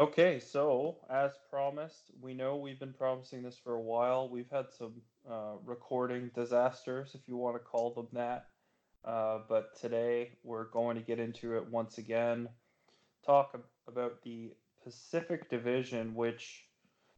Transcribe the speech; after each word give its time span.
Okay, 0.00 0.40
so 0.40 0.96
as 1.10 1.32
promised, 1.50 2.10
we 2.22 2.32
know 2.32 2.56
we've 2.56 2.80
been 2.80 2.94
promising 2.94 3.42
this 3.42 3.58
for 3.62 3.74
a 3.74 3.82
while. 3.82 4.30
We've 4.30 4.48
had 4.50 4.72
some 4.72 4.94
uh, 5.30 5.56
recording 5.62 6.30
disasters, 6.34 7.10
if 7.14 7.28
you 7.28 7.36
want 7.36 7.56
to 7.56 7.60
call 7.60 7.92
them 7.92 8.08
that. 8.14 8.46
Uh, 9.04 9.40
but 9.46 9.78
today 9.78 10.30
we're 10.42 10.70
going 10.70 10.96
to 10.96 11.02
get 11.02 11.18
into 11.18 11.54
it 11.58 11.70
once 11.70 11.98
again. 11.98 12.48
Talk 13.26 13.54
about 13.86 14.22
the 14.22 14.54
Pacific 14.82 15.50
Division, 15.50 16.14
which 16.14 16.64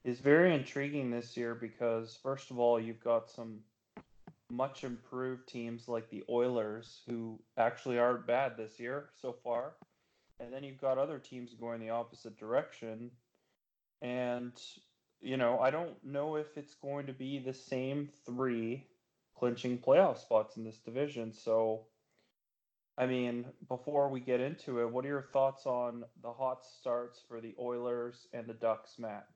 is 0.02 0.18
very 0.18 0.52
intriguing 0.52 1.08
this 1.08 1.36
year 1.36 1.54
because, 1.54 2.18
first 2.20 2.50
of 2.50 2.58
all, 2.58 2.80
you've 2.80 3.04
got 3.04 3.30
some 3.30 3.60
much 4.50 4.82
improved 4.82 5.46
teams 5.46 5.86
like 5.86 6.10
the 6.10 6.24
Oilers, 6.28 7.02
who 7.08 7.38
actually 7.56 8.00
aren't 8.00 8.26
bad 8.26 8.56
this 8.56 8.80
year 8.80 9.10
so 9.20 9.36
far. 9.44 9.74
And 10.40 10.52
then 10.52 10.64
you've 10.64 10.80
got 10.80 10.98
other 10.98 11.18
teams 11.18 11.54
going 11.54 11.80
the 11.80 11.90
opposite 11.90 12.36
direction. 12.36 13.10
And, 14.00 14.52
you 15.20 15.36
know, 15.36 15.58
I 15.60 15.70
don't 15.70 15.94
know 16.04 16.36
if 16.36 16.56
it's 16.56 16.74
going 16.74 17.06
to 17.06 17.12
be 17.12 17.38
the 17.38 17.54
same 17.54 18.08
three 18.26 18.86
clinching 19.36 19.78
playoff 19.78 20.18
spots 20.18 20.56
in 20.56 20.64
this 20.64 20.78
division. 20.78 21.32
So, 21.32 21.86
I 22.98 23.06
mean, 23.06 23.46
before 23.68 24.08
we 24.08 24.20
get 24.20 24.40
into 24.40 24.80
it, 24.80 24.90
what 24.90 25.04
are 25.04 25.08
your 25.08 25.28
thoughts 25.32 25.66
on 25.66 26.04
the 26.22 26.32
hot 26.32 26.64
starts 26.64 27.20
for 27.26 27.40
the 27.40 27.54
Oilers 27.58 28.26
and 28.32 28.46
the 28.46 28.54
Ducks, 28.54 28.98
Matt? 28.98 29.26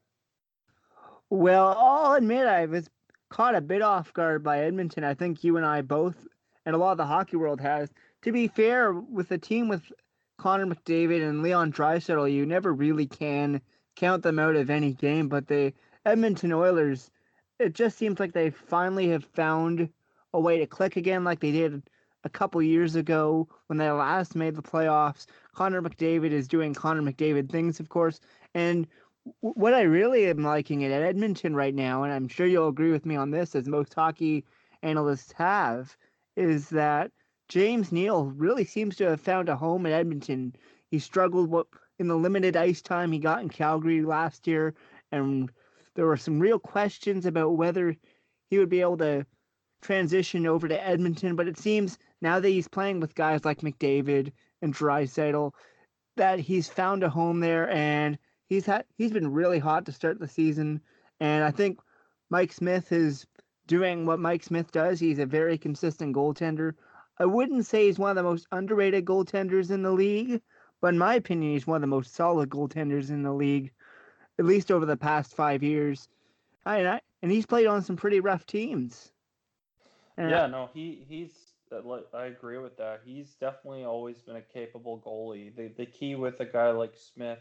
Well, 1.31 1.77
I'll 1.79 2.15
admit 2.15 2.47
I 2.47 2.67
was 2.67 2.91
caught 3.31 3.55
a 3.55 3.61
bit 3.61 3.83
off 3.83 4.13
guard 4.13 4.43
by 4.43 4.65
Edmonton. 4.65 5.05
I 5.05 5.15
think 5.15 5.43
you 5.43 5.57
and 5.57 5.67
I 5.67 5.83
both, 5.83 6.27
and 6.65 6.75
a 6.75 6.79
lot 6.79 6.93
of 6.93 6.99
the 6.99 7.07
hockey 7.07 7.37
world 7.37 7.61
has. 7.61 7.91
To 8.23 8.33
be 8.33 8.49
fair, 8.49 8.93
with 8.93 9.31
a 9.31 9.39
team 9.39 9.69
with 9.69 9.93
Connor 10.39 10.67
McDavid 10.67 11.27
and 11.27 11.43
Leon 11.43 11.73
Draisaitl, 11.73 12.33
you 12.33 12.47
never 12.47 12.73
really 12.73 13.07
can 13.07 13.61
count 13.97 14.23
them 14.23 14.39
out 14.39 14.57
of 14.57 14.71
any 14.71 14.93
game. 14.93 15.29
But 15.29 15.47
the 15.47 15.73
Edmonton 16.05 16.53
Oilers, 16.53 17.11
it 17.59 17.75
just 17.75 17.99
seems 17.99 18.21
like 18.21 18.33
they 18.33 18.51
finally 18.51 19.09
have 19.09 19.25
found 19.25 19.89
a 20.33 20.41
way 20.41 20.59
to 20.59 20.67
click 20.67 20.97
again, 20.97 21.25
like 21.25 21.41
they 21.41 21.53
did 21.53 21.83
a 22.25 22.29
couple 22.29 22.61
years 22.61 22.97
ago 22.97 23.49
when 23.69 23.79
they 23.79 23.91
last 23.91 24.35
made 24.35 24.57
the 24.57 24.63
playoffs. 24.63 25.27
Connor 25.55 25.81
McDavid 25.81 26.33
is 26.33 26.49
doing 26.49 26.75
Connor 26.75 27.03
McDavid 27.03 27.51
things, 27.51 27.81
of 27.81 27.89
course. 27.89 28.21
And 28.55 28.87
what 29.41 29.75
I 29.75 29.83
really 29.83 30.27
am 30.27 30.43
liking 30.43 30.85
at 30.85 30.91
Edmonton 30.91 31.55
right 31.55 31.75
now, 31.75 32.03
and 32.03 32.13
I'm 32.13 32.29
sure 32.29 32.47
you'll 32.47 32.69
agree 32.69 32.93
with 32.93 33.07
me 33.07 33.17
on 33.17 33.31
this, 33.31 33.55
as 33.55 33.67
most 33.67 33.95
hockey 33.95 34.45
analysts 34.83 35.33
have, 35.33 35.97
is 36.37 36.69
that 36.71 37.11
James 37.49 37.93
Neal 37.93 38.27
really 38.27 38.65
seems 38.65 38.97
to 38.97 39.05
have 39.05 39.21
found 39.21 39.49
a 39.49 39.57
home 39.57 39.87
at 39.87 39.93
Edmonton. 39.93 40.55
He 40.91 40.99
struggled 40.99 41.67
in 41.99 42.09
the 42.09 42.17
limited 42.17 42.57
ice 42.57 42.83
time 42.83 43.13
he 43.13 43.19
got 43.19 43.41
in 43.41 43.49
Calgary 43.49 44.03
last 44.03 44.47
year, 44.47 44.75
and 45.13 45.51
there 45.95 46.07
were 46.07 46.17
some 46.17 46.41
real 46.41 46.59
questions 46.59 47.25
about 47.25 47.57
whether 47.57 47.97
he 48.51 48.59
would 48.59 48.69
be 48.69 48.81
able 48.81 48.99
to 48.99 49.27
transition 49.81 50.47
over 50.47 50.69
to 50.69 50.87
Edmonton. 50.87 51.37
But 51.37 51.49
it 51.49 51.59
seems 51.59 51.99
now 52.21 52.41
that 52.41 52.49
he's 52.49 52.69
playing 52.69 53.01
with 53.01 53.15
guys 53.15 53.45
like 53.45 53.61
McDavid 53.61 54.33
and 54.63 54.75
Draisaitl, 54.75 55.53
that 56.17 56.41
he's 56.41 56.69
found 56.69 57.05
a 57.05 57.09
home 57.09 57.41
there, 57.41 57.71
and 57.71 58.19
he's 58.49 58.67
had 58.67 58.85
he's 58.97 59.13
been 59.13 59.33
really 59.33 59.59
hot 59.59 59.87
to 59.87 59.93
start 59.93 60.19
the 60.19 60.29
season. 60.29 60.81
And 61.21 61.45
I 61.45 61.51
think 61.51 61.79
Mike 62.29 62.53
Smith 62.53 62.91
is 62.93 63.27
doing 63.67 64.05
what 64.07 64.19
Mike 64.19 64.43
Smith 64.43 64.73
does. 64.73 64.99
He's 64.99 65.19
a 65.19 65.27
very 65.27 65.59
consistent 65.59 66.15
goaltender. 66.15 66.75
I 67.19 67.25
wouldn't 67.25 67.67
say 67.67 67.87
he's 67.87 67.99
one 67.99 68.11
of 68.11 68.17
the 68.17 68.23
most 68.23 68.47
underrated 68.53 69.05
goaltenders 69.05 69.71
in 69.71 69.83
the 69.83 69.93
league, 69.93 70.43
but 70.81 70.89
in 70.89 70.99
my 70.99 71.15
opinion, 71.15 71.53
he's 71.53 71.67
one 71.67 71.77
of 71.77 71.81
the 71.81 71.87
most 71.87 72.15
solid 72.15 72.51
goaltenders 72.51 73.11
in 73.11 73.23
the 73.23 73.33
league, 73.33 73.73
at 74.39 74.45
least 74.45 74.71
over 74.71 74.85
the 74.85 74.97
past 74.97 75.35
five 75.35 75.63
years. 75.63 76.09
I, 76.67 77.01
and, 77.23 77.33
he's 77.33 77.47
played 77.47 77.67
on 77.67 77.83
some 77.83 77.97
pretty 77.97 78.21
rough 78.21 78.45
teams. 78.45 79.13
And 80.17 80.31
yeah, 80.31 80.47
no, 80.47 80.69
he 80.75 81.05
he's. 81.09 81.33
Uh, 81.73 81.99
I 82.15 82.27
agree 82.27 82.59
with 82.59 82.77
that. 82.77 83.01
He's 83.05 83.35
definitely 83.41 83.85
always 83.85 84.23
been 84.23 84.37
a 84.37 84.41
capable 84.41 85.03
goalie. 85.05 85.55
The 85.55 85.69
the 85.77 85.87
key 85.87 86.15
with 86.15 86.41
a 86.41 86.45
guy 86.45 86.71
like 86.71 86.95
Smith 86.95 87.41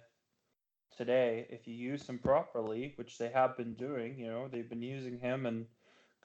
today, 0.95 1.47
if 1.49 1.67
you 1.67 1.73
use 1.73 2.07
him 2.07 2.19
properly, 2.19 2.93
which 2.95 3.17
they 3.17 3.29
have 3.29 3.57
been 3.57 3.73
doing, 3.73 4.17
you 4.17 4.27
know, 4.27 4.47
they've 4.47 4.69
been 4.69 4.81
using 4.81 5.19
him 5.19 5.45
and 5.45 5.65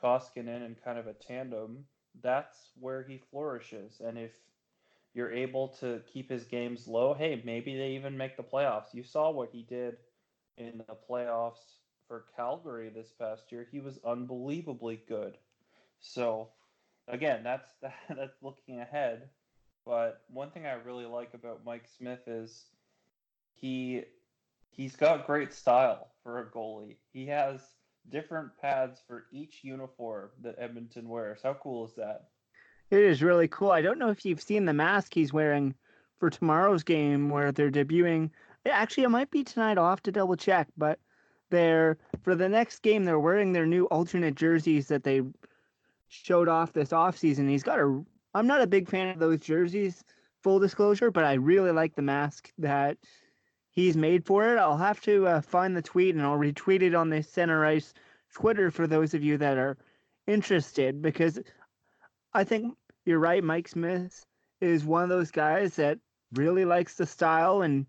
Koskinen 0.02 0.64
in 0.64 0.76
kind 0.84 0.98
of 0.98 1.06
a 1.06 1.12
tandem 1.12 1.84
that's 2.22 2.72
where 2.78 3.02
he 3.02 3.18
flourishes. 3.18 4.00
And 4.04 4.18
if 4.18 4.32
you're 5.14 5.32
able 5.32 5.68
to 5.68 6.00
keep 6.12 6.30
his 6.30 6.44
games 6.44 6.86
low, 6.86 7.14
hey, 7.14 7.42
maybe 7.44 7.76
they 7.76 7.90
even 7.90 8.16
make 8.16 8.36
the 8.36 8.42
playoffs. 8.42 8.94
You 8.94 9.02
saw 9.02 9.30
what 9.30 9.50
he 9.52 9.62
did 9.62 9.98
in 10.56 10.78
the 10.78 10.96
playoffs 11.08 11.78
for 12.06 12.26
Calgary 12.36 12.90
this 12.90 13.12
past 13.12 13.50
year. 13.52 13.66
He 13.70 13.80
was 13.80 13.98
unbelievably 14.04 15.02
good. 15.08 15.38
So, 16.00 16.48
again, 17.08 17.42
that's 17.42 17.68
that's 18.08 18.42
looking 18.42 18.80
ahead. 18.80 19.30
But 19.84 20.22
one 20.28 20.50
thing 20.50 20.66
I 20.66 20.74
really 20.74 21.06
like 21.06 21.34
about 21.34 21.64
Mike 21.64 21.88
Smith 21.88 22.26
is 22.26 22.66
he 23.54 24.04
he's 24.70 24.96
got 24.96 25.26
great 25.26 25.52
style 25.52 26.12
for 26.22 26.38
a 26.38 26.46
goalie. 26.46 26.96
He 27.12 27.26
has 27.26 27.60
different 28.08 28.50
pads 28.60 29.00
for 29.06 29.26
each 29.32 29.60
uniform 29.62 30.30
that 30.42 30.56
Edmonton 30.58 31.08
wears. 31.08 31.40
How 31.42 31.54
cool 31.54 31.86
is 31.86 31.94
that? 31.96 32.28
It 32.90 33.00
is 33.00 33.22
really 33.22 33.48
cool. 33.48 33.70
I 33.70 33.82
don't 33.82 33.98
know 33.98 34.10
if 34.10 34.24
you've 34.24 34.42
seen 34.42 34.64
the 34.64 34.72
mask 34.72 35.14
he's 35.14 35.32
wearing 35.32 35.74
for 36.18 36.30
tomorrow's 36.30 36.82
game 36.82 37.30
where 37.30 37.52
they're 37.52 37.70
debuting. 37.70 38.30
Actually, 38.66 39.04
it 39.04 39.10
might 39.10 39.30
be 39.30 39.44
tonight. 39.44 39.78
I'll 39.78 39.88
have 39.88 40.02
to 40.02 40.12
double 40.12 40.36
check, 40.36 40.68
but 40.76 40.98
they're 41.50 41.98
for 42.22 42.34
the 42.34 42.48
next 42.48 42.80
game 42.82 43.04
they're 43.04 43.18
wearing 43.18 43.52
their 43.52 43.66
new 43.66 43.84
alternate 43.86 44.34
jerseys 44.34 44.88
that 44.88 45.04
they 45.04 45.22
showed 46.08 46.48
off 46.48 46.72
this 46.72 46.90
offseason. 46.90 47.48
He's 47.48 47.62
got 47.62 47.78
a 47.78 48.02
I'm 48.34 48.46
not 48.46 48.62
a 48.62 48.66
big 48.66 48.88
fan 48.88 49.08
of 49.08 49.18
those 49.18 49.40
jerseys, 49.40 50.04
full 50.42 50.58
disclosure, 50.58 51.10
but 51.10 51.24
I 51.24 51.34
really 51.34 51.72
like 51.72 51.94
the 51.94 52.02
mask 52.02 52.52
that 52.58 52.96
he's 53.70 53.96
made 53.96 54.24
for 54.24 54.52
it. 54.52 54.58
I'll 54.58 54.76
have 54.76 55.00
to 55.02 55.26
uh, 55.26 55.40
find 55.40 55.76
the 55.76 55.82
tweet 55.82 56.14
and 56.14 56.24
I'll 56.24 56.38
retweet 56.38 56.82
it 56.82 56.94
on 56.94 57.10
the 57.10 57.22
Center 57.22 57.64
Ice 57.64 57.94
Twitter 58.34 58.70
for 58.70 58.86
those 58.86 59.14
of 59.14 59.22
you 59.22 59.38
that 59.38 59.58
are 59.58 59.76
interested 60.26 61.02
because 61.02 61.38
I 62.32 62.44
think 62.44 62.76
you're 63.04 63.18
right. 63.18 63.42
Mike 63.42 63.68
Smith 63.68 64.24
is 64.60 64.84
one 64.84 65.02
of 65.02 65.08
those 65.08 65.30
guys 65.30 65.76
that 65.76 65.98
really 66.34 66.64
likes 66.64 66.94
the 66.94 67.06
style, 67.06 67.62
and 67.62 67.86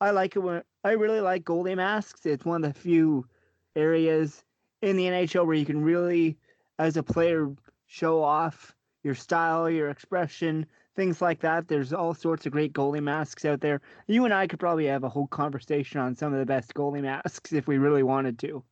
I 0.00 0.10
like 0.10 0.36
it 0.36 0.40
when 0.40 0.62
I 0.84 0.92
really 0.92 1.20
like 1.20 1.44
goalie 1.44 1.76
masks. 1.76 2.26
It's 2.26 2.44
one 2.44 2.64
of 2.64 2.72
the 2.72 2.80
few 2.80 3.26
areas 3.74 4.44
in 4.82 4.96
the 4.96 5.06
NHL 5.06 5.46
where 5.46 5.56
you 5.56 5.66
can 5.66 5.82
really, 5.82 6.36
as 6.78 6.96
a 6.96 7.02
player, 7.02 7.50
show 7.86 8.22
off 8.22 8.74
your 9.02 9.14
style, 9.14 9.68
your 9.68 9.90
expression, 9.90 10.66
things 10.94 11.20
like 11.20 11.40
that. 11.40 11.68
There's 11.68 11.92
all 11.92 12.14
sorts 12.14 12.46
of 12.46 12.52
great 12.52 12.72
goalie 12.72 13.02
masks 13.02 13.44
out 13.44 13.60
there. 13.60 13.80
You 14.06 14.24
and 14.24 14.34
I 14.34 14.46
could 14.46 14.60
probably 14.60 14.86
have 14.86 15.04
a 15.04 15.08
whole 15.08 15.26
conversation 15.26 16.00
on 16.00 16.14
some 16.16 16.32
of 16.32 16.38
the 16.38 16.46
best 16.46 16.74
goalie 16.74 17.02
masks 17.02 17.52
if 17.52 17.66
we 17.66 17.78
really 17.78 18.02
wanted 18.02 18.38
to. 18.40 18.62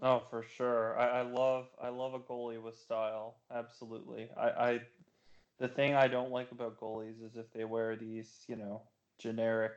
Oh, 0.00 0.22
for 0.30 0.44
sure. 0.56 0.96
I, 0.98 1.20
I 1.20 1.22
love 1.22 1.66
I 1.82 1.88
love 1.88 2.14
a 2.14 2.20
goalie 2.20 2.62
with 2.62 2.78
style. 2.78 3.36
Absolutely. 3.52 4.28
I, 4.36 4.48
I 4.48 4.80
the 5.58 5.68
thing 5.68 5.94
I 5.94 6.06
don't 6.06 6.30
like 6.30 6.52
about 6.52 6.80
goalies 6.80 7.24
is 7.24 7.36
if 7.36 7.52
they 7.52 7.64
wear 7.64 7.96
these, 7.96 8.44
you 8.46 8.56
know, 8.56 8.82
generic 9.18 9.72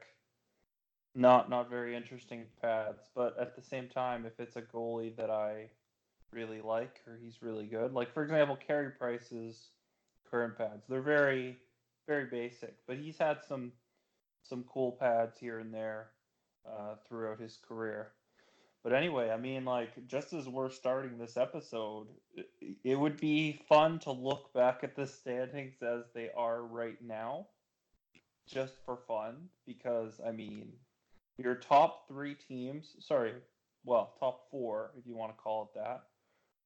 not 1.16 1.50
not 1.50 1.70
very 1.70 1.96
interesting 1.96 2.46
pads. 2.62 3.09
But 3.16 3.38
at 3.40 3.56
the 3.56 3.62
same 3.62 3.88
time, 3.88 4.25
if 4.25 4.40
it's 4.40 4.56
a 4.56 4.62
goalie 4.62 5.16
that 5.18 5.30
I 5.30 5.70
really 6.31 6.62
like 6.62 7.02
or 7.08 7.20
he's 7.22 7.41
really 7.41 7.66
good, 7.66 7.94
like 7.94 8.14
for 8.14 8.24
example, 8.24 8.56
Carey 8.56 8.91
Price's 8.91 9.70
current 10.30 10.58
pads, 10.58 10.86
they're 10.88 11.02
very 11.02 11.58
very 12.07 12.25
basic, 12.25 12.75
but 12.88 12.97
he's 12.97 13.17
had 13.17 13.38
some 13.47 13.72
some 14.44 14.63
cool 14.63 14.94
pads 14.94 15.38
here 15.38 15.59
and 15.59 15.73
there 15.73 16.09
uh, 16.67 16.95
throughout 17.07 17.39
his 17.39 17.57
career. 17.67 18.11
But 18.84 18.93
anyway, 18.93 19.29
I 19.29 19.37
mean, 19.37 19.66
like, 19.66 20.08
just 20.08 20.34
as 20.34 20.47
we're 20.47 20.72
starting 20.72 21.20
this 21.20 21.37
episode, 21.37 22.08
it, 22.34 22.49
it 22.84 22.96
would 22.96 23.17
be 23.17 23.61
fun 23.70 23.99
to 23.99 24.11
look 24.11 24.52
back 24.53 24.79
at 24.84 24.96
the 24.96 25.05
standings 25.05 25.76
as 25.84 26.05
they 26.16 26.31
are 26.35 26.64
right 26.64 26.97
now, 26.99 27.46
just 28.47 28.73
for 28.84 28.97
fun, 29.08 29.49
because, 29.67 30.20
I 30.26 30.31
mean, 30.31 30.70
your 31.37 31.53
top 31.53 32.08
three 32.08 32.34
teams, 32.34 32.96
sorry, 32.99 33.34
well, 33.85 34.16
top 34.20 34.49
four, 34.49 34.91
if 34.97 35.05
you 35.05 35.16
want 35.16 35.31
to 35.37 35.41
call 35.41 35.72
it 35.72 35.79
that, 35.79 36.02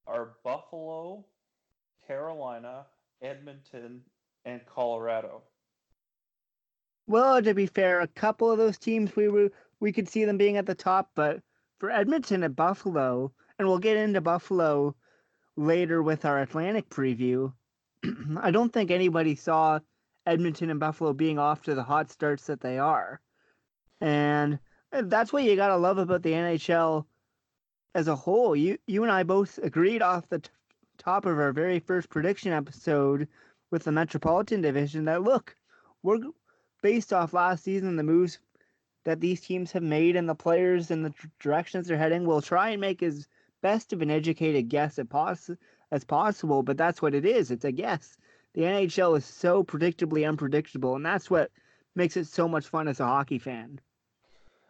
are 0.07 0.35
Buffalo, 0.45 1.25
Carolina, 2.07 2.85
Edmonton, 3.21 4.01
and 4.45 4.61
Colorado. 4.65 5.41
Well, 7.07 7.41
to 7.41 7.53
be 7.53 7.67
fair, 7.67 8.01
a 8.01 8.07
couple 8.07 8.51
of 8.51 8.57
those 8.57 8.77
teams 8.77 9.15
we 9.15 9.27
were 9.27 9.51
we 9.79 9.91
could 9.91 10.07
see 10.07 10.25
them 10.25 10.37
being 10.37 10.57
at 10.57 10.65
the 10.65 10.75
top, 10.75 11.11
but 11.15 11.41
for 11.79 11.91
Edmonton 11.91 12.43
and 12.43 12.55
Buffalo, 12.55 13.31
and 13.59 13.67
we'll 13.67 13.79
get 13.79 13.97
into 13.97 14.21
Buffalo 14.21 14.95
later 15.55 16.01
with 16.01 16.25
our 16.25 16.41
Atlantic 16.41 16.89
preview. 16.89 17.53
I 18.41 18.51
don't 18.51 18.71
think 18.71 18.91
anybody 18.91 19.35
saw 19.35 19.79
Edmonton 20.25 20.69
and 20.69 20.79
Buffalo 20.79 21.13
being 21.13 21.37
off 21.37 21.63
to 21.63 21.75
the 21.75 21.83
hot 21.83 22.09
starts 22.09 22.47
that 22.47 22.61
they 22.61 22.79
are. 22.79 23.21
And 24.01 24.59
that's 24.91 25.31
what 25.31 25.43
you 25.43 25.55
gotta 25.55 25.77
love 25.77 25.97
about 25.97 26.23
the 26.23 26.31
NHL 26.31 27.05
as 27.93 28.07
a 28.07 28.15
whole. 28.15 28.55
You 28.55 28.77
you 28.87 29.03
and 29.03 29.11
I 29.11 29.23
both 29.23 29.57
agreed 29.59 30.01
off 30.01 30.27
the 30.29 30.39
t- 30.39 30.49
top 30.97 31.25
of 31.25 31.37
our 31.37 31.51
very 31.51 31.79
first 31.79 32.09
prediction 32.09 32.51
episode 32.51 33.27
with 33.71 33.83
the 33.83 33.91
Metropolitan 33.91 34.61
Division 34.61 35.05
that 35.05 35.23
look, 35.23 35.55
we're 36.03 36.19
based 36.81 37.13
off 37.13 37.33
last 37.33 37.63
season 37.63 37.95
the 37.95 38.03
moves 38.03 38.39
that 39.05 39.21
these 39.21 39.41
teams 39.41 39.71
have 39.71 39.83
made 39.83 40.15
and 40.15 40.27
the 40.27 40.35
players 40.35 40.91
and 40.91 41.05
the 41.05 41.13
directions 41.39 41.87
they're 41.87 41.97
heading. 41.97 42.25
We'll 42.25 42.41
try 42.41 42.69
and 42.69 42.81
make 42.81 43.01
as 43.03 43.27
best 43.61 43.93
of 43.93 44.01
an 44.01 44.11
educated 44.11 44.69
guess 44.69 44.99
as, 44.99 45.07
poss- 45.07 45.49
as 45.91 46.03
possible, 46.03 46.63
but 46.63 46.77
that's 46.77 47.01
what 47.01 47.15
it 47.15 47.25
is. 47.25 47.51
It's 47.51 47.65
a 47.65 47.71
guess. 47.71 48.17
The 48.53 48.61
NHL 48.61 49.17
is 49.17 49.25
so 49.25 49.63
predictably 49.63 50.27
unpredictable, 50.27 50.95
and 50.95 51.05
that's 51.05 51.29
what 51.29 51.51
makes 51.95 52.17
it 52.17 52.27
so 52.27 52.47
much 52.47 52.67
fun 52.67 52.87
as 52.87 52.99
a 52.99 53.05
hockey 53.05 53.39
fan. 53.39 53.79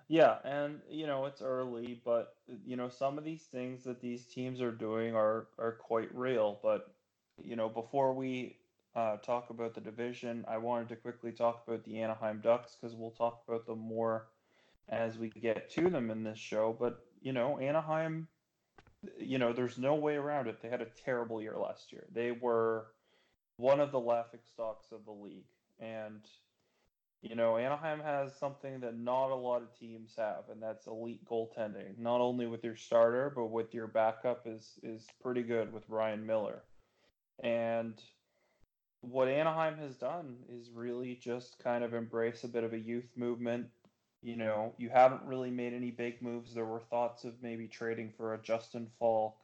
Yeah, 0.08 0.38
and 0.44 0.82
you 0.90 1.08
know 1.08 1.26
it's 1.26 1.42
early, 1.42 2.00
but 2.06 2.36
you 2.66 2.76
know 2.76 2.90
some 2.90 3.18
of 3.18 3.24
these 3.24 3.44
things 3.44 3.84
that 3.86 4.02
these 4.02 4.26
teams 4.26 4.62
are 4.62 4.72
doing 4.72 5.16
are 5.16 5.48
are 5.58 5.74
quite 5.74 6.14
real. 6.16 6.60
But 6.62 6.94
you 7.44 7.56
know 7.56 7.70
before 7.70 8.14
we 8.14 8.58
uh, 8.96 9.18
talk 9.18 9.50
about 9.50 9.76
the 9.76 9.82
division, 9.82 10.46
I 10.48 10.58
wanted 10.58 10.90
to 10.90 10.96
quickly 10.96 11.32
talk 11.32 11.64
about 11.68 11.84
the 11.84 12.00
Anaheim 12.00 12.40
Ducks 12.42 12.78
because 12.80 12.96
we'll 12.96 13.12
talk 13.12 13.44
about 13.48 13.66
them 13.66 13.80
more 13.80 14.28
as 14.88 15.18
we 15.18 15.30
get 15.30 15.70
to 15.72 15.90
them 15.90 16.10
in 16.12 16.24
this 16.24 16.40
show. 16.40 16.76
But 16.80 17.00
you 17.22 17.34
know 17.34 17.60
Anaheim, 17.60 18.28
you 19.20 19.38
know 19.38 19.54
there's 19.54 19.78
no 19.78 19.96
way 19.96 20.16
around 20.16 20.48
it. 20.48 20.62
They 20.62 20.70
had 20.70 20.82
a 20.82 20.88
terrible 21.04 21.42
year 21.42 21.58
last 21.58 21.92
year. 21.92 22.06
They 22.14 22.32
were 22.32 22.88
one 23.58 23.80
of 23.80 23.92
the 23.92 24.00
laughing 24.00 24.42
stocks 24.54 24.88
of 24.92 25.06
the 25.06 25.12
league, 25.12 25.48
and 25.80 26.22
you 27.26 27.36
know, 27.36 27.58
Anaheim 27.58 28.02
has 28.02 28.38
something 28.38 28.82
that 28.82 28.96
not 28.96 29.32
a 29.32 29.36
lot 29.36 29.64
of 29.64 29.76
teams 29.80 30.14
have, 30.16 30.44
and 30.52 30.62
that's 30.62 30.86
elite 30.86 31.26
goaltending. 31.26 31.98
Not 31.98 32.22
only 32.22 32.46
with 32.46 32.64
your 32.64 32.76
starter, 32.76 33.34
but 33.36 33.48
with 33.48 33.74
your 33.74 33.88
backup 33.88 34.44
is 34.46 34.74
is 34.84 35.08
pretty 35.22 35.42
good 35.42 35.74
with 35.74 35.90
Ryan 35.90 36.26
Miller. 36.26 36.62
And 37.44 38.00
what 39.02 39.28
Anaheim 39.28 39.78
has 39.78 39.96
done 39.96 40.38
is 40.50 40.70
really 40.74 41.16
just 41.16 41.60
kind 41.64 41.84
of 41.84 41.94
embrace 41.94 42.44
a 42.44 42.48
bit 42.48 42.64
of 42.64 42.74
a 42.74 42.80
youth 42.80 43.10
movement. 43.16 43.68
You 44.22 44.36
know, 44.36 44.74
you 44.78 44.90
haven't 44.90 45.24
really 45.24 45.52
made 45.52 45.74
any 45.74 45.92
big 45.92 46.22
moves. 46.22 46.54
There 46.54 46.66
were 46.66 46.80
thoughts 46.80 47.26
of 47.26 47.44
maybe 47.44 47.68
trading 47.68 48.12
for 48.18 48.34
a 48.34 48.42
Justin 48.42 48.88
Faulk, 48.98 49.36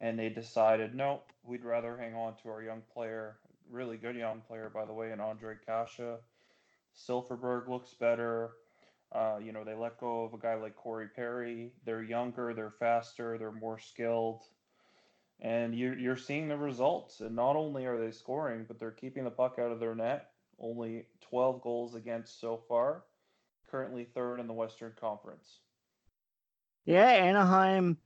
and 0.00 0.18
they 0.18 0.28
decided, 0.28 0.94
no, 0.94 1.22
we'd 1.44 1.64
rather 1.64 1.96
hang 1.96 2.14
on 2.14 2.34
to 2.42 2.50
our 2.50 2.62
young 2.62 2.82
player, 2.92 3.38
really 3.70 3.96
good 3.96 4.16
young 4.16 4.42
player, 4.42 4.70
by 4.72 4.84
the 4.84 4.92
way, 4.92 5.12
and 5.12 5.20
Ondrej 5.20 5.58
Kase 5.66 6.20
Silfverberg 6.94 7.68
looks 7.68 7.94
better. 7.94 8.50
Uh, 9.12 9.38
you 9.42 9.52
know, 9.52 9.64
they 9.64 9.74
let 9.74 9.98
go 9.98 10.24
of 10.24 10.34
a 10.34 10.38
guy 10.38 10.54
like 10.54 10.76
Corey 10.76 11.08
Perry. 11.08 11.72
They're 11.84 12.02
younger, 12.02 12.54
they're 12.54 12.70
faster, 12.78 13.38
they're 13.38 13.52
more 13.52 13.78
skilled. 13.78 14.42
And 15.42 15.74
you're, 15.74 15.98
you're 15.98 16.16
seeing 16.16 16.48
the 16.48 16.56
results. 16.56 17.20
And 17.20 17.36
not 17.36 17.56
only 17.56 17.84
are 17.84 17.98
they 17.98 18.12
scoring, 18.12 18.64
but 18.66 18.78
they're 18.78 18.90
keeping 18.90 19.24
the 19.24 19.30
puck 19.30 19.56
out 19.58 19.72
of 19.72 19.80
their 19.80 19.94
net. 19.94 20.30
Only 20.58 21.06
12 21.28 21.60
goals 21.60 21.94
against 21.94 22.40
so 22.40 22.62
far. 22.68 23.02
Currently 23.70 24.04
third 24.04 24.38
in 24.38 24.46
the 24.46 24.52
Western 24.52 24.92
Conference. 24.98 25.58
Yeah, 26.84 27.08
Anaheim. 27.08 27.96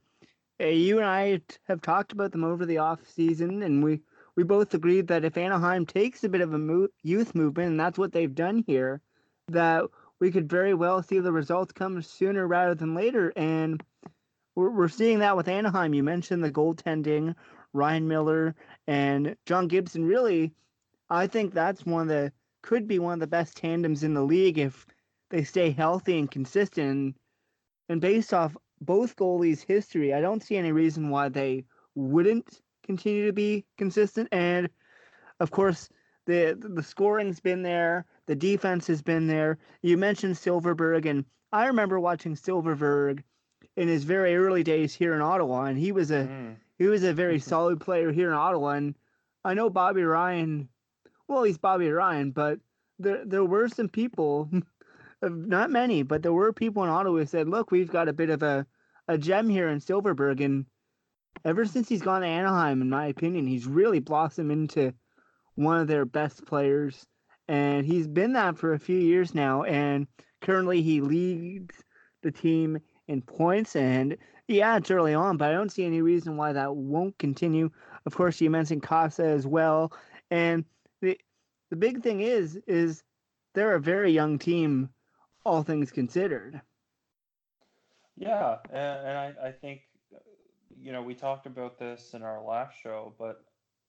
Uh, 0.59 0.65
you 0.67 0.97
and 0.97 1.05
I 1.05 1.41
have 1.67 1.81
talked 1.81 2.11
about 2.11 2.31
them 2.31 2.43
over 2.43 2.65
the 2.65 2.79
off 2.79 2.99
season, 3.07 3.61
and 3.63 3.83
we 3.83 4.01
we 4.35 4.43
both 4.43 4.73
agreed 4.73 5.07
that 5.07 5.25
if 5.25 5.37
Anaheim 5.37 5.85
takes 5.85 6.23
a 6.23 6.29
bit 6.29 6.41
of 6.41 6.53
a 6.53 6.59
mo- 6.59 6.89
youth 7.03 7.33
movement, 7.33 7.71
and 7.71 7.79
that's 7.79 7.97
what 7.97 8.11
they've 8.11 8.33
done 8.33 8.63
here, 8.67 9.01
that 9.47 9.83
we 10.19 10.31
could 10.31 10.49
very 10.49 10.73
well 10.73 11.01
see 11.01 11.19
the 11.19 11.31
results 11.31 11.71
come 11.71 12.01
sooner 12.01 12.47
rather 12.47 12.75
than 12.75 12.93
later. 12.93 13.33
And 13.35 13.83
we're, 14.57 14.71
we're 14.71 14.89
seeing 14.89 15.19
that 15.19 15.37
with 15.37 15.47
Anaheim. 15.47 15.93
You 15.93 16.03
mentioned 16.03 16.43
the 16.43 16.51
goaltending, 16.51 17.35
Ryan 17.73 18.07
Miller 18.07 18.55
and 18.87 19.35
John 19.45 19.67
Gibson. 19.67 20.03
Really, 20.03 20.51
I 21.11 21.27
think 21.27 21.53
that's 21.53 21.85
one 21.85 22.01
of 22.01 22.07
the 22.07 22.33
could 22.63 22.87
be 22.87 22.97
one 22.97 23.13
of 23.13 23.19
the 23.19 23.27
best 23.27 23.55
tandems 23.55 24.03
in 24.03 24.15
the 24.15 24.23
league 24.23 24.57
if 24.57 24.87
they 25.29 25.43
stay 25.43 25.69
healthy 25.69 26.17
and 26.17 26.29
consistent. 26.31 27.15
And 27.87 28.01
based 28.01 28.33
off 28.33 28.57
both 28.81 29.15
goalies' 29.15 29.63
history, 29.63 30.11
I 30.13 30.21
don't 30.21 30.41
see 30.41 30.57
any 30.57 30.71
reason 30.71 31.11
why 31.11 31.29
they 31.29 31.65
wouldn't 31.93 32.61
continue 32.83 33.27
to 33.27 33.33
be 33.33 33.63
consistent. 33.77 34.27
And 34.31 34.69
of 35.39 35.51
course, 35.51 35.87
the 36.25 36.57
the 36.59 36.81
scoring's 36.81 37.39
been 37.39 37.61
there, 37.61 38.05
the 38.25 38.35
defense 38.35 38.87
has 38.87 39.03
been 39.03 39.27
there. 39.27 39.59
You 39.83 39.97
mentioned 39.97 40.35
Silfverberg, 40.35 41.05
and 41.05 41.25
I 41.53 41.67
remember 41.67 41.99
watching 41.99 42.33
Silfverberg 42.33 43.21
in 43.77 43.87
his 43.87 44.03
very 44.03 44.35
early 44.35 44.63
days 44.63 44.93
here 44.93 45.13
in 45.13 45.21
Ottawa, 45.21 45.65
and 45.65 45.77
he 45.77 45.91
was 45.91 46.11
a 46.11 46.25
mm. 46.25 46.55
he 46.77 46.87
was 46.87 47.03
a 47.03 47.13
very 47.13 47.37
mm-hmm. 47.37 47.49
solid 47.49 47.79
player 47.79 48.11
here 48.11 48.27
in 48.27 48.35
Ottawa. 48.35 48.71
And 48.71 48.95
I 49.45 49.53
know 49.53 49.69
Bobby 49.69 50.03
Ryan, 50.03 50.67
well, 51.27 51.43
he's 51.43 51.57
Bobby 51.57 51.89
Ryan, 51.89 52.31
but 52.31 52.59
there 52.99 53.23
there 53.23 53.45
were 53.45 53.69
some 53.69 53.87
people, 53.87 54.49
not 55.21 55.71
many, 55.71 56.03
but 56.03 56.23
there 56.23 56.33
were 56.33 56.51
people 56.51 56.83
in 56.83 56.89
Ottawa 56.89 57.19
who 57.19 57.25
said, 57.25 57.47
"Look, 57.47 57.71
we've 57.71 57.91
got 57.91 58.09
a 58.09 58.13
bit 58.13 58.31
of 58.31 58.43
a 58.43 58.65
a 59.07 59.17
gem 59.17 59.47
here 59.47 59.69
in 59.69 59.79
Silfverberg." 59.79 60.43
and 60.43 60.65
ever 61.45 61.65
since 61.65 61.87
he's 61.87 62.01
gone 62.01 62.21
to 62.21 62.27
Anaheim, 62.27 62.81
in 62.81 62.89
my 62.89 63.07
opinion, 63.07 63.47
he's 63.47 63.65
really 63.65 63.99
blossomed 63.99 64.51
into 64.51 64.93
one 65.55 65.79
of 65.79 65.87
their 65.87 66.05
best 66.05 66.45
players. 66.45 67.05
And 67.47 67.85
he's 67.85 68.07
been 68.07 68.33
that 68.33 68.57
for 68.57 68.73
a 68.73 68.79
few 68.79 68.97
years 68.97 69.33
now. 69.33 69.63
And 69.63 70.07
currently 70.41 70.81
he 70.81 70.99
leads 70.99 71.75
the 72.21 72.31
team 72.31 72.79
in 73.07 73.21
points. 73.21 73.75
And 73.75 74.17
yeah, 74.47 74.77
it's 74.77 74.91
early 74.91 75.13
on, 75.13 75.37
but 75.37 75.49
I 75.49 75.53
don't 75.53 75.71
see 75.71 75.85
any 75.85 76.01
reason 76.01 76.37
why 76.37 76.53
that 76.53 76.75
won't 76.75 77.17
continue. 77.17 77.69
Of 78.05 78.15
course, 78.15 78.39
you 78.39 78.49
mentioned 78.49 78.83
Kase 78.83 79.19
as 79.19 79.45
well. 79.45 79.91
And 80.31 80.65
the 81.01 81.19
the 81.69 81.75
big 81.75 82.01
thing 82.01 82.21
is, 82.21 82.57
is 82.67 83.03
they're 83.53 83.75
a 83.75 83.81
very 83.81 84.11
young 84.11 84.39
team, 84.39 84.89
all 85.45 85.63
things 85.63 85.91
considered. 85.91 86.61
Yeah, 88.15 88.57
and, 88.69 89.07
and 89.07 89.17
I, 89.17 89.47
I 89.47 89.51
think 89.51 89.81
you 90.81 90.91
know, 90.91 91.01
we 91.01 91.13
talked 91.13 91.45
about 91.45 91.79
this 91.79 92.13
in 92.13 92.23
our 92.23 92.41
last 92.41 92.75
show, 92.81 93.13
but 93.17 93.43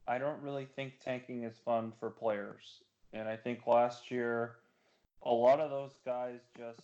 I 0.06 0.18
don't 0.18 0.40
really 0.42 0.66
think 0.76 0.94
tanking 1.04 1.44
is 1.44 1.58
fun 1.64 1.92
for 2.00 2.10
players. 2.10 2.82
And 3.12 3.28
I 3.28 3.36
think 3.36 3.66
last 3.66 4.10
year, 4.10 4.56
a 5.22 5.30
lot 5.30 5.60
of 5.60 5.70
those 5.70 5.98
guys 6.04 6.40
just 6.56 6.80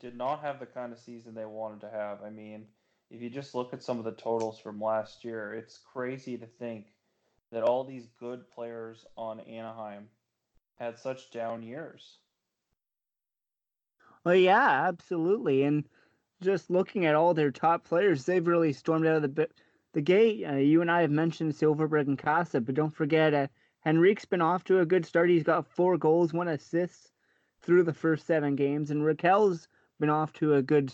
did 0.00 0.16
not 0.16 0.40
have 0.40 0.60
the 0.60 0.66
kind 0.66 0.92
of 0.92 0.98
season 0.98 1.34
they 1.34 1.44
wanted 1.44 1.80
to 1.80 1.90
have. 1.90 2.22
I 2.22 2.30
mean, 2.30 2.66
if 3.10 3.22
you 3.22 3.30
just 3.30 3.54
look 3.54 3.72
at 3.72 3.82
some 3.82 3.98
of 3.98 4.04
the 4.04 4.12
totals 4.12 4.58
from 4.58 4.80
last 4.80 5.24
year, 5.24 5.54
it's 5.54 5.78
crazy 5.92 6.36
to 6.38 6.46
think 6.46 6.86
that 7.52 7.62
all 7.62 7.84
these 7.84 8.08
good 8.18 8.50
players 8.50 9.06
on 9.16 9.40
Anaheim 9.40 10.08
had 10.76 10.98
such 10.98 11.30
down 11.30 11.62
years. 11.62 12.18
Well, 14.24 14.34
yeah, 14.34 14.88
absolutely. 14.88 15.62
And 15.62 15.84
just 16.42 16.68
looking 16.68 17.06
at 17.06 17.14
all 17.14 17.32
their 17.32 17.52
top 17.52 17.84
players, 17.84 18.24
they've 18.24 18.46
really 18.46 18.72
stormed 18.72 19.06
out 19.06 19.22
of 19.22 19.34
the 19.34 19.48
the 19.92 20.02
gate. 20.02 20.44
Uh, 20.44 20.56
you 20.56 20.82
and 20.82 20.90
I 20.90 21.00
have 21.00 21.10
mentioned 21.10 21.54
Silfverberg 21.54 22.06
and 22.06 22.18
Kase, 22.18 22.52
but 22.52 22.74
don't 22.74 22.94
forget 22.94 23.32
uh, 23.32 23.46
Henrique's 23.80 24.26
been 24.26 24.42
off 24.42 24.64
to 24.64 24.80
a 24.80 24.86
good 24.86 25.06
start. 25.06 25.30
He's 25.30 25.42
got 25.42 25.66
four 25.66 25.96
goals, 25.96 26.34
one 26.34 26.48
assist 26.48 27.12
through 27.66 27.82
the 27.82 27.92
first 27.92 28.26
seven 28.26 28.54
games, 28.54 28.90
and 28.90 29.02
Rakell's 29.02 29.66
been 29.98 30.08
off 30.08 30.32
to 30.34 30.54
a 30.54 30.62
good 30.62 30.92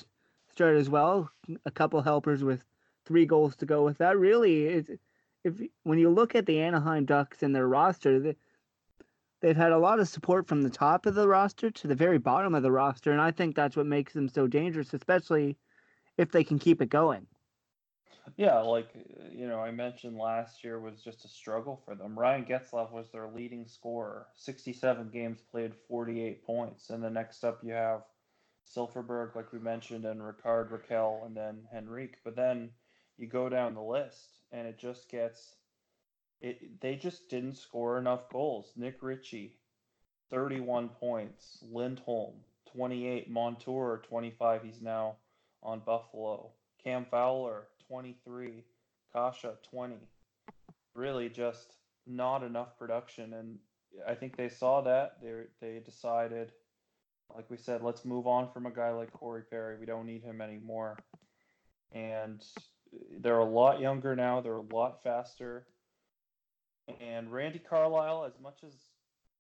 start 0.50 0.76
as 0.76 0.88
well. 0.88 1.30
A 1.66 1.70
couple 1.70 2.00
helpers 2.00 2.42
with 2.42 2.64
three 3.04 3.26
goals 3.26 3.54
to 3.56 3.66
go 3.66 3.84
with 3.84 3.98
that. 3.98 4.18
Really, 4.18 4.64
is 4.64 4.90
if 5.44 5.60
when 5.82 5.98
you 5.98 6.08
look 6.08 6.34
at 6.34 6.46
the 6.46 6.60
Anaheim 6.60 7.04
Ducks 7.04 7.42
and 7.42 7.54
their 7.54 7.68
roster, 7.68 8.18
they, 8.18 8.36
they've 9.40 9.56
had 9.56 9.72
a 9.72 9.78
lot 9.78 10.00
of 10.00 10.08
support 10.08 10.48
from 10.48 10.62
the 10.62 10.70
top 10.70 11.04
of 11.04 11.14
the 11.14 11.28
roster 11.28 11.70
to 11.70 11.86
the 11.86 11.94
very 11.94 12.18
bottom 12.18 12.54
of 12.54 12.62
the 12.62 12.72
roster, 12.72 13.12
and 13.12 13.20
I 13.20 13.32
think 13.32 13.54
that's 13.54 13.76
what 13.76 13.86
makes 13.86 14.14
them 14.14 14.28
so 14.28 14.46
dangerous, 14.46 14.94
especially 14.94 15.56
if 16.16 16.32
they 16.32 16.42
can 16.42 16.58
keep 16.58 16.80
it 16.80 16.88
going. 16.88 17.26
Yeah, 18.36 18.58
like 18.60 18.90
uh, 18.96 19.28
you 19.30 19.48
know, 19.48 19.60
I 19.60 19.70
mentioned 19.70 20.16
last 20.16 20.62
year 20.64 20.78
was 20.80 21.02
just 21.02 21.24
a 21.24 21.28
struggle 21.28 21.80
for 21.84 21.94
them. 21.94 22.18
Ryan 22.18 22.44
Getzlaf 22.44 22.92
was 22.92 23.10
their 23.10 23.28
leading 23.28 23.66
scorer, 23.66 24.26
67 24.36 25.10
games 25.10 25.40
played, 25.50 25.74
48 25.88 26.44
points, 26.44 26.90
and 26.90 27.02
the 27.02 27.10
next 27.10 27.44
up 27.44 27.60
you 27.64 27.72
have 27.72 28.02
Silfverberg, 28.66 29.34
like 29.34 29.52
we 29.52 29.58
mentioned, 29.58 30.04
and 30.04 30.24
Rickard 30.24 30.70
Rakell, 30.70 31.26
and 31.26 31.36
then 31.36 31.66
Henrique. 31.74 32.18
But 32.24 32.36
then 32.36 32.70
you 33.18 33.26
go 33.26 33.48
down 33.48 33.74
the 33.74 33.82
list, 33.82 34.40
and 34.52 34.66
it 34.66 34.78
just 34.78 35.08
gets 35.10 35.56
it, 36.40 36.80
they 36.80 36.96
just 36.96 37.28
didn't 37.30 37.56
score 37.56 37.98
enough 37.98 38.28
goals. 38.28 38.72
Nick 38.76 39.02
Ritchie, 39.02 39.58
31 40.30 40.88
points. 40.90 41.58
Lindholm, 41.62 42.34
28. 42.66 43.30
Montour, 43.30 44.02
25. 44.08 44.62
He's 44.64 44.82
now 44.82 45.16
on 45.62 45.80
Buffalo. 45.80 46.50
Cam 46.82 47.06
Fowler, 47.10 47.68
23. 47.92 48.64
Kase 49.14 49.44
uh, 49.44 49.50
20. 49.70 49.96
Really 50.94 51.28
just 51.28 51.74
not 52.06 52.42
enough 52.42 52.78
production. 52.78 53.34
And 53.34 53.58
I 54.08 54.14
think 54.14 54.34
they 54.34 54.48
saw 54.48 54.80
that. 54.80 55.18
They, 55.22 55.42
they 55.60 55.78
decided, 55.80 56.52
like 57.36 57.50
we 57.50 57.58
said, 57.58 57.82
let's 57.82 58.06
move 58.06 58.26
on 58.26 58.48
from 58.50 58.64
a 58.64 58.70
guy 58.70 58.92
like 58.92 59.12
Corey 59.12 59.42
Perry. 59.48 59.76
We 59.78 59.84
don't 59.84 60.06
need 60.06 60.22
him 60.22 60.40
anymore. 60.40 60.98
And 61.92 62.42
they're 63.20 63.38
a 63.38 63.44
lot 63.44 63.78
younger 63.78 64.16
now. 64.16 64.40
They're 64.40 64.54
a 64.54 64.74
lot 64.74 65.02
faster. 65.02 65.66
And 66.98 67.30
Randy 67.30 67.58
Carlyle, 67.58 68.24
as 68.24 68.40
much 68.42 68.60
as 68.66 68.72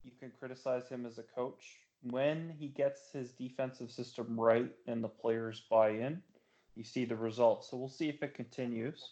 you 0.04 0.12
can 0.20 0.30
criticize 0.38 0.90
him 0.90 1.06
as 1.06 1.16
a 1.16 1.24
coach, 1.34 1.78
when 2.02 2.52
he 2.58 2.68
gets 2.68 3.10
his 3.14 3.32
defensive 3.32 3.90
system 3.90 4.38
right 4.38 4.70
and 4.86 5.02
the 5.02 5.08
players 5.08 5.62
buy 5.70 5.90
in, 5.90 6.20
you 6.76 6.84
see 6.84 7.04
the 7.04 7.16
results. 7.16 7.70
So 7.70 7.76
we'll 7.76 7.88
see 7.88 8.08
if 8.08 8.22
it 8.22 8.34
continues. 8.34 9.10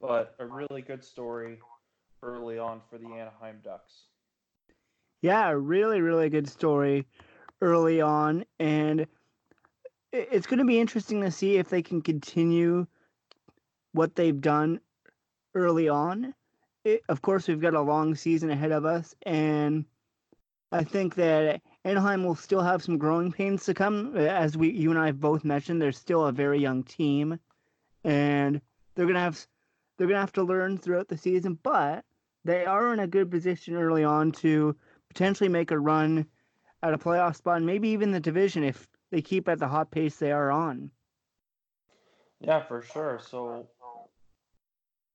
But 0.00 0.34
a 0.38 0.46
really 0.46 0.82
good 0.82 1.04
story 1.04 1.58
early 2.22 2.58
on 2.58 2.80
for 2.88 2.98
the 2.98 3.06
Anaheim 3.06 3.60
Ducks. 3.62 4.04
Yeah, 5.22 5.50
really, 5.50 6.00
really 6.00 6.30
good 6.30 6.48
story 6.48 7.06
early 7.60 8.00
on. 8.00 8.44
And 8.58 9.06
it's 10.12 10.46
going 10.46 10.58
to 10.58 10.64
be 10.64 10.80
interesting 10.80 11.20
to 11.20 11.30
see 11.30 11.56
if 11.56 11.68
they 11.68 11.82
can 11.82 12.00
continue 12.00 12.86
what 13.92 14.16
they've 14.16 14.40
done 14.40 14.80
early 15.54 15.88
on. 15.88 16.34
It, 16.84 17.02
of 17.08 17.20
course, 17.20 17.46
we've 17.46 17.60
got 17.60 17.74
a 17.74 17.80
long 17.82 18.14
season 18.14 18.50
ahead 18.50 18.72
of 18.72 18.86
us. 18.86 19.14
And 19.26 19.84
I 20.72 20.84
think 20.84 21.16
that 21.16 21.60
Anaheim 21.84 22.24
will 22.24 22.34
still 22.34 22.60
have 22.60 22.82
some 22.82 22.98
growing 22.98 23.32
pains 23.32 23.64
to 23.64 23.74
come. 23.74 24.12
Uh, 24.14 24.20
as 24.20 24.56
we, 24.56 24.70
you 24.70 24.90
and 24.90 24.98
I 24.98 25.06
have 25.06 25.20
both 25.20 25.44
mentioned, 25.44 25.80
they're 25.80 25.92
still 25.92 26.26
a 26.26 26.32
very 26.32 26.60
young 26.60 26.82
team, 26.82 27.38
and 28.04 28.60
they're 28.94 29.06
gonna 29.06 29.20
have 29.20 29.46
they're 29.96 30.06
gonna 30.06 30.20
have 30.20 30.32
to 30.32 30.42
learn 30.42 30.76
throughout 30.76 31.08
the 31.08 31.16
season. 31.16 31.58
But 31.62 32.04
they 32.44 32.66
are 32.66 32.92
in 32.92 33.00
a 33.00 33.06
good 33.06 33.30
position 33.30 33.76
early 33.76 34.04
on 34.04 34.32
to 34.32 34.76
potentially 35.08 35.48
make 35.48 35.70
a 35.70 35.78
run 35.78 36.26
at 36.82 36.92
a 36.92 36.98
playoff 36.98 37.36
spot, 37.36 37.58
and 37.58 37.66
maybe 37.66 37.88
even 37.88 38.12
the 38.12 38.20
division 38.20 38.62
if 38.62 38.86
they 39.10 39.22
keep 39.22 39.48
at 39.48 39.58
the 39.58 39.68
hot 39.68 39.90
pace 39.90 40.16
they 40.16 40.32
are 40.32 40.50
on. 40.50 40.90
Yeah, 42.40 42.62
for 42.62 42.82
sure. 42.82 43.20
So, 43.26 43.68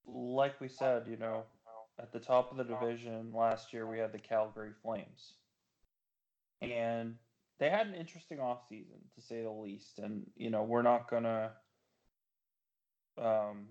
like 0.08 0.60
we 0.60 0.68
said, 0.68 1.08
you 1.08 1.18
know, 1.18 1.44
at 2.00 2.12
the 2.12 2.20
top 2.20 2.52
of 2.52 2.58
the 2.58 2.64
division 2.64 3.32
last 3.34 3.72
year, 3.72 3.88
we 3.88 4.00
had 4.00 4.12
the 4.12 4.20
Calgary 4.20 4.72
Flames 4.82 5.34
and 6.72 7.16
they 7.60 7.70
had 7.70 7.88
an 7.88 7.96
interesting 7.96 8.38
offseason 8.38 9.00
to 9.16 9.22
say 9.22 9.42
the 9.42 9.52
least. 9.52 10.00
And 10.00 10.26
you 10.36 10.50
know 10.50 10.64
we're 10.64 10.82
not 10.82 11.10
gonna 11.10 11.52
um 13.18 13.68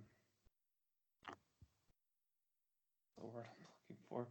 the 3.19 3.27
word 3.27 3.45
i'm 3.45 3.67
looking 3.89 4.03
for? 4.09 4.27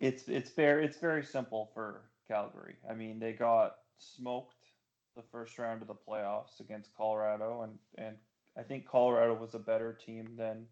It's 0.00 0.28
it's 0.28 0.50
very 0.50 0.84
it's 0.84 0.98
very 0.98 1.24
simple 1.24 1.70
for 1.74 2.02
calgary. 2.28 2.76
I 2.88 2.94
mean 2.94 3.18
they 3.18 3.32
got 3.32 3.76
smoked 3.98 4.54
the 5.16 5.22
first 5.32 5.58
round 5.58 5.82
of 5.82 5.88
the 5.88 5.94
playoffs 5.94 6.60
against 6.60 6.94
colorado 6.94 7.62
and 7.62 7.78
and 7.96 8.16
i 8.58 8.62
think 8.62 8.86
colorado 8.86 9.34
was 9.34 9.54
a 9.54 9.58
better 9.58 9.94
team 9.94 10.28
than 10.36 10.66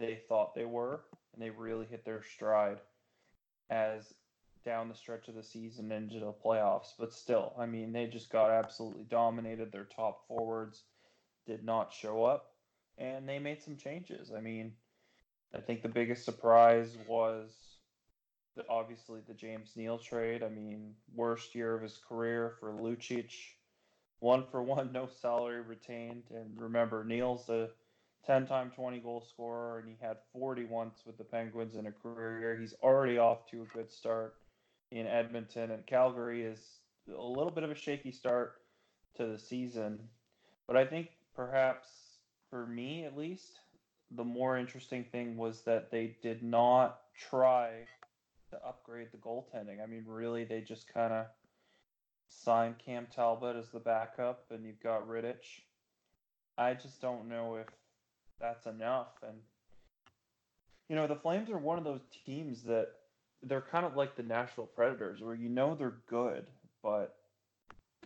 they 0.00 0.20
thought 0.28 0.54
they 0.54 0.64
were 0.64 1.02
and 1.32 1.40
they 1.40 1.50
really 1.50 1.86
hit 1.86 2.04
their 2.04 2.22
stride 2.22 2.78
as 3.70 4.12
down 4.66 4.88
the 4.88 4.94
stretch 4.94 5.28
of 5.28 5.36
the 5.36 5.42
season 5.42 5.92
into 5.92 6.18
the 6.18 6.32
playoffs. 6.32 6.92
But 6.98 7.14
still, 7.14 7.54
I 7.58 7.64
mean, 7.64 7.92
they 7.92 8.06
just 8.06 8.30
got 8.30 8.50
absolutely 8.50 9.04
dominated. 9.04 9.72
Their 9.72 9.84
top 9.84 10.26
forwards 10.26 10.82
did 11.46 11.64
not 11.64 11.94
show 11.94 12.24
up, 12.24 12.50
and 12.98 13.26
they 13.26 13.38
made 13.38 13.62
some 13.62 13.76
changes. 13.76 14.32
I 14.36 14.40
mean, 14.40 14.72
I 15.54 15.60
think 15.60 15.82
the 15.82 15.88
biggest 15.88 16.24
surprise 16.24 16.98
was 17.06 17.52
the, 18.56 18.64
obviously 18.68 19.20
the 19.26 19.34
James 19.34 19.72
Neal 19.76 19.98
trade. 19.98 20.42
I 20.42 20.48
mean, 20.48 20.94
worst 21.14 21.54
year 21.54 21.74
of 21.74 21.82
his 21.82 21.98
career 22.08 22.56
for 22.58 22.72
Lucic. 22.72 23.32
One 24.18 24.44
for 24.50 24.62
one, 24.62 24.92
no 24.92 25.08
salary 25.20 25.60
retained. 25.60 26.24
And 26.30 26.60
remember, 26.60 27.04
Neal's 27.04 27.48
a 27.48 27.68
10 28.26 28.48
time 28.48 28.72
20 28.74 28.98
goal 28.98 29.24
scorer, 29.30 29.78
and 29.78 29.88
he 29.88 29.96
had 30.04 30.16
40 30.32 30.64
once 30.64 31.02
with 31.06 31.18
the 31.18 31.24
Penguins 31.24 31.76
in 31.76 31.86
a 31.86 31.92
career. 31.92 32.40
year. 32.40 32.58
He's 32.60 32.74
already 32.82 33.18
off 33.18 33.46
to 33.52 33.62
a 33.62 33.76
good 33.76 33.92
start 33.92 34.34
in 34.90 35.06
Edmonton, 35.06 35.70
and 35.70 35.86
Calgary 35.86 36.42
is 36.42 36.60
a 37.08 37.22
little 37.22 37.50
bit 37.50 37.64
of 37.64 37.70
a 37.70 37.74
shaky 37.74 38.12
start 38.12 38.54
to 39.16 39.26
the 39.26 39.38
season. 39.38 39.98
But 40.66 40.76
I 40.76 40.84
think 40.84 41.08
perhaps 41.34 41.88
for 42.50 42.66
me 42.66 43.04
at 43.04 43.16
least, 43.16 43.60
the 44.10 44.24
more 44.24 44.56
interesting 44.56 45.04
thing 45.04 45.36
was 45.36 45.62
that 45.62 45.90
they 45.90 46.16
did 46.22 46.42
not 46.42 47.00
try 47.30 47.70
to 48.50 48.66
upgrade 48.66 49.08
the 49.10 49.18
goaltending. 49.18 49.82
I 49.82 49.86
mean, 49.86 50.04
really, 50.06 50.44
they 50.44 50.60
just 50.60 50.92
kind 50.92 51.12
of 51.12 51.26
signed 52.28 52.78
Cam 52.78 53.06
Talbot 53.14 53.56
as 53.56 53.70
the 53.70 53.80
backup, 53.80 54.44
and 54.50 54.64
you've 54.64 54.82
got 54.82 55.08
Rittich. 55.08 55.62
I 56.56 56.74
just 56.74 57.00
don't 57.00 57.28
know 57.28 57.56
if 57.56 57.66
that's 58.40 58.66
enough. 58.66 59.22
And, 59.26 59.38
you 60.88 60.96
know, 60.96 61.06
the 61.06 61.16
Flames 61.16 61.50
are 61.50 61.58
one 61.58 61.78
of 61.78 61.84
those 61.84 62.06
teams 62.24 62.62
that 62.64 62.88
they're 63.42 63.64
kind 63.72 63.86
of 63.86 63.96
like 63.96 64.16
the 64.16 64.22
Nashville 64.22 64.66
Predators, 64.66 65.20
where 65.20 65.34
you 65.34 65.48
know 65.48 65.74
they're 65.74 65.98
good, 66.08 66.46
but 66.82 67.16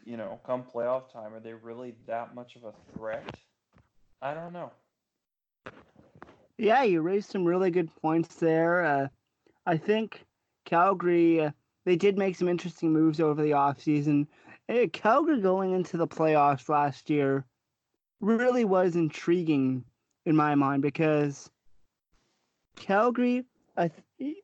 you 0.04 0.16
know, 0.16 0.40
come 0.46 0.62
playoff 0.62 1.12
time, 1.12 1.34
are 1.34 1.40
they 1.40 1.54
really 1.54 1.94
that 2.06 2.34
much 2.34 2.56
of 2.56 2.64
a 2.64 2.72
threat? 2.96 3.28
I 4.22 4.34
don't 4.34 4.52
know. 4.52 4.70
Yeah, 6.58 6.82
you 6.82 7.00
raised 7.00 7.30
some 7.30 7.44
really 7.44 7.70
good 7.70 7.90
points 8.02 8.36
there. 8.36 8.84
Uh, 8.84 9.08
I 9.66 9.76
think 9.76 10.24
Calgary, 10.64 11.42
uh, 11.42 11.50
they 11.84 11.96
did 11.96 12.18
make 12.18 12.36
some 12.36 12.48
interesting 12.48 12.92
moves 12.92 13.20
over 13.20 13.42
the 13.42 13.52
offseason. 13.52 14.26
Uh, 14.68 14.86
Calgary 14.92 15.40
going 15.40 15.72
into 15.72 15.96
the 15.96 16.06
playoffs 16.06 16.68
last 16.68 17.08
year 17.08 17.44
really 18.20 18.64
was 18.64 18.96
intriguing 18.96 19.84
in 20.26 20.36
my 20.36 20.54
mind 20.54 20.82
because 20.82 21.50
Calgary 22.76 23.44
I 23.76 23.90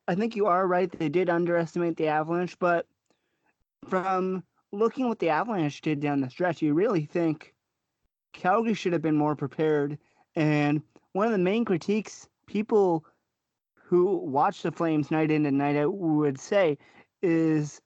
I 0.07 0.15
think 0.15 0.35
you 0.35 0.47
are 0.47 0.67
right. 0.67 0.91
They 0.91 1.09
did 1.09 1.29
underestimate 1.29 1.97
the 1.97 2.07
Avalanche, 2.07 2.57
but 2.59 2.87
from 3.87 4.43
looking 4.71 5.07
what 5.07 5.19
the 5.19 5.29
Avalanche 5.29 5.81
did 5.81 5.99
down 5.99 6.21
the 6.21 6.29
stretch, 6.29 6.61
you 6.61 6.73
really 6.73 7.05
think 7.05 7.53
Calgary 8.33 8.73
should 8.73 8.93
have 8.93 9.01
been 9.01 9.17
more 9.17 9.35
prepared. 9.35 9.97
And 10.35 10.81
one 11.13 11.27
of 11.27 11.31
the 11.31 11.37
main 11.37 11.65
critiques 11.65 12.27
people 12.47 13.05
who 13.75 14.17
watch 14.17 14.63
the 14.63 14.71
Flames 14.71 15.11
night 15.11 15.31
in 15.31 15.45
and 15.45 15.57
night 15.57 15.75
out 15.75 15.93
would 15.93 16.39
say 16.39 16.77
is 17.21 17.81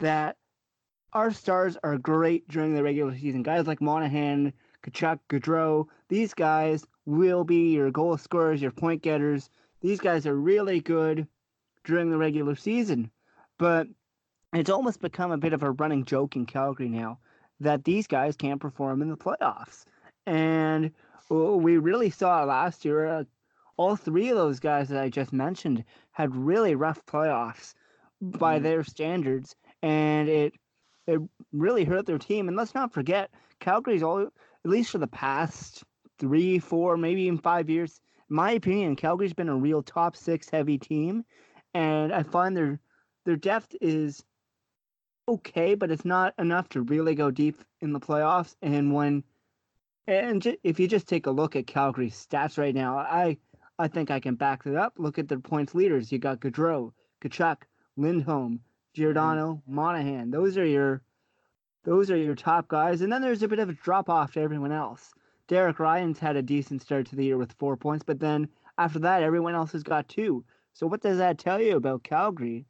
that 0.00 0.36
our 1.12 1.30
stars 1.30 1.76
are 1.82 1.98
great 1.98 2.48
during 2.48 2.74
the 2.74 2.82
regular 2.82 3.16
season. 3.16 3.42
Guys 3.42 3.66
like 3.66 3.80
Monahan, 3.80 4.52
Tkachuk, 4.82 5.18
Gaudreau, 5.28 5.86
these 6.08 6.32
guys 6.32 6.86
will 7.04 7.44
be 7.44 7.72
your 7.72 7.90
goal 7.90 8.16
scorers, 8.16 8.62
your 8.62 8.70
point 8.70 9.02
getters, 9.02 9.50
these 9.82 10.00
guys 10.00 10.26
are 10.26 10.34
really 10.34 10.80
good 10.80 11.26
during 11.84 12.10
the 12.10 12.16
regular 12.16 12.54
season, 12.54 13.10
but 13.58 13.86
it's 14.52 14.70
almost 14.70 15.00
become 15.00 15.32
a 15.32 15.38
bit 15.38 15.52
of 15.52 15.62
a 15.62 15.72
running 15.72 16.04
joke 16.04 16.36
in 16.36 16.46
Calgary 16.46 16.88
now 16.88 17.18
that 17.60 17.84
these 17.84 18.06
guys 18.06 18.36
can't 18.36 18.60
perform 18.60 19.02
in 19.02 19.08
the 19.08 19.16
playoffs. 19.16 19.84
And 20.26 20.92
we 21.28 21.78
really 21.78 22.10
saw 22.10 22.44
last 22.44 22.84
year, 22.84 23.06
uh, 23.06 23.24
all 23.76 23.96
three 23.96 24.28
of 24.28 24.36
those 24.36 24.60
guys 24.60 24.88
that 24.88 25.02
I 25.02 25.08
just 25.08 25.32
mentioned 25.32 25.84
had 26.12 26.36
really 26.36 26.74
rough 26.74 27.04
playoffs 27.06 27.74
by 28.20 28.58
mm. 28.58 28.62
their 28.62 28.84
standards, 28.84 29.56
and 29.82 30.28
it 30.28 30.54
it 31.06 31.20
really 31.52 31.84
hurt 31.84 32.06
their 32.06 32.18
team. 32.18 32.48
And 32.48 32.56
let's 32.56 32.74
not 32.74 32.92
forget, 32.92 33.30
Calgary's 33.58 34.02
all 34.02 34.20
at 34.20 34.70
least 34.70 34.90
for 34.90 34.98
the 34.98 35.06
past 35.06 35.82
three, 36.18 36.58
four, 36.58 36.96
maybe 36.96 37.22
even 37.22 37.38
five 37.38 37.70
years 37.70 38.00
my 38.32 38.52
opinion, 38.52 38.96
Calgary's 38.96 39.34
been 39.34 39.48
a 39.48 39.56
real 39.56 39.82
top 39.82 40.16
six 40.16 40.48
heavy 40.48 40.78
team, 40.78 41.24
and 41.74 42.12
I 42.12 42.22
find 42.22 42.56
their 42.56 42.80
their 43.24 43.36
depth 43.36 43.76
is 43.80 44.24
okay, 45.28 45.74
but 45.74 45.90
it's 45.90 46.04
not 46.04 46.34
enough 46.38 46.68
to 46.70 46.82
really 46.82 47.14
go 47.14 47.30
deep 47.30 47.62
in 47.80 47.92
the 47.92 48.00
playoffs. 48.00 48.56
And 48.62 48.92
when 48.92 49.22
and 50.06 50.42
j- 50.42 50.58
if 50.64 50.80
you 50.80 50.88
just 50.88 51.08
take 51.08 51.26
a 51.26 51.30
look 51.30 51.54
at 51.56 51.66
Calgary's 51.66 52.26
stats 52.26 52.58
right 52.58 52.74
now, 52.74 52.98
I 52.98 53.36
I 53.78 53.88
think 53.88 54.10
I 54.10 54.20
can 54.20 54.34
back 54.34 54.64
that 54.64 54.76
up. 54.76 54.94
Look 54.96 55.18
at 55.18 55.28
their 55.28 55.38
points 55.38 55.74
leaders. 55.74 56.10
You 56.10 56.18
got 56.18 56.40
Gaudreau, 56.40 56.92
Tkachuk, 57.22 57.58
Lindholm, 57.96 58.60
Giordano, 58.94 59.54
mm-hmm. 59.54 59.74
Monahan. 59.74 60.30
Those 60.30 60.56
are 60.58 60.66
your 60.66 61.02
those 61.84 62.10
are 62.10 62.16
your 62.16 62.34
top 62.34 62.68
guys, 62.68 63.02
and 63.02 63.12
then 63.12 63.22
there's 63.22 63.42
a 63.42 63.48
bit 63.48 63.58
of 63.58 63.68
a 63.68 63.74
drop 63.74 64.08
off 64.08 64.32
to 64.32 64.40
everyone 64.40 64.72
else. 64.72 65.12
Derek 65.48 65.78
Ryan's 65.78 66.18
had 66.18 66.36
a 66.36 66.42
decent 66.42 66.82
start 66.82 67.06
to 67.06 67.16
the 67.16 67.24
year 67.24 67.36
with 67.36 67.52
four 67.52 67.76
points, 67.76 68.04
but 68.04 68.20
then 68.20 68.48
after 68.78 68.98
that, 69.00 69.22
everyone 69.22 69.54
else 69.54 69.72
has 69.72 69.82
got 69.82 70.08
two. 70.08 70.44
So 70.72 70.86
what 70.86 71.02
does 71.02 71.18
that 71.18 71.38
tell 71.38 71.60
you 71.60 71.76
about 71.76 72.04
Calgary? 72.04 72.64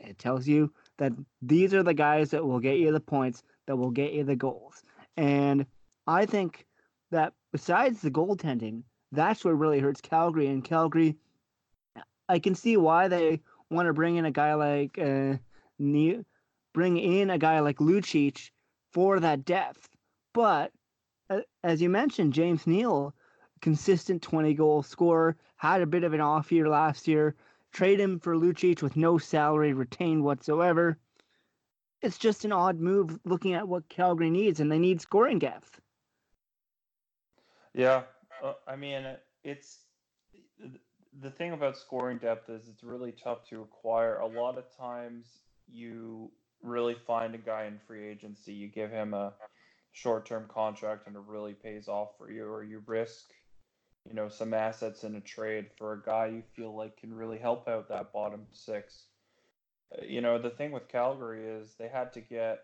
It 0.00 0.18
tells 0.18 0.48
you 0.48 0.72
that 0.96 1.12
these 1.42 1.74
are 1.74 1.82
the 1.82 1.94
guys 1.94 2.30
that 2.30 2.44
will 2.44 2.60
get 2.60 2.78
you 2.78 2.90
the 2.90 3.00
points, 3.00 3.42
that 3.66 3.76
will 3.76 3.90
get 3.90 4.12
you 4.12 4.24
the 4.24 4.36
goals. 4.36 4.82
And 5.16 5.66
I 6.06 6.26
think 6.26 6.66
that 7.10 7.34
besides 7.52 8.00
the 8.00 8.10
goaltending, 8.10 8.82
that's 9.12 9.44
what 9.44 9.58
really 9.58 9.78
hurts 9.78 10.00
Calgary. 10.00 10.48
And 10.48 10.64
Calgary, 10.64 11.16
I 12.28 12.38
can 12.38 12.54
see 12.54 12.76
why 12.76 13.08
they 13.08 13.40
want 13.70 13.86
to 13.86 13.92
bring 13.92 14.16
in 14.16 14.24
a 14.24 14.30
guy 14.30 14.54
like 14.54 14.98
uh, 14.98 15.34
bring 15.78 16.96
in 16.96 17.30
a 17.30 17.38
guy 17.38 17.60
like 17.60 17.78
Lucic 17.78 18.50
for 18.92 19.20
that 19.20 19.44
depth. 19.44 19.88
But 20.32 20.72
as 21.62 21.82
you 21.82 21.88
mentioned, 21.88 22.32
James 22.32 22.66
Neal, 22.66 23.14
consistent 23.60 24.22
20 24.22 24.54
goal 24.54 24.82
scorer, 24.82 25.36
had 25.56 25.82
a 25.82 25.86
bit 25.86 26.04
of 26.04 26.12
an 26.12 26.20
off 26.20 26.52
year 26.52 26.68
last 26.68 27.08
year. 27.08 27.34
Trade 27.72 28.00
him 28.00 28.18
for 28.18 28.34
Lucic 28.34 28.82
with 28.82 28.96
no 28.96 29.18
salary 29.18 29.72
retained 29.72 30.24
whatsoever. 30.24 30.98
It's 32.00 32.18
just 32.18 32.44
an 32.44 32.52
odd 32.52 32.78
move 32.78 33.18
looking 33.24 33.54
at 33.54 33.68
what 33.68 33.88
Calgary 33.88 34.30
needs, 34.30 34.60
and 34.60 34.70
they 34.70 34.78
need 34.78 35.00
scoring 35.00 35.38
depth. 35.38 35.80
Yeah, 37.74 38.02
uh, 38.42 38.54
I 38.66 38.76
mean, 38.76 39.04
it's 39.44 39.80
the 41.20 41.30
thing 41.30 41.52
about 41.52 41.76
scoring 41.76 42.18
depth 42.18 42.48
is 42.48 42.68
it's 42.68 42.84
really 42.84 43.12
tough 43.12 43.48
to 43.50 43.62
acquire. 43.62 44.18
A 44.18 44.26
lot 44.26 44.56
of 44.56 44.64
times, 44.76 45.26
you 45.66 46.30
really 46.62 46.96
find 47.06 47.34
a 47.34 47.38
guy 47.38 47.64
in 47.64 47.78
free 47.86 48.08
agency, 48.08 48.52
you 48.52 48.68
give 48.68 48.90
him 48.90 49.14
a 49.14 49.34
short-term 49.92 50.46
contract, 50.52 51.06
and 51.06 51.16
it 51.16 51.22
really 51.26 51.54
pays 51.54 51.88
off 51.88 52.10
for 52.18 52.30
you, 52.30 52.44
or 52.44 52.62
you 52.62 52.82
risk, 52.86 53.30
you 54.04 54.14
know, 54.14 54.28
some 54.28 54.54
assets 54.54 55.04
in 55.04 55.16
a 55.16 55.20
trade 55.20 55.66
for 55.76 55.92
a 55.92 56.02
guy 56.02 56.26
you 56.26 56.42
feel 56.54 56.74
like 56.74 56.96
can 56.96 57.12
really 57.12 57.38
help 57.38 57.68
out 57.68 57.88
that 57.88 58.12
bottom 58.12 58.46
six. 58.52 59.04
Uh, 59.92 60.04
you 60.04 60.20
know, 60.20 60.38
the 60.38 60.50
thing 60.50 60.72
with 60.72 60.88
Calgary 60.88 61.46
is 61.46 61.74
they 61.78 61.88
had 61.88 62.12
to 62.12 62.20
get 62.20 62.60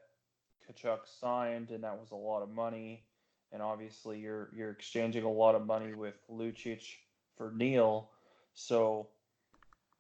Tkachuk 0.67 1.01
signed, 1.21 1.71
and 1.71 1.85
that 1.85 1.99
was 1.99 2.11
a 2.13 2.17
lot 2.17 2.43
of 2.43 2.51
money. 2.51 3.05
And 3.53 3.63
obviously, 3.63 4.19
you're 4.19 4.51
you're 4.57 4.71
exchanging 4.71 5.25
a 5.25 5.31
lot 5.31 5.55
of 5.55 5.67
money 5.67 5.95
with 5.95 6.15
Lucic 6.31 6.83
for 7.37 7.53
Neal. 7.53 8.11
So 8.55 9.09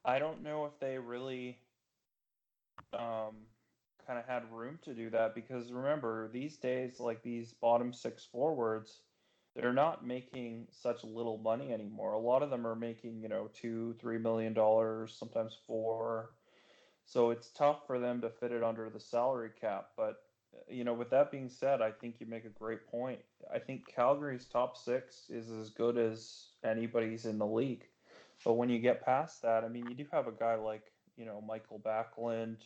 I 0.05 0.19
don't 0.19 0.43
know 0.43 0.65
if 0.67 0.79
they 0.81 0.99
really 0.99 1.59
um, 2.93 3.37
kind 4.07 4.19
of 4.19 4.27
had 4.27 4.51
room 4.53 4.79
to 4.83 4.95
do 4.95 5.11
that 5.11 5.35
because 5.35 5.73
remember 5.73 6.29
these 6.29 6.57
days 6.57 7.01
like 7.01 7.23
these 7.23 7.53
bottom 7.55 7.93
six 7.93 8.25
forwards 8.25 9.01
they're 9.55 9.73
not 9.73 10.05
making 10.05 10.67
such 10.71 11.05
little 11.05 11.39
money 11.39 11.73
anymore. 11.73 12.13
A 12.15 12.19
lot 12.19 12.43
of 12.43 12.51
them 12.51 12.67
are 12.67 12.75
making 12.75 13.21
you 13.23 13.29
know 13.29 13.49
two 13.55 13.95
three 14.01 14.19
million 14.19 14.53
dollars 14.53 15.15
sometimes 15.19 15.57
four. 15.67 16.31
So 17.07 17.31
it's 17.31 17.51
tough 17.51 17.87
for 17.87 17.99
them 17.99 18.21
to 18.23 18.31
fit 18.31 18.53
it 18.53 18.63
under 18.63 18.89
the 18.91 19.01
salary 19.01 19.51
cap 19.61 19.91
but 19.97 20.23
you 20.69 20.85
know 20.85 20.95
with 20.95 21.11
that 21.11 21.33
being 21.33 21.49
said 21.49 21.83
i 21.83 21.91
think 21.91 22.21
you 22.21 22.27
make 22.27 22.45
a 22.45 22.49
great 22.49 22.87
point. 22.87 23.21
I 23.53 23.59
think 23.59 23.87
calgary's 23.87 24.47
top 24.47 24.77
six 24.77 25.27
is 25.29 25.51
as 25.51 25.71
good 25.71 25.99
as 25.99 26.49
anybody's 26.65 27.27
in 27.27 27.39
the 27.39 27.47
league. 27.47 27.85
But 28.45 28.55
when 28.55 28.69
you 28.69 28.79
get 28.79 29.05
past 29.05 29.43
that 29.43 29.65
i 29.65 29.69
mean 29.69 29.87
you 29.89 29.95
do 29.95 30.07
have 30.13 30.27
a 30.27 30.33
guy 30.33 30.55
like 30.57 30.93
you 31.17 31.25
know 31.25 31.41
Mikael 31.47 31.81
Backlund 31.85 32.59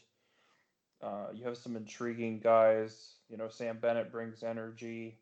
uh, 1.02 1.26
you 1.32 1.44
have 1.44 1.56
some 1.56 1.76
intriguing 1.76 2.40
guys. 2.40 3.14
You 3.28 3.36
know, 3.36 3.48
Sam 3.48 3.78
Bennett 3.78 4.10
brings 4.10 4.42
energy. 4.42 5.18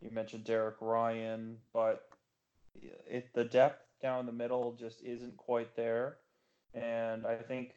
You 0.00 0.10
mentioned 0.10 0.44
Derek 0.44 0.76
Ryan, 0.80 1.56
but 1.72 2.08
it 2.82 3.32
the 3.32 3.44
depth 3.44 3.82
down 4.02 4.26
the 4.26 4.32
middle 4.32 4.76
just 4.78 5.02
isn't 5.02 5.36
quite 5.36 5.74
there, 5.74 6.18
and 6.74 7.26
I 7.26 7.36
think 7.36 7.74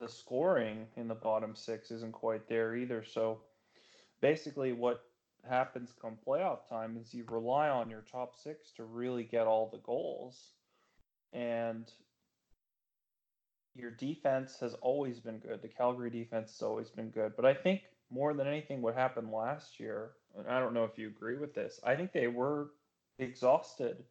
the 0.00 0.08
scoring 0.08 0.86
in 0.96 1.08
the 1.08 1.14
bottom 1.14 1.54
six 1.54 1.90
isn't 1.90 2.12
quite 2.12 2.48
there 2.48 2.74
either. 2.74 3.04
So 3.04 3.40
basically, 4.20 4.72
what 4.72 5.04
happens 5.48 5.92
come 6.00 6.16
playoff 6.26 6.68
time 6.68 6.96
is 6.96 7.12
you 7.12 7.24
rely 7.28 7.68
on 7.68 7.90
your 7.90 8.04
top 8.10 8.34
six 8.34 8.70
to 8.76 8.84
really 8.84 9.24
get 9.24 9.46
all 9.46 9.68
the 9.70 9.78
goals, 9.78 10.52
and 11.34 11.90
your 13.74 13.90
defense 13.90 14.58
has 14.60 14.74
always 14.74 15.20
been 15.20 15.38
good. 15.38 15.62
The 15.62 15.68
Calgary 15.68 16.10
defense 16.10 16.52
has 16.52 16.62
always 16.62 16.90
been 16.90 17.10
good. 17.10 17.32
But 17.36 17.46
I 17.46 17.54
think 17.54 17.82
more 18.10 18.34
than 18.34 18.46
anything, 18.46 18.82
what 18.82 18.94
happened 18.94 19.30
last 19.32 19.80
year, 19.80 20.12
and 20.36 20.46
I 20.46 20.60
don't 20.60 20.74
know 20.74 20.84
if 20.84 20.98
you 20.98 21.08
agree 21.08 21.38
with 21.38 21.54
this, 21.54 21.80
I 21.84 21.96
think 21.96 22.12
they 22.12 22.28
were 22.28 22.70
exhausted. 23.18 24.04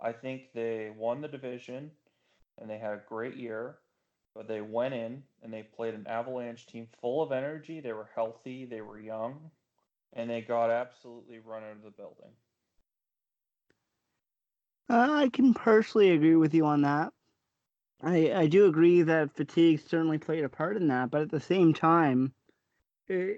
I 0.00 0.12
think 0.12 0.52
they 0.54 0.90
won 0.96 1.20
the 1.20 1.28
division 1.28 1.90
and 2.60 2.68
they 2.68 2.78
had 2.78 2.92
a 2.92 3.02
great 3.08 3.36
year, 3.36 3.78
but 4.34 4.48
they 4.48 4.60
went 4.60 4.94
in 4.94 5.22
and 5.42 5.52
they 5.52 5.62
played 5.62 5.94
an 5.94 6.06
Avalanche 6.06 6.66
team 6.66 6.88
full 7.00 7.22
of 7.22 7.32
energy. 7.32 7.80
They 7.80 7.92
were 7.92 8.10
healthy, 8.14 8.64
they 8.64 8.80
were 8.80 9.00
young, 9.00 9.50
and 10.12 10.30
they 10.30 10.40
got 10.42 10.70
absolutely 10.70 11.38
run 11.40 11.62
out 11.64 11.76
of 11.76 11.82
the 11.82 11.90
building. 11.90 12.30
Uh, 14.88 15.08
I 15.10 15.30
can 15.30 15.54
personally 15.54 16.10
agree 16.10 16.36
with 16.36 16.54
you 16.54 16.66
on 16.66 16.82
that. 16.82 17.12
I 18.02 18.32
I 18.32 18.46
do 18.46 18.66
agree 18.66 19.02
that 19.02 19.34
fatigue 19.34 19.80
certainly 19.80 20.18
played 20.18 20.44
a 20.44 20.48
part 20.48 20.76
in 20.76 20.88
that, 20.88 21.10
but 21.10 21.22
at 21.22 21.30
the 21.30 21.40
same 21.40 21.72
time, 21.72 22.32
eh, 23.08 23.34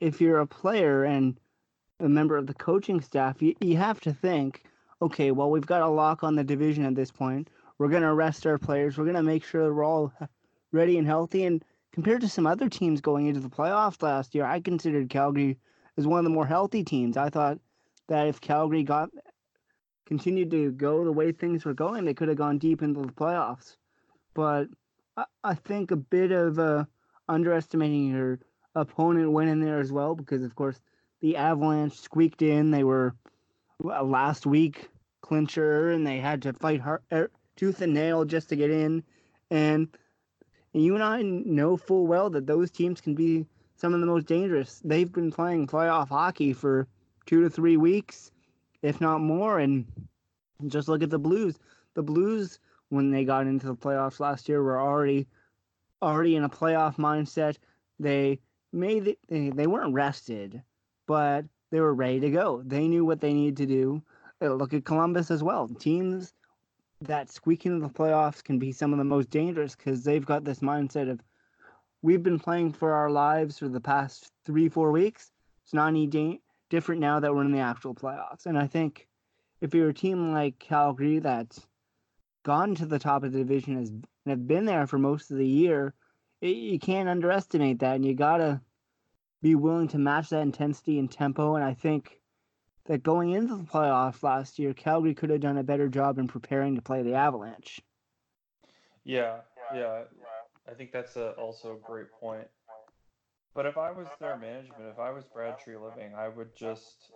if 0.00 0.20
you're 0.20 0.40
a 0.40 0.46
player 0.46 1.04
and 1.04 1.38
a 1.98 2.08
member 2.08 2.36
of 2.36 2.46
the 2.46 2.54
coaching 2.54 3.00
staff, 3.00 3.40
you, 3.42 3.54
you 3.60 3.76
have 3.76 4.00
to 4.00 4.12
think, 4.12 4.64
okay, 5.02 5.30
well, 5.30 5.50
we've 5.50 5.66
got 5.66 5.82
a 5.82 5.88
lock 5.88 6.22
on 6.22 6.34
the 6.34 6.44
division 6.44 6.84
at 6.84 6.94
this 6.94 7.10
point. 7.10 7.48
We're 7.78 7.88
going 7.88 8.02
to 8.02 8.14
rest 8.14 8.46
our 8.46 8.58
players. 8.58 8.98
We're 8.98 9.04
going 9.04 9.16
to 9.16 9.22
make 9.22 9.44
sure 9.44 9.72
we're 9.72 9.84
all 9.84 10.12
ready 10.72 10.98
and 10.98 11.06
healthy. 11.06 11.44
And 11.44 11.64
compared 11.92 12.20
to 12.22 12.28
some 12.28 12.46
other 12.46 12.68
teams 12.68 13.00
going 13.00 13.26
into 13.26 13.40
the 13.40 13.48
playoffs 13.48 14.02
last 14.02 14.34
year, 14.34 14.44
I 14.44 14.60
considered 14.60 15.10
Calgary 15.10 15.58
as 15.96 16.06
one 16.06 16.18
of 16.18 16.24
the 16.24 16.30
more 16.30 16.46
healthy 16.46 16.84
teams. 16.84 17.16
I 17.16 17.30
thought 17.30 17.58
that 18.08 18.26
if 18.28 18.40
Calgary 18.40 18.82
got 18.82 19.10
continued 20.10 20.50
to 20.50 20.72
go 20.72 21.04
the 21.04 21.12
way 21.12 21.30
things 21.30 21.64
were 21.64 21.72
going, 21.72 22.04
they 22.04 22.12
could 22.12 22.26
have 22.26 22.36
gone 22.36 22.58
deep 22.58 22.82
into 22.82 23.00
the 23.00 23.12
playoffs. 23.12 23.76
But 24.34 24.66
I, 25.16 25.24
I 25.44 25.54
think 25.54 25.92
a 25.92 25.96
bit 25.96 26.32
of 26.32 26.58
uh, 26.58 26.86
underestimating 27.28 28.08
your 28.08 28.40
opponent 28.74 29.30
went 29.30 29.50
in 29.50 29.60
there 29.60 29.78
as 29.78 29.92
well 29.92 30.16
because, 30.16 30.42
of 30.42 30.56
course, 30.56 30.80
the 31.20 31.36
Avalanche 31.36 31.94
squeaked 31.94 32.42
in. 32.42 32.72
They 32.72 32.82
were 32.82 33.14
a 33.88 34.02
last 34.02 34.46
week 34.46 34.90
clincher 35.20 35.92
and 35.92 36.04
they 36.04 36.18
had 36.18 36.42
to 36.42 36.54
fight 36.54 36.80
hard, 36.80 37.02
er, 37.12 37.30
tooth 37.54 37.80
and 37.80 37.94
nail 37.94 38.24
just 38.24 38.48
to 38.48 38.56
get 38.56 38.72
in. 38.72 39.04
And 39.48 39.86
you 40.72 40.96
and 40.96 41.04
I 41.04 41.22
know 41.22 41.76
full 41.76 42.08
well 42.08 42.30
that 42.30 42.48
those 42.48 42.72
teams 42.72 43.00
can 43.00 43.14
be 43.14 43.46
some 43.76 43.94
of 43.94 44.00
the 44.00 44.06
most 44.06 44.26
dangerous. 44.26 44.82
They've 44.84 45.12
been 45.12 45.30
playing 45.30 45.68
playoff 45.68 46.08
hockey 46.08 46.52
for 46.52 46.88
two 47.26 47.42
to 47.42 47.48
three 47.48 47.76
weeks 47.76 48.32
if 48.82 49.00
not 49.00 49.20
more. 49.20 49.58
And 49.58 49.86
just 50.66 50.88
look 50.88 51.02
at 51.02 51.10
the 51.10 51.18
Blues. 51.18 51.58
The 51.94 52.02
Blues, 52.02 52.60
when 52.88 53.10
they 53.10 53.24
got 53.24 53.46
into 53.46 53.66
the 53.66 53.76
playoffs 53.76 54.20
last 54.20 54.48
year, 54.48 54.62
were 54.62 54.80
already 54.80 55.26
already 56.02 56.36
in 56.36 56.44
a 56.44 56.48
playoff 56.48 56.96
mindset. 56.96 57.56
They 57.98 58.40
made 58.72 59.04
the, 59.04 59.18
they, 59.28 59.50
they 59.50 59.66
weren't 59.66 59.94
rested, 59.94 60.62
but 61.06 61.44
they 61.70 61.80
were 61.80 61.94
ready 61.94 62.20
to 62.20 62.30
go. 62.30 62.62
They 62.64 62.88
knew 62.88 63.04
what 63.04 63.20
they 63.20 63.32
needed 63.32 63.56
to 63.58 63.66
do. 63.66 64.02
Uh, 64.42 64.54
look 64.54 64.72
at 64.72 64.84
Columbus 64.84 65.30
as 65.30 65.42
well. 65.42 65.68
Teams 65.68 66.32
that 67.02 67.30
squeak 67.30 67.66
into 67.66 67.80
the 67.80 67.92
playoffs 67.92 68.42
can 68.42 68.58
be 68.58 68.72
some 68.72 68.92
of 68.92 68.98
the 68.98 69.04
most 69.04 69.30
dangerous 69.30 69.74
because 69.74 70.04
they've 70.04 70.26
got 70.26 70.44
this 70.44 70.60
mindset 70.60 71.10
of 71.10 71.20
we've 72.02 72.22
been 72.22 72.38
playing 72.38 72.72
for 72.72 72.92
our 72.92 73.10
lives 73.10 73.58
for 73.58 73.68
the 73.68 73.80
past 73.80 74.32
three 74.44 74.68
four 74.68 74.92
weeks. 74.92 75.30
It's 75.64 75.74
not 75.74 75.88
any 75.88 76.06
da- 76.06 76.40
different 76.70 77.00
now 77.00 77.20
that 77.20 77.34
we're 77.34 77.44
in 77.44 77.52
the 77.52 77.58
actual 77.58 77.94
playoffs. 77.94 78.46
And 78.46 78.58
I 78.58 78.66
think 78.66 79.06
if 79.60 79.74
you're 79.74 79.90
a 79.90 79.94
team 79.94 80.32
like 80.32 80.58
Calgary 80.58 81.18
that's 81.18 81.66
gone 82.44 82.74
to 82.76 82.86
the 82.86 82.98
top 82.98 83.22
of 83.22 83.32
the 83.32 83.38
division 83.38 83.76
has, 83.76 83.90
and 83.90 84.04
have 84.26 84.46
been 84.46 84.64
there 84.64 84.86
for 84.86 84.98
most 84.98 85.30
of 85.30 85.36
the 85.36 85.46
year, 85.46 85.94
it, 86.40 86.56
you 86.56 86.78
can't 86.78 87.08
underestimate 87.08 87.80
that. 87.80 87.96
And 87.96 88.04
you 88.04 88.14
got 88.14 88.38
to 88.38 88.60
be 89.42 89.54
willing 89.54 89.88
to 89.88 89.98
match 89.98 90.30
that 90.30 90.42
intensity 90.42 90.98
and 90.98 91.10
tempo. 91.10 91.56
And 91.56 91.64
I 91.64 91.74
think 91.74 92.20
that 92.86 93.02
going 93.02 93.32
into 93.32 93.56
the 93.56 93.64
playoffs 93.64 94.22
last 94.22 94.58
year, 94.58 94.72
Calgary 94.72 95.14
could 95.14 95.30
have 95.30 95.40
done 95.40 95.58
a 95.58 95.62
better 95.62 95.88
job 95.88 96.18
in 96.18 96.28
preparing 96.28 96.76
to 96.76 96.82
play 96.82 97.02
the 97.02 97.14
Avalanche. 97.14 97.80
Yeah, 99.04 99.38
yeah. 99.74 100.02
I 100.68 100.74
think 100.74 100.92
that's 100.92 101.16
a, 101.16 101.30
also 101.32 101.74
a 101.74 101.86
great 101.86 102.10
point. 102.12 102.46
But 103.54 103.66
if 103.66 103.76
I 103.76 103.90
was 103.90 104.06
their 104.20 104.36
management, 104.36 104.90
if 104.92 104.98
I 104.98 105.10
was 105.10 105.24
Brad 105.24 105.56
Treliving, 105.58 106.14
I 106.14 106.28
would 106.28 106.54
just 106.56 107.10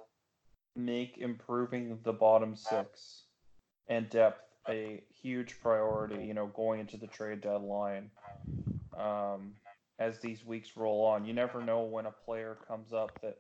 make 0.75 1.18
improving 1.18 1.99
the 2.03 2.12
bottom 2.12 2.57
six 2.57 3.23
and 3.88 4.11
depth 4.11 4.42
a 4.68 5.03
huge 5.23 5.61
priority, 5.61 6.25
you 6.25 6.35
know, 6.35 6.47
going 6.47 6.81
into 6.81 6.97
the 6.97 7.07
trade 7.07 7.40
deadline. 7.40 8.11
Um, 8.99 9.53
as 9.99 10.18
these 10.18 10.44
weeks 10.44 10.77
roll 10.77 11.05
on, 11.05 11.25
you 11.25 11.33
never 11.33 11.62
know 11.62 11.83
when 11.83 12.07
a 12.07 12.11
player 12.11 12.59
comes 12.66 12.92
up 12.92 13.20
that 13.23 13.37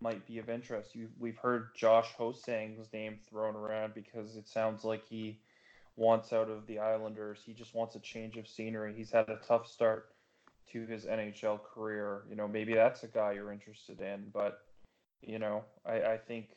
might 0.00 0.26
be 0.26 0.38
of 0.38 0.48
interest. 0.48 0.96
You, 0.96 1.08
we've 1.20 1.38
heard 1.38 1.68
Josh 1.76 2.08
Ho-Sang's 2.16 2.92
name 2.92 3.18
thrown 3.30 3.54
around 3.54 3.94
because 3.94 4.36
it 4.36 4.48
sounds 4.48 4.82
like 4.82 5.06
he 5.08 5.38
wants 5.96 6.32
out 6.32 6.50
of 6.50 6.66
the 6.66 6.80
Islanders. 6.80 7.40
He 7.44 7.52
just 7.52 7.74
wants 7.74 7.94
a 7.94 8.00
change 8.00 8.36
of 8.36 8.48
scenery. 8.48 8.94
He's 8.96 9.12
had 9.12 9.28
a 9.28 9.38
tough 9.46 9.68
start 9.68 10.08
to 10.72 10.86
his 10.86 11.04
NHL 11.04 11.60
career. 11.62 12.22
You 12.28 12.36
know, 12.36 12.48
maybe 12.48 12.74
that's 12.74 13.02
a 13.02 13.08
guy 13.08 13.32
you're 13.32 13.52
interested 13.52 14.00
in. 14.00 14.26
But, 14.32 14.58
you 15.20 15.38
know, 15.38 15.64
I, 15.86 16.02
I 16.02 16.16
think 16.16 16.50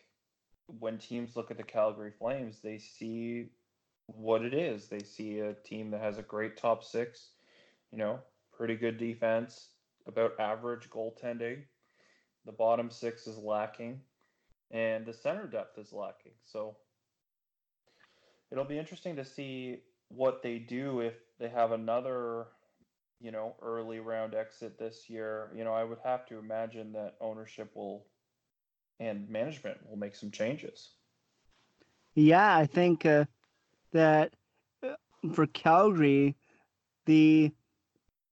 when 0.67 0.97
teams 0.97 1.35
look 1.35 1.51
at 1.51 1.57
the 1.57 1.63
Calgary 1.63 2.11
Flames, 2.17 2.59
they 2.63 2.77
see 2.77 3.49
what 4.07 4.43
it 4.43 4.53
is. 4.53 4.87
They 4.87 5.03
see 5.03 5.39
a 5.39 5.53
team 5.53 5.91
that 5.91 6.01
has 6.01 6.17
a 6.17 6.23
great 6.23 6.57
top 6.57 6.83
six, 6.83 7.29
you 7.91 7.97
know, 7.97 8.19
pretty 8.55 8.75
good 8.75 8.97
defense, 8.97 9.69
about 10.07 10.39
average 10.39 10.89
goaltending. 10.89 11.63
The 12.45 12.51
bottom 12.51 12.91
six 12.91 13.25
is 13.25 13.37
lacking, 13.37 14.01
and 14.71 15.05
the 15.05 15.13
center 15.13 15.47
depth 15.47 15.77
is 15.79 15.91
lacking. 15.91 16.33
So 16.43 16.75
it'll 18.51 18.65
be 18.65 18.77
interesting 18.77 19.15
to 19.15 19.25
see 19.25 19.79
what 20.09 20.43
they 20.43 20.59
do 20.59 20.99
if 20.99 21.15
they 21.39 21.49
have 21.49 21.71
another, 21.71 22.47
you 23.19 23.31
know, 23.31 23.55
early 23.61 23.99
round 23.99 24.35
exit 24.35 24.77
this 24.77 25.09
year. 25.09 25.49
You 25.55 25.63
know, 25.63 25.73
I 25.73 25.83
would 25.83 25.99
have 26.03 26.25
to 26.27 26.37
imagine 26.37 26.91
that 26.93 27.15
ownership 27.21 27.75
will 27.75 28.05
and 28.99 29.29
management 29.29 29.77
will 29.89 29.97
make 29.97 30.15
some 30.15 30.31
changes. 30.31 30.91
Yeah, 32.13 32.55
I 32.55 32.65
think 32.65 33.05
uh, 33.05 33.25
that 33.91 34.33
uh, 34.83 34.95
for 35.33 35.47
Calgary, 35.47 36.35
the 37.05 37.51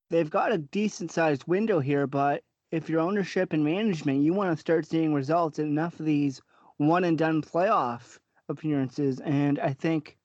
they've 0.09 0.29
got 0.29 0.53
a 0.53 0.57
decent 0.57 1.11
sized 1.11 1.45
window 1.47 1.79
here, 1.79 2.07
but 2.07 2.43
if 2.71 2.89
your 2.89 3.01
ownership 3.01 3.53
and 3.53 3.63
management, 3.63 4.23
you 4.23 4.33
want 4.33 4.51
to 4.51 4.59
start 4.59 4.85
seeing 4.85 5.13
results 5.13 5.59
in 5.59 5.67
enough 5.67 5.99
of 5.99 6.05
these 6.05 6.41
one 6.77 7.03
and 7.03 7.17
done 7.17 7.41
playoff 7.41 8.17
appearances. 8.49 9.19
And 9.19 9.59
I 9.59 9.73
think 9.73 10.17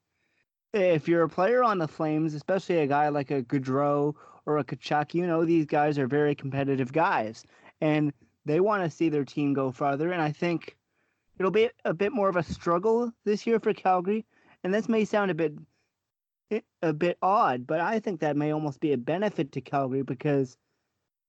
if 0.73 1.07
you're 1.07 1.23
a 1.23 1.29
player 1.29 1.63
on 1.63 1.77
the 1.77 1.87
Flames, 1.87 2.33
especially 2.33 2.79
a 2.79 2.87
guy 2.87 3.09
like 3.09 3.31
a 3.31 3.43
Gaudreau 3.43 4.15
or 4.49 4.57
a 4.57 4.63
Tkachuk, 4.63 5.13
you 5.13 5.27
know 5.27 5.45
these 5.45 5.67
guys 5.67 5.99
are 5.99 6.07
very 6.07 6.33
competitive 6.33 6.91
guys, 6.91 7.45
and 7.81 8.11
they 8.45 8.59
want 8.59 8.83
to 8.83 8.89
see 8.89 9.07
their 9.07 9.23
team 9.23 9.53
go 9.53 9.71
farther. 9.71 10.11
And 10.11 10.21
I 10.21 10.31
think 10.31 10.75
it'll 11.37 11.51
be 11.51 11.69
a 11.85 11.93
bit 11.93 12.11
more 12.11 12.29
of 12.29 12.35
a 12.35 12.41
struggle 12.41 13.13
this 13.25 13.45
year 13.45 13.59
for 13.59 13.73
Calgary. 13.73 14.25
And 14.63 14.73
this 14.73 14.89
may 14.89 15.05
sound 15.05 15.29
a 15.29 15.35
bit 15.35 15.53
a 16.81 16.93
bit 16.93 17.19
odd, 17.21 17.67
but 17.67 17.79
I 17.79 17.99
think 17.99 18.21
that 18.21 18.35
may 18.35 18.51
almost 18.51 18.79
be 18.79 18.91
a 18.91 18.97
benefit 18.97 19.51
to 19.51 19.61
Calgary 19.61 20.01
because, 20.01 20.57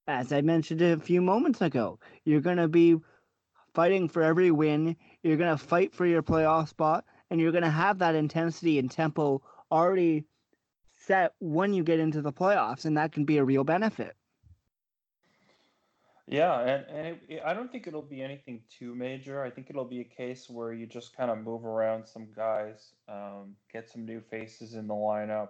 as 0.07 0.33
I 0.33 0.41
mentioned 0.41 0.81
a 0.81 0.97
few 0.97 1.21
moments 1.21 1.61
ago, 1.61 1.99
you're 2.25 2.41
going 2.41 2.57
to 2.57 2.67
be 2.67 2.95
fighting 3.75 4.09
for 4.09 4.23
every 4.23 4.49
win. 4.49 4.95
You're 5.21 5.37
going 5.37 5.55
to 5.55 5.63
fight 5.63 5.93
for 5.93 6.07
your 6.07 6.23
playoff 6.23 6.69
spot, 6.69 7.05
and 7.29 7.39
you're 7.39 7.51
going 7.51 7.63
to 7.63 7.69
have 7.69 7.99
that 7.99 8.15
intensity 8.15 8.79
and 8.79 8.89
tempo 8.89 9.43
already 9.71 10.25
set 11.11 11.33
when 11.39 11.73
you 11.73 11.83
get 11.83 11.99
into 11.99 12.21
the 12.21 12.31
playoffs, 12.31 12.85
and 12.85 12.97
that 12.97 13.11
can 13.11 13.25
be 13.25 13.37
a 13.37 13.43
real 13.43 13.65
benefit. 13.65 14.15
Yeah, 16.27 16.61
and, 16.61 16.85
and 16.87 17.07
it, 17.07 17.21
it, 17.27 17.41
I 17.45 17.53
don't 17.53 17.69
think 17.69 17.87
it'll 17.87 18.01
be 18.01 18.21
anything 18.21 18.61
too 18.79 18.95
major. 18.95 19.43
I 19.43 19.49
think 19.49 19.69
it'll 19.69 19.83
be 19.83 19.99
a 19.99 20.05
case 20.05 20.49
where 20.49 20.71
you 20.71 20.85
just 20.85 21.15
kind 21.17 21.29
of 21.29 21.39
move 21.39 21.65
around 21.65 22.05
some 22.07 22.29
guys, 22.33 22.93
um, 23.09 23.55
get 23.73 23.89
some 23.89 24.05
new 24.05 24.21
faces 24.21 24.75
in 24.75 24.87
the 24.87 24.93
lineup. 24.93 25.49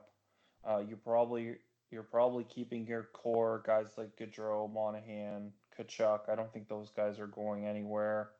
Uh, 0.68 0.80
you 0.80 0.96
probably 0.96 1.58
you're 1.92 2.04
probably 2.04 2.46
keeping 2.46 2.88
your 2.88 3.10
core 3.14 3.62
guys 3.68 3.92
like 3.98 4.18
Gaudreau, 4.18 4.72
Monahan, 4.74 5.52
Tkachuk. 5.78 6.22
I 6.32 6.36
don't 6.36 6.52
think 6.52 6.68
those 6.68 6.90
guys 6.90 7.20
are 7.20 7.28
going 7.28 7.68
anywhere. 7.68 8.32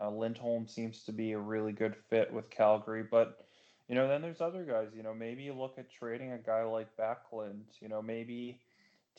Uh, 0.00 0.10
Lindholm 0.10 0.66
seems 0.66 1.04
to 1.04 1.12
be 1.12 1.32
a 1.32 1.38
really 1.38 1.72
good 1.72 1.94
fit 2.08 2.32
with 2.32 2.50
Calgary, 2.50 3.04
but 3.08 3.46
you 3.88 3.94
know 3.94 4.06
then 4.08 4.22
there's 4.22 4.40
other 4.40 4.64
guys. 4.64 4.88
You 4.94 5.02
know 5.02 5.14
maybe 5.14 5.42
you 5.42 5.54
look 5.54 5.74
at 5.78 5.90
trading 5.90 6.32
a 6.32 6.38
guy 6.38 6.62
like 6.64 6.96
Backlund. 6.96 7.62
You 7.80 7.88
know 7.88 8.02
maybe 8.02 8.60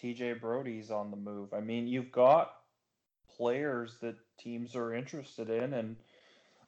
TJ 0.02 0.40
Brodie's 0.40 0.92
on 0.92 1.12
the 1.12 1.18
move. 1.18 1.54
I 1.54 1.60
mean, 1.60 1.88
you've 1.88 2.12
got 2.12 2.54
players 3.36 3.98
that 4.02 4.16
teams 4.40 4.76
are 4.76 4.94
interested 4.94 5.50
in, 5.50 5.74
and 5.74 5.98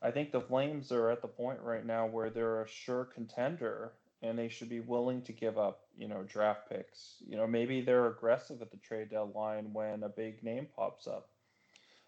I 0.02 0.12
think 0.12 0.32
the 0.32 0.42
Flames 0.42 0.92
are 0.92 1.10
at 1.10 1.22
the 1.22 1.28
point 1.28 1.60
right 1.62 1.86
now 1.86 2.08
where 2.08 2.30
they're 2.30 2.64
a 2.64 2.68
sure 2.68 3.06
contender 3.06 3.94
and 4.24 4.38
they 4.38 4.50
should 4.50 4.70
be 4.70 4.80
willing 4.80 5.22
to 5.24 5.32
give 5.32 5.58
up, 5.58 5.82
you 5.98 6.08
know, 6.08 6.24
draft 6.24 6.70
picks. 6.70 7.16
You 7.28 7.38
know, 7.38 7.48
maybe 7.48 7.82
they're 7.82 8.08
aggressive 8.08 8.62
at 8.62 8.70
the 8.70 8.78
trade 8.78 9.10
deadline 9.10 9.74
when 9.74 10.04
a 10.04 10.10
big 10.10 10.44
name 10.44 10.68
pops 10.76 11.08
up. 11.08 11.30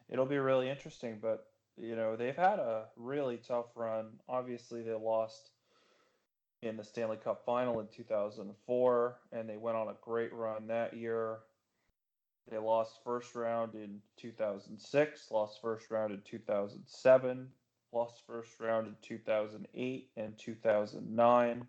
It'll 0.10 0.26
be 0.28 0.38
really 0.38 0.70
interesting, 0.70 1.18
but 1.22 1.48
you 1.76 1.96
know, 1.96 2.16
they've 2.16 2.36
had 2.36 2.60
a 2.60 2.86
really 2.98 3.38
tough 3.38 3.66
run. 3.76 4.12
Obviously, 4.30 4.84
they 4.84 4.94
lost 4.94 5.50
in 6.63 6.78
the 6.78 6.84
Stanley 6.84 7.17
Cup 7.17 7.43
final 7.45 7.80
in 7.80 7.88
2004, 7.88 9.19
and 9.32 9.49
they 9.49 9.58
went 9.58 9.78
on 9.78 9.89
a 9.89 9.95
great 10.02 10.34
run 10.34 10.67
that 10.67 10.95
year. 10.95 11.39
They 12.49 12.58
lost 12.58 12.99
first 13.04 13.36
round 13.36 13.76
in 13.76 14.02
2006, 14.17 15.32
lost 15.32 15.62
first 15.62 15.89
round 15.91 16.13
in 16.13 16.21
2007, 16.26 17.47
lost 17.91 18.23
first 18.26 18.60
round 18.60 18.88
in 18.88 18.95
2008 19.02 20.10
and 20.17 20.38
2009. 20.38 21.67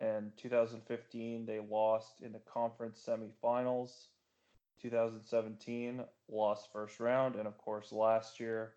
And 0.00 0.32
2015, 0.36 1.46
they 1.46 1.60
lost 1.60 2.20
in 2.20 2.32
the 2.32 2.40
conference 2.40 3.06
semifinals. 3.06 4.08
2017, 4.82 6.02
lost 6.28 6.68
first 6.72 7.00
round. 7.00 7.36
And 7.36 7.46
of 7.46 7.56
course, 7.58 7.92
last 7.92 8.40
year, 8.40 8.74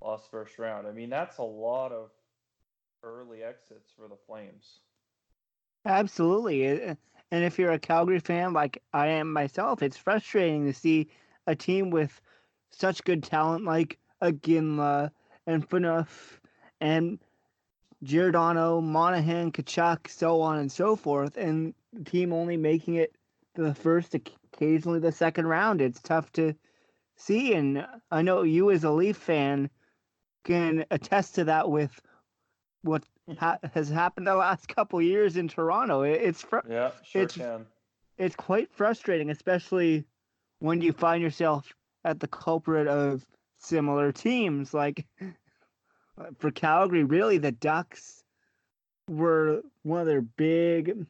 lost 0.00 0.30
first 0.30 0.58
round. 0.58 0.86
I 0.86 0.92
mean, 0.92 1.10
that's 1.10 1.38
a 1.38 1.42
lot 1.42 1.92
of 1.92 2.10
early 3.02 3.42
exits 3.42 3.92
for 3.96 4.08
the 4.08 4.16
Flames. 4.26 4.80
Absolutely. 5.84 6.66
And 6.66 6.96
if 7.30 7.58
you're 7.58 7.72
a 7.72 7.78
Calgary 7.78 8.20
fan 8.20 8.52
like 8.52 8.82
I 8.92 9.08
am 9.08 9.32
myself, 9.32 9.82
it's 9.82 9.96
frustrating 9.96 10.66
to 10.66 10.72
see 10.72 11.08
a 11.46 11.56
team 11.56 11.90
with 11.90 12.20
such 12.70 13.04
good 13.04 13.22
talent 13.22 13.64
like 13.64 13.98
Iginla 14.22 15.10
and 15.46 15.68
Phaneuf 15.68 16.38
and 16.80 17.18
Giordano, 18.02 18.80
Monahan, 18.80 19.52
Tkachuk, 19.52 20.08
so 20.08 20.40
on 20.40 20.58
and 20.58 20.70
so 20.70 20.96
forth, 20.96 21.36
and 21.36 21.74
the 21.92 22.04
team 22.04 22.32
only 22.32 22.56
making 22.56 22.94
it 22.94 23.14
the 23.54 23.74
first, 23.74 24.14
occasionally 24.14 24.98
the 24.98 25.12
second 25.12 25.46
round. 25.46 25.80
It's 25.80 26.00
tough 26.00 26.32
to 26.32 26.54
see, 27.16 27.54
and 27.54 27.86
I 28.10 28.22
know 28.22 28.42
you 28.42 28.70
as 28.70 28.84
a 28.84 28.90
Leaf 28.90 29.16
fan 29.16 29.70
can 30.44 30.84
attest 30.90 31.36
to 31.36 31.44
that 31.44 31.70
with 31.70 32.00
what 32.82 33.04
mm. 33.28 33.38
ha- 33.38 33.58
has 33.74 33.88
happened 33.88 34.26
the 34.26 34.34
last 34.34 34.68
couple 34.74 35.00
years 35.00 35.36
in 35.36 35.48
Toronto. 35.48 36.02
It, 36.02 36.20
it's 36.22 36.42
fr- 36.42 36.58
yeah, 36.68 36.90
sure 37.04 37.22
it's, 37.22 37.36
can. 37.36 37.66
It's 38.18 38.36
quite 38.36 38.72
frustrating, 38.72 39.30
especially 39.30 40.04
when 40.58 40.80
you 40.80 40.92
find 40.92 41.22
yourself 41.22 41.72
at 42.04 42.20
the 42.20 42.28
culprit 42.28 42.86
of 42.86 43.24
similar 43.58 44.12
teams. 44.12 44.74
Like 44.74 45.06
for 46.38 46.50
Calgary, 46.50 47.04
really, 47.04 47.38
the 47.38 47.52
Ducks 47.52 48.22
were 49.08 49.62
one 49.82 50.00
of 50.00 50.06
their 50.06 50.22
big, 50.22 51.06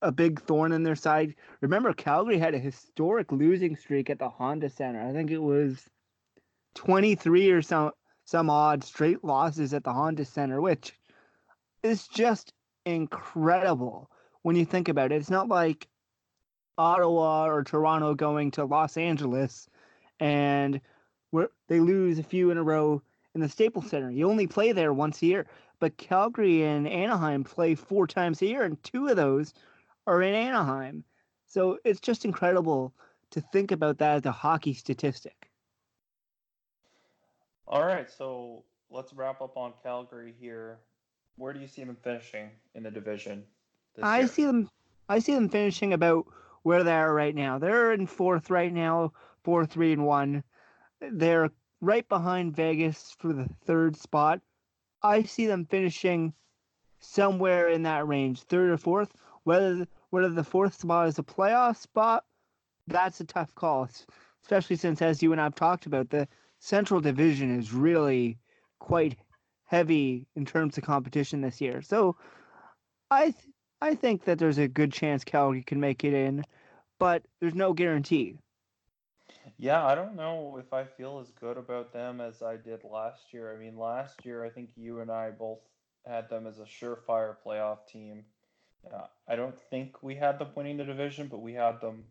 a 0.00 0.12
big 0.12 0.40
thorn 0.42 0.72
in 0.72 0.82
their 0.82 0.96
side. 0.96 1.34
Remember, 1.60 1.92
Calgary 1.92 2.38
had 2.38 2.54
a 2.54 2.58
historic 2.58 3.30
losing 3.32 3.76
streak 3.76 4.10
at 4.10 4.18
the 4.18 4.28
Honda 4.28 4.70
Center. 4.70 5.06
I 5.06 5.12
think 5.12 5.30
it 5.30 5.42
was 5.42 5.82
23 6.74 7.50
or 7.50 7.62
some 7.62 7.92
some 8.24 8.50
odd 8.50 8.84
straight 8.84 9.24
losses 9.24 9.74
at 9.74 9.84
the 9.84 9.92
Honda 9.92 10.24
Center, 10.24 10.60
which 10.60 10.94
is 11.82 12.06
just 12.08 12.52
incredible 12.84 14.10
when 14.42 14.56
you 14.56 14.64
think 14.64 14.88
about 14.88 15.12
it. 15.12 15.16
It's 15.16 15.30
not 15.30 15.48
like 15.48 15.88
Ottawa 16.78 17.46
or 17.46 17.62
Toronto 17.62 18.14
going 18.14 18.50
to 18.52 18.64
Los 18.64 18.96
Angeles 18.96 19.68
and 20.20 20.80
where 21.30 21.50
they 21.68 21.80
lose 21.80 22.18
a 22.18 22.22
few 22.22 22.50
in 22.50 22.58
a 22.58 22.62
row 22.62 23.02
in 23.34 23.40
the 23.40 23.48
Staples 23.48 23.88
Center. 23.88 24.10
You 24.10 24.28
only 24.30 24.46
play 24.46 24.72
there 24.72 24.92
once 24.92 25.22
a 25.22 25.26
year. 25.26 25.46
But 25.80 25.96
Calgary 25.96 26.62
and 26.62 26.86
Anaheim 26.86 27.42
play 27.42 27.74
four 27.74 28.06
times 28.06 28.40
a 28.40 28.46
year, 28.46 28.62
and 28.62 28.80
two 28.84 29.08
of 29.08 29.16
those 29.16 29.52
are 30.06 30.22
in 30.22 30.32
Anaheim. 30.32 31.02
So 31.48 31.78
it's 31.84 31.98
just 31.98 32.24
incredible 32.24 32.94
to 33.32 33.40
think 33.40 33.72
about 33.72 33.98
that 33.98 34.18
as 34.18 34.26
a 34.26 34.30
hockey 34.30 34.74
statistic. 34.74 35.50
All 37.72 37.86
right, 37.86 38.10
so 38.10 38.64
let's 38.90 39.14
wrap 39.14 39.40
up 39.40 39.56
on 39.56 39.72
Calgary 39.82 40.34
here. 40.38 40.80
Where 41.36 41.54
do 41.54 41.58
you 41.58 41.66
see 41.66 41.82
them 41.82 41.96
finishing 42.02 42.50
in 42.74 42.82
the 42.82 42.90
division? 42.90 43.44
I 44.02 44.18
year? 44.18 44.28
see 44.28 44.44
them. 44.44 44.68
I 45.08 45.20
see 45.20 45.34
them 45.34 45.48
finishing 45.48 45.94
about 45.94 46.26
where 46.64 46.84
they 46.84 46.92
are 46.92 47.14
right 47.14 47.34
now. 47.34 47.58
They're 47.58 47.94
in 47.94 48.06
fourth 48.06 48.50
right 48.50 48.70
now, 48.70 49.14
four, 49.42 49.64
three, 49.64 49.94
and 49.94 50.04
one. 50.04 50.44
They're 51.00 51.50
right 51.80 52.06
behind 52.10 52.54
Vegas 52.54 53.16
for 53.18 53.32
the 53.32 53.48
third 53.64 53.96
spot. 53.96 54.42
I 55.02 55.22
see 55.22 55.46
them 55.46 55.64
finishing 55.64 56.34
somewhere 57.00 57.68
in 57.68 57.84
that 57.84 58.06
range, 58.06 58.42
third 58.42 58.68
or 58.68 58.76
fourth. 58.76 59.14
Whether 59.44 59.88
whether 60.10 60.28
the 60.28 60.44
fourth 60.44 60.78
spot 60.78 61.08
is 61.08 61.18
a 61.18 61.22
playoff 61.22 61.78
spot, 61.78 62.26
that's 62.86 63.20
a 63.20 63.24
tough 63.24 63.54
call, 63.54 63.88
especially 64.42 64.76
since, 64.76 65.00
as 65.00 65.22
you 65.22 65.32
and 65.32 65.40
I've 65.40 65.54
talked 65.54 65.86
about, 65.86 66.10
the 66.10 66.28
Central 66.62 67.00
Division 67.00 67.58
is 67.58 67.72
really 67.72 68.38
quite 68.78 69.18
heavy 69.64 70.28
in 70.36 70.46
terms 70.46 70.78
of 70.78 70.84
competition 70.84 71.40
this 71.40 71.60
year. 71.60 71.82
So 71.82 72.16
I 73.10 73.32
th- 73.32 73.54
I 73.80 73.96
think 73.96 74.24
that 74.24 74.38
there's 74.38 74.58
a 74.58 74.68
good 74.68 74.92
chance 74.92 75.24
Calgary 75.24 75.64
can 75.64 75.80
make 75.80 76.04
it 76.04 76.14
in, 76.14 76.44
but 77.00 77.24
there's 77.40 77.56
no 77.56 77.72
guarantee. 77.72 78.38
Yeah, 79.58 79.84
I 79.84 79.96
don't 79.96 80.14
know 80.14 80.56
if 80.56 80.72
I 80.72 80.84
feel 80.84 81.18
as 81.18 81.32
good 81.32 81.56
about 81.56 81.92
them 81.92 82.20
as 82.20 82.42
I 82.42 82.56
did 82.56 82.84
last 82.84 83.34
year. 83.34 83.52
I 83.52 83.58
mean, 83.58 83.76
last 83.76 84.24
year 84.24 84.44
I 84.44 84.48
think 84.48 84.70
you 84.76 85.00
and 85.00 85.10
I 85.10 85.30
both 85.30 85.58
had 86.06 86.30
them 86.30 86.46
as 86.46 86.60
a 86.60 86.64
surefire 86.64 87.34
playoff 87.44 87.88
team. 87.88 88.24
Uh, 88.88 89.06
I 89.26 89.34
don't 89.34 89.58
think 89.58 90.00
we 90.00 90.14
had 90.14 90.38
them 90.38 90.50
winning 90.54 90.76
the 90.76 90.84
division, 90.84 91.26
but 91.26 91.42
we 91.42 91.54
had 91.54 91.80
them 91.80 92.04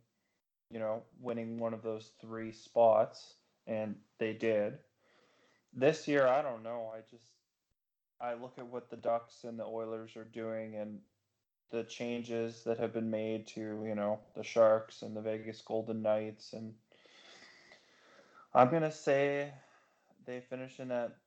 you 0.71 0.79
know, 0.79 1.03
winning 1.19 1.59
one 1.59 1.73
of 1.73 1.83
those 1.83 2.11
three 2.21 2.51
spots, 2.51 3.35
and 3.67 3.95
they 4.17 4.33
did. 4.33 4.77
This 5.73 6.07
year, 6.07 6.27
I 6.27 6.41
don't 6.41 6.63
know. 6.63 6.91
I 6.93 6.99
just 7.09 7.25
I 8.19 8.33
look 8.33 8.53
at 8.57 8.67
what 8.67 8.89
the 8.89 8.97
Ducks 8.97 9.43
and 9.43 9.57
the 9.57 9.65
Oilers 9.65 10.15
are 10.15 10.25
doing, 10.25 10.75
and 10.75 10.99
the 11.71 11.83
changes 11.83 12.63
that 12.65 12.77
have 12.77 12.93
been 12.93 13.09
made 13.09 13.47
to 13.47 13.61
you 13.85 13.95
know 13.95 14.19
the 14.35 14.43
Sharks 14.43 15.01
and 15.01 15.15
the 15.15 15.21
Vegas 15.21 15.61
Golden 15.61 16.01
Knights, 16.01 16.53
and 16.53 16.73
I'm 18.53 18.69
gonna 18.69 18.91
say 18.91 19.51
they 20.25 20.41
finish 20.41 20.79
in 20.79 20.89
that 20.89 21.17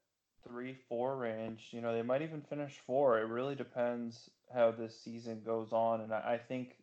three 0.47 0.77
four 0.89 1.17
range. 1.17 1.69
You 1.73 1.81
know, 1.81 1.95
they 1.95 2.03
might 2.03 2.23
even 2.23 2.43
finish 2.43 2.79
four. 2.87 3.19
It 3.19 3.29
really 3.29 3.55
depends 3.55 4.31
how 4.53 4.71
this 4.71 5.01
season 5.01 5.43
goes 5.45 5.73
on, 5.73 6.03
and 6.03 6.13
I, 6.13 6.35
I 6.35 6.39
think 6.39 6.77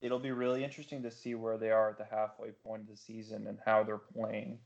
it'll 0.00 0.18
be 0.18 0.32
really 0.32 0.64
interesting 0.64 1.02
to 1.02 1.10
see 1.10 1.34
where 1.34 1.58
they 1.58 1.70
are 1.70 1.90
at 1.90 1.98
the 1.98 2.04
halfway 2.04 2.50
point 2.50 2.82
of 2.82 2.88
the 2.88 2.96
season 2.96 3.46
and 3.46 3.58
how 3.64 3.82
they're 3.82 3.98
playing. 3.98 4.58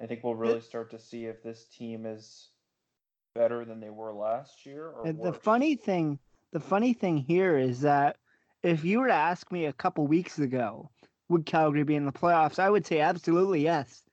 I 0.00 0.06
think 0.06 0.24
we'll 0.24 0.34
really 0.34 0.60
start 0.60 0.90
to 0.90 0.98
see 0.98 1.26
if 1.26 1.42
this 1.42 1.66
team 1.66 2.04
is 2.04 2.48
better 3.34 3.64
than 3.64 3.80
they 3.80 3.90
were 3.90 4.12
last 4.12 4.64
year 4.64 4.92
the 5.04 5.12
worse. 5.12 5.36
funny 5.42 5.74
thing, 5.74 6.18
the 6.52 6.60
funny 6.60 6.92
thing 6.92 7.16
here 7.16 7.58
is 7.58 7.80
that 7.80 8.16
if 8.62 8.84
you 8.84 9.00
were 9.00 9.08
to 9.08 9.12
ask 9.12 9.50
me 9.52 9.66
a 9.66 9.72
couple 9.72 10.06
weeks 10.06 10.38
ago, 10.38 10.90
would 11.28 11.46
Calgary 11.46 11.82
be 11.82 11.96
in 11.96 12.06
the 12.06 12.12
playoffs? 12.12 12.58
I 12.58 12.70
would 12.70 12.86
say 12.86 13.00
absolutely 13.00 13.62
yes, 13.62 14.04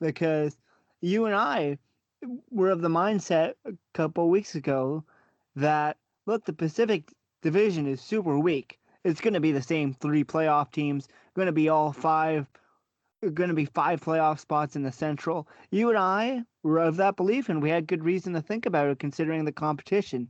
because 0.00 0.56
you 1.00 1.26
and 1.26 1.34
I 1.34 1.78
were 2.50 2.70
of 2.70 2.80
the 2.80 2.88
mindset 2.88 3.54
a 3.64 3.72
couple 3.92 4.28
weeks 4.28 4.54
ago 4.54 5.04
that 5.56 5.96
look, 6.26 6.44
the 6.44 6.52
Pacific 6.52 7.12
Division 7.42 7.86
is 7.86 8.00
super 8.00 8.38
weak. 8.38 8.79
It's 9.04 9.20
going 9.20 9.34
to 9.34 9.40
be 9.40 9.52
the 9.52 9.62
same 9.62 9.94
three 9.94 10.24
playoff 10.24 10.72
teams. 10.72 11.08
Going 11.34 11.46
to 11.46 11.52
be 11.52 11.68
all 11.68 11.92
five. 11.92 12.46
Going 13.22 13.48
to 13.48 13.54
be 13.54 13.66
five 13.66 14.00
playoff 14.00 14.38
spots 14.38 14.76
in 14.76 14.82
the 14.82 14.92
Central. 14.92 15.46
You 15.70 15.90
and 15.90 15.98
I 15.98 16.42
were 16.62 16.78
of 16.78 16.96
that 16.96 17.16
belief, 17.16 17.48
and 17.48 17.62
we 17.62 17.70
had 17.70 17.86
good 17.86 18.04
reason 18.04 18.32
to 18.32 18.40
think 18.40 18.66
about 18.66 18.88
it 18.88 18.98
considering 18.98 19.44
the 19.44 19.52
competition. 19.52 20.28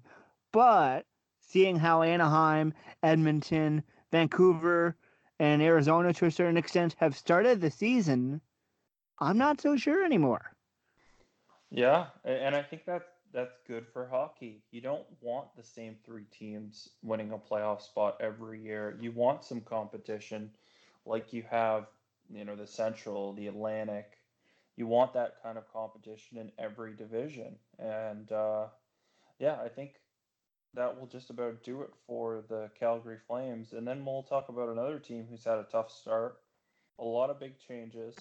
But 0.52 1.06
seeing 1.40 1.76
how 1.76 2.02
Anaheim, 2.02 2.74
Edmonton, 3.02 3.82
Vancouver, 4.10 4.96
and 5.38 5.62
Arizona 5.62 6.12
to 6.14 6.26
a 6.26 6.30
certain 6.30 6.56
extent 6.56 6.96
have 6.98 7.16
started 7.16 7.60
the 7.60 7.70
season, 7.70 8.40
I'm 9.20 9.38
not 9.38 9.60
so 9.60 9.76
sure 9.76 10.04
anymore. 10.04 10.52
Yeah, 11.70 12.06
and 12.24 12.56
I 12.56 12.62
think 12.62 12.84
that 12.86 13.02
that's 13.32 13.58
good 13.66 13.86
for 13.88 14.06
hockey. 14.06 14.62
You 14.70 14.80
don't 14.80 15.06
want 15.20 15.54
the 15.56 15.62
same 15.62 15.96
three 16.04 16.24
teams 16.30 16.90
winning 17.02 17.32
a 17.32 17.38
playoff 17.38 17.80
spot 17.82 18.16
every 18.20 18.60
year. 18.60 18.96
You 19.00 19.12
want 19.12 19.44
some 19.44 19.60
competition, 19.60 20.50
like 21.06 21.32
you 21.32 21.44
have, 21.50 21.86
you 22.32 22.44
know, 22.44 22.56
the 22.56 22.66
Central, 22.66 23.32
the 23.34 23.46
Atlantic. 23.48 24.18
You 24.76 24.86
want 24.86 25.12
that 25.14 25.42
kind 25.42 25.58
of 25.58 25.70
competition 25.72 26.38
in 26.38 26.52
every 26.58 26.94
division, 26.94 27.56
and 27.78 28.30
uh, 28.32 28.66
yeah, 29.38 29.58
I 29.62 29.68
think 29.68 29.96
that 30.74 30.98
will 30.98 31.06
just 31.06 31.30
about 31.30 31.62
do 31.62 31.82
it 31.82 31.90
for 32.06 32.44
the 32.48 32.70
Calgary 32.78 33.18
Flames. 33.26 33.72
And 33.72 33.86
then 33.86 34.04
we'll 34.04 34.22
talk 34.22 34.48
about 34.48 34.68
another 34.68 34.98
team 34.98 35.26
who's 35.28 35.44
had 35.44 35.58
a 35.58 35.66
tough 35.70 35.90
start, 35.90 36.38
a 36.98 37.04
lot 37.04 37.30
of 37.30 37.40
big 37.40 37.58
changes, 37.58 38.16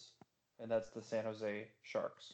and 0.60 0.70
that's 0.70 0.90
the 0.90 1.02
San 1.02 1.26
Jose 1.26 1.68
Sharks. 1.82 2.34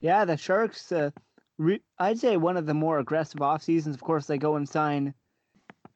Yeah, 0.00 0.24
the 0.24 0.36
Sharks, 0.36 0.92
uh, 0.92 1.10
re- 1.58 1.82
I'd 1.98 2.18
say 2.18 2.36
one 2.36 2.56
of 2.56 2.66
the 2.66 2.74
more 2.74 2.98
aggressive 2.98 3.42
off 3.42 3.62
seasons. 3.62 3.94
Of 3.94 4.02
course, 4.02 4.26
they 4.26 4.38
go 4.38 4.56
and 4.56 4.68
sign 4.68 5.14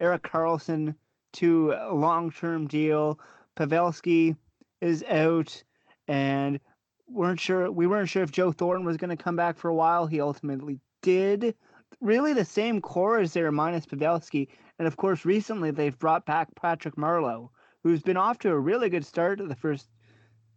Erik 0.01 0.23
Karlsson 0.23 0.95
to 1.35 1.73
a 1.73 1.95
long 1.95 2.31
term 2.31 2.67
deal. 2.67 3.19
Pavelski 3.57 4.37
is 4.81 5.05
out, 5.05 5.63
and 6.07 6.61
weren't 7.09 7.41
sure 7.41 7.71
we 7.71 7.87
weren't 7.87 8.09
sure 8.09 8.23
if 8.23 8.31
Joe 8.31 8.53
Thornton 8.53 8.87
was 8.87 8.97
going 8.97 9.17
to 9.17 9.23
come 9.23 9.37
back 9.37 9.57
for 9.57 9.69
a 9.69 9.75
while. 9.75 10.07
He 10.07 10.21
ultimately 10.21 10.79
did. 11.03 11.55
Really, 12.01 12.33
the 12.33 12.45
same 12.45 12.81
core 12.81 13.19
as 13.19 13.33
there 13.33 13.51
minus 13.51 13.87
Pavelski, 13.87 14.49
and 14.79 14.87
of 14.87 14.97
course, 14.97 15.25
recently 15.25 15.71
they've 15.71 15.99
brought 15.99 16.27
back 16.27 16.49
Patrick 16.55 16.97
Marleau, 16.97 17.51
who's 17.83 18.03
been 18.03 18.17
off 18.17 18.39
to 18.41 18.51
a 18.51 18.59
really 18.59 18.89
good 18.89 19.05
start 19.05 19.41
of 19.41 19.49
the 19.49 19.57
first 19.57 19.89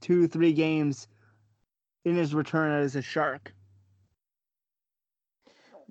two 0.02 0.28
three 0.28 0.54
games 0.54 1.08
in 2.06 2.16
his 2.16 2.36
return 2.36 2.72
as 2.72 2.96
a 2.96 3.02
Shark. 3.02 3.54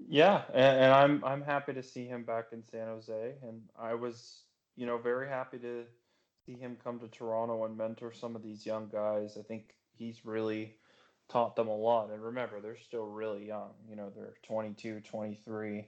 Yeah, 0.08 0.42
and, 0.52 0.78
and 0.78 0.92
I'm 0.92 1.24
I'm 1.24 1.42
happy 1.42 1.72
to 1.74 1.82
see 1.82 2.06
him 2.06 2.24
back 2.24 2.46
in 2.52 2.62
San 2.64 2.86
Jose, 2.86 3.34
and 3.42 3.62
I 3.78 3.94
was 3.94 4.44
you 4.76 4.86
know 4.86 4.98
very 4.98 5.28
happy 5.28 5.58
to 5.58 5.84
see 6.46 6.54
him 6.54 6.76
come 6.82 6.98
to 7.00 7.08
Toronto 7.08 7.64
and 7.64 7.76
mentor 7.76 8.12
some 8.12 8.34
of 8.34 8.42
these 8.42 8.66
young 8.66 8.88
guys. 8.88 9.36
I 9.38 9.42
think 9.42 9.74
he's 9.96 10.24
really 10.24 10.76
taught 11.28 11.54
them 11.54 11.68
a 11.68 11.76
lot. 11.76 12.10
And 12.10 12.22
remember, 12.22 12.60
they're 12.60 12.76
still 12.76 13.06
really 13.06 13.46
young. 13.46 13.70
You 13.88 13.96
know, 13.96 14.10
they're 14.14 14.34
22, 14.42 15.00
23. 15.00 15.86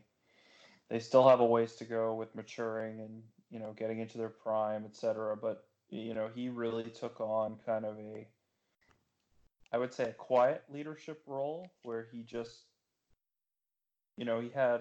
They 0.88 0.98
still 0.98 1.28
have 1.28 1.40
a 1.40 1.44
ways 1.44 1.74
to 1.76 1.84
go 1.84 2.14
with 2.14 2.34
maturing 2.34 3.00
and 3.00 3.22
you 3.50 3.58
know 3.58 3.72
getting 3.76 4.00
into 4.00 4.18
their 4.18 4.28
prime, 4.28 4.84
etc. 4.84 5.36
But 5.36 5.64
you 5.88 6.14
know, 6.14 6.28
he 6.34 6.48
really 6.48 6.84
took 6.84 7.20
on 7.20 7.58
kind 7.66 7.84
of 7.84 7.98
a 7.98 8.28
I 9.72 9.78
would 9.78 9.94
say 9.94 10.10
a 10.10 10.12
quiet 10.12 10.64
leadership 10.70 11.22
role 11.26 11.72
where 11.82 12.08
he 12.12 12.22
just 12.22 12.64
you 14.16 14.24
know, 14.24 14.40
he 14.40 14.50
had 14.50 14.80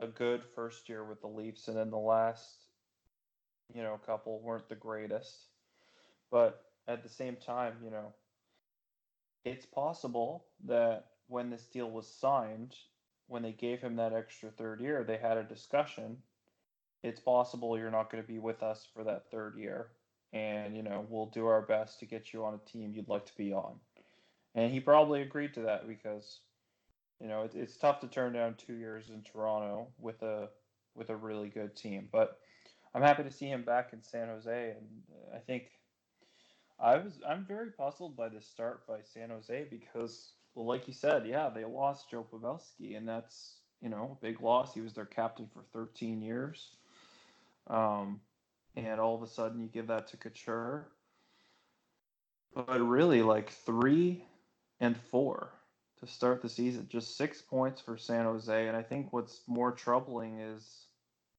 a 0.00 0.06
good 0.06 0.42
first 0.54 0.88
year 0.88 1.04
with 1.04 1.20
the 1.20 1.26
Leafs, 1.26 1.68
and 1.68 1.76
then 1.76 1.90
the 1.90 1.96
last, 1.96 2.64
you 3.74 3.82
know, 3.82 3.98
couple 4.04 4.40
weren't 4.40 4.68
the 4.68 4.74
greatest. 4.74 5.46
But 6.30 6.62
at 6.88 7.02
the 7.02 7.08
same 7.08 7.36
time, 7.36 7.74
you 7.84 7.90
know, 7.90 8.12
it's 9.44 9.66
possible 9.66 10.46
that 10.64 11.06
when 11.28 11.50
this 11.50 11.64
deal 11.66 11.90
was 11.90 12.06
signed, 12.06 12.74
when 13.28 13.42
they 13.42 13.52
gave 13.52 13.80
him 13.80 13.96
that 13.96 14.12
extra 14.12 14.50
third 14.50 14.80
year, 14.80 15.04
they 15.04 15.16
had 15.16 15.36
a 15.36 15.44
discussion. 15.44 16.18
It's 17.02 17.20
possible 17.20 17.78
you're 17.78 17.90
not 17.90 18.10
going 18.10 18.22
to 18.22 18.28
be 18.28 18.38
with 18.38 18.62
us 18.62 18.86
for 18.94 19.04
that 19.04 19.30
third 19.30 19.56
year. 19.56 19.88
And, 20.32 20.76
you 20.76 20.82
know, 20.82 21.06
we'll 21.08 21.26
do 21.26 21.46
our 21.46 21.62
best 21.62 22.00
to 22.00 22.06
get 22.06 22.32
you 22.32 22.44
on 22.44 22.54
a 22.54 22.70
team 22.70 22.92
you'd 22.94 23.08
like 23.08 23.26
to 23.26 23.36
be 23.36 23.52
on. 23.52 23.74
And 24.54 24.72
he 24.72 24.80
probably 24.80 25.22
agreed 25.22 25.54
to 25.54 25.60
that 25.62 25.86
because 25.86 26.40
you 27.20 27.28
know, 27.28 27.42
it, 27.42 27.52
it's 27.54 27.76
tough 27.76 28.00
to 28.00 28.08
turn 28.08 28.32
down 28.32 28.54
two 28.54 28.74
years 28.74 29.10
in 29.10 29.22
Toronto 29.22 29.88
with 29.98 30.22
a 30.22 30.48
with 30.94 31.10
a 31.10 31.16
really 31.16 31.48
good 31.48 31.76
team. 31.76 32.08
But 32.10 32.38
I'm 32.94 33.02
happy 33.02 33.22
to 33.22 33.30
see 33.30 33.46
him 33.46 33.62
back 33.62 33.92
in 33.92 34.02
San 34.02 34.28
Jose, 34.28 34.74
and 34.76 34.86
I 35.34 35.38
think 35.38 35.64
I 36.78 36.96
was 36.96 37.20
I'm 37.28 37.44
very 37.46 37.70
puzzled 37.70 38.16
by 38.16 38.28
this 38.28 38.46
start 38.46 38.86
by 38.86 38.98
San 39.02 39.30
Jose 39.30 39.66
because, 39.70 40.32
well, 40.54 40.66
like 40.66 40.86
you 40.86 40.94
said, 40.94 41.26
yeah, 41.26 41.48
they 41.48 41.64
lost 41.64 42.10
Joe 42.10 42.26
Pavelski, 42.30 42.96
and 42.96 43.08
that's 43.08 43.56
you 43.80 43.88
know 43.88 44.18
a 44.20 44.24
big 44.24 44.40
loss. 44.40 44.74
He 44.74 44.80
was 44.80 44.92
their 44.92 45.06
captain 45.06 45.48
for 45.52 45.62
13 45.72 46.20
years, 46.20 46.70
um, 47.68 48.20
and 48.76 49.00
all 49.00 49.14
of 49.14 49.22
a 49.22 49.28
sudden 49.28 49.60
you 49.60 49.68
give 49.68 49.86
that 49.86 50.08
to 50.08 50.16
Couture. 50.16 50.88
But 52.54 52.80
really, 52.80 53.22
like 53.22 53.50
three 53.50 54.24
and 54.80 54.96
four 55.10 55.50
to 56.00 56.06
start 56.06 56.42
the 56.42 56.48
season. 56.48 56.86
Just 56.90 57.16
six 57.16 57.40
points 57.40 57.80
for 57.80 57.96
San 57.96 58.24
Jose. 58.24 58.68
And 58.68 58.76
I 58.76 58.82
think 58.82 59.12
what's 59.12 59.40
more 59.46 59.72
troubling 59.72 60.40
is 60.40 60.86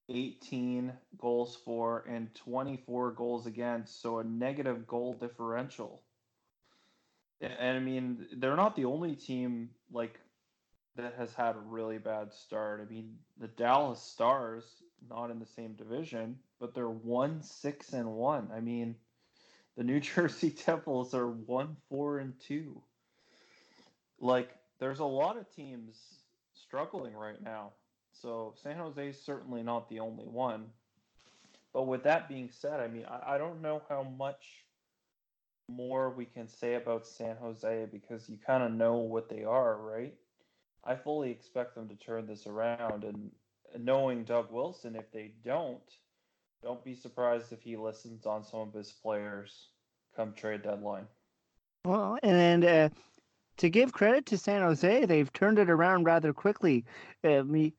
18 0.10 0.94
goals 1.18 1.58
for 1.64 2.06
and 2.10 2.34
24 2.36 3.12
goals 3.12 3.46
against. 3.46 4.02
So 4.02 4.20
a 4.20 4.24
negative 4.24 4.88
goal 4.88 5.14
differential. 5.14 6.02
And 7.40 7.78
I 7.78 7.80
mean, 7.80 8.26
they're 8.38 8.56
not 8.56 8.76
the 8.76 8.86
only 8.86 9.16
team 9.16 9.70
like 9.92 10.20
that 10.96 11.14
has 11.18 11.34
had 11.34 11.56
a 11.56 11.60
really 11.60 12.00
bad 12.00 12.34
start. 12.34 12.82
I 12.82 12.92
mean, 12.92 13.16
the 13.40 13.48
Dallas 13.48 14.02
Stars, 14.02 14.66
not 15.08 15.30
in 15.30 15.38
the 15.38 15.46
same 15.46 15.74
division, 15.74 16.40
but 16.60 16.74
they're 16.74 16.90
one 16.90 17.44
six 17.44 17.94
and 17.94 18.14
one. 18.14 18.50
I 18.52 18.60
mean, 18.60 18.96
the 19.76 19.84
New 19.84 20.00
Jersey 20.16 20.56
Devils 20.66 21.14
are 21.14 21.30
one 21.30 21.78
four 21.90 22.18
and 22.18 22.34
two 22.40 22.82
like 24.20 24.50
there's 24.80 25.00
a 25.00 25.06
lot 25.06 25.38
of 25.38 25.54
teams 25.56 25.96
struggling 26.54 27.14
right 27.14 27.42
now. 27.44 27.72
So 28.12 28.54
San 28.62 28.78
Jose 28.78 29.08
is 29.08 29.22
certainly 29.22 29.64
not 29.64 29.90
the 29.90 30.00
only 30.00 30.26
one. 30.26 30.66
But 31.74 31.84
with 31.84 32.04
that 32.04 32.28
being 32.28 32.50
said, 32.52 32.80
I 32.80 32.88
mean, 32.88 33.06
I, 33.06 33.36
I 33.36 33.38
don't 33.38 33.62
know 33.62 33.82
how 33.88 34.04
much 34.04 34.66
more 35.70 36.10
we 36.10 36.26
can 36.26 36.48
say 36.48 36.76
about 36.76 37.06
San 37.06 37.36
Jose 37.38 37.88
because 37.92 38.30
you 38.30 38.38
kind 38.38 38.64
of 38.64 38.72
know 38.72 38.96
what 38.96 39.30
they 39.30 39.44
are, 39.44 39.78
right? 39.78 40.16
I 40.84 40.96
fully 40.96 41.30
expect 41.30 41.76
them 41.76 41.90
to 41.90 41.96
turn 41.96 42.26
this 42.26 42.48
around. 42.48 43.04
And 43.04 43.32
knowing 43.78 44.24
Doug 44.24 44.52
Wilson, 44.52 44.96
if 44.96 45.12
they 45.12 45.34
don't, 45.44 45.82
don't 46.64 46.84
be 46.84 46.96
surprised 46.96 47.52
if 47.52 47.62
he 47.62 47.76
listens 47.76 48.26
on 48.26 48.44
some 48.44 48.62
of 48.62 48.74
his 48.74 48.92
players 48.92 49.68
come 50.16 50.34
trade 50.34 50.64
deadline. 50.64 51.06
Well, 51.86 52.18
and 52.24 52.66
uh, 52.66 52.90
to 53.58 53.70
give 53.70 53.92
credit 53.92 54.26
to 54.28 54.38
San 54.38 54.62
Jose, 54.62 55.06
they've 55.06 55.32
turned 55.34 55.60
it 55.60 55.70
around 55.70 56.04
rather 56.06 56.34
quickly. 56.34 56.86
Uh, 57.24 57.44
me, 57.44 57.74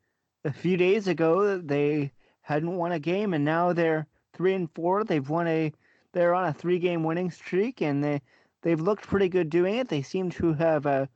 a 0.45 0.53
few 0.53 0.77
days 0.77 1.09
ago, 1.09 1.59
they 1.59 2.13
hadn't 2.43 2.77
won 2.77 2.93
a 2.93 2.99
game, 2.99 3.35
and 3.35 3.45
now 3.45 3.73
they're 3.73 4.07
three 4.33 4.55
and 4.55 4.71
four. 4.75 5.05
They've 5.05 5.29
won 5.29 5.47
a 5.49 5.73
they're 6.13 6.35
on 6.35 6.49
a 6.49 6.53
three-game 6.55 7.05
winning 7.05 7.31
streak, 7.31 7.83
and 7.83 8.03
they 8.03 8.23
they've 8.63 8.81
looked 8.81 9.07
pretty 9.07 9.29
good 9.29 9.51
doing 9.51 9.77
it. 9.77 9.89
They 9.89 10.03
seem 10.03 10.31
to 10.31 10.53
have 10.55 10.87
uh, 10.87 11.07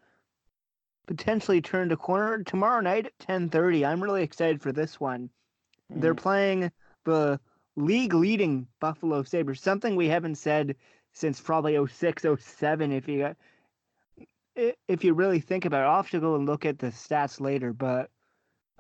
potentially 1.07 1.61
turned 1.61 1.92
a 1.92 1.96
corner 1.96 2.42
tomorrow 2.44 2.81
night 2.81 3.07
at 3.07 3.18
10:30. 3.18 3.85
I'm 3.85 4.03
really 4.03 4.22
excited 4.22 4.61
for 4.61 4.72
this 4.72 5.01
one. 5.01 5.31
They're 5.90 6.14
Mhm. 6.14 6.18
playing 6.22 6.72
the 7.05 7.40
league 7.77 8.14
leading 8.14 8.68
Buffalo 8.81 9.22
Sabres, 9.22 9.61
something 9.61 9.96
we 9.96 10.09
haven't 10.09 10.37
said 10.37 10.77
since 11.12 11.40
probably 11.40 11.77
06, 11.77 12.25
07 12.25 12.92
if 12.92 13.09
you 13.09 13.27
i- 13.27 13.37
if 14.57 15.05
you 15.05 15.15
really 15.15 15.41
think 15.41 15.65
about 15.65 15.83
it. 15.85 15.87
I'll 15.88 15.97
have 16.03 16.11
to 16.11 16.21
go 16.21 16.35
and 16.37 16.47
look 16.47 16.65
at 16.67 16.79
the 16.79 16.88
stats 16.88 17.41
later, 17.41 17.73
but 17.73 18.11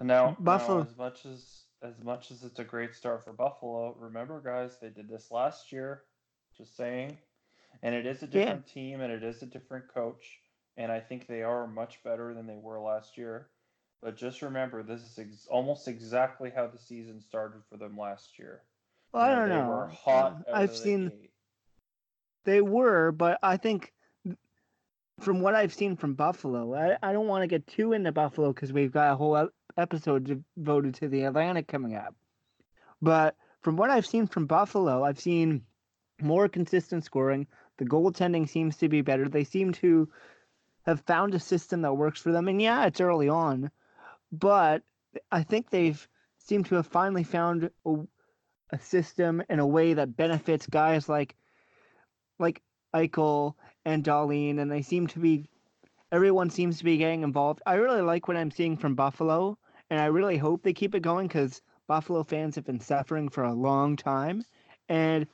now, 0.00 0.36
Buffalo- 0.40 0.82
as 0.82 0.96
much 0.96 1.24
as 1.26 1.58
as 1.82 1.98
much 2.02 2.30
as 2.30 2.44
it's 2.44 2.60
a 2.60 2.64
great 2.64 2.94
start 2.94 3.24
for 3.24 3.32
Buffalo, 3.32 3.94
remember, 3.98 4.40
guys, 4.40 4.78
they 4.80 4.88
did 4.90 5.08
this 5.08 5.30
last 5.32 5.72
year. 5.72 6.04
Just 6.56 6.76
saying, 6.76 7.18
and 7.82 7.94
it 7.94 8.06
is 8.06 8.22
a 8.22 8.26
Yeah. 8.26 8.32
different 8.32 8.66
team 8.68 9.00
and 9.00 9.12
it 9.12 9.22
is 9.24 9.42
a 9.42 9.46
different 9.46 9.88
coach, 9.88 10.40
and 10.76 10.92
I 10.92 11.00
think 11.00 11.26
they 11.26 11.42
are 11.42 11.66
much 11.66 12.02
better 12.04 12.34
than 12.34 12.46
they 12.46 12.56
were 12.56 12.78
last 12.78 13.16
year. 13.18 13.48
But 14.00 14.16
just 14.16 14.42
remember, 14.42 14.82
this 14.82 15.00
is 15.02 15.18
ex- 15.18 15.46
almost 15.46 15.88
exactly 15.88 16.50
how 16.50 16.66
the 16.66 16.78
season 16.78 17.20
started 17.20 17.62
for 17.68 17.76
them 17.78 17.96
last 17.96 18.38
year. 18.38 18.62
well, 19.12 19.22
I 19.22 19.34
don't 19.34 19.48
they 19.48 19.56
know. 19.56 19.68
were 19.68 19.86
hot. 19.88 20.32
Out 20.48 20.54
I've 20.54 20.76
seen 20.76 21.08
gate. 21.08 21.30
they 22.44 22.60
were, 22.62 23.12
but 23.12 23.38
I 23.42 23.56
think 23.56 23.92
from 25.22 25.40
what 25.40 25.54
I've 25.54 25.72
seen 25.72 25.96
from 25.96 26.14
Buffalo, 26.14 26.74
I, 26.74 26.96
I 27.02 27.12
don't 27.12 27.28
want 27.28 27.42
to 27.42 27.46
get 27.46 27.66
too 27.66 27.92
into 27.92 28.12
Buffalo 28.12 28.52
because 28.52 28.72
we've 28.72 28.92
got 28.92 29.12
a 29.12 29.16
whole 29.16 29.48
episode 29.76 30.42
devoted 30.56 30.94
to 30.96 31.08
the 31.08 31.22
Atlantic 31.22 31.68
coming 31.68 31.94
up. 31.94 32.14
But 33.00 33.36
from 33.62 33.76
what 33.76 33.90
I've 33.90 34.06
seen 34.06 34.26
from 34.26 34.46
Buffalo, 34.46 35.04
I've 35.04 35.20
seen 35.20 35.62
more 36.20 36.48
consistent 36.48 37.04
scoring. 37.04 37.46
The 37.78 37.84
goaltending 37.84 38.48
seems 38.48 38.76
to 38.78 38.88
be 38.88 39.00
better. 39.00 39.28
They 39.28 39.44
seem 39.44 39.72
to 39.74 40.08
have 40.86 41.00
found 41.02 41.34
a 41.34 41.40
system 41.40 41.82
that 41.82 41.94
works 41.94 42.20
for 42.20 42.32
them. 42.32 42.48
And 42.48 42.60
yeah, 42.60 42.84
it's 42.86 43.00
early 43.00 43.28
on, 43.28 43.70
but 44.32 44.82
I 45.30 45.42
think 45.44 45.70
they've 45.70 46.06
seemed 46.38 46.66
to 46.66 46.74
have 46.76 46.86
finally 46.86 47.24
found 47.24 47.70
a, 47.86 47.94
a 48.70 48.78
system 48.80 49.42
in 49.48 49.60
a 49.60 49.66
way 49.66 49.94
that 49.94 50.16
benefits 50.16 50.66
guys 50.66 51.08
like 51.08 51.36
like 52.38 52.62
Eichel 52.94 53.54
and 53.84 54.04
Dahlin, 54.04 54.60
and 54.60 54.70
they 54.70 54.82
seem 54.82 55.06
to 55.08 55.18
be 55.18 55.48
everyone 56.10 56.50
seems 56.50 56.78
to 56.78 56.84
be 56.84 56.98
getting 56.98 57.22
involved. 57.22 57.62
I 57.66 57.74
really 57.74 58.02
like 58.02 58.28
what 58.28 58.36
I'm 58.36 58.50
seeing 58.50 58.76
from 58.76 58.94
Buffalo, 58.94 59.58
and 59.90 60.00
I 60.00 60.06
really 60.06 60.36
hope 60.36 60.62
they 60.62 60.72
keep 60.72 60.94
it 60.94 61.00
going 61.00 61.26
because 61.26 61.62
Buffalo 61.86 62.22
fans 62.22 62.54
have 62.54 62.64
been 62.64 62.80
suffering 62.80 63.28
for 63.28 63.44
a 63.44 63.54
long 63.54 63.96
time, 63.96 64.44
and 64.88 65.26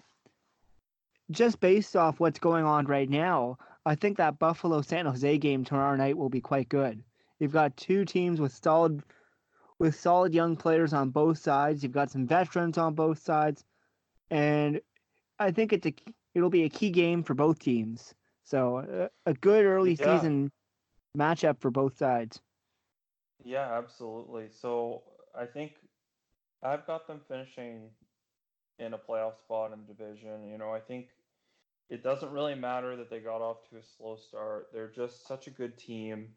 just 1.30 1.60
based 1.60 1.96
off 1.96 2.20
what's 2.20 2.38
going 2.38 2.64
on 2.64 2.86
right 2.86 3.08
now, 3.08 3.58
I 3.84 3.94
think 3.94 4.16
that 4.16 4.38
Buffalo 4.38 4.80
San 4.82 5.06
Jose 5.06 5.38
game 5.38 5.64
tomorrow 5.64 5.96
night 5.96 6.16
will 6.16 6.30
be 6.30 6.40
quite 6.40 6.68
good. 6.68 7.02
You've 7.38 7.52
got 7.52 7.76
two 7.76 8.04
teams 8.04 8.40
with 8.40 8.52
solid 8.52 9.02
with 9.78 9.94
solid 9.94 10.34
young 10.34 10.56
players 10.56 10.92
on 10.92 11.10
both 11.10 11.38
sides. 11.38 11.82
You've 11.82 11.92
got 11.92 12.10
some 12.10 12.26
veterans 12.26 12.78
on 12.78 12.94
both 12.94 13.20
sides, 13.20 13.64
and 14.30 14.80
I 15.38 15.52
think 15.52 15.72
it's 15.72 15.86
a 15.86 15.94
it'll 16.34 16.50
be 16.50 16.64
a 16.64 16.68
key 16.68 16.90
game 16.90 17.22
for 17.22 17.34
both 17.34 17.58
teams. 17.58 18.14
So 18.48 18.78
uh, 18.78 19.08
a 19.26 19.34
good 19.34 19.66
early 19.66 19.94
Yeah. 19.98 20.04
season 20.04 20.50
matchup 21.16 21.60
for 21.60 21.70
both 21.70 21.98
sides. 21.98 22.40
Yeah, 23.44 23.78
absolutely. 23.78 24.48
So 24.50 25.02
I 25.34 25.46
think 25.46 25.74
I've 26.62 26.86
got 26.86 27.06
them 27.06 27.20
finishing 27.28 27.90
in 28.78 28.94
a 28.94 28.98
playoff 28.98 29.38
spot 29.38 29.72
in 29.72 29.80
the 29.86 29.94
division. 29.94 30.48
You 30.48 30.58
know, 30.58 30.72
I 30.72 30.80
think 30.80 31.08
it 31.90 32.02
doesn't 32.02 32.32
really 32.32 32.54
matter 32.54 32.96
that 32.96 33.10
they 33.10 33.20
got 33.20 33.42
off 33.42 33.68
to 33.70 33.76
a 33.78 33.82
slow 33.82 34.16
start. 34.16 34.68
They're 34.72 34.90
just 34.90 35.26
such 35.26 35.46
a 35.46 35.52
good 35.52 35.78
team 35.78 36.34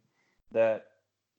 that 0.51 0.87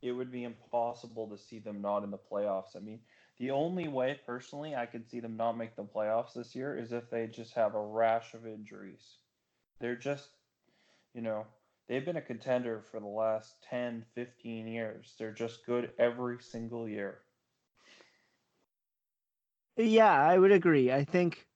it 0.02 0.12
would 0.12 0.32
be 0.32 0.44
impossible 0.44 1.28
to 1.28 1.38
see 1.38 1.58
them 1.58 1.80
not 1.80 2.04
in 2.04 2.10
the 2.10 2.18
playoffs. 2.18 2.76
I 2.76 2.80
mean, 2.80 3.00
the 3.38 3.50
only 3.52 3.88
way 3.88 4.20
personally 4.26 4.74
I 4.74 4.86
could 4.86 5.08
see 5.08 5.20
them 5.20 5.36
not 5.36 5.56
make 5.56 5.76
the 5.76 5.84
playoffs 5.84 6.34
this 6.34 6.54
year 6.54 6.76
is 6.76 6.92
if 6.92 7.10
they 7.10 7.26
just 7.28 7.54
have 7.54 7.74
a 7.74 7.80
rash 7.82 8.34
of 8.34 8.46
injuries. 8.46 9.18
They're 9.80 9.96
just, 9.96 10.30
you 11.14 11.22
know, 11.22 11.46
they've 11.88 12.04
been 12.04 12.16
a 12.16 12.22
contender 12.22 12.84
for 12.90 13.00
the 13.00 13.06
last 13.06 13.54
10, 13.68 14.04
15 14.14 14.66
years. 14.66 15.14
They're 15.18 15.32
just 15.32 15.66
good 15.66 15.90
every 15.98 16.38
single 16.40 16.88
year. 16.88 17.18
Yeah, 19.76 20.12
I 20.12 20.38
would 20.38 20.52
agree. 20.52 20.92
I 20.92 21.04
think 21.04 21.46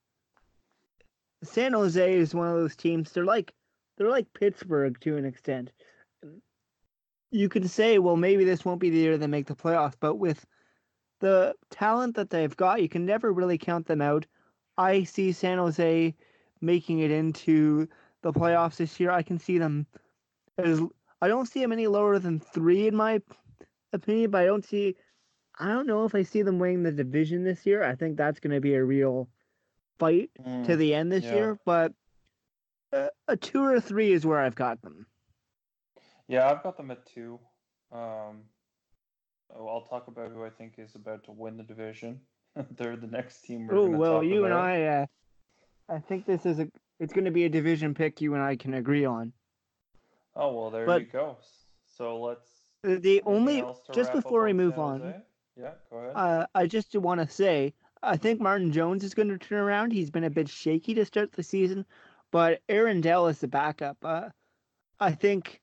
San 1.42 1.72
Jose 1.74 2.14
is 2.14 2.34
one 2.34 2.48
of 2.48 2.54
those 2.54 2.76
teams. 2.76 3.12
They're 3.12 3.24
like 3.24 3.52
they're 3.96 4.10
like 4.10 4.32
Pittsburgh 4.34 4.98
to 5.00 5.16
an 5.16 5.24
extent. 5.24 5.70
You 7.30 7.48
could 7.48 7.68
say, 7.68 7.98
well, 7.98 8.16
maybe 8.16 8.44
this 8.44 8.64
won't 8.64 8.80
be 8.80 8.90
the 8.90 8.98
year 8.98 9.18
they 9.18 9.26
make 9.26 9.46
the 9.46 9.54
playoffs, 9.54 9.94
but 9.98 10.16
with 10.16 10.46
the 11.20 11.54
talent 11.70 12.16
that 12.16 12.30
they've 12.30 12.56
got, 12.56 12.82
you 12.82 12.88
can 12.88 13.04
never 13.04 13.32
really 13.32 13.58
count 13.58 13.86
them 13.86 14.00
out. 14.02 14.26
I 14.78 15.04
see 15.04 15.32
San 15.32 15.58
Jose 15.58 16.14
making 16.60 17.00
it 17.00 17.10
into 17.10 17.88
the 18.22 18.32
playoffs 18.32 18.76
this 18.76 18.98
year. 18.98 19.10
I 19.10 19.22
can 19.22 19.38
see 19.38 19.58
them 19.58 19.86
as 20.58 20.80
I 21.20 21.28
don't 21.28 21.46
see 21.46 21.60
them 21.60 21.72
any 21.72 21.86
lower 21.86 22.18
than 22.18 22.40
three 22.40 22.88
in 22.88 22.96
my 22.96 23.20
opinion, 23.92 24.30
but 24.30 24.42
I 24.42 24.46
don't 24.46 24.64
see 24.64 24.96
I 25.58 25.68
don't 25.68 25.86
know 25.86 26.04
if 26.04 26.14
I 26.14 26.22
see 26.22 26.42
them 26.42 26.58
winning 26.58 26.82
the 26.82 26.92
division 26.92 27.44
this 27.44 27.64
year. 27.64 27.82
I 27.82 27.94
think 27.94 28.16
that's 28.16 28.40
going 28.40 28.54
to 28.54 28.60
be 28.60 28.74
a 28.74 28.84
real 28.84 29.28
fight 29.98 30.30
to 30.64 30.76
the 30.76 30.94
end 30.94 31.10
this 31.10 31.24
yeah. 31.24 31.34
year, 31.34 31.58
but 31.64 31.92
uh, 32.92 33.08
a 33.28 33.36
two 33.36 33.62
or 33.62 33.74
a 33.74 33.80
three 33.80 34.12
is 34.12 34.26
where 34.26 34.38
I've 34.38 34.54
got 34.54 34.82
them. 34.82 35.06
Yeah, 36.28 36.50
I've 36.50 36.62
got 36.62 36.76
them 36.76 36.90
at 36.90 37.06
two. 37.06 37.38
Um, 37.92 38.42
oh, 39.54 39.66
I'll 39.66 39.86
talk 39.88 40.08
about 40.08 40.32
who 40.32 40.44
I 40.44 40.50
think 40.50 40.74
is 40.78 40.94
about 40.94 41.24
to 41.24 41.32
win 41.32 41.56
the 41.56 41.62
division. 41.62 42.20
They're 42.76 42.96
the 42.96 43.06
next 43.06 43.42
team 43.42 43.68
Oh 43.70 43.88
well, 43.88 44.22
you 44.22 44.44
and. 44.44 44.54
I, 44.54 44.82
uh, 44.82 45.06
I 45.88 45.98
think 45.98 46.26
this 46.26 46.46
is 46.46 46.58
a. 46.58 46.68
It's 46.98 47.12
going 47.12 47.24
to 47.26 47.30
be 47.30 47.44
a 47.44 47.48
division 47.48 47.94
pick 47.94 48.20
you 48.20 48.34
and 48.34 48.42
I 48.42 48.56
can 48.56 48.74
agree 48.74 49.04
on. 49.04 49.32
Oh 50.34 50.52
well, 50.54 50.70
there 50.70 50.86
But- 50.86 51.02
you 51.02 51.06
go. 51.08 51.36
So 51.96 52.20
let's. 52.20 52.46
The, 52.82 52.96
the 52.96 53.22
only 53.24 53.64
just 53.92 54.12
before 54.12 54.44
we 54.44 54.52
move 54.52 54.78
on, 54.78 55.00
Jose? 55.00 55.16
Yeah, 55.56 55.70
go 55.90 55.96
ahead. 55.96 56.12
uh, 56.14 56.46
I 56.54 56.66
just 56.66 56.94
want 56.94 57.20
to 57.20 57.26
say 57.28 57.72
I 58.02 58.16
think 58.16 58.40
Martin 58.40 58.70
Jones 58.70 59.02
is 59.02 59.14
going 59.14 59.28
to 59.28 59.38
turn 59.38 59.58
around. 59.58 59.92
He's 59.92 60.10
been 60.10 60.24
a 60.24 60.30
bit 60.30 60.48
shaky 60.48 60.94
to 60.94 61.04
start 61.04 61.32
the 61.32 61.42
season, 61.42 61.84
but 62.30 62.60
Aaron 62.68 63.00
Dell 63.00 63.26
is 63.26 63.40
the 63.40 63.48
backup. 63.48 63.96
Uh, 64.04 64.28
I 65.00 65.12
think 65.12 65.60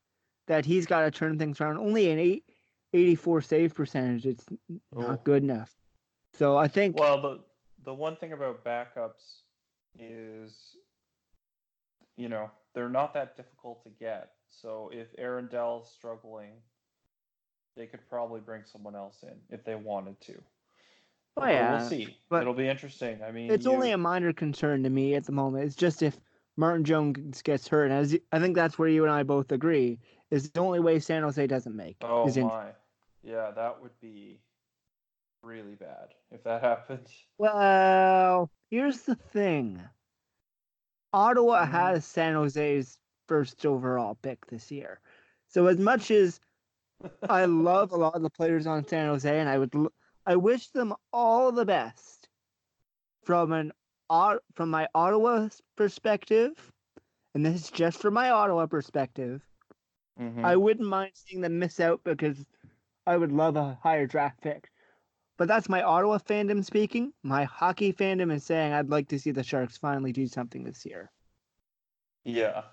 that 0.47 0.65
he's 0.65 0.85
got 0.85 1.01
to 1.01 1.11
turn 1.11 1.37
things 1.39 1.61
around. 1.61 1.77
Only 1.77 2.09
an 2.09 2.19
eight, 2.19 2.43
84 2.91 3.41
save 3.41 3.73
percentage. 3.75 4.25
It's 4.25 4.45
not 4.91 5.23
good 5.23 5.43
enough. 5.43 5.73
So 6.33 6.57
I 6.57 6.67
think 6.67 6.99
Well, 6.99 7.21
the 7.21 7.39
the 7.85 7.93
one 7.93 8.15
thing 8.17 8.33
about 8.33 8.65
backups 8.65 9.43
is, 9.97 10.75
you 12.17 12.29
know, 12.29 12.49
they're 12.73 12.89
not 12.89 13.13
that 13.13 13.35
difficult 13.35 13.83
to 13.83 13.89
get. 13.89 14.31
So 14.49 14.89
if 14.93 15.07
Aaron 15.17 15.47
Dell's 15.47 15.91
struggling, 15.91 16.51
they 17.75 17.87
could 17.87 18.07
probably 18.09 18.39
bring 18.39 18.63
someone 18.65 18.95
else 18.95 19.23
in 19.23 19.35
if 19.49 19.63
they 19.63 19.75
wanted 19.75 20.19
to. 20.21 20.33
Oh, 21.35 21.41
But 21.41 21.49
yeah, 21.53 21.77
we'll 21.79 21.89
see. 21.89 22.15
but 22.29 22.41
It'll 22.41 22.53
be 22.53 22.67
interesting. 22.67 23.23
I 23.23 23.31
mean, 23.31 23.49
it's 23.51 23.65
you- 23.65 23.71
only 23.71 23.91
a 23.91 23.97
minor 23.97 24.33
concern 24.33 24.83
to 24.83 24.89
me 24.89 25.15
at 25.15 25.25
the 25.25 25.31
moment. 25.31 25.65
It's 25.65 25.75
just 25.75 26.03
if 26.03 26.19
Martin 26.55 26.83
Jones 26.83 27.41
gets 27.41 27.67
hurt, 27.67 27.85
and 27.85 27.93
as 27.93 28.13
you- 28.13 28.21
I 28.31 28.39
think 28.39 28.55
that's 28.55 28.77
where 28.77 28.87
you 28.87 29.03
and 29.03 29.11
I 29.11 29.23
both 29.23 29.51
agree, 29.51 29.99
is 30.29 30.51
the 30.51 30.59
only 30.59 30.79
way 30.79 30.99
San 30.99 31.23
Jose 31.23 31.45
doesn't 31.47 31.75
make. 31.75 31.97
Oh 32.01 32.27
is 32.27 32.37
in- 32.37 32.45
my, 32.45 32.69
yeah, 33.23 33.49
that 33.51 33.81
would 33.81 33.99
be 33.99 34.39
really 35.41 35.73
bad 35.73 36.13
if 36.31 36.43
that 36.43 36.61
happened. 36.61 37.07
Well, 37.39 38.51
here's 38.69 39.01
the 39.01 39.15
thing. 39.15 39.81
Ottawa 41.13 41.65
Mhm. 41.65 41.69
has 41.71 42.05
San 42.05 42.33
Jose's 42.33 42.97
first 43.27 43.65
overall 43.65 44.15
pick 44.15 44.45
this 44.47 44.71
year. 44.71 44.99
So 45.47 45.67
as 45.67 45.79
much 45.79 46.11
as 46.11 46.39
I 47.29 47.45
love 47.45 47.91
a 47.91 47.97
lot 47.97 48.15
of 48.15 48.21
the 48.21 48.29
players 48.29 48.67
on 48.67 48.85
San 48.87 49.07
Jose, 49.07 49.39
and 49.39 49.49
I 49.49 49.57
would, 49.59 49.73
I 50.25 50.35
wish 50.35 50.69
them 50.69 50.93
all 51.11 51.51
the 51.51 51.65
best. 51.65 52.29
From 53.23 53.51
an 53.53 53.71
from 54.55 54.69
my 54.69 54.87
Ottawa 54.93 55.49
perspective, 55.75 56.71
and 57.33 57.45
this 57.45 57.55
is 57.63 57.71
just 57.71 57.99
from 57.99 58.13
my 58.13 58.29
Ottawa 58.29 58.67
perspective, 58.67 59.41
Mhm. 60.19 60.43
I 60.45 60.55
wouldn't 60.55 60.87
mind 60.87 61.13
seeing 61.15 61.41
them 61.41 61.57
miss 61.59 61.79
out 61.79 62.03
because 62.03 62.45
I 63.07 63.17
would 63.17 63.31
love 63.31 63.55
a 63.55 63.75
higher 63.75 64.05
draft 64.05 64.41
pick. 64.41 64.69
But 65.37 65.47
that's 65.47 65.69
my 65.69 65.81
Ottawa 65.81 66.19
fandom 66.19 66.63
speaking. 66.63 67.11
My 67.23 67.43
hockey 67.43 67.91
fandom 67.91 68.31
is 68.33 68.43
saying 68.43 68.73
I'd 68.73 68.89
like 68.89 69.07
to 69.09 69.19
see 69.19 69.31
the 69.31 69.43
Sharks 69.43 69.77
finally 69.77 70.11
do 70.11 70.27
something 70.27 70.63
this 70.63 70.85
year. 70.85 71.11
Yeah. 72.23 72.63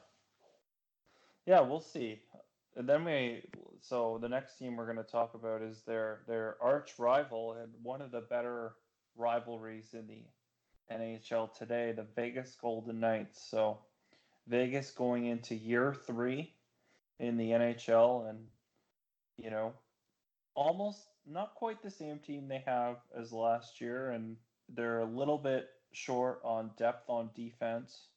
Yeah, 1.46 1.60
we'll 1.60 1.80
see. 1.80 2.20
And 2.76 2.88
then 2.88 3.04
we 3.04 3.42
so 3.80 4.18
the 4.20 4.28
next 4.28 4.58
team 4.58 4.76
we're 4.76 4.84
going 4.84 4.96
to 4.96 5.02
talk 5.02 5.34
about 5.34 5.62
is 5.62 5.82
their 5.82 6.20
their 6.28 6.56
arch 6.60 6.98
rival 6.98 7.54
and 7.54 7.72
one 7.82 8.02
of 8.02 8.10
the 8.10 8.20
better 8.20 8.74
rivalries 9.16 9.94
in 9.94 10.06
the 10.06 10.22
NHL 10.94 11.52
today, 11.56 11.92
the 11.92 12.06
Vegas 12.14 12.56
Golden 12.60 13.00
Knights. 13.00 13.42
So 13.50 13.78
Vegas 14.46 14.90
going 14.90 15.26
into 15.26 15.54
year 15.54 15.94
three 15.94 16.52
in 17.18 17.36
the 17.36 17.50
NHL, 17.50 18.28
and 18.28 18.38
you 19.36 19.50
know, 19.50 19.72
almost 20.54 21.06
not 21.30 21.54
quite 21.54 21.82
the 21.82 21.90
same 21.90 22.18
team 22.18 22.48
they 22.48 22.62
have 22.66 22.96
as 23.16 23.32
last 23.32 23.80
year, 23.80 24.10
and 24.10 24.36
they're 24.68 25.00
a 25.00 25.04
little 25.04 25.38
bit 25.38 25.68
short 25.92 26.40
on 26.44 26.70
depth 26.76 27.08
on 27.08 27.30
defense, 27.34 28.08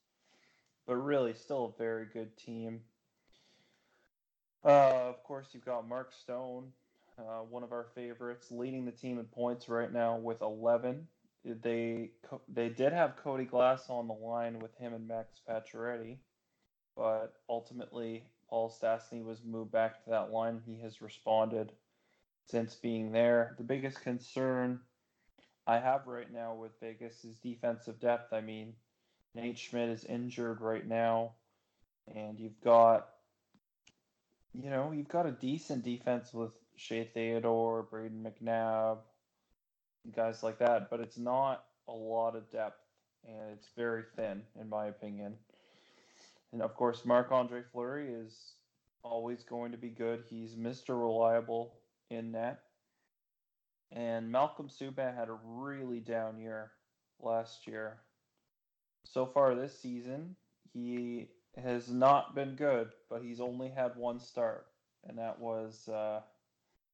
but 0.86 0.96
really 0.96 1.34
still 1.34 1.74
a 1.74 1.78
very 1.78 2.06
good 2.06 2.36
team. 2.38 2.82
Uh, 4.66 5.10
of 5.10 5.24
course, 5.24 5.48
you've 5.52 5.66
got 5.66 5.88
Mark 5.88 6.12
Stone, 6.14 6.72
uh, 7.20 7.42
one 7.50 7.64
of 7.64 7.72
our 7.72 7.88
favorites, 7.96 8.48
leading 8.50 8.86
the 8.86 8.92
team 8.92 9.20
in 9.20 9.26
points 9.26 9.68
right 9.68 9.92
now 9.92 10.18
with 10.18 10.42
11. 10.42 11.08
They 11.46 12.12
they 12.48 12.70
did 12.70 12.94
have 12.94 13.18
Cody 13.18 13.44
Glass 13.44 13.90
on 13.90 14.08
the 14.08 14.14
line 14.14 14.60
with 14.60 14.74
him 14.78 14.94
and 14.94 15.06
Max 15.06 15.42
Pacioretty, 15.48 16.20
but 16.96 17.34
ultimately 17.50 18.24
Paul 18.50 18.70
Stastny 18.72 19.22
was 19.26 19.44
moved 19.44 19.72
back 19.72 20.02
to 20.06 20.10
that 20.12 20.32
line. 20.32 20.62
He 20.66 20.80
has 20.80 21.02
responded 21.02 21.74
since 22.50 22.76
being 22.76 23.12
there. 23.12 23.56
The 23.58 23.64
biggest 23.64 24.02
concern 24.02 24.80
I 25.66 25.80
have 25.80 26.08
right 26.08 26.32
now 26.32 26.54
with 26.54 26.72
Vegas 26.82 27.24
is 27.24 27.38
defensive 27.38 28.00
depth. 28.00 28.34
I 28.34 28.42
mean, 28.42 28.74
Nate 29.36 29.58
Schmidt 29.58 29.90
is 29.90 30.04
injured 30.04 30.62
right 30.62 30.88
now, 30.88 31.32
and 32.14 32.40
you've 32.40 32.62
got 32.62 33.08
you 34.54 34.70
know, 34.70 34.92
you've 34.92 35.10
got 35.10 35.26
a 35.26 35.32
decent 35.32 35.84
defense 35.84 36.32
with 36.34 36.52
Shea 36.76 37.06
Theodore, 37.06 37.88
Brayden 37.92 38.22
McNabb, 38.24 39.00
guys 40.16 40.44
like 40.44 40.60
that, 40.60 40.90
but 40.90 41.00
it's 41.00 41.18
not 41.18 41.66
a 41.88 41.92
lot 41.92 42.36
of 42.36 42.52
depth 42.52 42.80
and 43.26 43.52
it's 43.54 43.70
very 43.76 44.04
thin, 44.16 44.44
in 44.60 44.70
my 44.70 44.88
opinion. 44.88 45.36
And 46.52 46.62
of 46.62 46.76
course, 46.76 47.06
Marc 47.06 47.32
Andre 47.32 47.64
Fleury 47.72 48.10
is 48.14 48.54
always 49.02 49.44
going 49.44 49.72
to 49.72 49.78
be 49.78 49.90
good. 49.90 50.24
He's 50.30 50.56
Mr. 50.56 50.90
Reliable 50.90 51.74
in 52.14 52.32
net. 52.32 52.60
And 53.92 54.32
Malcolm 54.32 54.70
Subban 54.70 55.16
had 55.16 55.30
a 55.30 55.38
really 55.46 56.00
down 56.00 56.40
year 56.40 56.72
last 57.20 57.68
year. 57.68 57.98
So 59.04 59.26
far 59.26 59.54
this 59.54 59.80
season, 59.80 60.36
he 60.74 61.28
has 61.62 61.90
not 61.90 62.34
been 62.34 62.56
good, 62.56 62.90
but 63.10 63.22
he's 63.22 63.40
only 63.40 63.70
had 63.70 63.96
one 63.96 64.20
start, 64.20 64.66
and 65.08 65.18
that 65.20 65.40
was, 65.40 65.88
uh, 65.88 66.22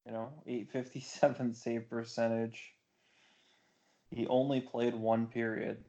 you 0.04 0.12
know, 0.12 0.30
857 0.46 1.54
save 1.54 1.88
percentage. 1.88 2.74
He 4.10 4.26
only 4.26 4.60
played 4.60 4.94
one 4.94 5.28
period. 5.28 5.84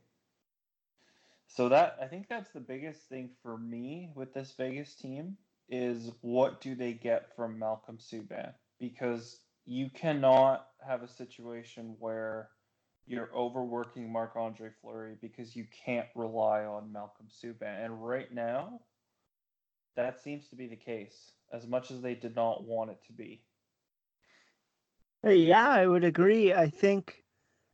So 1.47 1.67
that 1.69 1.97
I 2.01 2.05
think 2.05 2.29
that's 2.29 2.51
the 2.51 2.61
biggest 2.61 3.09
thing 3.09 3.31
for 3.43 3.57
me 3.57 4.11
with 4.15 4.33
this 4.33 4.53
Vegas 4.57 4.95
team 4.95 5.37
is 5.67 6.11
what 6.21 6.61
do 6.61 6.75
they 6.75 6.93
get 6.93 7.35
from 7.35 7.59
Malcolm 7.59 7.97
Subban? 7.97 8.53
Because 8.81 9.39
you 9.65 9.89
cannot 9.89 10.67
have 10.85 11.03
a 11.03 11.07
situation 11.07 11.95
where 11.99 12.49
you're 13.07 13.29
overworking 13.35 14.11
Marc 14.11 14.35
Andre 14.35 14.71
Fleury 14.81 15.15
because 15.21 15.55
you 15.55 15.65
can't 15.85 16.07
rely 16.15 16.65
on 16.65 16.91
Malcolm 16.91 17.27
Subban. 17.27 17.85
And 17.85 18.05
right 18.05 18.33
now, 18.33 18.81
that 19.95 20.21
seems 20.21 20.47
to 20.49 20.55
be 20.55 20.67
the 20.67 20.75
case, 20.75 21.31
as 21.53 21.67
much 21.67 21.91
as 21.91 22.01
they 22.01 22.15
did 22.15 22.35
not 22.35 22.63
want 22.63 22.91
it 22.91 22.99
to 23.07 23.13
be. 23.13 23.41
Yeah, 25.23 25.69
I 25.69 25.85
would 25.85 26.03
agree. 26.03 26.53
I 26.53 26.69
think 26.69 27.23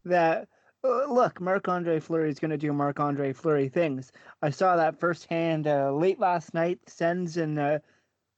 that 0.06 0.48
uh, 0.84 1.06
look, 1.12 1.42
Marc 1.42 1.68
Andre 1.68 2.00
Fleury 2.00 2.30
is 2.30 2.40
going 2.40 2.52
to 2.52 2.58
do 2.58 2.74
Marc 2.74 3.00
Andre 3.00 3.34
Fleury 3.34 3.70
things. 3.70 4.12
I 4.42 4.50
saw 4.50 4.76
that 4.76 5.00
firsthand 5.00 5.68
uh, 5.68 5.92
late 5.92 6.20
last 6.20 6.54
night. 6.54 6.80
Sens 6.88 7.38
and 7.38 7.58
uh, 7.58 7.80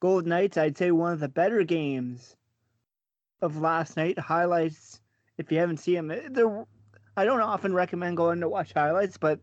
Gold 0.00 0.26
Knights. 0.26 0.56
I'd 0.56 0.78
say 0.78 0.90
one 0.90 1.12
of 1.12 1.20
the 1.20 1.28
better 1.28 1.64
games 1.64 2.36
of 3.42 3.58
last 3.58 3.96
night. 3.96 4.18
Highlights, 4.18 5.00
if 5.38 5.50
you 5.50 5.58
haven't 5.58 5.78
seen 5.78 6.08
them, 6.08 6.10
eh, 6.10 6.28
they're 6.30 6.66
I 7.16 7.24
don't 7.24 7.40
often 7.40 7.74
recommend 7.74 8.16
going 8.16 8.40
to 8.40 8.48
watch 8.48 8.72
highlights, 8.72 9.18
but 9.18 9.40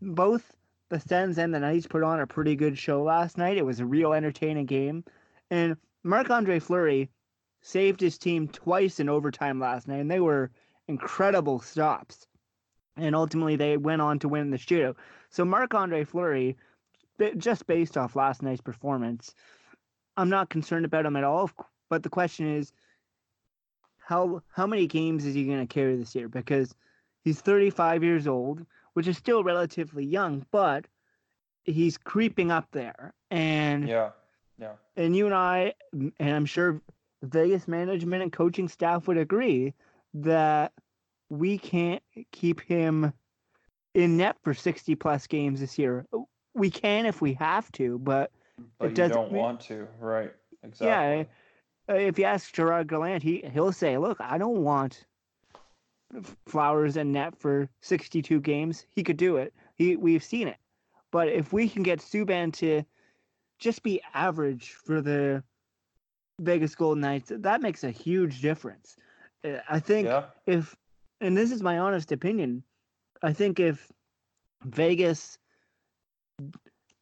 both 0.00 0.54
the 0.88 1.00
Sens 1.00 1.38
and 1.38 1.52
the 1.52 1.58
Knights 1.58 1.86
put 1.86 2.02
on 2.02 2.20
a 2.20 2.26
pretty 2.26 2.54
good 2.54 2.78
show 2.78 3.02
last 3.02 3.36
night. 3.36 3.56
It 3.56 3.66
was 3.66 3.80
a 3.80 3.86
real 3.86 4.12
entertaining 4.12 4.66
game. 4.66 5.04
And 5.50 5.76
Marc 6.04 6.30
Andre 6.30 6.58
Fleury 6.58 7.10
saved 7.60 8.00
his 8.00 8.18
team 8.18 8.48
twice 8.48 9.00
in 9.00 9.08
overtime 9.08 9.58
last 9.58 9.88
night, 9.88 10.00
and 10.00 10.10
they 10.10 10.20
were 10.20 10.50
incredible 10.86 11.60
stops. 11.60 12.26
And 12.96 13.14
ultimately, 13.14 13.56
they 13.56 13.76
went 13.76 14.02
on 14.02 14.18
to 14.20 14.28
win 14.28 14.50
the 14.50 14.56
shootout. 14.56 14.96
So, 15.30 15.44
Marc 15.44 15.74
Andre 15.74 16.04
Fleury, 16.04 16.56
just 17.36 17.66
based 17.66 17.96
off 17.96 18.16
last 18.16 18.42
night's 18.42 18.60
performance, 18.60 19.34
I'm 20.16 20.30
not 20.30 20.50
concerned 20.50 20.84
about 20.84 21.06
him 21.06 21.16
at 21.16 21.24
all. 21.24 21.50
But 21.90 22.02
the 22.02 22.10
question 22.10 22.54
is, 22.56 22.72
how 24.08 24.42
how 24.48 24.66
many 24.66 24.86
games 24.86 25.24
is 25.26 25.34
he 25.34 25.44
going 25.44 25.66
to 25.66 25.72
carry 25.72 25.96
this 25.96 26.14
year? 26.14 26.28
Because 26.28 26.74
He's 27.28 27.42
35 27.42 28.02
years 28.02 28.26
old, 28.26 28.64
which 28.94 29.06
is 29.06 29.18
still 29.18 29.44
relatively 29.44 30.02
young, 30.02 30.46
but 30.50 30.86
he's 31.64 31.98
creeping 31.98 32.50
up 32.50 32.68
there. 32.72 33.12
And 33.30 33.86
yeah, 33.86 34.10
yeah. 34.58 34.72
And 34.96 35.14
you 35.14 35.26
and 35.26 35.34
I, 35.34 35.74
and 35.92 36.14
I'm 36.20 36.46
sure 36.46 36.80
Vegas 37.22 37.68
management 37.68 38.22
and 38.22 38.32
coaching 38.32 38.66
staff 38.66 39.06
would 39.08 39.18
agree 39.18 39.74
that 40.14 40.72
we 41.28 41.58
can't 41.58 42.02
keep 42.32 42.62
him 42.62 43.12
in 43.94 44.16
net 44.16 44.36
for 44.42 44.54
60 44.54 44.94
plus 44.94 45.26
games 45.26 45.60
this 45.60 45.78
year. 45.78 46.06
We 46.54 46.70
can 46.70 47.04
if 47.04 47.20
we 47.20 47.34
have 47.34 47.70
to, 47.72 47.98
but, 47.98 48.30
but 48.78 48.86
it 48.86 48.94
doesn't 48.94 49.16
don't 49.16 49.32
want 49.32 49.60
to, 49.62 49.86
right? 50.00 50.32
Exactly. 50.62 51.18
Yeah. 51.18 51.24
If 51.88 52.18
you 52.18 52.24
ask 52.24 52.52
Gerard 52.52 52.88
Gallant, 52.88 53.22
he 53.22 53.42
he'll 53.52 53.72
say, 53.72 53.96
"Look, 53.96 54.20
I 54.20 54.38
don't 54.38 54.62
want 54.62 55.06
Flowers 56.46 56.96
and 56.96 57.12
net 57.12 57.36
for 57.36 57.68
62 57.82 58.40
games, 58.40 58.86
he 58.88 59.02
could 59.02 59.18
do 59.18 59.36
it. 59.36 59.52
He 59.74 59.96
we've 59.96 60.24
seen 60.24 60.48
it. 60.48 60.56
But 61.10 61.28
if 61.28 61.52
we 61.52 61.68
can 61.68 61.82
get 61.82 62.00
Subban 62.00 62.52
to 62.54 62.82
just 63.58 63.82
be 63.82 64.00
average 64.14 64.72
for 64.72 65.00
the 65.00 65.42
Vegas 66.40 66.74
Golden 66.74 67.02
Knights, 67.02 67.30
that 67.34 67.60
makes 67.60 67.84
a 67.84 67.90
huge 67.90 68.40
difference. 68.40 68.96
Uh, 69.44 69.58
I 69.68 69.80
think 69.80 70.06
yeah. 70.06 70.24
if, 70.46 70.76
and 71.20 71.36
this 71.36 71.52
is 71.52 71.62
my 71.62 71.78
honest 71.78 72.12
opinion, 72.12 72.62
I 73.22 73.32
think 73.32 73.60
if 73.60 73.90
Vegas 74.64 75.38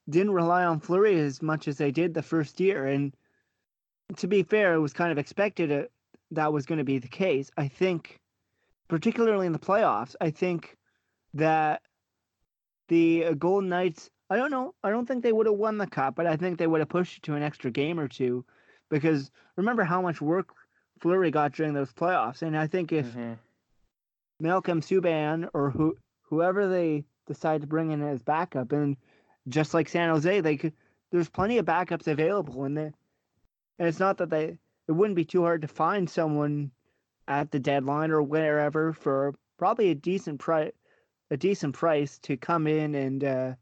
didn't 0.09 0.32
rely 0.32 0.64
on 0.64 0.80
Fleury 0.80 1.18
as 1.20 1.43
much 1.43 1.68
as 1.68 1.78
they 1.78 1.91
did 1.91 2.14
the 2.14 2.22
first 2.22 2.59
year, 2.61 2.87
and 2.87 3.14
to 4.17 4.27
be 4.27 4.43
fair, 4.43 4.75
it 4.75 4.81
was 4.81 4.93
kind 4.93 5.13
of 5.13 5.19
expected 5.19 5.73
uh, 5.73 5.83
that 6.33 6.53
was 6.53 6.67
going 6.67 6.79
to 6.79 6.85
be 6.85 6.99
the 6.99 7.09
case. 7.09 7.51
I 7.57 7.69
think 7.69 8.21
particularly 8.89 9.47
in 9.47 9.53
the 9.53 9.59
playoffs. 9.59 10.15
I 10.21 10.31
think 10.31 10.77
that 11.35 11.83
the 12.89 13.27
uh, 13.27 13.35
Golden 13.35 13.69
Knights, 13.69 14.11
I 14.31 14.37
don't 14.37 14.51
know, 14.51 14.75
I 14.83 14.91
don't 14.91 15.07
think 15.07 15.23
they 15.23 15.33
would 15.33 15.47
have 15.47 15.57
won 15.57 15.79
the 15.79 15.87
cup, 15.87 16.15
but 16.15 16.27
I 16.27 16.37
think 16.37 16.59
they 16.59 16.67
would 16.67 16.81
have 16.81 16.89
pushed 16.89 17.19
it 17.19 17.23
to 17.25 17.35
an 17.35 17.43
extra 17.43 17.71
game 17.71 17.99
or 17.99 18.09
two 18.09 18.45
because 18.91 19.31
remember 19.57 19.85
how 19.85 20.01
much 20.01 20.21
work 20.21 20.49
Fleury 21.01 21.31
got 21.31 21.53
during 21.53 21.75
those 21.75 21.93
playoffs. 21.93 22.43
And 22.43 22.57
I 22.57 22.67
think 22.67 22.93
if 22.93 23.07
mm-hmm. 23.07 23.35
Malcolm 24.41 24.81
Subban 24.81 25.49
or 25.53 25.71
who 25.71 25.97
whoever 26.23 26.69
they 26.69 27.05
decide 27.27 27.61
to 27.61 27.67
bring 27.67 27.91
in 27.91 28.03
as 28.03 28.23
backup, 28.23 28.73
and 28.73 28.97
just 29.49 29.75
like 29.75 29.89
San 29.89 30.11
Jose, 30.11 30.41
they 30.41 30.57
could 30.57 30.73
there's 31.11 31.29
plenty 31.29 31.59
of 31.59 31.67
backups 31.67 32.07
available 32.07 32.65
and 32.65 32.77
they 32.77 32.93
and 33.79 33.89
it's 33.89 34.01
not 34.01 34.18
that 34.18 34.31
they 34.31 34.57
it 34.89 34.93
wouldn't 34.93 35.16
be 35.16 35.24
too 35.24 35.43
hard 35.43 35.62
to 35.62 35.68
find 35.68 36.09
someone 36.09 36.70
at 37.29 37.51
the 37.51 37.59
deadline 37.59 38.11
or 38.11 38.22
wherever 38.22 38.93
for 38.93 39.35
probably 39.59 39.91
a 39.91 39.95
decent 39.95 40.39
price 40.39 40.72
a 41.31 41.37
decent 41.37 41.74
price 41.74 42.18
to 42.20 42.37
come 42.37 42.66
in 42.66 42.95
and 42.95 43.24
uh, 43.24 43.55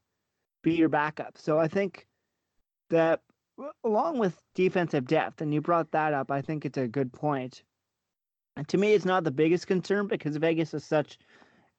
be 0.63 0.75
your 0.75 0.89
backup. 0.89 1.39
So 1.39 1.59
I 1.59 1.69
think 1.69 2.07
that 2.91 3.21
along 3.85 4.19
with 4.19 4.41
defensive 4.55 5.07
depth, 5.07 5.41
and 5.41 5.55
you 5.55 5.61
brought 5.61 5.91
that 5.93 6.13
up, 6.13 6.31
I 6.31 6.43
think 6.43 6.65
it's 6.65 6.79
a 6.79 6.89
good 6.89 7.13
point. 7.13 7.63
And 8.57 8.69
to 8.69 8.79
me, 8.79 8.93
it's 8.93 9.05
not 9.05 9.25
the 9.25 9.31
biggest 9.31 9.67
concern 9.67 10.07
because 10.07 10.37
Vegas 10.37 10.75
is 10.75 10.85
such 10.85 11.19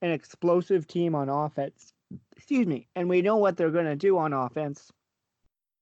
an 0.01 0.11
explosive 0.11 0.87
team 0.87 1.15
on 1.15 1.29
offense. 1.29 1.93
Excuse 2.35 2.67
me, 2.67 2.87
and 2.95 3.09
we 3.09 3.21
know 3.21 3.37
what 3.37 3.57
they're 3.57 3.71
going 3.71 3.85
to 3.85 3.95
do 3.95 4.17
on 4.17 4.33
offense. 4.33 4.91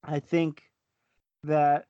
I 0.04 0.20
think 0.20 0.64
that 1.44 1.86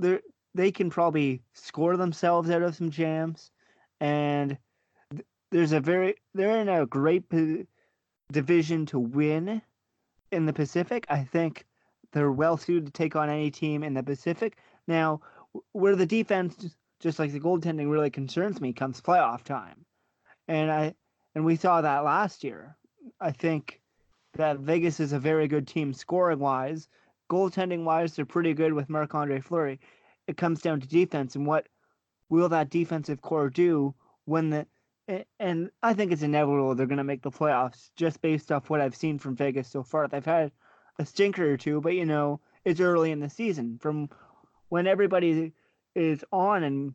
there 0.00 0.20
they 0.54 0.72
can 0.72 0.90
probably 0.90 1.42
score 1.54 1.96
themselves 1.96 2.50
out 2.50 2.62
of 2.62 2.74
some 2.74 2.90
jams, 2.90 3.50
and 4.00 4.58
there's 5.50 5.72
a 5.72 5.80
very 5.80 6.16
they're 6.34 6.60
in 6.60 6.68
a 6.68 6.86
great 6.86 7.24
division 8.32 8.86
to 8.86 8.98
win 8.98 9.62
in 10.32 10.46
the 10.46 10.52
Pacific. 10.52 11.06
I 11.08 11.24
think 11.24 11.66
they're 12.12 12.32
well 12.32 12.56
suited 12.56 12.86
to 12.86 12.92
take 12.92 13.16
on 13.16 13.28
any 13.28 13.50
team 13.50 13.82
in 13.82 13.94
the 13.94 14.02
Pacific. 14.02 14.56
Now, 14.86 15.20
where 15.72 15.96
the 15.96 16.06
defense, 16.06 16.74
just 17.00 17.18
like 17.18 17.32
the 17.32 17.40
goaltending, 17.40 17.90
really 17.90 18.10
concerns 18.10 18.60
me 18.60 18.72
comes 18.72 19.00
playoff 19.00 19.44
time, 19.44 19.84
and 20.48 20.70
I 20.70 20.94
and 21.34 21.44
we 21.44 21.56
saw 21.56 21.80
that 21.80 22.04
last 22.04 22.42
year. 22.42 22.76
I 23.20 23.32
think 23.32 23.80
that 24.34 24.58
Vegas 24.58 25.00
is 25.00 25.12
a 25.12 25.18
very 25.18 25.48
good 25.48 25.66
team 25.66 25.92
scoring 25.92 26.38
wise. 26.38 26.88
Goaltending 27.30 27.84
wise, 27.84 28.14
they're 28.14 28.26
pretty 28.26 28.54
good 28.54 28.72
with 28.72 28.90
Marc 28.90 29.14
Andre 29.14 29.40
Fleury. 29.40 29.80
It 30.26 30.36
comes 30.36 30.60
down 30.60 30.80
to 30.80 30.88
defense 30.88 31.36
and 31.36 31.46
what 31.46 31.68
will 32.28 32.48
that 32.48 32.70
defensive 32.70 33.22
core 33.22 33.50
do 33.50 33.94
when 34.24 34.50
the 34.50 34.66
and 35.40 35.70
I 35.82 35.94
think 35.94 36.12
it's 36.12 36.22
inevitable 36.22 36.74
they're 36.74 36.86
going 36.86 36.98
to 36.98 37.04
make 37.04 37.22
the 37.22 37.32
playoffs 37.32 37.90
just 37.96 38.20
based 38.20 38.52
off 38.52 38.70
what 38.70 38.80
I've 38.80 38.94
seen 38.94 39.18
from 39.18 39.34
Vegas 39.34 39.68
so 39.68 39.82
far. 39.82 40.06
They've 40.06 40.24
had 40.24 40.52
a 40.98 41.06
stinker 41.06 41.52
or 41.52 41.56
two, 41.56 41.80
but 41.80 41.94
you 41.94 42.06
know, 42.06 42.40
it's 42.64 42.80
early 42.80 43.10
in 43.10 43.18
the 43.18 43.30
season. 43.30 43.78
From 43.80 44.08
when 44.68 44.86
everybody 44.86 45.52
is 45.96 46.24
on 46.30 46.62
and 46.62 46.94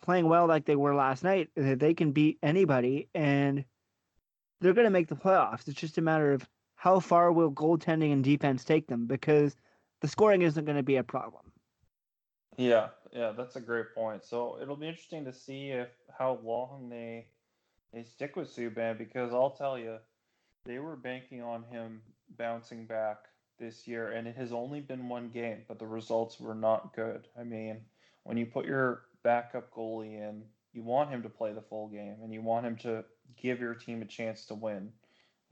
playing 0.00 0.28
well 0.28 0.46
like 0.46 0.64
they 0.64 0.76
were 0.76 0.94
last 0.94 1.24
night, 1.24 1.50
they 1.56 1.92
can 1.92 2.12
beat 2.12 2.38
anybody 2.42 3.08
and 3.14 3.64
they're 4.60 4.72
going 4.72 4.86
to 4.86 4.90
make 4.90 5.08
the 5.08 5.16
playoffs. 5.16 5.68
It's 5.68 5.80
just 5.80 5.98
a 5.98 6.02
matter 6.02 6.32
of 6.32 6.48
how 6.84 7.00
far 7.00 7.32
will 7.32 7.50
goaltending 7.50 8.12
and 8.12 8.22
defense 8.22 8.62
take 8.62 8.86
them 8.86 9.06
because 9.06 9.56
the 10.02 10.06
scoring 10.06 10.42
isn't 10.42 10.66
going 10.66 10.76
to 10.76 10.82
be 10.82 10.96
a 10.96 11.02
problem. 11.02 11.50
Yeah, 12.58 12.88
yeah, 13.10 13.32
that's 13.34 13.56
a 13.56 13.60
great 13.60 13.94
point. 13.94 14.22
So 14.22 14.58
it'll 14.60 14.76
be 14.76 14.88
interesting 14.88 15.24
to 15.24 15.32
see 15.32 15.70
if 15.70 15.88
how 16.18 16.38
long 16.44 16.90
they 16.90 17.28
they 17.94 18.02
stick 18.02 18.36
with 18.36 18.54
Subban 18.54 18.98
because 18.98 19.32
I'll 19.32 19.56
tell 19.56 19.78
you, 19.78 19.96
they 20.66 20.78
were 20.78 20.94
banking 20.94 21.40
on 21.40 21.62
him 21.62 22.02
bouncing 22.36 22.84
back 22.84 23.16
this 23.58 23.88
year, 23.88 24.12
and 24.12 24.28
it 24.28 24.36
has 24.36 24.52
only 24.52 24.80
been 24.80 25.08
one 25.08 25.30
game, 25.30 25.62
but 25.66 25.78
the 25.78 25.86
results 25.86 26.38
were 26.38 26.54
not 26.54 26.94
good. 26.94 27.28
I 27.40 27.44
mean, 27.44 27.80
when 28.24 28.36
you 28.36 28.44
put 28.44 28.66
your 28.66 29.04
backup 29.22 29.72
goalie 29.72 30.18
in, 30.18 30.42
you 30.74 30.82
want 30.82 31.08
him 31.08 31.22
to 31.22 31.30
play 31.30 31.54
the 31.54 31.62
full 31.62 31.88
game, 31.88 32.16
and 32.22 32.30
you 32.30 32.42
want 32.42 32.66
him 32.66 32.76
to 32.82 33.06
give 33.40 33.58
your 33.58 33.74
team 33.74 34.02
a 34.02 34.06
chance 34.06 34.44
to 34.46 34.54
win, 34.54 34.92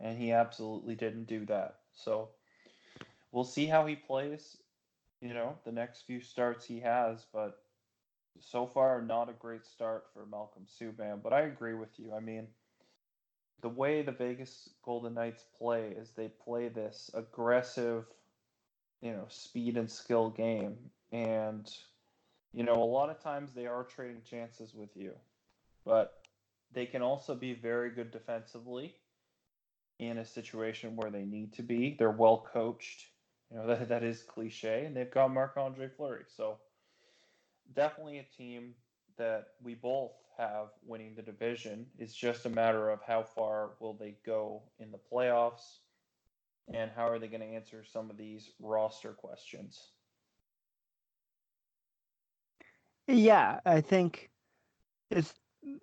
and 0.02 0.18
he 0.18 0.32
absolutely 0.32 0.94
didn't 0.94 1.24
do 1.24 1.46
that. 1.46 1.76
So 1.94 2.28
we'll 3.32 3.44
see 3.44 3.66
how 3.66 3.86
he 3.86 3.96
plays 3.96 4.58
you 5.22 5.32
know, 5.32 5.56
the 5.64 5.72
next 5.72 6.02
few 6.02 6.20
starts 6.20 6.66
he 6.66 6.80
has, 6.80 7.24
but 7.32 7.60
so 8.40 8.66
far 8.66 9.00
not 9.00 9.30
a 9.30 9.34
great 9.34 9.64
start 9.64 10.04
for 10.12 10.26
Malcolm 10.26 10.66
Subban. 10.66 11.22
But 11.22 11.32
I 11.32 11.42
agree 11.42 11.74
with 11.74 11.96
you. 11.96 12.12
I 12.12 12.18
mean, 12.18 12.48
the 13.60 13.68
way 13.68 14.02
the 14.02 14.10
Vegas 14.10 14.68
Golden 14.84 15.14
Knights 15.14 15.44
play 15.56 15.94
is 15.96 16.10
they 16.10 16.28
play 16.44 16.68
this 16.68 17.08
aggressive, 17.14 18.04
you 19.00 19.12
know, 19.12 19.26
speed 19.28 19.76
and 19.76 19.88
skill 19.88 20.30
game. 20.30 20.76
And, 21.12 21.72
you 22.52 22.64
know, 22.64 22.82
a 22.82 22.84
lot 22.84 23.10
of 23.10 23.22
times 23.22 23.52
they 23.52 23.66
are 23.66 23.84
trading 23.84 24.22
chances 24.28 24.74
with 24.74 24.96
you, 24.96 25.12
but 25.84 26.14
they 26.72 26.86
can 26.86 27.02
also 27.02 27.36
be 27.36 27.54
very 27.54 27.90
good 27.90 28.10
defensively 28.10 28.96
in 30.08 30.18
a 30.18 30.24
situation 30.24 30.96
where 30.96 31.10
they 31.10 31.24
need 31.24 31.52
to 31.54 31.62
be. 31.62 31.96
They're 31.98 32.10
well 32.10 32.46
coached 32.52 33.06
you 33.52 33.58
know 33.58 33.66
that 33.74 33.88
that 33.88 34.02
is 34.02 34.22
cliche, 34.22 34.84
and 34.86 34.96
they've 34.96 35.10
got 35.10 35.32
Marc 35.32 35.56
Andre 35.56 35.88
Fleury, 35.88 36.24
so 36.26 36.58
definitely 37.74 38.18
a 38.18 38.36
team 38.36 38.74
that 39.18 39.48
we 39.62 39.74
both 39.74 40.12
have 40.38 40.68
winning 40.84 41.14
the 41.14 41.22
division. 41.22 41.86
It's 41.98 42.14
just 42.14 42.46
a 42.46 42.50
matter 42.50 42.90
of 42.90 43.00
how 43.06 43.22
far 43.22 43.70
will 43.78 43.94
they 43.94 44.16
go 44.24 44.62
in 44.78 44.90
the 44.90 44.98
playoffs, 44.98 45.78
and 46.72 46.90
how 46.94 47.08
are 47.08 47.18
they 47.18 47.28
going 47.28 47.42
to 47.42 47.46
answer 47.46 47.84
some 47.84 48.10
of 48.10 48.16
these 48.16 48.50
roster 48.60 49.12
questions. 49.12 49.90
Yeah, 53.06 53.60
I 53.66 53.80
think 53.80 54.30
it's 55.10 55.34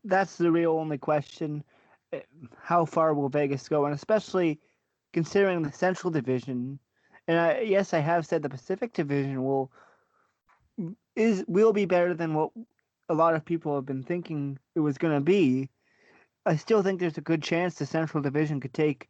that's 0.03 0.38
the 0.38 0.51
real 0.51 0.72
only 0.72 0.97
question. 0.97 1.63
How 2.62 2.86
far 2.86 3.14
will 3.14 3.30
Vegas 3.30 3.68
go, 3.68 3.86
and 3.86 3.93
especially 3.93 4.60
considering 5.14 5.62
the 5.62 5.72
Central 5.72 6.12
Division 6.12 6.80
and 7.30 7.38
I, 7.38 7.60
yes, 7.60 7.93
I 7.93 7.99
have 7.99 8.26
said 8.26 8.41
the 8.41 8.49
Pacific 8.49 8.91
Division 8.91 9.43
will 9.43 9.72
is 11.16 11.45
will 11.47 11.74
be 11.74 11.86
better 11.86 12.16
than 12.16 12.34
what 12.34 12.49
a 13.07 13.14
lot 13.14 13.36
of 13.36 13.45
people 13.45 13.76
have 13.76 13.86
been 13.86 14.01
thinking 14.01 14.57
it 14.74 14.80
was 14.80 14.97
going 14.97 15.14
to 15.14 15.22
be. 15.22 15.70
I 16.47 16.55
still 16.55 16.82
think 16.82 16.99
there's 16.99 17.20
a 17.20 17.22
good 17.22 17.43
chance 17.43 17.76
the 17.76 17.86
Central 17.86 18.24
Division 18.24 18.60
could 18.60 18.74
take 18.74 19.10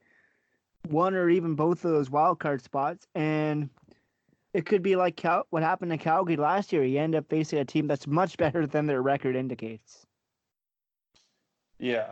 one 0.89 1.15
or 1.15 1.29
even 1.29 1.55
both 1.55 1.85
of 1.85 1.91
those 1.91 2.09
wild 2.09 2.39
card 2.39 2.61
spots, 2.61 3.07
and 3.15 3.69
it 4.53 4.65
could 4.65 4.81
be 4.81 4.97
like 4.97 5.15
Cal- 5.15 5.47
what 5.49 5.63
happened 5.63 5.91
to 5.91 5.97
Calgary 5.97 6.35
last 6.35 6.73
year. 6.73 6.83
You 6.83 6.99
end 6.99 7.15
up 7.15 7.29
facing 7.29 7.59
a 7.59 7.65
team 7.65 7.87
that's 7.87 8.05
much 8.05 8.35
better 8.45 8.67
than 8.67 8.85
their 8.85 9.01
record 9.01 9.37
indicates. 9.37 10.05
Yeah, 11.79 12.11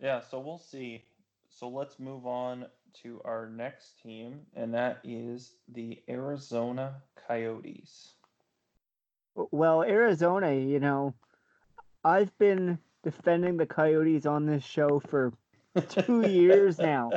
yeah. 0.00 0.20
So 0.20 0.40
we'll 0.40 0.58
see. 0.58 1.04
So 1.48 1.68
let's 1.68 1.98
move 1.98 2.26
on 2.26 2.66
to 3.02 3.20
our 3.24 3.48
next 3.48 4.00
team, 4.02 4.40
and 4.54 4.74
that 4.74 4.98
is 5.04 5.54
the 5.68 6.00
Arizona 6.08 6.96
Coyotes. 7.28 8.14
Well, 9.34 9.82
Arizona, 9.82 10.52
you 10.54 10.80
know, 10.80 11.14
I've 12.04 12.36
been 12.38 12.78
defending 13.02 13.56
the 13.56 13.66
Coyotes 13.66 14.26
on 14.26 14.46
this 14.46 14.64
show 14.64 15.00
for 15.00 15.32
two 15.88 16.22
years 16.28 16.78
now. 16.78 17.10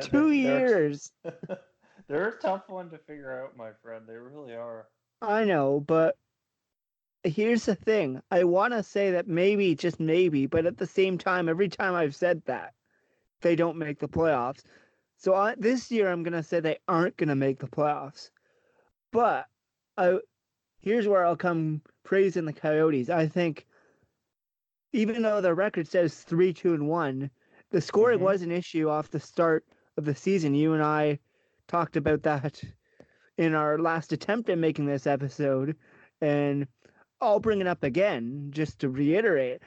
two 0.00 0.32
years. 0.32 1.12
They're 2.08 2.28
a 2.28 2.38
tough 2.38 2.68
one 2.68 2.90
to 2.90 2.98
figure 2.98 3.42
out, 3.42 3.56
my 3.56 3.70
friend. 3.82 4.04
They 4.08 4.14
really 4.14 4.54
are. 4.54 4.86
I 5.20 5.44
know, 5.44 5.84
but 5.86 6.16
here's 7.24 7.64
the 7.64 7.74
thing. 7.74 8.22
I 8.30 8.44
want 8.44 8.72
to 8.74 8.82
say 8.82 9.10
that 9.12 9.28
maybe, 9.28 9.74
just 9.74 10.00
maybe, 10.00 10.46
but 10.46 10.66
at 10.66 10.78
the 10.78 10.86
same 10.86 11.18
time, 11.18 11.48
every 11.48 11.68
time 11.68 11.94
I've 11.94 12.16
said 12.16 12.42
that, 12.46 12.74
they 13.40 13.56
don't 13.56 13.76
make 13.76 13.98
the 13.98 14.08
playoffs. 14.08 14.62
So 15.16 15.34
I, 15.34 15.54
this 15.56 15.90
year, 15.90 16.10
I'm 16.10 16.22
gonna 16.22 16.42
say 16.42 16.60
they 16.60 16.78
aren't 16.86 17.16
gonna 17.16 17.34
make 17.34 17.58
the 17.58 17.66
playoffs. 17.66 18.30
But 19.12 19.46
I, 19.96 20.18
here's 20.80 21.08
where 21.08 21.24
I'll 21.24 21.36
come 21.36 21.82
praising 22.04 22.44
the 22.44 22.52
Coyotes. 22.52 23.10
I 23.10 23.26
think, 23.26 23.66
even 24.92 25.22
though 25.22 25.40
the 25.40 25.54
record 25.54 25.88
says 25.88 26.22
three, 26.22 26.52
two, 26.52 26.74
and 26.74 26.88
one, 26.88 27.30
the 27.70 27.80
scoring 27.80 28.18
mm-hmm. 28.18 28.26
was 28.26 28.42
an 28.42 28.52
issue 28.52 28.88
off 28.88 29.10
the 29.10 29.20
start 29.20 29.64
of 29.96 30.04
the 30.04 30.14
season. 30.14 30.54
You 30.54 30.74
and 30.74 30.82
I 30.82 31.18
talked 31.66 31.96
about 31.96 32.22
that 32.22 32.62
in 33.36 33.54
our 33.54 33.78
last 33.78 34.12
attempt 34.12 34.48
at 34.50 34.58
making 34.58 34.86
this 34.86 35.06
episode, 35.06 35.76
and 36.20 36.66
I'll 37.20 37.40
bring 37.40 37.60
it 37.60 37.66
up 37.66 37.82
again 37.82 38.48
just 38.50 38.78
to 38.80 38.88
reiterate. 38.88 39.62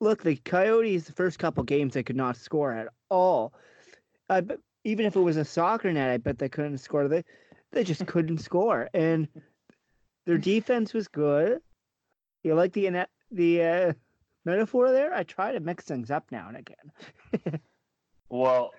Look, 0.00 0.22
the 0.22 0.36
Coyotes, 0.36 1.04
the 1.04 1.12
first 1.12 1.38
couple 1.38 1.62
games, 1.62 1.94
they 1.94 2.02
could 2.02 2.16
not 2.16 2.36
score 2.36 2.72
at 2.72 2.88
all. 3.10 3.52
I 4.28 4.40
bet, 4.40 4.58
even 4.84 5.06
if 5.06 5.16
it 5.16 5.20
was 5.20 5.36
a 5.36 5.44
soccer 5.44 5.92
net, 5.92 6.10
I 6.10 6.16
bet 6.16 6.38
they 6.38 6.48
couldn't 6.48 6.78
score. 6.78 7.08
They 7.08 7.24
they 7.72 7.84
just 7.84 8.06
couldn't 8.06 8.38
score, 8.38 8.88
and 8.94 9.28
their 10.26 10.38
defense 10.38 10.92
was 10.92 11.08
good. 11.08 11.60
You 12.42 12.54
like 12.54 12.72
the 12.72 13.06
the 13.30 13.62
uh, 13.62 13.92
metaphor 14.44 14.90
there? 14.90 15.14
I 15.14 15.22
try 15.22 15.52
to 15.52 15.60
mix 15.60 15.84
things 15.84 16.10
up 16.10 16.26
now 16.30 16.48
and 16.48 16.56
again. 16.56 17.60
well, 18.28 18.72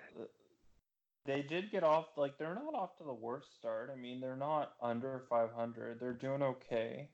they 1.26 1.42
did 1.42 1.70
get 1.70 1.84
off 1.84 2.06
like 2.16 2.38
they're 2.38 2.54
not 2.54 2.74
off 2.74 2.96
to 2.98 3.04
the 3.04 3.12
worst 3.12 3.54
start. 3.56 3.90
I 3.92 3.98
mean, 3.98 4.20
they're 4.20 4.36
not 4.36 4.72
under 4.82 5.24
500. 5.28 6.00
They're 6.00 6.12
doing 6.12 6.42
okay. 6.42 7.08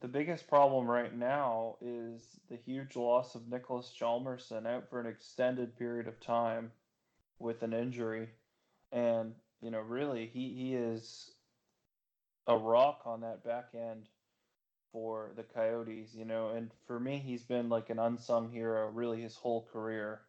The 0.00 0.08
biggest 0.08 0.48
problem 0.48 0.86
right 0.86 1.14
now 1.14 1.76
is 1.82 2.22
the 2.48 2.56
huge 2.56 2.96
loss 2.96 3.34
of 3.34 3.42
Niklas 3.42 3.92
Hjalmarsson 3.98 4.66
out 4.66 4.88
for 4.88 4.98
an 4.98 5.06
extended 5.06 5.76
period 5.76 6.08
of 6.08 6.18
time 6.20 6.72
with 7.38 7.62
an 7.62 7.74
injury. 7.74 8.30
And, 8.92 9.34
you 9.60 9.70
know, 9.70 9.80
really, 9.80 10.30
he, 10.32 10.54
he 10.54 10.74
is 10.74 11.32
a 12.46 12.56
rock 12.56 13.02
on 13.04 13.20
that 13.20 13.44
back 13.44 13.68
end 13.74 14.08
for 14.90 15.32
the 15.36 15.42
Coyotes, 15.42 16.14
you 16.14 16.24
know. 16.24 16.48
And 16.48 16.70
for 16.86 16.98
me, 16.98 17.18
he's 17.18 17.42
been 17.42 17.68
like 17.68 17.90
an 17.90 17.98
unsung 17.98 18.50
hero 18.50 18.88
really 18.88 19.20
his 19.20 19.36
whole 19.36 19.68
career. 19.70 20.22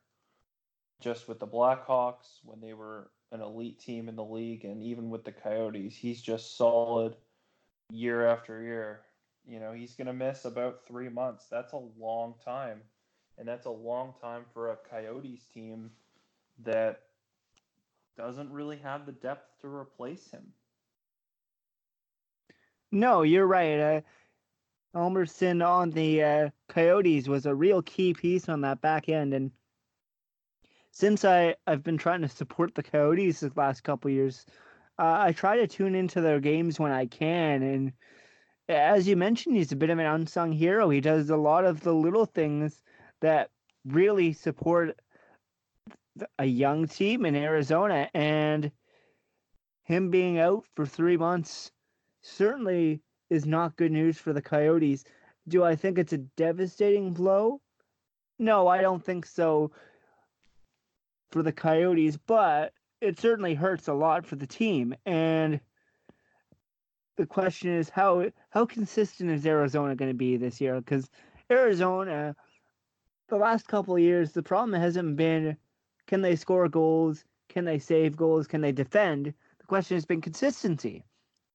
Just 1.00 1.30
with 1.30 1.40
the 1.40 1.48
Blackhawks 1.48 2.40
when 2.44 2.60
they 2.60 2.74
were 2.74 3.10
an 3.32 3.40
elite 3.42 3.80
team 3.80 4.10
in 4.10 4.18
the 4.18 4.24
league, 4.24 4.66
and 4.66 4.84
even 4.84 5.10
with 5.10 5.24
the 5.24 5.32
Coyotes, 5.32 5.96
he's 5.96 6.22
just 6.22 6.58
solid 6.58 7.16
year 7.90 8.28
after 8.28 8.62
year. 8.62 9.02
You 9.48 9.60
know, 9.60 9.74
he's 9.74 9.96
going 9.96 10.08
to 10.08 10.14
miss 10.14 10.46
about 10.46 10.86
three 10.88 11.10
months. 11.10 11.46
That's 11.50 11.74
a 11.74 11.82
long 12.00 12.36
time. 12.44 12.82
And 13.38 13.48
that's 13.48 13.66
a 13.66 13.72
long 13.72 14.14
time 14.22 14.46
for 14.54 14.72
a 14.72 14.78
Coyotes 14.90 15.46
team 15.54 15.92
that 16.64 17.02
doesn't 18.18 18.52
really 18.52 18.78
have 18.78 19.06
the 19.06 19.12
depth 19.12 19.62
to 19.62 19.68
replace 19.68 20.30
him. 20.30 20.54
No, 22.92 23.24
you're 23.24 23.48
right. 23.48 23.80
Uh, 23.80 24.02
Hjalmarsson 24.94 25.66
on 25.66 25.92
the 25.92 26.24
uh, 26.24 26.50
Coyotes 26.68 27.28
was 27.28 27.46
a 27.46 27.56
real 27.56 27.82
key 27.82 28.14
piece 28.14 28.50
on 28.50 28.62
that 28.62 28.82
back 28.82 29.08
end. 29.08 29.34
And 29.34 29.52
since 30.92 31.24
I, 31.24 31.56
I've 31.66 31.84
been 31.84 31.98
trying 31.98 32.22
to 32.22 32.30
support 32.30 32.76
the 32.76 32.84
Coyotes 32.84 33.40
the 33.40 33.52
last 33.56 33.84
couple 33.84 34.12
years, 34.12 34.46
uh, 35.00 35.18
I 35.20 35.32
try 35.32 35.58
to 35.58 35.68
tune 35.68 35.96
into 35.96 36.20
their 36.20 36.42
games 36.42 36.80
when 36.80 36.92
I 36.92 37.06
can. 37.06 37.64
And 37.64 37.94
as 38.72 39.08
you 39.08 39.16
mentioned, 39.16 39.56
he's 39.56 39.72
a 39.72 39.76
bit 39.76 39.90
of 39.90 40.00
an 40.00 40.06
unsung 40.06 40.52
hero. 40.52 40.90
He 40.90 41.02
does 41.02 41.30
a 41.30 41.38
lot 41.38 41.66
of 41.66 41.82
the 41.82 41.94
little 41.94 42.26
things 42.26 42.82
that 43.22 43.50
really 43.86 44.34
support 44.34 45.00
a 46.40 46.46
young 46.46 46.88
team 46.88 47.26
in 47.26 47.36
Arizona, 47.36 48.10
and 48.14 48.72
him 49.84 50.10
being 50.10 50.40
out 50.40 50.66
for 50.76 50.86
three 50.86 51.18
months 51.18 51.72
certainly 52.22 53.02
is 53.30 53.46
not 53.46 53.78
good 53.78 53.92
news 53.92 54.18
for 54.18 54.34
the 54.34 54.42
Coyotes. 54.42 55.04
Do 55.48 55.64
I 55.64 55.76
think 55.76 55.98
it's 55.98 56.14
a 56.14 56.18
devastating 56.18 57.14
blow? 57.14 57.62
No, 58.38 58.68
I 58.68 58.82
don't 58.82 59.04
think 59.04 59.26
so 59.26 59.72
for 61.32 61.44
the 61.44 61.52
Coyotes, 61.52 62.18
but 62.18 62.74
it 63.00 63.20
certainly 63.20 63.54
hurts 63.54 63.88
a 63.88 63.94
lot 63.94 64.26
for 64.26 64.36
the 64.36 64.48
team. 64.48 64.94
And 65.06 65.60
the 67.18 67.26
question 67.26 67.72
is 67.72 67.90
how 67.90 68.32
how 68.50 68.66
consistent 68.66 69.30
is 69.32 69.46
Arizona 69.46 69.96
going 69.96 70.12
to 70.12 70.18
be 70.18 70.38
this 70.38 70.62
year? 70.62 70.80
Because 70.80 71.10
Arizona, 71.50 72.36
the 73.30 73.36
last 73.36 73.68
couple 73.68 73.96
of 73.96 74.02
years, 74.02 74.32
the 74.32 74.44
problem 74.44 74.80
hasn't 74.80 75.16
been 75.16 75.58
can 76.08 76.22
they 76.22 76.36
score 76.36 76.68
goals, 76.68 77.24
can 77.50 77.66
they 77.66 77.80
save 77.80 78.18
goals, 78.18 78.48
can 78.48 78.62
they 78.62 78.72
defend. 78.72 79.34
The 79.60 79.66
question 79.68 79.96
has 79.96 80.06
been 80.06 80.22
consistency. 80.22 81.04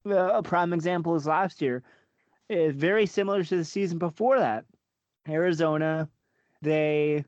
a 0.04 0.42
prime 0.42 0.72
example 0.72 1.14
is 1.16 1.26
last 1.26 1.60
year. 1.60 1.82
It's 2.48 2.76
very 2.76 3.06
similar 3.06 3.42
to 3.42 3.56
the 3.56 3.64
season 3.64 3.98
before 3.98 4.38
that. 4.38 4.64
Arizona, 5.28 6.08
they 6.62 7.24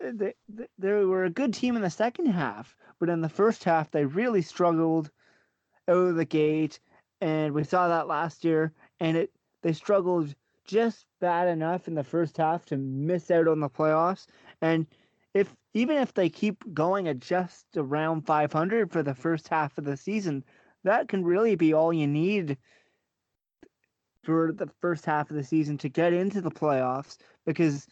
they, 0.00 0.34
they 0.78 0.92
were 0.92 1.24
a 1.24 1.30
good 1.30 1.54
team 1.54 1.76
in 1.76 1.82
the 1.82 1.90
second 1.90 2.26
half, 2.26 2.76
but 2.98 3.08
in 3.08 3.20
the 3.20 3.28
first 3.28 3.64
half 3.64 3.90
they 3.90 4.04
really 4.04 4.42
struggled 4.42 5.10
out 5.88 6.08
of 6.08 6.16
the 6.16 6.24
gate, 6.24 6.80
and 7.20 7.52
we 7.52 7.64
saw 7.64 7.88
that 7.88 8.08
last 8.08 8.44
year. 8.44 8.72
And 9.00 9.16
it 9.16 9.30
they 9.62 9.72
struggled 9.72 10.34
just 10.64 11.06
bad 11.20 11.48
enough 11.48 11.88
in 11.88 11.94
the 11.94 12.04
first 12.04 12.36
half 12.36 12.64
to 12.66 12.76
miss 12.76 13.30
out 13.30 13.48
on 13.48 13.60
the 13.60 13.70
playoffs. 13.70 14.26
And 14.60 14.86
if 15.34 15.54
even 15.74 15.96
if 15.96 16.14
they 16.14 16.28
keep 16.28 16.62
going 16.74 17.08
at 17.08 17.20
just 17.20 17.64
around 17.76 18.26
500 18.26 18.90
for 18.90 19.02
the 19.02 19.14
first 19.14 19.48
half 19.48 19.78
of 19.78 19.84
the 19.84 19.96
season, 19.96 20.44
that 20.84 21.08
can 21.08 21.24
really 21.24 21.54
be 21.54 21.72
all 21.72 21.92
you 21.92 22.06
need 22.06 22.56
for 24.24 24.52
the 24.52 24.68
first 24.80 25.04
half 25.06 25.30
of 25.30 25.36
the 25.36 25.44
season 25.44 25.78
to 25.78 25.88
get 25.88 26.12
into 26.12 26.40
the 26.40 26.50
playoffs 26.50 27.16
because 27.46 27.86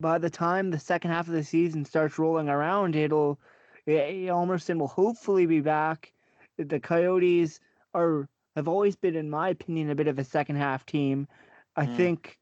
by 0.00 0.18
the 0.18 0.30
time 0.30 0.70
the 0.70 0.78
second 0.78 1.10
half 1.10 1.28
of 1.28 1.34
the 1.34 1.44
season 1.44 1.84
starts 1.84 2.18
rolling 2.18 2.48
around, 2.48 2.96
it'll 2.96 3.38
Hjalmarsson 3.86 4.78
will 4.78 4.88
hopefully 4.88 5.46
be 5.46 5.60
back. 5.60 6.12
The 6.58 6.80
Coyotes 6.80 7.60
are 7.94 8.28
have 8.56 8.68
always 8.68 8.96
been, 8.96 9.16
in 9.16 9.30
my 9.30 9.50
opinion, 9.50 9.90
a 9.90 9.94
bit 9.94 10.08
of 10.08 10.18
a 10.18 10.24
second 10.24 10.56
half 10.56 10.84
team. 10.84 11.28
I 11.76 11.86
mm. 11.86 11.96
think 11.96 12.38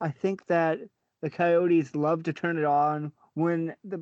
I 0.00 0.10
think 0.10 0.46
that 0.46 0.80
the 1.22 1.30
Coyotes 1.30 1.94
love 1.94 2.22
to 2.24 2.32
turn 2.32 2.58
it 2.58 2.64
on 2.64 3.12
when 3.34 3.74
the 3.84 4.00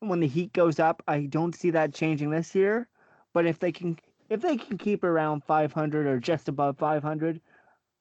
when 0.00 0.20
the 0.20 0.26
heat 0.26 0.52
goes 0.52 0.78
up. 0.78 1.02
I 1.08 1.22
don't 1.22 1.54
see 1.54 1.70
that 1.70 1.94
changing 1.94 2.30
this 2.30 2.54
year, 2.54 2.88
but 3.32 3.46
if 3.46 3.58
they 3.58 3.72
can 3.72 3.98
if 4.28 4.40
they 4.40 4.56
can 4.56 4.78
keep 4.78 5.04
around 5.04 5.44
500 5.44 6.06
or 6.06 6.20
just 6.20 6.48
above 6.48 6.76
500, 6.78 7.40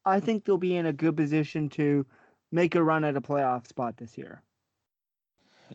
I 0.05 0.20
think 0.20 0.43
they'll 0.43 0.58
be 0.58 0.76
in 0.76 0.86
a 0.86 0.93
good 0.93 1.16
position 1.16 1.70
to 1.70 2.05
make 2.51 2.76
a 2.76 2.84
run 2.84 3.03
at 3.03 3.16
a 3.16 3.22
playoff 3.22 3.68
spot 3.68 3.97
this 3.97 4.18
year. 4.18 4.41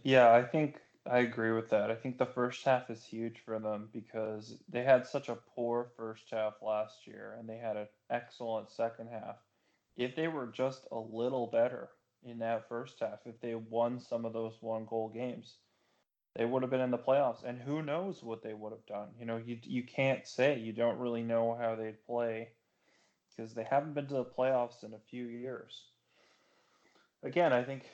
Yeah, 0.03 0.33
I 0.33 0.43
think 0.43 0.79
I 1.07 1.19
agree 1.19 1.53
with 1.53 1.71
that. 1.71 1.91
I 1.91 1.95
think 1.95 2.19
the 2.19 2.27
first 2.27 2.65
half 2.65 2.91
is 2.91 3.05
huge 3.05 3.41
for 3.41 3.59
them 3.59 3.89
because 3.93 4.59
they 4.69 4.83
had 4.85 5.07
such 5.07 5.29
a 5.29 5.37
poor 5.37 5.85
first 5.97 6.31
half 6.31 6.63
last 6.63 7.07
year 7.07 7.37
and 7.39 7.49
they 7.49 7.59
had 7.59 7.77
an 7.77 7.89
excellent 8.11 8.71
second 8.71 9.09
half. 9.09 9.37
If 9.97 10.17
they 10.17 10.29
were 10.29 10.47
just 10.49 10.87
a 10.93 10.99
little 10.99 11.47
better 11.49 11.91
in 12.23 12.39
that 12.39 12.69
first 12.69 13.01
half, 13.01 13.27
if 13.27 13.41
they 13.41 13.55
won 13.55 14.01
some 14.01 14.25
of 14.25 14.33
those 14.33 14.63
one 14.63 14.87
goal 14.87 15.09
games, 15.09 15.59
they 16.35 16.45
would 16.45 16.63
have 16.63 16.71
been 16.71 16.81
in 16.81 16.91
the 16.91 16.99
playoffs. 16.99 17.45
And 17.45 17.61
who 17.61 17.83
knows 17.83 18.23
what 18.23 18.43
they 18.43 18.55
would 18.55 18.73
have 18.73 18.87
done? 18.87 19.09
You 19.19 19.27
know, 19.27 19.39
you 19.39 19.59
you 19.63 19.83
can't 19.85 20.27
say. 20.27 20.59
You 20.59 20.73
don't 20.73 20.99
really 20.99 21.23
know 21.23 21.55
how 21.55 21.75
they'd 21.75 22.05
play 22.05 22.51
because 23.37 23.55
they 23.55 23.65
haven't 23.65 23.95
been 23.95 24.07
to 24.09 24.15
the 24.15 24.25
playoffs 24.25 24.85
in 24.85 24.95
a 24.95 24.99
few 24.99 25.27
years 25.27 25.85
again, 27.23 27.53
I 27.53 27.63
think 27.63 27.85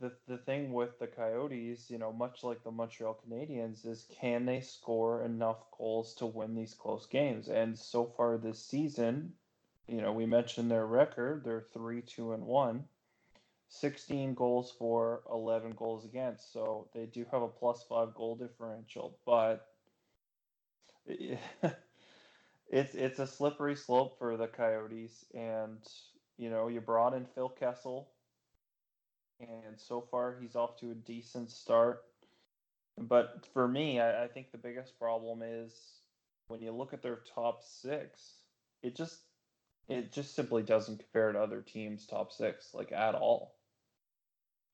the 0.00 0.12
the 0.26 0.38
thing 0.38 0.72
with 0.72 0.98
the 0.98 1.06
Coyotes, 1.06 1.90
you 1.90 1.98
know, 1.98 2.12
much 2.12 2.44
like 2.44 2.62
the 2.62 2.70
Montreal 2.70 3.20
Canadiens, 3.26 3.86
is 3.86 4.06
can 4.20 4.46
they 4.46 4.60
score 4.60 5.24
enough 5.24 5.58
goals 5.76 6.14
to 6.14 6.26
win 6.26 6.54
these 6.54 6.74
close 6.74 7.06
games? 7.06 7.48
And 7.48 7.78
so 7.78 8.06
far 8.16 8.38
this 8.38 8.64
season, 8.64 9.32
you 9.86 10.00
know, 10.00 10.12
we 10.12 10.26
mentioned 10.26 10.70
their 10.70 10.86
record, 10.86 11.44
they're 11.44 11.66
three, 11.72 12.02
two, 12.02 12.32
and 12.32 12.46
one. 12.46 12.84
16 13.70 14.32
goals 14.34 14.72
for 14.78 15.22
11 15.30 15.72
goals 15.76 16.04
against. 16.06 16.52
So 16.52 16.88
they 16.94 17.04
do 17.04 17.26
have 17.30 17.42
a 17.42 17.48
plus 17.48 17.84
five 17.86 18.14
goal 18.14 18.34
differential, 18.34 19.18
but 19.26 19.66
it's 21.06 22.94
it's 22.94 23.18
a 23.18 23.26
slippery 23.26 23.76
slope 23.76 24.18
for 24.18 24.36
the 24.36 24.46
Coyotes. 24.46 25.24
And 25.34 25.78
you 26.38 26.50
know, 26.50 26.68
you 26.68 26.80
brought 26.80 27.14
in 27.14 27.26
Phil 27.34 27.48
Kessel, 27.48 28.08
and 29.40 29.78
so 29.78 30.00
far 30.10 30.36
he's 30.40 30.56
off 30.56 30.78
to 30.80 30.90
a 30.90 30.94
decent 30.94 31.50
start. 31.50 32.02
But 32.96 33.46
for 33.52 33.68
me, 33.68 34.00
I, 34.00 34.24
I 34.24 34.28
think 34.28 34.50
the 34.50 34.58
biggest 34.58 34.98
problem 34.98 35.42
is 35.42 35.72
when 36.48 36.60
you 36.60 36.72
look 36.72 36.92
at 36.92 37.02
their 37.02 37.20
top 37.34 37.62
six, 37.62 38.34
it 38.82 38.96
just 38.96 39.20
it 39.88 40.12
just 40.12 40.34
simply 40.34 40.62
doesn't 40.62 40.98
compare 40.98 41.32
to 41.32 41.40
other 41.40 41.62
teams' 41.62 42.06
top 42.06 42.32
six 42.32 42.74
like 42.74 42.92
at 42.92 43.14
all. 43.14 43.54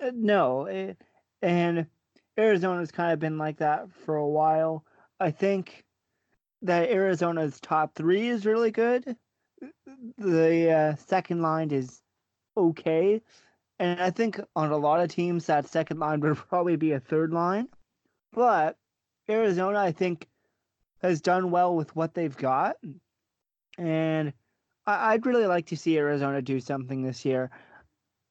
Uh, 0.03 0.11
no, 0.15 0.67
it, 0.67 0.99
and 1.43 1.87
Arizona's 2.39 2.91
kind 2.91 3.13
of 3.13 3.19
been 3.19 3.39
like 3.39 3.59
that 3.59 3.93
for 3.93 4.17
a 4.17 4.27
while. 4.27 4.85
I 5.21 5.31
think 5.31 5.85
that 6.63 6.91
Arizona's 6.91 7.61
top 7.61 7.95
three 7.95 8.29
is 8.29 8.47
really 8.47 8.71
good. 8.71 9.17
The 10.19 10.71
uh, 10.71 10.97
second 10.97 11.43
line 11.43 11.71
is 11.71 12.01
okay, 12.57 13.23
and 13.85 14.01
I 14.01 14.11
think 14.11 14.41
on 14.57 14.71
a 14.71 14.79
lot 14.79 15.01
of 15.01 15.11
teams, 15.11 15.45
that 15.47 15.69
second 15.69 15.99
line 15.99 16.21
would 16.21 16.37
probably 16.49 16.77
be 16.77 16.93
a 16.93 17.01
third 17.01 17.33
line. 17.33 17.69
But 18.33 18.79
Arizona, 19.29 19.79
I 19.79 19.93
think, 19.93 20.27
has 21.03 21.21
done 21.21 21.51
well 21.51 21.77
with 21.77 21.95
what 21.95 22.15
they've 22.15 22.37
got. 22.37 22.77
And 23.77 24.33
I- 24.87 25.13
would 25.13 25.27
really 25.27 25.47
like 25.47 25.67
to 25.67 25.77
see 25.77 25.99
Arizona 25.99 26.41
do 26.41 26.61
something 26.61 27.03
this 27.03 27.27
year. 27.27 27.51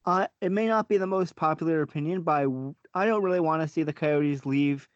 Uh, 0.05 0.27
it 0.41 0.51
may 0.51 0.67
not 0.67 0.89
be 0.89 0.97
the 0.97 1.07
most 1.07 1.35
popular 1.35 1.83
opinion, 1.83 2.23
but 2.23 2.31
I, 2.31 2.45
I 2.95 3.05
don't 3.05 3.23
really 3.23 3.39
want 3.39 3.61
to 3.61 3.67
see 3.67 3.83
the 3.83 3.93
Coyotes 3.93 4.45
leave 4.45 4.87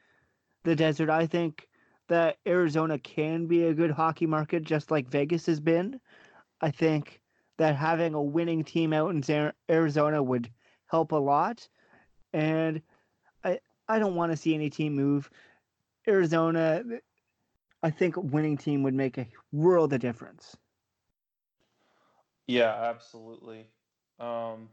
the 0.63 0.75
desert. 0.75 1.09
I 1.09 1.27
think 1.27 1.67
that 2.09 2.37
Arizona 2.47 2.97
can 2.97 3.45
be 3.45 3.65
a 3.65 3.73
good 3.73 3.91
hockey 3.91 4.25
market, 4.25 4.63
just 4.63 4.89
like 4.89 5.07
Vegas 5.07 5.45
has 5.45 5.59
been. 5.59 5.99
I 6.61 6.71
think 6.71 7.21
that 7.57 7.75
having 7.75 8.13
a 8.13 8.21
winning 8.21 8.63
team 8.63 8.93
out 8.93 9.11
in 9.11 9.51
Arizona 9.69 10.21
would 10.21 10.49
help 10.87 11.11
a 11.11 11.15
lot. 11.15 11.67
And 12.33 12.81
I 13.43 13.59
I 13.87 13.99
don't 13.99 14.15
want 14.15 14.31
to 14.31 14.37
see 14.37 14.53
any 14.53 14.69
team 14.69 14.95
move. 14.95 15.29
Arizona, 16.07 16.83
I 17.83 17.89
think 17.89 18.17
a 18.17 18.21
winning 18.21 18.57
team 18.57 18.83
would 18.83 18.93
make 18.93 19.17
a 19.17 19.27
world 19.51 19.93
of 19.93 19.99
difference. 19.99 20.55
Yeah, 22.47 22.73
absolutely. 22.73 23.67
Um, 24.19 24.69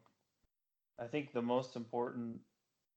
I 0.99 1.07
think 1.07 1.33
the 1.33 1.43
most 1.43 1.75
important 1.77 2.39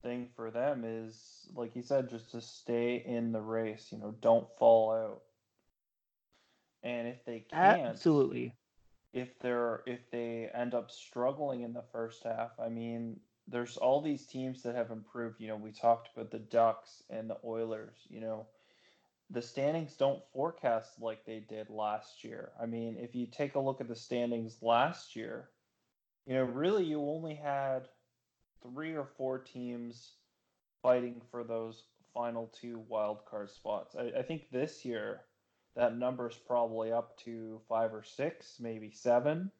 thing 0.04 0.30
for 0.36 0.52
them 0.52 0.84
is, 0.86 1.48
like 1.56 1.76
you 1.76 1.82
said, 1.82 2.10
just 2.10 2.32
to 2.32 2.42
stay 2.42 3.04
in 3.06 3.32
the 3.32 3.42
race. 3.42 3.88
You 3.92 3.98
know, 3.98 4.16
don't 4.22 4.48
fall 4.60 4.92
out. 4.92 5.22
And 6.84 7.08
if 7.08 7.26
they 7.26 7.46
can't, 7.52 7.82
absolutely, 7.82 8.54
if 9.14 9.40
they're 9.40 9.82
if 9.86 10.10
they 10.12 10.50
end 10.54 10.74
up 10.74 10.92
struggling 10.92 11.62
in 11.62 11.74
the 11.74 11.84
first 11.92 12.24
half, 12.24 12.52
I 12.60 12.70
mean, 12.70 13.20
there's 13.48 13.78
all 13.78 14.02
these 14.02 14.26
teams 14.26 14.64
that 14.64 14.76
have 14.76 14.92
improved. 14.92 15.40
You 15.40 15.48
know, 15.48 15.56
we 15.56 15.72
talked 15.72 16.10
about 16.14 16.32
the 16.32 16.40
Ducks 16.40 17.04
and 17.10 17.30
the 17.30 17.38
Oilers. 17.44 17.96
You 18.10 18.22
know, 18.22 18.48
the 19.30 19.42
standings 19.42 19.96
don't 19.96 20.24
forecast 20.34 21.02
like 21.02 21.26
they 21.26 21.40
did 21.40 21.70
last 21.70 22.24
year. 22.24 22.52
I 22.62 22.66
mean, 22.66 22.98
if 23.00 23.16
you 23.16 23.28
take 23.28 23.56
a 23.56 23.60
look 23.60 23.82
at 23.82 23.88
the 23.88 23.96
standings 23.96 24.58
last 24.62 25.16
year, 25.16 25.50
you 26.26 26.36
know, 26.36 26.44
really 26.44 26.84
you 26.84 27.00
only 27.02 27.36
had 27.36 27.88
three 28.62 28.96
or 28.96 29.08
four 29.18 29.40
teams 29.40 30.14
fighting 30.82 31.22
for 31.32 31.44
those 31.44 31.84
final 32.14 32.52
two 32.60 32.84
wild 32.88 33.26
card 33.26 33.50
spots. 33.50 33.96
I, 33.96 34.20
I 34.20 34.22
think 34.24 34.50
this 34.52 34.84
year 34.84 35.22
that 35.78 35.96
number's 35.96 36.36
probably 36.36 36.92
up 36.92 37.16
to 37.20 37.62
five 37.70 37.94
or 37.94 38.04
six, 38.04 38.58
maybe 38.60 38.90
seven. 38.92 39.52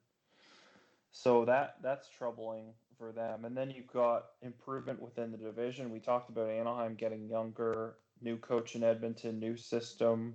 So 1.12 1.46
that 1.46 1.76
that's 1.84 2.10
troubling 2.10 2.74
for 2.98 3.12
them. 3.12 3.46
And 3.46 3.56
then 3.56 3.70
you've 3.70 3.94
got 3.94 4.26
improvement 4.42 5.00
within 5.00 5.32
the 5.32 5.38
division. 5.38 5.92
We 5.92 6.00
talked 6.00 6.30
about 6.30 6.50
Anaheim 6.50 6.96
getting 6.96 7.30
younger, 7.30 7.96
new 8.20 8.36
coach 8.36 8.76
in 8.76 8.84
Edmonton, 8.84 9.40
new 9.40 9.56
system, 9.56 10.34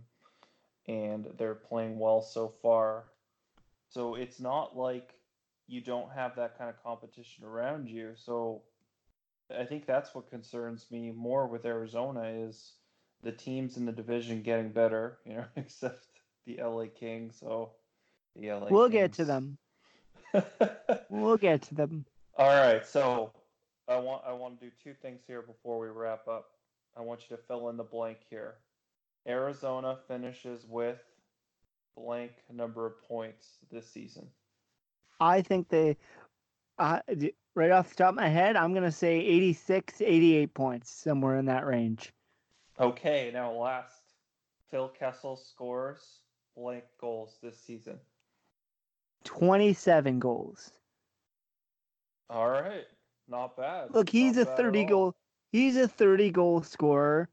and 0.86 1.26
they're 1.36 1.56
playing 1.56 1.98
well 1.98 2.22
so 2.22 2.54
far. 2.62 3.04
So 3.88 4.14
it's 4.14 4.38
not 4.38 4.76
like 4.76 5.14
you 5.66 5.80
don't 5.80 6.12
have 6.12 6.36
that 6.36 6.56
kind 6.56 6.70
of 6.70 6.80
competition 6.80 7.44
around 7.44 7.88
you. 7.88 8.12
So 8.14 8.62
I 9.56 9.64
think 9.64 9.86
that's 9.86 10.14
what 10.14 10.30
concerns 10.30 10.86
me 10.92 11.10
more 11.10 11.48
with 11.48 11.64
Arizona 11.64 12.22
is 12.22 12.74
the 13.22 13.32
teams 13.32 13.76
in 13.76 13.86
the 13.86 13.92
division 13.92 14.42
getting 14.42 14.70
better, 14.70 15.18
you 15.26 15.34
know, 15.34 15.44
except 15.56 16.06
the 16.46 16.58
LA 16.62 16.86
Kings. 16.94 17.36
So 17.38 17.70
the 18.36 18.50
LA 18.52 18.66
We'll 18.68 18.88
Kings. 18.90 18.92
get 19.00 19.12
to 19.14 19.24
them. 19.24 19.58
We'll 21.10 21.36
get 21.36 21.62
to 21.62 21.74
them. 21.74 22.06
All 22.38 22.46
right, 22.48 22.86
so 22.86 23.32
I 23.86 23.96
want 23.98 24.22
I 24.26 24.32
want 24.32 24.58
to 24.60 24.66
do 24.66 24.72
two 24.82 24.94
things 25.02 25.20
here 25.26 25.42
before 25.42 25.78
we 25.78 25.88
wrap 25.88 26.26
up. 26.26 26.52
I 26.96 27.02
want 27.02 27.20
you 27.28 27.36
to 27.36 27.42
fill 27.42 27.68
in 27.68 27.76
the 27.76 27.84
blank 27.84 28.18
here. 28.30 28.54
Arizona 29.28 29.98
finishes 30.08 30.64
with 30.66 30.98
blank 31.96 32.32
number 32.50 32.86
of 32.86 33.00
points 33.02 33.58
this 33.70 33.86
season. 33.86 34.26
I 35.20 35.42
think 35.42 35.68
they, 35.68 35.96
uh, 36.78 37.00
right 37.54 37.70
off 37.70 37.90
the 37.90 37.94
top 37.96 38.10
of 38.10 38.16
my 38.16 38.28
head, 38.28 38.56
I'm 38.56 38.72
going 38.72 38.82
to 38.84 38.90
say 38.90 39.18
86, 39.18 40.00
88 40.00 40.54
points, 40.54 40.90
somewhere 40.90 41.36
in 41.38 41.44
that 41.46 41.64
range. 41.66 42.12
Okay, 42.82 43.30
now 43.32 43.52
last. 43.52 44.02
Phil 44.70 44.88
Kessel 44.88 45.36
scores 45.36 46.20
blank 46.56 46.84
goals 46.98 47.38
this 47.42 47.58
season. 47.58 47.98
27 49.24 50.18
goals. 50.18 50.72
All 52.28 52.50
right, 52.50 52.86
not 53.28 53.56
bad. 53.56 53.90
Look, 53.90 54.08
he's 54.08 54.36
Not 54.36 54.48
a 54.48 54.56
30 54.56 54.84
goal 54.86 55.14
He's 55.52 55.76
a 55.76 55.86
30 55.86 56.30
goal 56.30 56.62
scorer, 56.62 57.28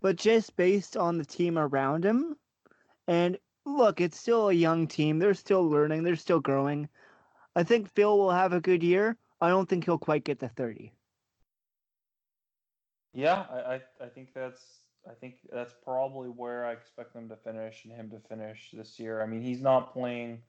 but 0.00 0.16
just 0.16 0.56
based 0.56 0.96
on 0.96 1.18
the 1.18 1.24
team 1.24 1.58
around 1.58 2.04
him, 2.04 2.36
and 3.08 3.36
look, 3.64 4.00
it's 4.00 4.18
still 4.18 4.48
a 4.48 4.54
young 4.54 4.86
team. 4.86 5.18
They're 5.18 5.34
still 5.34 5.68
learning. 5.68 6.04
They're 6.04 6.14
still 6.14 6.40
growing. 6.40 6.88
I 7.56 7.64
think 7.64 7.92
Phil 7.92 8.16
will 8.16 8.30
have 8.30 8.52
a 8.52 8.60
good 8.60 8.84
year. 8.84 9.16
I 9.40 9.48
don't 9.48 9.68
think 9.68 9.84
he'll 9.84 9.98
quite 9.98 10.22
get 10.22 10.38
to 10.40 10.48
30. 10.48 10.92
Yeah, 13.12 13.46
I, 13.50 13.56
I, 13.56 13.80
I 14.04 14.08
think 14.14 14.32
that's 14.32 14.62
I 15.08 15.14
think 15.14 15.36
that's 15.52 15.74
probably 15.84 16.28
where 16.28 16.64
I 16.64 16.72
expect 16.72 17.14
them 17.14 17.28
to 17.28 17.36
finish 17.36 17.84
and 17.84 17.92
him 17.92 18.10
to 18.10 18.18
finish 18.28 18.70
this 18.72 18.98
year. 18.98 19.22
I 19.22 19.26
mean, 19.26 19.42
he's 19.42 19.60
not 19.60 19.92
playing 19.92 20.42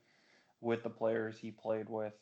with 0.61 0.83
the 0.83 0.89
players 0.89 1.37
he 1.37 1.51
played 1.51 1.89
with 1.89 2.13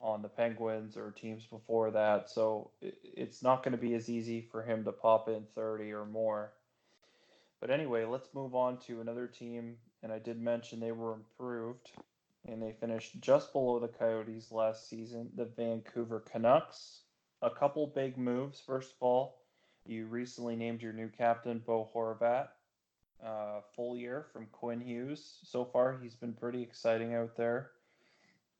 on 0.00 0.22
the 0.22 0.28
Penguins 0.28 0.96
or 0.96 1.10
teams 1.10 1.46
before 1.46 1.90
that, 1.90 2.30
so 2.30 2.70
it's 2.80 3.42
not 3.42 3.62
going 3.62 3.72
to 3.72 3.78
be 3.78 3.94
as 3.94 4.08
easy 4.08 4.40
for 4.40 4.62
him 4.62 4.84
to 4.84 4.92
pop 4.92 5.28
in 5.28 5.44
30 5.54 5.92
or 5.92 6.06
more. 6.06 6.52
But 7.60 7.70
anyway, 7.70 8.06
let's 8.06 8.34
move 8.34 8.54
on 8.54 8.78
to 8.86 9.00
another 9.00 9.26
team, 9.26 9.76
and 10.02 10.10
I 10.10 10.18
did 10.18 10.40
mention 10.40 10.80
they 10.80 10.92
were 10.92 11.12
improved, 11.12 11.90
and 12.48 12.62
they 12.62 12.72
finished 12.72 13.20
just 13.20 13.52
below 13.52 13.78
the 13.78 13.88
Coyotes 13.88 14.50
last 14.50 14.88
season, 14.88 15.28
the 15.36 15.44
Vancouver 15.44 16.20
Canucks. 16.20 17.02
A 17.42 17.50
couple 17.50 17.86
big 17.86 18.16
moves. 18.16 18.60
First 18.66 18.92
of 18.92 19.02
all, 19.02 19.39
you 19.90 20.06
recently 20.06 20.56
named 20.56 20.80
your 20.80 20.92
new 20.92 21.08
captain, 21.08 21.62
Bo 21.66 21.88
Horvat, 21.94 22.48
uh, 23.24 23.60
full 23.74 23.96
year 23.96 24.26
from 24.32 24.46
Quinn 24.52 24.80
Hughes. 24.80 25.38
So 25.42 25.64
far, 25.64 25.98
he's 26.02 26.14
been 26.14 26.32
pretty 26.32 26.62
exciting 26.62 27.14
out 27.14 27.36
there. 27.36 27.72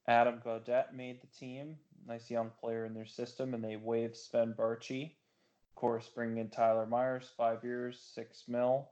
Adam 0.09 0.41
Gaudette 0.45 0.93
made 0.93 1.20
the 1.22 1.28
team. 1.28 1.76
Nice 2.07 2.31
young 2.31 2.51
player 2.61 2.85
in 2.87 2.95
their 2.95 3.07
system, 3.07 3.55
and 3.55 3.62
they 3.62 3.76
waived 3.76 4.16
Sven 4.16 4.55
Baertschi. 4.59 5.05
Of 5.05 5.74
course, 5.76 6.09
bringing 6.14 6.39
in 6.39 6.49
Tyler 6.51 6.87
Myers, 6.87 7.31
five 7.37 7.62
years, 7.62 8.01
six 8.14 8.45
mil, 8.49 8.89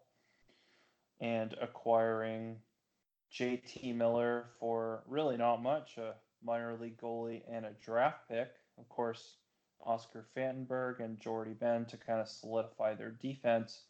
and 1.20 1.54
acquiring 1.60 2.56
JT 3.32 3.94
Miller 3.94 4.50
for 4.60 5.02
really 5.08 5.36
not 5.36 5.62
much, 5.62 5.96
a 5.98 6.14
minor 6.42 6.76
league 6.76 7.00
goalie 7.00 7.42
and 7.50 7.66
a 7.66 7.72
draft 7.84 8.28
pick. 8.28 8.50
Of 8.78 8.88
course, 8.88 9.34
Oscar 9.84 10.26
Fantenberg 10.36 11.00
and 11.00 11.18
Jordie 11.20 11.54
Benn 11.54 11.84
to 11.86 11.96
kind 11.96 12.20
of 12.20 12.28
solidify 12.28 12.94
their 12.94 13.10
defense. 13.10 13.82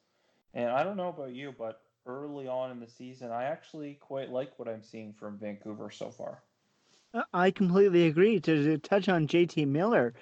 And 0.54 0.70
I 0.70 0.84
don't 0.84 0.96
know 0.96 1.08
about 1.08 1.34
you, 1.34 1.54
but 1.56 1.82
early 2.06 2.48
on 2.48 2.70
in 2.70 2.80
the 2.80 2.88
season, 2.88 3.30
I 3.30 3.44
actually 3.44 3.94
quite 4.00 4.30
like 4.30 4.58
what 4.58 4.68
I'm 4.68 4.82
seeing 4.82 5.12
from 5.12 5.38
Vancouver 5.38 5.90
so 5.90 6.10
far. 6.10 6.42
Uh, 7.14 7.22
I 7.32 7.50
completely 7.50 8.06
agree. 8.06 8.40
To, 8.40 8.64
to 8.64 8.78
touch 8.78 9.08
on 9.08 9.26
JT 9.26 9.66
Miller, 9.66 10.14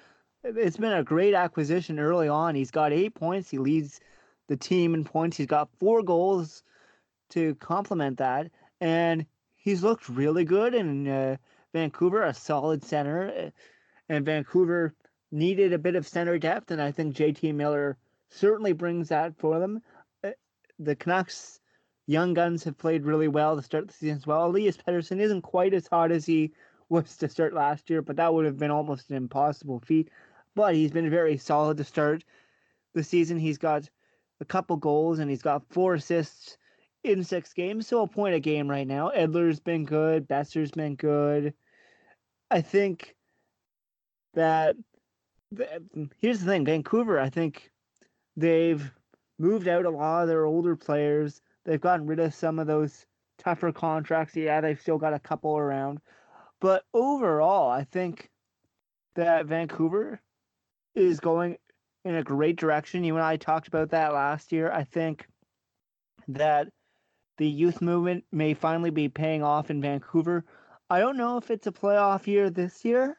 it's 0.45 0.77
been 0.77 0.93
a 0.93 1.05
great 1.05 1.35
acquisition 1.35 1.99
early 1.99 2.29
on. 2.29 2.55
He's 2.55 2.71
got 2.71 2.93
eight 2.93 3.15
points. 3.15 3.51
He 3.51 3.59
leads 3.59 4.01
the 4.49 4.57
team 4.57 4.95
in 4.95 5.05
points. 5.05 5.37
He's 5.37 5.47
got 5.47 5.69
four 5.79 6.03
goals 6.03 6.63
to 7.31 7.55
complement 7.57 8.19
that, 8.19 8.51
and 8.81 9.27
he's 9.55 9.83
looked 9.83 10.09
really 10.09 10.45
good 10.45 10.75
in 10.75 11.09
uh, 11.09 11.37
Vancouver, 11.73 12.23
a 12.23 12.35
solid 12.35 12.85
center. 12.85 13.29
uh, 13.29 13.51
And 14.09 14.25
Vancouver 14.25 14.95
needed 15.37 15.73
a 15.73 15.79
bit 15.79 15.97
of 15.97 16.09
center 16.09 16.39
depth, 16.39 16.71
and 16.71 16.81
I 16.81 16.91
think 16.91 17.15
JT 17.15 17.55
Miller 17.55 17.99
certainly 18.31 18.73
brings 18.73 19.09
that 19.11 19.37
for 19.37 19.59
them. 19.59 19.83
Uh, 20.25 20.31
The 20.79 20.97
Canucks 20.97 21.61
young 22.07 22.35
guns 22.35 22.65
have 22.65 22.79
played 22.79 23.05
really 23.05 23.29
well 23.29 23.57
to 23.57 23.63
start 23.63 23.87
the 23.87 23.93
season 23.93 24.17
as 24.17 24.27
well. 24.27 24.47
Elias 24.47 24.77
Pettersson 24.77 25.21
isn't 25.21 25.43
quite 25.43 25.75
as 25.75 25.87
hot 25.87 26.11
as 26.11 26.25
he 26.25 26.53
was 26.89 27.17
to 27.19 27.29
start 27.29 27.53
last 27.53 27.91
year, 27.91 28.01
but 28.01 28.17
that 28.17 28.33
would 28.33 28.47
have 28.47 28.57
been 28.57 28.71
almost 28.71 29.11
an 29.11 29.17
impossible 29.17 29.81
feat. 29.81 30.11
But 30.55 30.75
he's 30.75 30.93
been 30.93 31.11
very 31.11 31.37
solid 31.37 31.77
to 31.79 31.85
start 31.85 32.25
the 32.95 33.03
season. 33.05 33.39
He's 33.39 33.59
got 33.59 33.91
a 34.41 34.45
couple 34.45 34.77
goals 34.77 35.19
and 35.19 35.29
he's 35.29 35.43
got 35.43 35.69
four 35.69 35.95
assists 35.95 36.57
in 37.03 37.23
six 37.23 37.53
games, 37.53 37.87
so 37.87 38.03
a 38.03 38.09
point 38.09 38.35
a 38.35 38.41
game 38.41 38.69
right 38.69 38.87
now. 38.87 39.11
Edler's 39.15 39.61
been 39.61 39.85
good, 39.85 40.27
Boeser's 40.27 40.73
been 40.73 40.97
good. 40.97 41.55
I 42.51 42.63
think 42.63 43.15
that 44.35 44.77
here's 46.19 46.41
the 46.41 46.47
thing 46.47 46.65
Vancouver, 46.65 47.19
I 47.19 47.31
think 47.31 47.71
they've 48.37 48.91
moved 49.39 49.69
out 49.69 49.85
a 49.85 49.91
lot 49.91 50.23
of 50.23 50.29
their 50.29 50.45
older 50.45 50.77
players. 50.77 51.41
They've 51.65 51.81
gotten 51.81 52.07
rid 52.07 52.21
of 52.21 52.35
some 52.35 52.59
of 52.59 52.67
those 52.67 53.07
tougher 53.39 53.73
contracts. 53.73 54.37
Yeah, 54.37 54.61
they've 54.61 54.81
still 54.81 54.99
got 54.99 55.15
a 55.15 55.19
couple 55.19 55.57
around. 55.57 56.01
But 56.61 56.85
overall, 56.95 57.71
I 57.71 57.85
think 57.85 58.31
that 59.15 59.47
Vancouver 59.47 60.21
is 60.95 61.21
going 61.21 61.59
in 62.05 62.17
a 62.17 62.23
great 62.23 62.57
direction. 62.57 63.05
You 63.05 63.17
and 63.17 63.25
I 63.25 63.37
talked 63.37 63.69
about 63.69 63.91
that 63.91 64.15
last 64.15 64.53
year. 64.53 64.71
I 64.73 64.85
think 64.85 65.27
that 66.29 66.69
the 67.39 67.49
youth 67.49 67.83
movement 67.83 68.25
may 68.33 68.55
finally 68.55 68.91
be 68.91 69.09
paying 69.09 69.43
off 69.43 69.71
in 69.71 69.83
Vancouver. 69.83 70.45
I 70.89 71.01
don't 71.01 71.17
know 71.17 71.37
if 71.37 71.51
it's 71.51 71.67
a 71.67 71.73
playoff 71.73 72.27
year 72.27 72.49
this 72.49 72.85
year, 72.85 73.19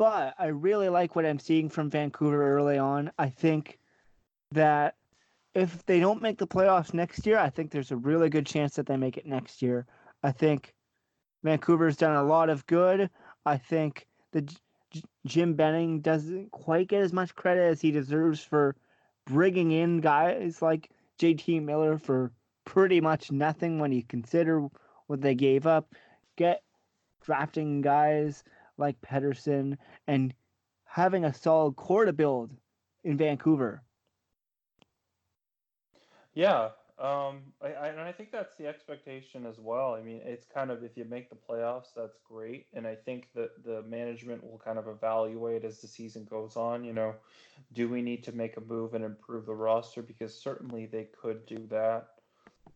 but 0.00 0.34
I 0.38 0.46
really 0.46 0.88
like 0.88 1.14
what 1.14 1.26
I'm 1.26 1.38
seeing 1.38 1.68
from 1.68 1.90
Vancouver 1.90 2.56
early 2.56 2.78
on. 2.78 3.12
I 3.18 3.28
think 3.28 3.78
that 4.50 4.94
if 5.54 5.84
they 5.84 6.00
don't 6.00 6.22
make 6.22 6.38
the 6.38 6.46
playoffs 6.46 6.94
next 6.94 7.26
year, 7.26 7.36
I 7.36 7.50
think 7.50 7.70
there's 7.70 7.90
a 7.90 7.98
really 7.98 8.30
good 8.30 8.46
chance 8.46 8.76
that 8.76 8.86
they 8.86 8.96
make 8.96 9.18
it 9.18 9.26
next 9.26 9.60
year. 9.60 9.86
I 10.22 10.32
think 10.32 10.72
Vancouver's 11.44 11.98
done 11.98 12.16
a 12.16 12.22
lot 12.22 12.48
of 12.48 12.66
good. 12.66 13.10
I 13.44 13.58
think 13.58 14.06
the 14.32 14.40
J- 14.40 15.02
Jim 15.26 15.52
Benning 15.52 16.00
doesn't 16.00 16.50
quite 16.50 16.88
get 16.88 17.02
as 17.02 17.12
much 17.12 17.36
credit 17.36 17.64
as 17.70 17.82
he 17.82 17.90
deserves 17.90 18.42
for 18.42 18.76
bringing 19.26 19.70
in 19.70 20.00
guys 20.00 20.62
like 20.62 20.88
JT 21.18 21.62
Miller 21.62 21.98
for 21.98 22.32
pretty 22.64 23.02
much 23.02 23.30
nothing 23.30 23.78
when 23.78 23.92
you 23.92 24.02
consider 24.02 24.66
what 25.08 25.20
they 25.20 25.34
gave 25.34 25.66
up. 25.66 25.94
Get 26.36 26.62
drafting 27.20 27.82
guys 27.82 28.42
like 28.80 29.00
Pettersson 29.00 29.76
and 30.06 30.34
having 30.84 31.24
a 31.24 31.32
solid 31.32 31.76
core 31.76 32.04
to 32.04 32.12
build 32.12 32.50
in 33.04 33.16
Vancouver. 33.16 33.82
Yeah, 36.34 36.70
um, 37.00 37.40
I, 37.62 37.68
I, 37.68 37.88
and 37.88 38.00
I 38.00 38.12
think 38.12 38.30
that's 38.30 38.56
the 38.56 38.66
expectation 38.66 39.46
as 39.46 39.58
well. 39.58 39.94
I 39.94 40.02
mean, 40.02 40.20
it's 40.22 40.44
kind 40.44 40.70
of 40.70 40.84
if 40.84 40.98
you 40.98 41.06
make 41.06 41.30
the 41.30 41.36
playoffs, 41.36 41.94
that's 41.96 42.18
great. 42.22 42.66
And 42.74 42.86
I 42.86 42.94
think 42.94 43.28
that 43.34 43.64
the 43.64 43.82
management 43.88 44.44
will 44.44 44.60
kind 44.62 44.78
of 44.78 44.86
evaluate 44.86 45.64
as 45.64 45.80
the 45.80 45.88
season 45.88 46.26
goes 46.28 46.56
on. 46.56 46.84
You 46.84 46.92
know, 46.92 47.14
do 47.72 47.88
we 47.88 48.02
need 48.02 48.22
to 48.24 48.32
make 48.32 48.58
a 48.58 48.60
move 48.60 48.92
and 48.92 49.02
improve 49.02 49.46
the 49.46 49.54
roster? 49.54 50.02
Because 50.02 50.38
certainly 50.38 50.84
they 50.84 51.08
could 51.20 51.46
do 51.46 51.66
that. 51.70 52.08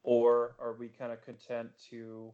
Or 0.02 0.56
are 0.58 0.74
we 0.74 0.88
kind 0.88 1.12
of 1.12 1.22
content 1.22 1.68
to, 1.90 2.32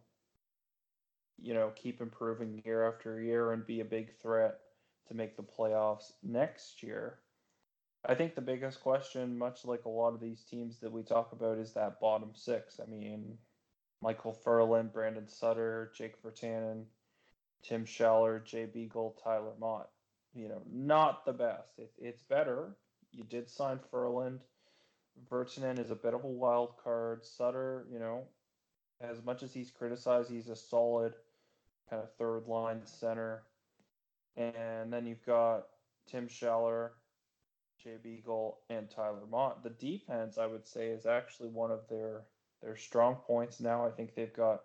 you 1.42 1.54
know, 1.54 1.72
keep 1.74 2.00
improving 2.00 2.62
year 2.64 2.86
after 2.86 3.20
year 3.20 3.52
and 3.52 3.66
be 3.66 3.80
a 3.80 3.84
big 3.84 4.14
threat 4.20 4.58
to 5.08 5.14
make 5.14 5.36
the 5.36 5.42
playoffs 5.42 6.12
next 6.22 6.82
year? 6.82 7.18
I 8.04 8.14
think 8.14 8.34
the 8.34 8.40
biggest 8.40 8.80
question, 8.80 9.36
much 9.36 9.64
like 9.64 9.84
a 9.84 9.90
lot 9.90 10.14
of 10.14 10.20
these 10.20 10.42
teams 10.42 10.78
that 10.80 10.92
we 10.92 11.02
talk 11.02 11.32
about, 11.32 11.58
is 11.58 11.72
that 11.74 12.00
bottom 12.00 12.30
six. 12.34 12.80
I 12.80 12.88
mean, 12.90 13.36
Micheal 14.02 14.36
Ferland, 14.42 14.92
Brandon 14.92 15.28
Sutter, 15.28 15.92
Jake 15.94 16.22
Virtanen, 16.22 16.84
Tim 17.62 17.84
Schaller, 17.84 18.42
Jay 18.42 18.64
Beagle, 18.64 19.16
Tyler 19.22 19.52
Motte. 19.58 19.90
You 20.34 20.48
know, 20.48 20.62
not 20.72 21.26
the 21.26 21.32
best. 21.32 21.78
It, 21.78 21.92
it's 21.98 22.22
better. 22.22 22.76
You 23.12 23.24
did 23.24 23.50
sign 23.50 23.80
Ferland. 23.90 24.40
Vertanen 25.30 25.78
is 25.78 25.90
a 25.90 25.96
bit 25.96 26.14
of 26.14 26.24
a 26.24 26.28
wild 26.28 26.76
card. 26.82 27.26
Sutter, 27.26 27.84
you 27.92 27.98
know, 27.98 28.22
as 29.00 29.22
much 29.24 29.42
as 29.42 29.52
he's 29.52 29.70
criticized, 29.70 30.30
he's 30.30 30.48
a 30.48 30.56
solid 30.56 31.14
kind 31.90 32.02
of 32.02 32.14
third 32.14 32.46
line 32.46 32.80
center. 32.84 33.42
And 34.36 34.92
then 34.92 35.06
you've 35.06 35.26
got 35.26 35.66
Tim 36.06 36.28
Schaller, 36.28 36.90
Jay 37.82 37.96
Beagle, 38.02 38.58
and 38.70 38.88
Tyler 38.88 39.26
Motte. 39.28 39.62
The 39.62 39.70
defense, 39.70 40.38
I 40.38 40.46
would 40.46 40.66
say, 40.66 40.88
is 40.88 41.04
actually 41.04 41.48
one 41.48 41.70
of 41.70 41.88
their 41.88 42.22
their 42.62 42.76
strong 42.76 43.16
points 43.16 43.60
now. 43.60 43.86
I 43.86 43.90
think 43.90 44.14
they've 44.14 44.32
got 44.32 44.60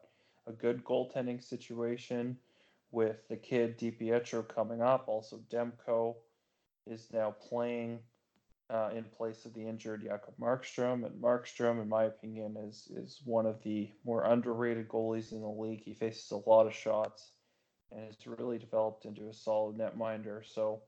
a 0.48 0.52
good 0.52 0.84
goaltending 0.84 1.42
situation 1.44 2.38
with 2.92 3.28
the 3.30 3.38
kid 3.38 3.80
DiPietro 3.80 4.48
coming 4.48 4.82
up. 4.82 5.06
Also, 5.08 5.40
Demko 5.50 6.16
is 6.86 7.08
now 7.12 7.32
playing 7.32 8.00
uh, 8.70 8.90
in 8.96 9.04
place 9.04 9.46
of 9.46 9.54
the 9.54 9.68
injured 9.68 10.04
Jakob 10.04 10.34
Markstrom. 10.40 11.06
And 11.06 11.22
Markstrom, 11.22 11.82
in 11.82 11.90
my 11.90 12.06
opinion, 12.06 12.58
is 12.68 12.92
is 12.96 13.22
one 13.24 13.46
of 13.46 13.62
the 13.64 13.92
more 14.04 14.24
underrated 14.24 14.88
goalies 14.88 15.32
in 15.32 15.42
the 15.42 15.48
league. 15.48 15.84
He 15.84 15.94
faces 15.94 16.32
a 16.32 16.50
lot 16.50 16.68
of 16.68 16.74
shots 16.74 17.32
and 17.92 18.06
has 18.06 18.16
really 18.26 18.58
developed 18.58 19.06
into 19.06 19.30
a 19.30 19.34
solid 19.34 19.78
netminder. 19.78 20.44
So, 20.46 20.82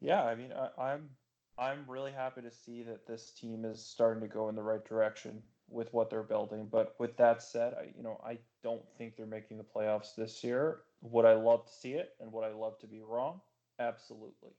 yeah, 0.00 0.22
I 0.22 0.34
mean, 0.34 0.52
I, 0.52 0.80
I'm 0.80 1.10
I'm 1.58 1.84
really 1.88 2.12
happy 2.12 2.42
to 2.42 2.50
see 2.50 2.82
that 2.84 3.06
this 3.06 3.32
team 3.32 3.64
is 3.64 3.84
starting 3.84 4.22
to 4.22 4.32
go 4.32 4.48
in 4.48 4.56
the 4.56 4.62
right 4.62 4.84
direction 4.84 5.42
with 5.68 5.92
what 5.92 6.10
they're 6.10 6.22
building. 6.22 6.68
But 6.70 6.94
with 6.98 7.16
that 7.16 7.42
said, 7.42 7.74
I 7.74 7.92
you 7.96 8.02
know 8.02 8.20
I 8.24 8.38
don't 8.62 8.84
think 8.96 9.16
they're 9.16 9.26
making 9.26 9.58
the 9.58 9.64
playoffs 9.64 10.14
this 10.16 10.44
year. 10.44 10.82
Would 11.02 11.24
I 11.24 11.34
love 11.34 11.66
to 11.66 11.72
see 11.72 11.92
it, 11.94 12.10
and 12.20 12.32
would 12.32 12.44
I 12.44 12.52
love 12.52 12.78
to 12.80 12.86
be 12.86 13.02
wrong? 13.02 13.40
Absolutely. 13.78 14.52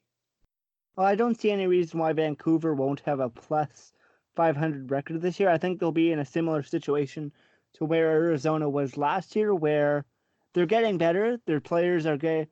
Well, 0.95 1.05
I 1.07 1.15
don't 1.15 1.39
see 1.39 1.51
any 1.51 1.67
reason 1.67 1.99
why 1.99 2.13
Vancouver 2.13 2.73
won't 2.73 3.01
have 3.01 3.19
a 3.19 3.29
plus 3.29 3.93
500 4.35 4.91
record 4.91 5.21
this 5.21 5.39
year. 5.39 5.49
I 5.49 5.57
think 5.57 5.79
they'll 5.79 5.91
be 5.91 6.11
in 6.11 6.19
a 6.19 6.25
similar 6.25 6.63
situation 6.63 7.31
to 7.73 7.85
where 7.85 8.11
Arizona 8.11 8.69
was 8.69 8.97
last 8.97 9.35
year, 9.35 9.53
where 9.53 10.05
they're 10.53 10.65
getting 10.65 10.97
better. 10.97 11.37
Their 11.45 11.59
players 11.59 12.05
are 12.05 12.17
get, 12.17 12.49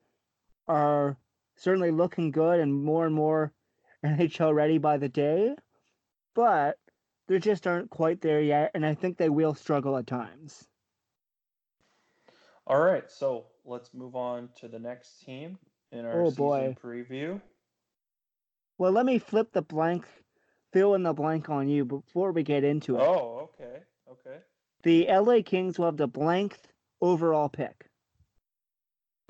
are 0.67 1.17
certainly 1.55 1.91
looking 1.91 2.31
good 2.31 2.59
and 2.59 2.73
more 2.83 3.05
and 3.05 3.15
more 3.15 3.53
NHL 4.05 4.53
ready 4.53 4.77
by 4.77 4.97
the 4.97 5.09
day, 5.09 5.55
but 6.33 6.77
they 7.27 7.39
just 7.39 7.65
aren't 7.65 7.89
quite 7.89 8.19
there 8.19 8.41
yet, 8.41 8.71
and 8.73 8.85
I 8.85 8.93
think 8.93 9.17
they 9.17 9.29
will 9.29 9.53
struggle 9.53 9.95
at 9.95 10.07
times. 10.07 10.67
All 12.67 12.81
right, 12.81 13.09
so 13.09 13.45
let's 13.65 13.93
move 13.93 14.15
on 14.15 14.49
to 14.59 14.67
the 14.67 14.79
next 14.79 15.23
team 15.25 15.57
in 15.91 16.05
our 16.05 16.25
Oh, 16.25 16.29
season 16.29 16.35
boy. 16.35 16.75
preview. 16.83 17.41
Well, 18.77 18.91
let 18.91 19.05
me 19.05 19.19
flip 19.19 19.51
the 19.53 19.61
blank, 19.61 20.05
fill 20.71 20.95
in 20.95 21.03
the 21.03 21.13
blank 21.13 21.49
on 21.49 21.67
you 21.67 21.85
before 21.85 22.31
we 22.31 22.43
get 22.43 22.63
into 22.63 22.97
it. 22.97 23.01
Oh, 23.01 23.49
okay, 23.61 23.83
okay. 24.09 24.39
The 24.83 25.07
LA 25.09 25.41
Kings 25.43 25.77
will 25.77 25.85
have 25.85 25.97
the 25.97 26.07
blank 26.07 26.57
overall 27.01 27.49
pick. 27.49 27.89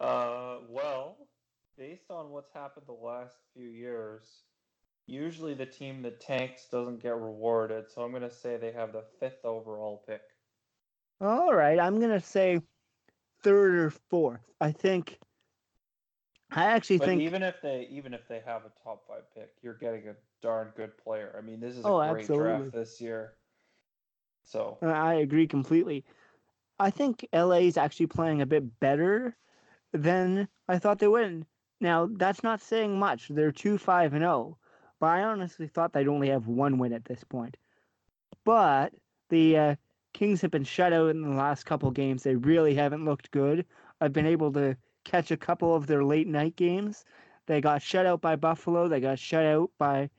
uh, 0.00 0.58
well, 0.68 1.16
based 1.76 2.10
on 2.10 2.30
what's 2.30 2.52
happened 2.52 2.86
the 2.86 2.92
last 2.92 3.36
few 3.54 3.68
years, 3.68 4.42
usually 5.06 5.54
the 5.54 5.66
team 5.66 6.02
that 6.02 6.20
tanks 6.20 6.66
doesn't 6.70 7.02
get 7.02 7.16
rewarded. 7.16 7.90
So 7.90 8.02
I'm 8.02 8.10
going 8.10 8.22
to 8.22 8.30
say 8.30 8.56
they 8.56 8.72
have 8.72 8.92
the 8.92 9.04
fifth 9.18 9.44
overall 9.44 10.02
pick. 10.06 10.22
All 11.20 11.54
right, 11.54 11.78
I'm 11.78 11.98
gonna 11.98 12.20
say 12.20 12.60
third 13.42 13.74
or 13.74 13.90
fourth. 14.10 14.42
I 14.60 14.72
think. 14.72 15.18
I 16.50 16.64
actually 16.64 16.98
But 16.98 17.10
think. 17.10 17.16
even 17.16 17.42
if 17.42 17.62
they 17.62 17.86
even 17.86 18.12
if 18.12 18.26
they 18.28 18.40
have 18.40 18.64
a 18.66 18.70
top 18.70 19.06
five 19.06 19.30
pick, 19.32 19.56
you're 19.62 19.74
getting 19.78 20.08
a 20.08 20.16
darn 20.42 20.72
good 20.76 20.98
player. 20.98 21.34
I 21.36 21.40
mean, 21.40 21.60
this 21.60 21.76
is 21.76 21.86
a 21.86 21.92
Oh, 21.92 22.00
great 22.02 22.32
absolutely. 22.32 22.32
draft 22.32 22.72
this 22.72 23.00
year. 23.00 23.38
So 24.42 24.82
I 24.82 25.14
agree 25.14 25.46
completely. 25.46 26.04
I 26.78 26.90
think 26.90 27.26
LA 27.32 27.60
is 27.60 27.76
actually 27.76 28.06
playing 28.08 28.40
a 28.40 28.46
bit 28.46 28.80
better 28.80 29.36
than 29.92 30.48
I 30.68 30.78
thought 30.78 30.98
they 30.98 31.08
would. 31.08 31.46
Now, 31.80 32.06
that's 32.06 32.42
not 32.42 32.60
saying 32.60 32.98
much. 32.98 33.28
They're 33.28 33.52
2 33.52 33.78
5 33.78 34.12
and 34.14 34.22
0, 34.22 34.58
but 35.00 35.06
I 35.08 35.22
honestly 35.24 35.68
thought 35.68 35.92
they'd 35.92 36.08
only 36.08 36.28
have 36.28 36.46
one 36.48 36.78
win 36.78 36.92
at 36.92 37.04
this 37.06 37.24
point. 37.24 37.56
But 38.44 38.94
the 39.28 39.56
uh, 39.58 39.76
Kings 40.14 40.40
have 40.42 40.50
been 40.50 40.64
shut 40.64 40.92
out 40.92 41.10
in 41.10 41.22
the 41.22 41.30
last 41.30 41.64
couple 41.64 41.90
games. 41.92 42.22
They 42.22 42.36
really 42.36 42.74
haven't 42.74 43.04
looked 43.04 43.30
good. 43.30 43.66
I've 44.00 44.12
been 44.12 44.26
able 44.26 44.52
to 44.54 44.76
catch 45.06 45.30
a 45.30 45.36
couple 45.36 45.74
of 45.74 45.86
their 45.86 46.04
late 46.04 46.26
night 46.26 46.56
games. 46.56 47.04
They 47.46 47.60
got 47.60 47.80
shut 47.80 48.06
out 48.06 48.20
by 48.20 48.36
Buffalo, 48.36 48.88
they 48.88 49.00
got 49.00 49.18
shut 49.18 49.46
out 49.46 49.70
by 49.78 50.10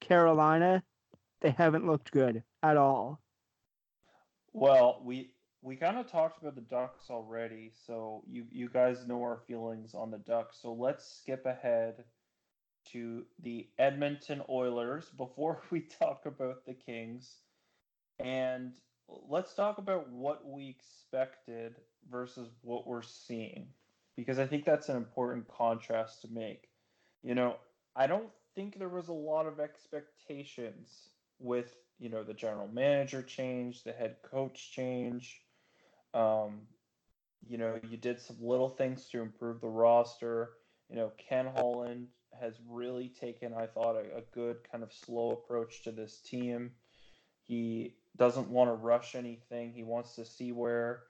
Carolina. 0.00 0.82
They 1.40 1.50
haven't 1.50 1.86
looked 1.86 2.10
good 2.10 2.42
at 2.62 2.76
all. 2.76 3.20
Well, 4.52 5.00
we 5.04 5.34
we 5.62 5.76
kind 5.76 5.96
of 5.96 6.10
talked 6.10 6.42
about 6.42 6.56
the 6.56 6.60
Ducks 6.60 7.08
already, 7.08 7.72
so 7.86 8.22
you 8.28 8.44
you 8.50 8.68
guys 8.68 9.06
know 9.06 9.22
our 9.22 9.40
feelings 9.46 9.94
on 9.94 10.10
the 10.10 10.18
Ducks. 10.18 10.58
So 10.60 10.72
let's 10.72 11.04
skip 11.04 11.46
ahead 11.46 12.04
to 12.92 13.24
the 13.42 13.68
Edmonton 13.78 14.42
Oilers 14.48 15.08
before 15.16 15.62
we 15.70 15.80
talk 15.80 16.26
about 16.26 16.66
the 16.66 16.74
Kings. 16.74 17.38
And 18.18 18.74
let's 19.08 19.54
talk 19.54 19.78
about 19.78 20.10
what 20.10 20.44
we 20.44 20.68
expected 20.68 21.76
versus 22.10 22.50
what 22.62 22.86
we're 22.86 23.02
seeing 23.02 23.68
because 24.16 24.38
I 24.38 24.46
think 24.46 24.64
that's 24.64 24.88
an 24.88 24.96
important 24.96 25.48
contrast 25.48 26.22
to 26.22 26.28
make. 26.28 26.68
You 27.22 27.34
know, 27.34 27.56
I 27.96 28.06
don't 28.06 28.30
think 28.54 28.78
there 28.78 28.88
was 28.88 29.08
a 29.08 29.12
lot 29.12 29.46
of 29.46 29.60
expectations 29.60 31.08
with 31.38 31.74
you 31.98 32.08
know 32.08 32.22
the 32.22 32.34
general 32.34 32.68
manager 32.68 33.22
change, 33.22 33.84
the 33.84 33.92
head 33.92 34.16
coach 34.22 34.72
change. 34.72 35.42
Um, 36.14 36.62
you 37.48 37.58
know, 37.58 37.78
you 37.88 37.96
did 37.96 38.20
some 38.20 38.36
little 38.40 38.68
things 38.68 39.08
to 39.10 39.20
improve 39.20 39.60
the 39.60 39.68
roster. 39.68 40.50
You 40.88 40.96
know, 40.96 41.12
Ken 41.16 41.48
Holland 41.56 42.08
has 42.40 42.54
really 42.68 43.08
taken, 43.08 43.52
I 43.54 43.66
thought, 43.66 43.96
a, 43.96 44.18
a 44.18 44.22
good 44.32 44.58
kind 44.70 44.84
of 44.84 44.92
slow 44.92 45.30
approach 45.32 45.82
to 45.84 45.92
this 45.92 46.20
team. 46.20 46.72
He 47.42 47.96
doesn't 48.16 48.48
want 48.48 48.70
to 48.70 48.74
rush 48.74 49.14
anything. 49.14 49.72
He 49.72 49.82
wants 49.82 50.14
to 50.16 50.24
see 50.24 50.52
where 50.52 51.02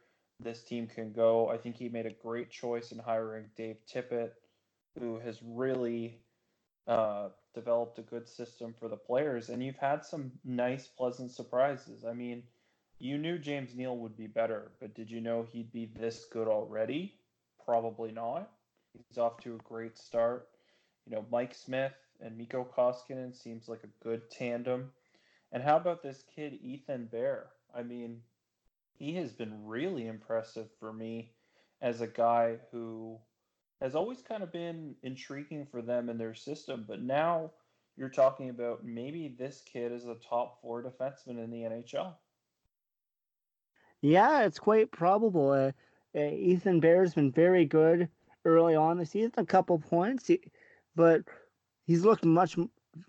this 0.43 0.63
team 0.63 0.87
can 0.87 1.13
go. 1.13 1.49
I 1.49 1.57
think 1.57 1.77
he 1.77 1.89
made 1.89 2.07
a 2.07 2.13
great 2.23 2.51
choice 2.51 2.93
in 2.93 2.99
hiring 2.99 3.47
Dave 3.57 3.77
Tippett, 3.87 4.31
who 4.99 5.19
has 5.21 5.39
really 5.43 6.21
uh, 6.87 7.29
developed 7.55 7.99
a 7.99 8.03
good 8.03 8.29
system 8.29 8.75
for 8.79 8.89
the 8.89 8.97
players, 8.97 9.49
and 9.49 9.63
you've 9.63 9.77
had 9.77 10.05
some 10.05 10.33
nice, 10.45 10.87
pleasant 10.87 11.31
surprises. 11.31 12.05
I 12.05 12.13
mean, 12.13 12.43
you 12.99 13.19
knew 13.19 13.39
James 13.39 13.75
Neal 13.75 13.97
would 13.97 14.17
be 14.17 14.27
better, 14.27 14.73
but 14.81 14.95
did 14.95 15.11
you 15.11 15.21
know 15.21 15.47
he'd 15.51 15.73
be 15.73 15.87
this 15.99 16.27
good 16.31 16.49
already? 16.49 17.15
Probably 17.65 18.13
not. 18.13 18.51
He's 19.09 19.19
off 19.19 19.41
to 19.41 19.55
a 19.55 19.69
great 19.69 19.97
start. 19.99 20.49
You 21.07 21.17
know, 21.17 21.25
Mike 21.31 21.55
Smith 21.55 21.95
and 22.21 22.37
Mikko 22.37 22.69
Koskinen 22.77 23.35
seems 23.35 23.69
like 23.69 23.83
a 23.85 24.05
good 24.05 24.31
tandem. 24.31 24.91
And 25.51 25.63
how 25.63 25.77
about 25.77 26.03
this 26.03 26.25
kid, 26.35 26.59
Ethan 26.63 27.07
Bear? 27.07 27.47
I 27.75 27.83
mean, 27.83 28.21
he 29.03 29.17
has 29.17 29.33
been 29.33 29.67
really 29.67 30.07
impressive 30.07 30.69
for 30.79 30.93
me 30.93 31.33
as 31.81 32.01
a 32.01 32.07
guy 32.07 32.57
who 32.71 33.19
has 33.81 33.97
always 33.97 34.23
kind 34.23 34.45
of 34.45 34.53
been 34.53 34.95
intriguing 35.03 35.67
for 35.67 35.83
them 35.83 36.09
in 36.09 36.17
their 36.17 36.35
system, 36.35 36.85
but 36.87 37.03
now 37.03 37.51
you're 37.97 38.09
talking 38.09 38.49
about 38.49 38.85
maybe 38.85 39.35
this 39.37 39.61
kid 39.67 39.91
is 39.91 40.07
a 40.07 40.15
top 40.15 40.63
four 40.63 40.85
defenseman 40.85 41.43
in 41.43 41.51
the 41.51 41.63
NHL. 41.63 42.15
Yeah, 44.03 44.45
it's 44.45 44.61
quite 44.61 44.93
probable. 44.93 45.51
Uh, 45.51 45.73
uh, 46.17 46.31
Ethan 46.31 46.79
Bear's 46.79 47.15
been 47.15 47.33
very 47.33 47.65
good 47.65 48.09
early 48.45 48.77
on 48.77 48.99
the 48.99 49.07
season, 49.07 49.33
a 49.37 49.45
couple 49.45 49.81
points, 49.81 50.31
but 50.95 51.23
he's 51.87 52.05
looked 52.05 52.25
much 52.25 52.57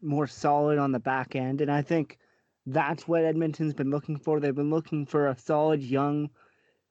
more 0.01 0.25
solid 0.25 0.79
on 0.79 0.91
the 0.91 0.99
back 0.99 1.35
end, 1.35 1.61
and 1.61 1.71
I 1.71 1.83
think 1.83 2.17
that's 2.65 3.07
what 3.07 3.23
Edmonton's 3.25 3.73
been 3.73 3.89
looking 3.91 4.17
for. 4.17 4.39
They've 4.39 4.55
been 4.55 4.69
looking 4.69 5.05
for 5.05 5.27
a 5.27 5.37
solid 5.37 5.83
young 5.83 6.29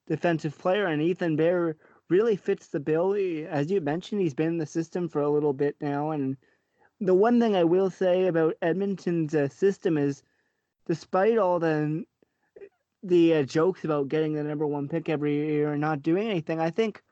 defensive 0.07 0.59
player, 0.59 0.87
and 0.87 1.03
Ethan 1.03 1.37
Bear 1.37 1.77
really 2.09 2.37
fits 2.37 2.69
the 2.69 2.81
bill. 2.81 3.13
He- 3.13 3.45
As 3.47 3.71
you 3.71 3.81
mentioned, 3.81 4.21
he's 4.21 4.35
been 4.35 4.49
in 4.49 4.59
the 4.59 4.67
system 4.67 5.09
for 5.09 5.23
a 5.23 5.31
little 5.31 5.53
bit 5.53 5.77
now, 5.81 6.11
and 6.11 6.37
the 7.01 7.15
one 7.15 7.41
thing 7.41 7.57
I 7.57 7.65
will 7.65 7.91
say 7.91 8.27
about 8.27 8.57
Edmonton's 8.63 9.35
uh, 9.35 9.49
system 9.49 9.99
is, 9.99 10.23
despite 10.87 11.39
all 11.39 11.59
the 11.59 12.05
the 13.03 13.35
uh, 13.35 13.43
jokes 13.43 13.85
about 13.85 14.09
getting 14.09 14.33
the 14.35 14.45
number 14.45 14.67
one 14.67 14.89
pick 14.89 15.09
every 15.09 15.35
year 15.35 15.73
and 15.73 15.81
not 15.81 16.03
doing 16.03 16.29
anything, 16.29 16.61
I 16.61 16.71
think 16.71 17.03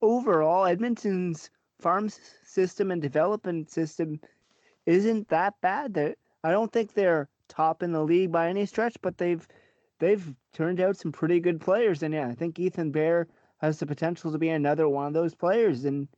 overall 0.00 0.66
Edmonton's 0.66 1.50
farm 1.80 2.08
system 2.44 2.90
and 2.90 3.02
development 3.02 3.70
system 3.70 4.20
isn't 4.86 5.28
that 5.28 5.54
bad. 5.60 5.94
That 5.94 6.18
I 6.44 6.50
don't 6.52 6.72
think 6.72 6.92
they're 6.92 7.28
top 7.48 7.82
in 7.82 7.92
the 7.92 8.02
league 8.02 8.32
by 8.32 8.48
any 8.48 8.66
stretch, 8.66 8.96
but 9.02 9.18
they've 9.18 9.46
they've 9.98 10.34
turned 10.52 10.80
out 10.80 10.96
some 10.96 11.12
pretty 11.12 11.40
good 11.40 11.60
players, 11.60 12.02
and 12.02 12.12
yeah, 12.12 12.28
I 12.28 12.34
think 12.34 12.58
Ethan 12.58 12.90
Bear 12.90 13.28
has 13.58 13.78
the 13.78 13.86
potential 13.86 14.32
to 14.32 14.38
be 14.38 14.48
another 14.48 14.88
one 14.88 15.06
of 15.06 15.12
those 15.12 15.34
players. 15.34 15.84
And 15.84 16.08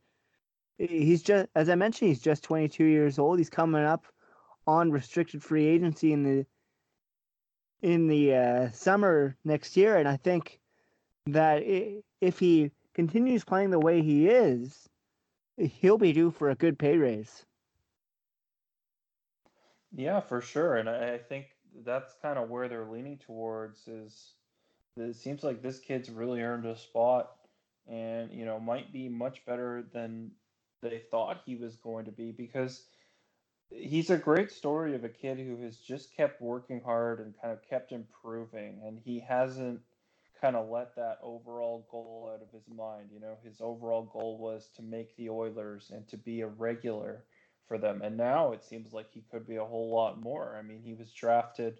he's 0.77 1.21
just, 1.21 1.47
as 1.55 1.69
I 1.69 1.75
mentioned, 1.75 2.09
he's 2.09 2.21
just 2.21 2.43
22 2.43 2.83
years 2.83 3.19
old. 3.19 3.37
He's 3.37 3.51
coming 3.51 3.83
up 3.83 4.07
on 4.65 4.91
restricted 4.91 5.43
free 5.43 5.67
agency 5.67 6.11
in 6.11 6.23
the 6.23 6.45
in 7.81 8.07
the 8.07 8.33
uh, 8.33 8.71
summer 8.71 9.37
next 9.43 9.77
year, 9.77 9.97
and 9.97 10.07
I 10.07 10.17
think 10.17 10.59
that 11.27 11.61
if 12.21 12.39
he 12.39 12.71
continues 12.95 13.43
playing 13.43 13.69
the 13.69 13.79
way 13.79 14.01
he 14.01 14.27
is, 14.27 14.89
he'll 15.57 15.99
be 15.99 16.13
due 16.13 16.31
for 16.31 16.49
a 16.49 16.55
good 16.55 16.79
pay 16.79 16.97
raise. 16.97 17.45
Yeah, 19.95 20.19
for 20.19 20.41
sure. 20.41 20.75
And 20.75 20.89
I, 20.89 21.13
I 21.13 21.17
think 21.17 21.47
that's 21.85 22.13
kind 22.21 22.37
of 22.37 22.49
where 22.49 22.67
they're 22.67 22.89
leaning 22.89 23.17
towards 23.17 23.87
is 23.87 24.33
it 24.97 25.15
seems 25.15 25.43
like 25.43 25.61
this 25.61 25.79
kid's 25.79 26.09
really 26.09 26.41
earned 26.41 26.65
a 26.65 26.75
spot 26.77 27.31
and, 27.87 28.31
you 28.31 28.45
know, 28.45 28.59
might 28.59 28.91
be 28.91 29.07
much 29.09 29.45
better 29.45 29.83
than 29.93 30.31
they 30.81 30.99
thought 31.11 31.41
he 31.45 31.55
was 31.55 31.77
going 31.77 32.05
to 32.05 32.11
be 32.11 32.31
because 32.31 32.87
he's 33.69 34.09
a 34.09 34.17
great 34.17 34.51
story 34.51 34.95
of 34.95 35.03
a 35.05 35.09
kid 35.09 35.37
who 35.39 35.61
has 35.63 35.77
just 35.77 36.15
kept 36.15 36.41
working 36.41 36.81
hard 36.81 37.19
and 37.19 37.33
kind 37.41 37.53
of 37.53 37.61
kept 37.67 37.91
improving 37.91 38.81
and 38.85 38.99
he 38.99 39.19
hasn't 39.19 39.79
kind 40.41 40.55
of 40.57 40.69
let 40.69 40.95
that 40.95 41.19
overall 41.23 41.87
goal 41.89 42.31
out 42.33 42.41
of 42.41 42.51
his 42.51 42.67
mind. 42.67 43.09
You 43.13 43.21
know, 43.21 43.37
his 43.43 43.61
overall 43.61 44.03
goal 44.03 44.37
was 44.37 44.69
to 44.75 44.81
make 44.81 45.15
the 45.15 45.29
Oilers 45.29 45.91
and 45.93 46.07
to 46.09 46.17
be 46.17 46.41
a 46.41 46.47
regular 46.47 47.23
for 47.67 47.77
them. 47.77 48.01
And 48.01 48.17
now 48.17 48.51
it 48.51 48.63
seems 48.63 48.93
like 48.93 49.11
he 49.11 49.23
could 49.31 49.47
be 49.47 49.55
a 49.55 49.65
whole 49.65 49.93
lot 49.93 50.21
more. 50.21 50.55
I 50.57 50.61
mean, 50.61 50.81
he 50.81 50.93
was 50.93 51.11
drafted 51.11 51.79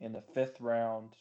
in 0.00 0.12
the 0.12 0.22
fifth 0.34 0.60
round, 0.60 1.14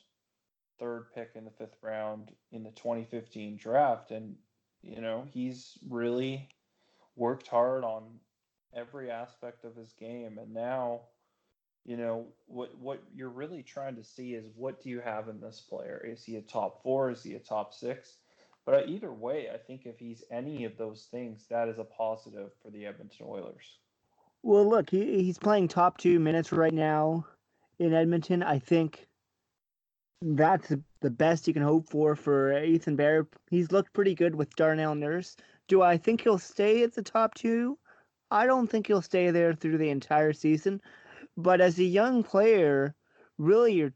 third 0.80 1.08
pick 1.14 1.32
in 1.36 1.46
the 1.46 1.52
fifth 1.52 1.78
round 1.82 2.32
in 2.52 2.64
the 2.64 2.72
2015 2.72 3.58
draft. 3.58 4.12
And, 4.12 4.36
you 4.82 5.02
know, 5.02 5.26
he's 5.32 5.78
really 5.90 6.50
worked 7.16 7.48
hard 7.48 7.84
on 7.84 8.20
every 8.76 9.10
aspect 9.10 9.64
of 9.64 9.76
his 9.76 9.94
game. 9.94 10.38
And 10.38 10.54
now, 10.54 11.02
you 11.86 11.98
know, 11.98 12.28
what 12.48 12.78
what 12.78 13.02
you're 13.16 13.30
really 13.30 13.64
trying 13.64 13.96
to 13.96 14.04
see 14.04 14.34
is 14.34 14.46
what 14.56 14.82
do 14.84 14.90
you 14.90 15.00
have 15.00 15.30
in 15.30 15.40
this 15.40 15.62
player? 15.62 16.06
Is 16.06 16.24
he 16.24 16.36
a 16.36 16.42
top 16.42 16.84
four? 16.84 17.10
Is 17.10 17.24
he 17.24 17.36
a 17.36 17.40
top 17.40 17.74
six? 17.74 18.18
But 18.68 18.90
either 18.90 19.14
way, 19.14 19.48
I 19.52 19.58
think 19.58 19.86
if 19.86 19.98
he's 19.98 20.26
any 20.30 20.66
of 20.66 20.78
those 20.78 21.08
things, 21.10 21.46
that 21.50 21.70
is 21.70 21.80
a 21.80 21.86
positive 21.86 22.52
for 22.62 22.70
the 22.70 22.86
Edmonton 22.86 23.26
Oilers. 23.30 23.80
Well, 24.44 24.68
look, 24.68 24.90
he, 24.90 25.24
he's 25.24 25.40
playing 25.40 25.70
top 25.70 25.98
two 25.98 26.20
minutes 26.20 26.52
right 26.52 26.74
now 26.74 27.26
in 27.80 27.94
Edmonton. 27.94 28.44
I 28.44 28.60
think 28.60 29.08
that's 30.22 30.74
the 31.00 31.10
best 31.10 31.48
you 31.48 31.54
can 31.54 31.64
hope 31.64 31.90
for 31.90 32.14
for 32.18 32.62
Ethan 32.62 32.98
Bear. 32.98 33.26
He's 33.50 33.72
looked 33.72 33.94
pretty 33.94 34.14
good 34.14 34.36
with 34.36 34.54
Darnell 34.58 34.96
Nurse. 34.96 35.38
Do 35.70 35.82
I 35.82 35.96
think 35.96 36.20
he'll 36.20 36.38
stay 36.38 36.84
at 36.84 36.94
the 36.94 37.02
top 37.02 37.36
two? 37.36 37.78
I 38.32 38.46
don't 38.46 38.68
think 38.70 38.88
he'll 38.88 39.02
stay 39.02 39.32
there 39.32 39.54
through 39.54 39.78
the 39.78 39.92
entire 39.92 40.34
season. 40.34 40.82
But 41.38 41.62
as 41.62 41.80
a 41.80 41.86
young 41.86 42.22
player, 42.22 42.96
really 43.38 43.76
your 43.76 43.94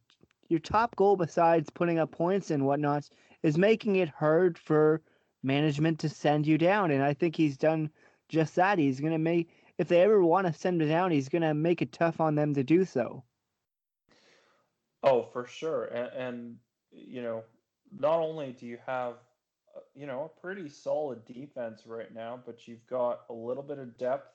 your 0.47 0.61
top 0.61 0.95
goal 0.95 1.17
besides 1.17 1.69
putting 1.69 1.99
up 1.99 2.11
points 2.11 2.51
and 2.51 2.65
whatnot 2.65 3.09
is 3.43 3.57
making 3.57 3.97
it 3.97 4.09
hard 4.09 4.57
for 4.57 5.01
management 5.43 5.99
to 5.99 6.09
send 6.09 6.45
you 6.45 6.57
down. 6.57 6.91
And 6.91 7.03
I 7.03 7.13
think 7.13 7.35
he's 7.35 7.57
done 7.57 7.89
just 8.29 8.55
that. 8.55 8.77
He's 8.77 8.99
gonna 8.99 9.19
make 9.19 9.49
if 9.77 9.87
they 9.87 10.01
ever 10.01 10.23
want 10.23 10.47
to 10.47 10.53
send 10.53 10.81
him 10.81 10.87
down, 10.87 11.11
he's 11.11 11.29
gonna 11.29 11.53
make 11.53 11.81
it 11.81 11.91
tough 11.91 12.19
on 12.19 12.35
them 12.35 12.53
to 12.53 12.63
do 12.63 12.85
so. 12.85 13.23
Oh, 15.03 15.23
for 15.33 15.47
sure. 15.47 15.85
And, 15.85 16.13
and 16.13 16.57
you 16.91 17.21
know, 17.21 17.43
not 17.97 18.19
only 18.19 18.51
do 18.51 18.65
you 18.65 18.77
have 18.85 19.15
uh, 19.75 19.79
you 19.95 20.05
know 20.05 20.25
a 20.25 20.41
pretty 20.41 20.69
solid 20.69 21.25
defense 21.25 21.83
right 21.85 22.13
now, 22.13 22.39
but 22.45 22.67
you've 22.67 22.85
got 22.87 23.21
a 23.29 23.33
little 23.33 23.63
bit 23.63 23.79
of 23.79 23.97
depth 23.97 24.31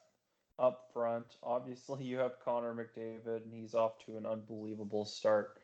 up 0.59 0.91
front. 0.93 1.27
Obviously, 1.43 2.05
you 2.05 2.19
have 2.19 2.41
Connor 2.45 2.75
McDavid, 2.75 3.45
and 3.45 3.53
he's 3.53 3.75
off 3.75 3.99
to 4.07 4.17
an 4.17 4.27
unbelievable 4.27 5.05
start. 5.05 5.59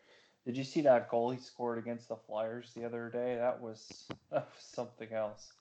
Did 0.44 0.56
you 0.56 0.64
see 0.64 0.80
that 0.82 1.08
goal 1.08 1.30
he 1.30 1.38
scored 1.38 1.78
against 1.78 2.08
the 2.08 2.16
Flyers 2.16 2.72
the 2.74 2.84
other 2.84 3.08
day? 3.08 3.36
That 3.36 3.60
was 3.60 4.06
that 4.30 4.48
was 4.54 4.64
something 4.64 5.12
else. 5.12 5.52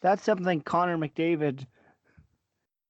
That's 0.00 0.24
something 0.24 0.62
Connor 0.62 0.96
McDavid. 0.96 1.66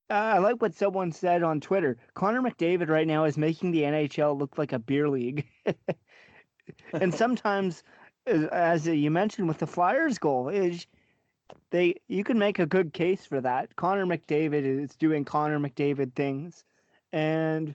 Uh, 0.09 0.15
I 0.15 0.39
like 0.39 0.61
what 0.61 0.75
someone 0.75 1.13
said 1.13 1.43
on 1.43 1.61
Twitter. 1.61 1.97
Connor 2.15 2.43
McDavid 2.43 2.89
right 2.89 3.07
now 3.07 3.25
is 3.25 3.37
making 3.37 3.71
the 3.71 3.83
NHL 3.83 4.39
look 4.39 4.59
like 4.59 4.73
a 4.73 4.79
beer 4.79 5.09
league. 5.09 5.47
and 6.93 7.15
sometimes, 7.15 7.85
as 8.27 8.87
you 8.87 9.11
mentioned 9.11 9.47
with 9.47 9.59
the 9.59 9.69
Flyers 9.69 10.19
goal, 10.19 10.49
is 10.49 10.87
they 11.71 11.95
you 12.09 12.25
can 12.25 12.39
make 12.39 12.59
a 12.59 12.67
good 12.67 12.93
case 12.93 13.25
for 13.25 13.41
that. 13.41 13.75
Connor 13.77 14.07
McDavid 14.07 14.65
is 14.65 14.95
doing 14.97 15.25
Connor 15.25 15.59
McDavid 15.59 16.15
things, 16.15 16.65
and 17.13 17.75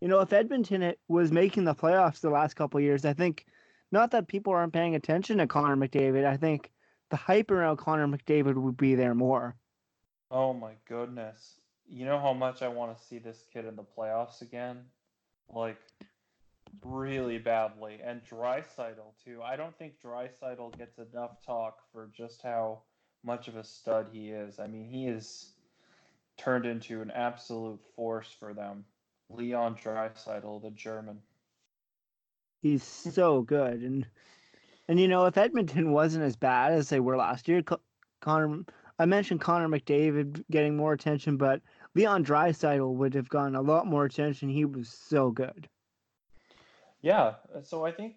you 0.00 0.08
know 0.08 0.20
if 0.20 0.32
Edmonton 0.32 0.94
was 1.08 1.32
making 1.32 1.64
the 1.64 1.74
playoffs 1.74 2.20
the 2.20 2.30
last 2.30 2.54
couple 2.54 2.80
years, 2.80 3.04
I 3.04 3.12
think 3.12 3.46
not 3.90 4.10
that 4.12 4.28
people 4.28 4.52
aren't 4.52 4.72
paying 4.72 4.94
attention 4.94 5.38
to 5.38 5.46
Connor 5.46 5.76
McDavid. 5.76 6.24
I 6.24 6.36
think 6.36 6.70
the 7.10 7.16
hype 7.16 7.50
around 7.50 7.78
Connor 7.78 8.06
McDavid 8.06 8.54
would 8.54 8.76
be 8.76 8.94
there 8.94 9.14
more. 9.14 9.56
Oh 10.30 10.52
my 10.52 10.72
goodness! 10.86 11.60
You 11.88 12.04
know 12.04 12.18
how 12.18 12.32
much 12.32 12.62
I 12.62 12.68
want 12.68 12.96
to 12.96 13.04
see 13.04 13.18
this 13.18 13.44
kid 13.52 13.64
in 13.64 13.76
the 13.76 13.84
playoffs 13.84 14.42
again, 14.42 14.84
like 15.48 15.78
really 16.84 17.38
badly, 17.38 18.00
and 18.04 18.20
Draisaitl 18.24 19.14
too. 19.24 19.40
I 19.42 19.56
don't 19.56 19.76
think 19.78 19.94
Draisaitl 20.04 20.76
gets 20.76 20.98
enough 20.98 21.44
talk 21.44 21.78
for 21.92 22.10
just 22.16 22.42
how 22.42 22.82
much 23.24 23.48
of 23.48 23.56
a 23.56 23.64
stud 23.64 24.08
he 24.12 24.30
is. 24.30 24.58
I 24.58 24.66
mean, 24.66 24.86
he 24.86 25.06
is 25.06 25.52
turned 26.36 26.66
into 26.66 27.02
an 27.02 27.10
absolute 27.10 27.80
force 27.96 28.34
for 28.38 28.54
them. 28.54 28.84
Leon 29.30 29.76
Draisaitl, 29.76 30.62
the 30.62 30.70
German. 30.70 31.20
He's 32.62 32.82
so 32.82 33.42
good, 33.42 33.82
and 33.82 34.06
and 34.88 34.98
you 34.98 35.08
know 35.08 35.26
if 35.26 35.36
Edmonton 35.36 35.92
wasn't 35.92 36.24
as 36.24 36.36
bad 36.36 36.72
as 36.72 36.88
they 36.88 37.00
were 37.00 37.16
last 37.16 37.48
year, 37.48 37.62
Connor. 38.20 38.64
I 39.00 39.06
mentioned 39.06 39.40
Connor 39.40 39.68
McDavid 39.68 40.44
getting 40.50 40.76
more 40.76 40.92
attention, 40.92 41.36
but 41.36 41.60
Leon 41.94 42.24
Draisaitl 42.24 42.94
would 42.94 43.14
have 43.14 43.28
gotten 43.28 43.54
a 43.54 43.62
lot 43.62 43.86
more 43.86 44.04
attention. 44.04 44.48
He 44.48 44.64
was 44.64 44.88
so 44.88 45.30
good. 45.30 45.68
Yeah, 47.00 47.34
so 47.62 47.86
I 47.86 47.92
think 47.92 48.16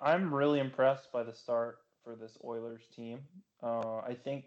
I'm 0.00 0.32
really 0.32 0.60
impressed 0.60 1.10
by 1.12 1.24
the 1.24 1.34
start 1.34 1.78
for 2.04 2.14
this 2.14 2.38
Oilers 2.44 2.82
team. 2.94 3.20
Uh, 3.62 3.98
I 3.98 4.14
think, 4.14 4.46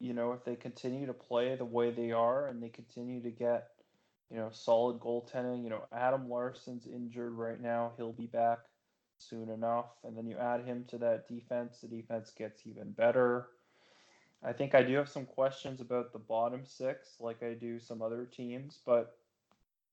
you 0.00 0.14
know, 0.14 0.32
if 0.32 0.44
they 0.44 0.56
continue 0.56 1.06
to 1.06 1.12
play 1.12 1.54
the 1.54 1.64
way 1.64 1.90
they 1.90 2.12
are 2.12 2.48
and 2.48 2.62
they 2.62 2.70
continue 2.70 3.22
to 3.22 3.30
get, 3.30 3.68
you 4.32 4.38
know, 4.38 4.48
solid 4.50 4.98
goaltending, 4.98 5.62
you 5.62 5.70
know, 5.70 5.84
Adam 5.92 6.28
Larsson's 6.28 6.86
injured 6.86 7.32
right 7.32 7.60
now. 7.60 7.92
He'll 7.96 8.12
be 8.12 8.26
back 8.26 8.60
soon 9.18 9.50
enough. 9.50 9.90
And 10.04 10.16
then 10.16 10.26
you 10.26 10.38
add 10.38 10.64
him 10.64 10.84
to 10.88 10.98
that 10.98 11.28
defense, 11.28 11.80
the 11.80 11.88
defense 11.88 12.32
gets 12.36 12.66
even 12.66 12.92
better. 12.92 13.48
I 14.42 14.52
think 14.52 14.74
I 14.74 14.82
do 14.82 14.94
have 14.94 15.08
some 15.08 15.26
questions 15.26 15.80
about 15.80 16.12
the 16.12 16.18
bottom 16.18 16.62
six, 16.64 17.16
like 17.20 17.42
I 17.42 17.52
do 17.52 17.78
some 17.78 18.02
other 18.02 18.24
teams, 18.24 18.78
but 18.84 19.16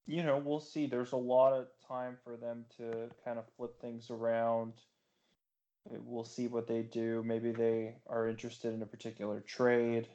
you 0.08 0.24
know, 0.24 0.42
we'll 0.44 0.60
see. 0.60 0.88
There's 0.88 1.12
a 1.12 1.18
lot 1.18 1.54
of 1.54 1.68
time 1.88 2.18
for 2.24 2.36
them 2.36 2.66
to 2.78 3.10
kind 3.24 3.38
of 3.38 3.46
flip 3.56 3.80
things 3.80 4.10
around 4.10 4.74
We'll 5.86 6.26
see 6.26 6.48
what 6.48 6.68
they 6.68 6.84
do. 6.84 7.24
Maybe 7.26 7.52
they 7.52 7.96
are 8.08 8.28
interested 8.28 8.74
in 8.74 8.82
a 8.82 8.88
particular 8.88 9.42
trade. 9.42 10.08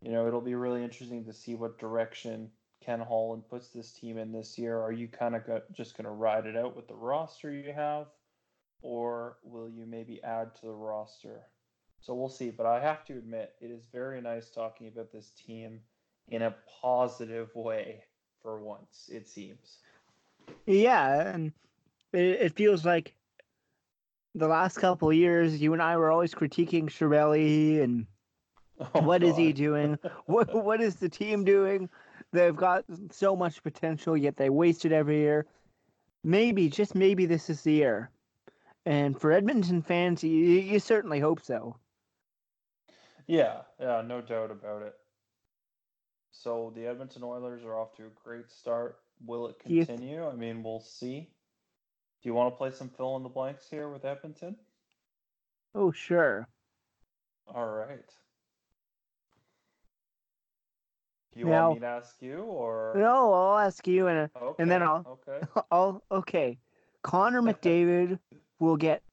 You 0.00 0.12
know, 0.12 0.26
it'll 0.26 0.40
be 0.40 0.54
really 0.54 0.84
interesting 0.84 1.24
to 1.24 1.32
see 1.32 1.54
what 1.54 1.78
direction 1.78 2.50
Ken 2.88 3.00
Holland 3.00 3.42
puts 3.50 3.68
this 3.68 3.92
team 3.92 4.16
in 4.16 4.32
this 4.32 4.56
year. 4.56 4.80
Are 4.80 4.92
you 4.92 5.08
kind 5.08 5.36
of 5.36 5.42
just 5.74 5.94
going 5.94 6.06
to 6.06 6.10
ride 6.10 6.46
it 6.46 6.56
out 6.56 6.74
with 6.74 6.88
the 6.88 6.94
roster 6.94 7.52
you 7.52 7.70
have, 7.70 8.06
or 8.80 9.36
will 9.42 9.68
you 9.68 9.84
maybe 9.84 10.22
add 10.22 10.54
to 10.54 10.62
the 10.62 10.72
roster? 10.72 11.42
So 12.00 12.14
we'll 12.14 12.30
see. 12.30 12.48
But 12.48 12.64
I 12.64 12.80
have 12.80 13.04
to 13.04 13.12
admit, 13.12 13.52
it 13.60 13.66
is 13.66 13.84
very 13.92 14.22
nice 14.22 14.48
talking 14.48 14.88
about 14.88 15.12
this 15.12 15.32
team 15.32 15.80
in 16.28 16.40
a 16.40 16.54
positive 16.80 17.54
way 17.54 18.04
for 18.40 18.58
once, 18.58 19.10
it 19.12 19.28
seems. 19.28 19.80
Yeah, 20.64 21.28
and 21.28 21.52
it, 22.14 22.56
feels 22.56 22.86
like 22.86 23.14
the 24.34 24.48
last 24.48 24.78
couple 24.78 25.12
years, 25.12 25.60
you 25.60 25.74
and 25.74 25.82
I 25.82 25.98
were 25.98 26.10
always 26.10 26.34
critiquing 26.34 26.84
Chiarelli 26.84 27.82
and 27.82 28.06
oh, 28.94 29.02
what 29.02 29.20
God. 29.20 29.28
is 29.28 29.36
he 29.36 29.52
doing? 29.52 29.98
what 30.24 30.54
what 30.54 30.80
is 30.80 30.94
the 30.94 31.10
team 31.10 31.44
doing? 31.44 31.90
They've 32.32 32.54
got 32.54 32.84
so 33.10 33.34
much 33.34 33.62
potential, 33.62 34.16
yet 34.16 34.36
they 34.36 34.50
waste 34.50 34.84
it 34.84 34.92
every 34.92 35.18
year. 35.18 35.46
Maybe, 36.22 36.68
just 36.68 36.94
maybe, 36.94 37.26
this 37.26 37.48
is 37.48 37.62
the 37.62 37.72
year. 37.72 38.10
And 38.84 39.18
for 39.18 39.32
Edmonton 39.32 39.82
fans, 39.82 40.22
you, 40.22 40.30
you 40.30 40.78
certainly 40.78 41.20
hope 41.20 41.40
so. 41.42 41.76
Yeah, 43.26 43.62
yeah, 43.78 44.02
no 44.06 44.20
doubt 44.20 44.50
about 44.50 44.82
it. 44.82 44.94
So 46.32 46.72
the 46.74 46.86
Edmonton 46.86 47.22
Oilers 47.24 47.64
are 47.64 47.74
off 47.74 47.94
to 47.96 48.04
a 48.04 48.10
great 48.24 48.50
start. 48.50 48.98
Will 49.26 49.48
it 49.48 49.58
continue? 49.58 50.26
I 50.26 50.34
mean, 50.34 50.62
we'll 50.62 50.80
see. 50.80 51.28
Do 52.22 52.28
you 52.28 52.34
want 52.34 52.52
to 52.52 52.56
play 52.56 52.70
some 52.70 52.88
fill 52.88 53.16
in 53.16 53.22
the 53.22 53.28
blanks 53.28 53.68
here 53.68 53.88
with 53.88 54.04
Edmonton? 54.04 54.56
Oh, 55.74 55.92
sure. 55.92 56.48
All 57.54 57.68
right. 57.68 58.10
Do 61.38 61.44
you 61.44 61.50
now, 61.50 61.68
want 61.68 61.74
me 61.76 61.80
to 61.82 61.86
ask 61.86 62.16
you 62.20 62.38
or 62.38 62.94
No, 62.96 63.32
I'll 63.32 63.58
ask 63.58 63.86
you 63.86 64.08
and 64.08 64.28
okay, 64.42 64.60
and 64.60 64.68
then 64.68 64.82
I'll 64.82 65.20
Okay. 65.28 65.46
I'll 65.70 66.02
okay. 66.10 66.58
Connor 67.04 67.40
McDavid 67.48 68.18
will 68.58 68.76
get 68.76 69.04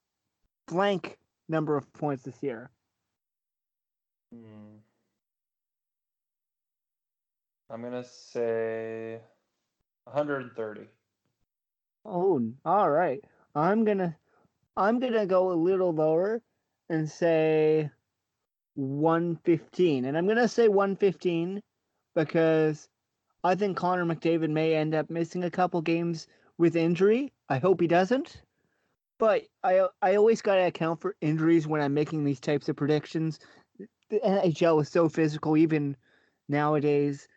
blank 0.68 1.20
number 1.48 1.78
of 1.78 1.94
points 1.94 2.24
this 2.24 2.42
year. 2.42 2.72
Hmm. 4.34 4.78
I'm 7.70 7.84
gonna 7.84 8.04
say 8.04 9.20
130. 10.06 10.88
Oh, 12.06 12.42
all 12.66 12.90
right. 12.90 13.24
I'm 13.54 13.86
gonna 13.86 14.18
I'm 14.76 14.98
gonna 15.00 15.28
go 15.28 15.52
a 15.52 15.54
little 15.54 15.94
lower 15.94 16.42
and 16.90 17.08
say 17.08 17.92
115. 18.74 20.06
And 20.06 20.18
I'm 20.18 20.28
gonna 20.28 20.48
say 20.48 20.68
115 20.68 21.62
because 22.16 22.90
I 23.44 23.56
think 23.56 23.78
Connor 23.78 24.06
McDavid 24.06 24.50
may 24.50 24.76
end 24.76 24.96
up 24.96 25.10
missing 25.10 25.44
a 25.44 25.52
couple 25.52 25.82
games 25.82 26.28
with 26.58 26.76
injury. 26.76 27.32
I 27.50 27.60
hope 27.60 27.80
he 27.80 27.88
doesn't. 27.88 28.42
But 29.20 29.44
I 29.64 29.88
I 30.02 30.16
always 30.16 30.42
gotta 30.42 30.66
account 30.66 31.00
for 31.00 31.16
injuries 31.22 31.68
when 31.68 31.82
I'm 31.82 31.94
making 31.94 32.24
these 32.24 32.40
types 32.40 32.68
of 32.68 32.76
predictions. 32.76 33.40
The 34.10 34.20
NHL 34.20 34.82
is 34.82 34.90
so 34.90 35.08
physical, 35.08 35.56
even 35.56 35.96
nowadays. 36.50 37.28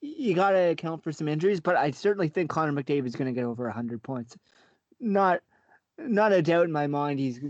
You 0.00 0.34
gotta 0.34 0.70
account 0.70 1.02
for 1.02 1.12
some 1.12 1.28
injuries, 1.28 1.60
but 1.60 1.76
I 1.76 1.90
certainly 1.90 2.28
think 2.28 2.50
Connor 2.50 2.72
McDavid 2.72 3.06
is 3.06 3.16
gonna 3.16 3.32
get 3.32 3.44
over 3.44 3.64
100 3.64 4.02
points. 4.02 4.36
Not 5.00 5.40
not 5.98 6.32
a 6.32 6.42
doubt 6.42 6.66
in 6.66 6.72
my 6.72 6.86
mind. 6.86 7.18
He's 7.18 7.40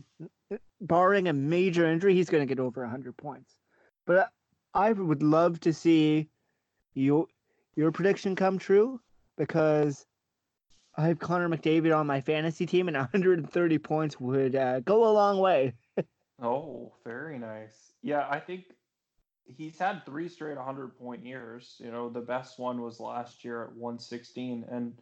barring 0.80 1.28
a 1.28 1.32
major 1.32 1.86
injury, 1.86 2.14
he's 2.14 2.30
gonna 2.30 2.46
get 2.46 2.60
over 2.60 2.82
100 2.82 3.16
points. 3.16 3.58
But 4.06 4.30
I 4.72 4.92
would 4.92 5.22
love 5.22 5.60
to 5.60 5.72
see 5.72 6.28
you 6.94 7.28
your 7.76 7.92
prediction 7.92 8.36
come 8.36 8.58
true 8.58 9.00
because 9.36 10.06
I 10.96 11.08
have 11.08 11.18
Connor 11.18 11.48
McDavid 11.48 11.96
on 11.96 12.06
my 12.06 12.20
fantasy 12.20 12.66
team, 12.66 12.88
and 12.88 12.96
130 12.96 13.78
points 13.78 14.20
would 14.20 14.54
uh, 14.54 14.80
go 14.80 15.08
a 15.08 15.12
long 15.12 15.38
way. 15.38 15.74
oh, 16.42 16.92
very 17.04 17.38
nice. 17.38 17.92
Yeah, 18.02 18.26
I 18.30 18.38
think 18.38 18.64
he's 19.44 19.78
had 19.78 20.06
three 20.06 20.28
straight 20.28 20.56
100 20.56 20.96
point 20.98 21.24
years. 21.24 21.76
You 21.78 21.90
know, 21.90 22.08
the 22.08 22.20
best 22.20 22.58
one 22.58 22.80
was 22.80 23.00
last 23.00 23.44
year 23.44 23.64
at 23.64 23.74
116. 23.74 24.64
And 24.70 24.94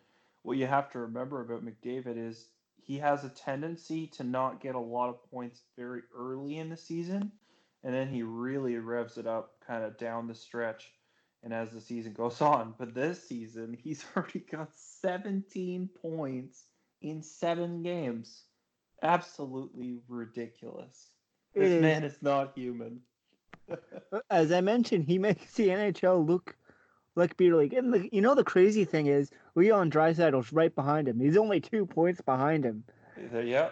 what 0.42 0.56
you 0.56 0.66
have 0.66 0.90
to 0.92 1.00
remember 1.00 1.42
about 1.42 1.64
McDavid 1.64 2.16
is 2.16 2.48
he 2.82 2.98
has 2.98 3.24
a 3.24 3.28
tendency 3.28 4.06
to 4.08 4.24
not 4.24 4.60
get 4.60 4.74
a 4.74 4.80
lot 4.80 5.10
of 5.10 5.30
points 5.30 5.62
very 5.76 6.02
early 6.16 6.58
in 6.58 6.68
the 6.68 6.76
season, 6.76 7.30
and 7.84 7.94
then 7.94 8.08
he 8.08 8.22
really 8.22 8.76
revs 8.76 9.18
it 9.18 9.26
up 9.26 9.52
kind 9.64 9.84
of 9.84 9.98
down 9.98 10.26
the 10.26 10.34
stretch 10.34 10.90
and 11.42 11.52
as 11.52 11.70
the 11.70 11.80
season 11.80 12.12
goes 12.12 12.40
on. 12.40 12.74
But 12.78 12.94
this 12.94 13.26
season, 13.26 13.76
he's 13.82 14.04
already 14.16 14.40
got 14.40 14.70
17 14.74 15.88
points 16.00 16.64
in 17.00 17.22
seven 17.22 17.82
games. 17.82 18.44
Absolutely 19.02 19.98
ridiculous. 20.08 21.08
This 21.54 21.70
is. 21.70 21.82
man 21.82 22.04
is 22.04 22.16
not 22.22 22.52
human. 22.54 23.00
as 24.30 24.52
I 24.52 24.60
mentioned, 24.60 25.06
he 25.06 25.18
makes 25.18 25.54
the 25.54 25.68
NHL 25.68 26.26
look 26.26 26.56
like 27.14 27.36
beer 27.36 27.56
league. 27.56 27.74
And 27.74 27.92
the, 27.92 28.08
you 28.12 28.20
know 28.20 28.34
the 28.34 28.44
crazy 28.44 28.84
thing 28.84 29.06
is, 29.06 29.30
Leon 29.54 29.90
Draisaitl's 29.90 30.52
right 30.52 30.74
behind 30.74 31.08
him. 31.08 31.20
He's 31.20 31.36
only 31.36 31.60
two 31.60 31.84
points 31.84 32.20
behind 32.20 32.64
him. 32.64 32.84
Yeah, 33.44 33.70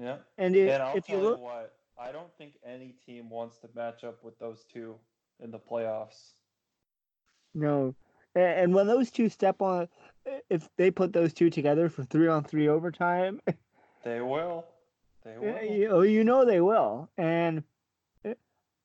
yeah. 0.00 0.16
And, 0.38 0.56
if, 0.56 0.70
and 0.70 0.82
I'll 0.82 0.96
if 0.96 1.06
tell 1.06 1.18
you 1.18 1.22
look, 1.22 1.38
you 1.38 1.44
what, 1.44 1.74
I 2.00 2.12
don't 2.12 2.32
think 2.38 2.54
any 2.64 2.94
team 3.04 3.28
wants 3.28 3.58
to 3.58 3.68
match 3.74 4.04
up 4.04 4.22
with 4.22 4.38
those 4.38 4.64
two 4.72 4.94
in 5.40 5.50
the 5.50 5.58
playoffs. 5.58 6.32
No, 7.54 7.94
and 8.34 8.74
when 8.74 8.86
those 8.86 9.10
two 9.10 9.28
step 9.28 9.60
on, 9.62 9.88
if 10.50 10.68
they 10.76 10.90
put 10.90 11.12
those 11.12 11.32
two 11.32 11.50
together 11.50 11.88
for 11.88 12.04
three 12.04 12.28
on 12.28 12.44
three 12.44 12.68
overtime, 12.68 13.40
they 14.04 14.20
will. 14.20 14.64
They 15.24 15.38
will. 15.38 15.64
You, 15.64 16.02
you 16.02 16.24
know 16.24 16.44
they 16.44 16.60
will, 16.60 17.08
and 17.16 17.62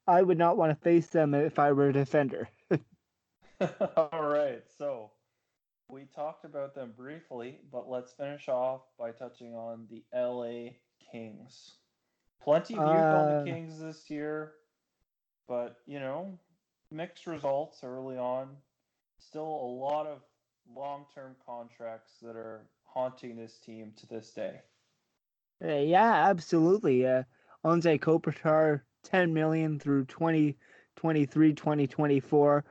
I 0.07 0.21
would 0.21 0.37
not 0.37 0.57
want 0.57 0.71
to 0.71 0.83
face 0.83 1.07
them 1.07 1.33
if 1.33 1.59
I 1.59 1.71
were 1.71 1.89
a 1.89 1.93
defender. 1.93 2.49
All 3.97 4.23
right, 4.23 4.63
so 4.77 5.11
we 5.87 6.05
talked 6.15 6.43
about 6.43 6.75
them 6.75 6.93
briefly, 6.97 7.59
but 7.71 7.89
let's 7.89 8.13
finish 8.13 8.49
off 8.49 8.81
by 8.97 9.11
touching 9.11 9.53
on 9.53 9.87
the 9.89 10.03
LA 10.13 10.71
Kings. 11.11 11.75
Plenty 12.41 12.75
of 12.75 12.81
youth 12.81 12.89
uh, 12.89 13.15
on 13.15 13.29
the 13.29 13.35
uh, 13.35 13.43
Kings 13.45 13.79
this 13.79 14.09
year, 14.09 14.53
but 15.47 15.77
you 15.85 15.99
know, 15.99 16.37
mixed 16.93 17.27
results 17.27 17.83
early 17.83 18.17
on. 18.17 18.49
Still 19.19 19.43
a 19.43 19.71
lot 19.79 20.05
of 20.05 20.19
long-term 20.75 21.35
contracts 21.45 22.13
that 22.21 22.35
are 22.35 22.67
haunting 22.83 23.35
this 23.35 23.57
team 23.57 23.93
to 23.97 24.07
this 24.07 24.31
day. 24.31 24.61
Uh, 25.63 25.75
yeah, 25.75 26.29
absolutely. 26.29 27.05
Uh, 27.05 27.23
Anze 27.65 27.99
Kopitar, 27.99 28.81
10 29.03 29.33
million 29.33 29.79
through 29.79 30.05
2023, 30.05 31.53
2024 31.53 32.65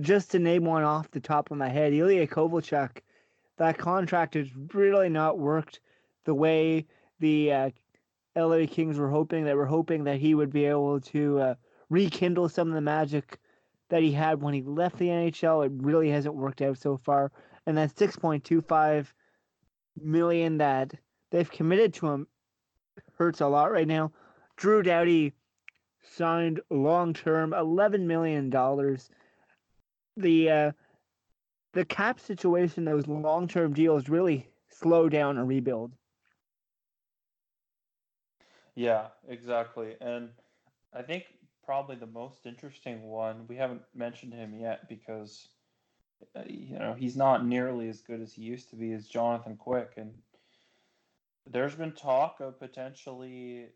just 0.00 0.30
to 0.32 0.38
name 0.38 0.64
one 0.64 0.84
off 0.84 1.10
the 1.10 1.20
top 1.20 1.50
of 1.50 1.56
my 1.56 1.68
head, 1.68 1.92
Ilya 1.92 2.26
Kovalchuk, 2.26 2.98
that 3.58 3.78
contract 3.78 4.34
has 4.34 4.48
really 4.74 5.08
not 5.08 5.38
worked 5.38 5.80
the 6.24 6.34
way 6.34 6.86
the 7.20 7.52
uh, 7.52 7.70
LA 8.36 8.66
Kings 8.66 8.98
were 8.98 9.08
hoping. 9.08 9.44
They 9.44 9.54
were 9.54 9.66
hoping 9.66 10.04
that 10.04 10.20
he 10.20 10.34
would 10.34 10.52
be 10.52 10.66
able 10.66 11.00
to 11.00 11.38
uh, 11.38 11.54
rekindle 11.90 12.48
some 12.48 12.68
of 12.68 12.74
the 12.74 12.80
magic 12.80 13.38
that 13.88 14.02
he 14.02 14.12
had 14.12 14.42
when 14.42 14.54
he 14.54 14.62
left 14.62 14.98
the 14.98 15.08
NHL. 15.08 15.64
It 15.66 15.72
really 15.74 16.10
hasn't 16.10 16.34
worked 16.34 16.62
out 16.62 16.78
so 16.78 16.96
far. 16.96 17.30
And 17.66 17.76
that 17.76 17.94
6.25 17.94 19.06
million 20.00 20.58
that 20.58 20.92
they've 21.30 21.50
committed 21.50 21.94
to 21.94 22.08
him 22.08 22.26
hurts 23.18 23.40
a 23.40 23.46
lot 23.46 23.70
right 23.70 23.88
now. 23.88 24.12
Drew 24.56 24.82
Doughty 24.82 25.32
signed 26.02 26.60
long 26.70 27.12
term, 27.14 27.50
$11 27.50 28.02
million 28.02 28.50
the 30.16 30.50
uh, 30.50 30.72
the 31.72 31.84
cap 31.84 32.18
situation, 32.18 32.84
those 32.84 33.06
long 33.06 33.46
term 33.48 33.74
deals 33.74 34.08
really 34.08 34.48
slow 34.68 35.08
down 35.08 35.36
a 35.36 35.44
rebuild. 35.44 35.92
Yeah, 38.74 39.08
exactly. 39.28 39.94
And 40.00 40.30
I 40.94 41.02
think 41.02 41.24
probably 41.66 41.96
the 41.96 42.06
most 42.06 42.46
interesting 42.46 43.02
one, 43.02 43.46
we 43.48 43.56
haven't 43.56 43.82
mentioned 43.94 44.32
him 44.32 44.54
yet 44.54 44.88
because 44.88 45.48
uh, 46.34 46.40
you 46.48 46.78
know, 46.78 46.94
he's 46.94 47.16
not 47.16 47.44
nearly 47.44 47.88
as 47.88 48.00
good 48.00 48.22
as 48.22 48.32
he 48.32 48.42
used 48.42 48.70
to 48.70 48.76
be 48.76 48.92
as 48.92 49.06
Jonathan 49.06 49.56
Quick 49.56 49.92
and 49.96 50.14
there's 51.46 51.74
been 51.74 51.92
talk 51.92 52.40
of 52.40 52.58
potentially 52.58 53.66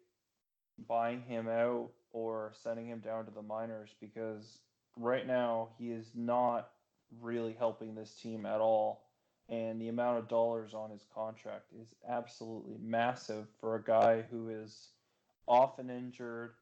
buying 0.89 1.23
him 1.23 1.49
out 1.49 1.91
or 2.13 2.53
sending 2.63 2.87
him 2.87 3.01
down 3.01 3.25
to 3.25 3.31
the 3.31 3.43
minors 3.43 3.95
because 4.01 4.59
right 4.97 5.27
now 5.27 5.69
he 5.79 5.91
is 5.91 6.11
not 6.15 6.71
really 7.21 7.55
helping 7.59 7.95
this 7.95 8.15
team 8.15 8.47
at 8.47 8.61
all. 8.61 9.05
And 9.49 9.81
the 9.81 9.89
amount 9.89 10.19
of 10.19 10.29
dollars 10.29 10.75
on 10.75 10.91
his 10.91 11.05
contract 11.13 11.73
is 11.81 11.89
absolutely 12.09 12.77
massive 12.81 13.47
for 13.61 13.75
a 13.75 13.83
guy 13.83 14.25
who 14.31 14.49
is 14.49 14.89
often 15.47 15.91
injured, 15.91 16.55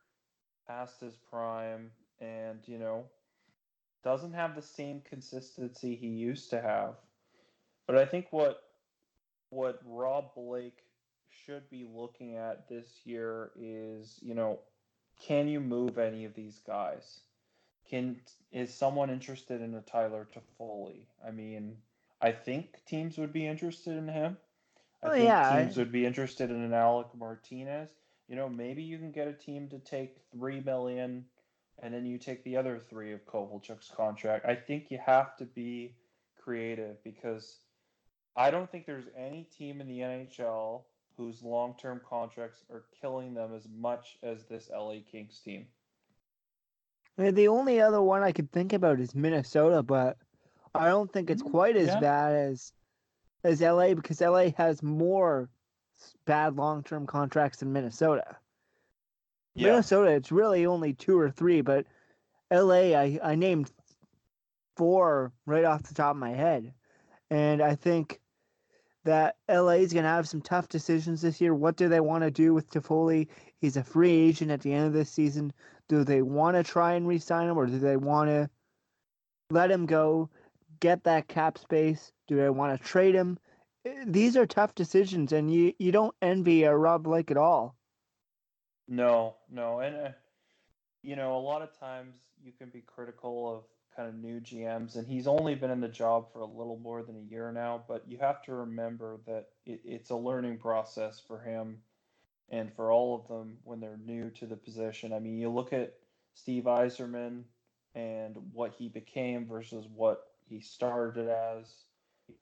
past 0.69 1.01
his 1.01 1.17
prime, 1.31 1.91
and, 2.21 2.61
you 2.67 2.79
know, 2.79 3.05
doesn't 4.05 4.35
have 4.35 4.55
the 4.55 4.63
same 4.63 5.01
consistency 5.09 5.97
he 5.97 6.09
used 6.09 6.51
to 6.51 6.61
have. 6.61 6.95
But 7.87 7.97
I 7.97 8.05
think 8.05 8.27
what 8.31 8.63
what 9.51 9.81
Rob 9.87 10.35
Blake 10.35 10.85
should 11.45 11.69
be 11.71 11.89
looking 11.91 12.37
at 12.37 12.69
this 12.69 12.87
year 13.05 13.51
is, 13.57 14.19
you 14.21 14.35
know, 14.35 14.59
can 15.23 15.49
you 15.49 15.61
move 15.61 15.99
any 15.99 16.25
of 16.25 16.35
these 16.35 16.61
guys? 16.67 17.21
Can 17.89 18.17
is 18.53 18.73
someone 18.73 19.11
interested 19.11 19.63
in 19.63 19.75
a 19.75 19.81
Tyler 19.81 20.27
Toffoli? 20.33 21.07
I 21.27 21.31
mean, 21.31 21.77
I 22.21 22.33
think 22.33 22.85
teams 22.87 23.17
would 23.19 23.33
be 23.33 23.47
interested 23.47 23.97
in 23.97 24.09
him. 24.09 24.37
I 25.03 25.07
oh, 25.07 25.13
think 25.13 25.25
yeah. 25.25 25.63
teams 25.63 25.77
would 25.77 25.93
be 25.93 26.05
interested 26.05 26.51
in 26.51 26.63
an 26.63 26.75
Alec 26.75 27.07
Martinez. 27.17 27.91
You 28.29 28.37
know, 28.37 28.49
maybe 28.49 28.83
you 28.83 28.99
can 28.99 29.11
get 29.11 29.27
a 29.27 29.33
team 29.33 29.69
to 29.69 29.79
take 29.79 30.17
three 30.33 30.61
million, 30.61 31.25
and 31.83 31.95
then 31.95 32.05
you 32.05 32.19
take 32.19 32.45
the 32.45 32.57
other 32.57 32.79
three 32.79 33.13
of 33.13 33.25
Kovalchuk's 33.25 33.91
contract. 33.95 34.45
I 34.47 34.55
think 34.55 34.91
you 34.91 34.99
have 35.05 35.37
to 35.39 35.45
be 35.45 35.95
creative 36.43 37.03
because 37.05 37.61
I 38.37 38.51
don't 38.51 38.71
think 38.71 38.87
there's 38.87 39.09
any 39.17 39.49
team 39.57 39.81
in 39.81 39.89
the 39.89 40.01
NHL 40.01 40.83
whose 41.17 41.43
long-term 41.43 42.01
contracts 42.09 42.63
are 42.71 42.85
killing 43.01 43.35
them 43.35 43.55
as 43.55 43.67
much 43.77 44.19
as 44.23 44.45
this 44.45 44.71
LA 44.73 44.97
Kings 45.11 45.41
team. 45.45 45.67
I 47.19 47.23
mean, 47.23 47.35
the 47.35 47.49
only 47.49 47.81
other 47.81 48.01
one 48.01 48.23
I 48.23 48.31
could 48.31 48.53
think 48.53 48.73
about 48.73 49.01
is 49.01 49.15
Minnesota, 49.15 49.83
but 49.83 50.17
I 50.75 50.87
don't 50.87 51.13
think 51.13 51.31
it's 51.31 51.43
mm, 51.43 51.51
quite 51.51 51.77
as 51.77 51.89
yeah. 51.89 52.01
bad 52.01 52.35
as 52.35 52.73
as 53.43 53.61
LA 53.61 53.95
because 53.95 54.21
LA 54.21 54.51
has 54.57 54.83
more 54.83 55.49
bad 56.27 56.57
long 56.57 56.83
term 56.83 57.07
contracts 57.07 57.63
in 57.63 57.73
Minnesota. 57.73 58.37
Yeah. 59.55 59.71
Minnesota, 59.71 60.11
it's 60.11 60.33
really 60.33 60.67
only 60.67 60.93
two 60.93 61.19
or 61.19 61.31
three, 61.31 61.61
but 61.61 61.87
LA, 62.53 62.95
I, 62.95 63.19
I 63.23 63.35
named 63.35 63.71
four 64.77 65.33
right 65.47 65.65
off 65.65 65.83
the 65.83 65.95
top 65.95 66.13
of 66.13 66.17
my 66.17 66.31
head. 66.31 66.73
And 67.31 67.61
I 67.61 67.75
think 67.75 68.21
that 69.05 69.37
LA 69.49 69.73
is 69.73 69.93
going 69.93 70.05
to 70.05 70.11
have 70.11 70.29
some 70.29 70.41
tough 70.41 70.69
decisions 70.69 71.23
this 71.23 71.41
year. 71.41 71.55
What 71.55 71.77
do 71.77 71.89
they 71.89 72.01
want 72.01 72.25
to 72.25 72.31
do 72.31 72.55
with 72.55 72.71
Toffoli? 72.71 73.29
He's 73.61 73.77
a 73.77 73.83
free 73.83 74.13
agent 74.13 74.51
at 74.51 74.61
the 74.61 74.73
end 74.73 74.87
of 74.87 74.93
this 74.93 75.11
season 75.11 75.53
do 75.89 76.05
they 76.05 76.23
want 76.23 76.57
to 76.57 76.63
try 76.63 76.93
and 76.93 77.09
re-sign 77.09 77.49
him 77.49 77.59
or 77.59 77.67
do 77.67 77.79
they 77.79 77.97
want 77.97 78.29
to 78.29 78.49
let 79.51 79.71
him 79.71 79.87
go, 79.87 80.29
get 80.81 81.05
that 81.05 81.29
cap 81.29 81.59
space? 81.59 82.13
Do 82.29 82.37
they 82.37 82.51
want 82.51 82.79
to 82.79 82.87
trade 82.87 83.15
him? 83.15 83.39
Eh, 83.85 84.05
These 84.07 84.37
are 84.37 84.47
tough 84.47 84.75
decisions, 84.75 85.33
and 85.33 85.53
you, 85.53 85.73
you 85.79 85.93
don't 85.93 86.15
envy 86.23 86.65
a 86.65 86.77
Rob 86.77 87.05
Blake 87.05 87.31
at 87.31 87.37
all. 87.37 87.77
No, 88.89 89.37
no, 89.51 89.81
and 89.81 89.97
uh, 89.97 90.09
you 91.03 91.17
know, 91.17 91.37
a 91.37 91.41
lot 91.41 91.63
of 91.63 91.79
times 91.79 92.15
you 92.43 92.53
can 92.53 92.71
be 92.71 92.81
critical 92.81 93.55
of 93.55 93.65
kind 93.95 94.09
of 94.09 94.15
new 94.15 94.41
GMs, 94.41 94.97
and 94.97 95.07
he's 95.07 95.27
only 95.27 95.55
been 95.55 95.71
in 95.71 95.81
the 95.81 95.89
job 95.89 96.33
for 96.33 96.41
a 96.41 96.47
little 96.47 96.79
more 96.79 97.03
than 97.03 97.17
a 97.17 97.31
year 97.31 97.53
now. 97.53 97.85
But 97.87 98.05
you 98.09 98.19
have 98.19 98.43
to 98.45 98.55
remember 98.55 99.19
that 99.27 99.49
it, 99.67 99.81
it's 99.85 100.11
a 100.11 100.17
learning 100.17 100.59
process 100.59 101.21
for 101.27 101.41
him 101.41 101.79
and 102.51 102.73
for 102.73 102.91
all 102.91 103.15
of 103.15 103.29
them 103.29 103.59
when 103.65 103.81
they're 103.81 103.99
new 103.99 104.31
to 104.31 104.47
the 104.47 104.57
position. 104.57 105.13
I 105.13 105.19
mean, 105.19 105.37
you 105.39 105.51
look 105.51 105.73
at 105.73 105.95
Steve 106.35 106.65
Yzerman 106.65 107.43
and 107.95 108.37
what 108.53 108.75
he 108.79 108.89
became 108.89 109.47
versus 109.47 109.87
what 109.93 110.25
he 110.47 110.61
started 110.61 111.29
as. 111.29 111.85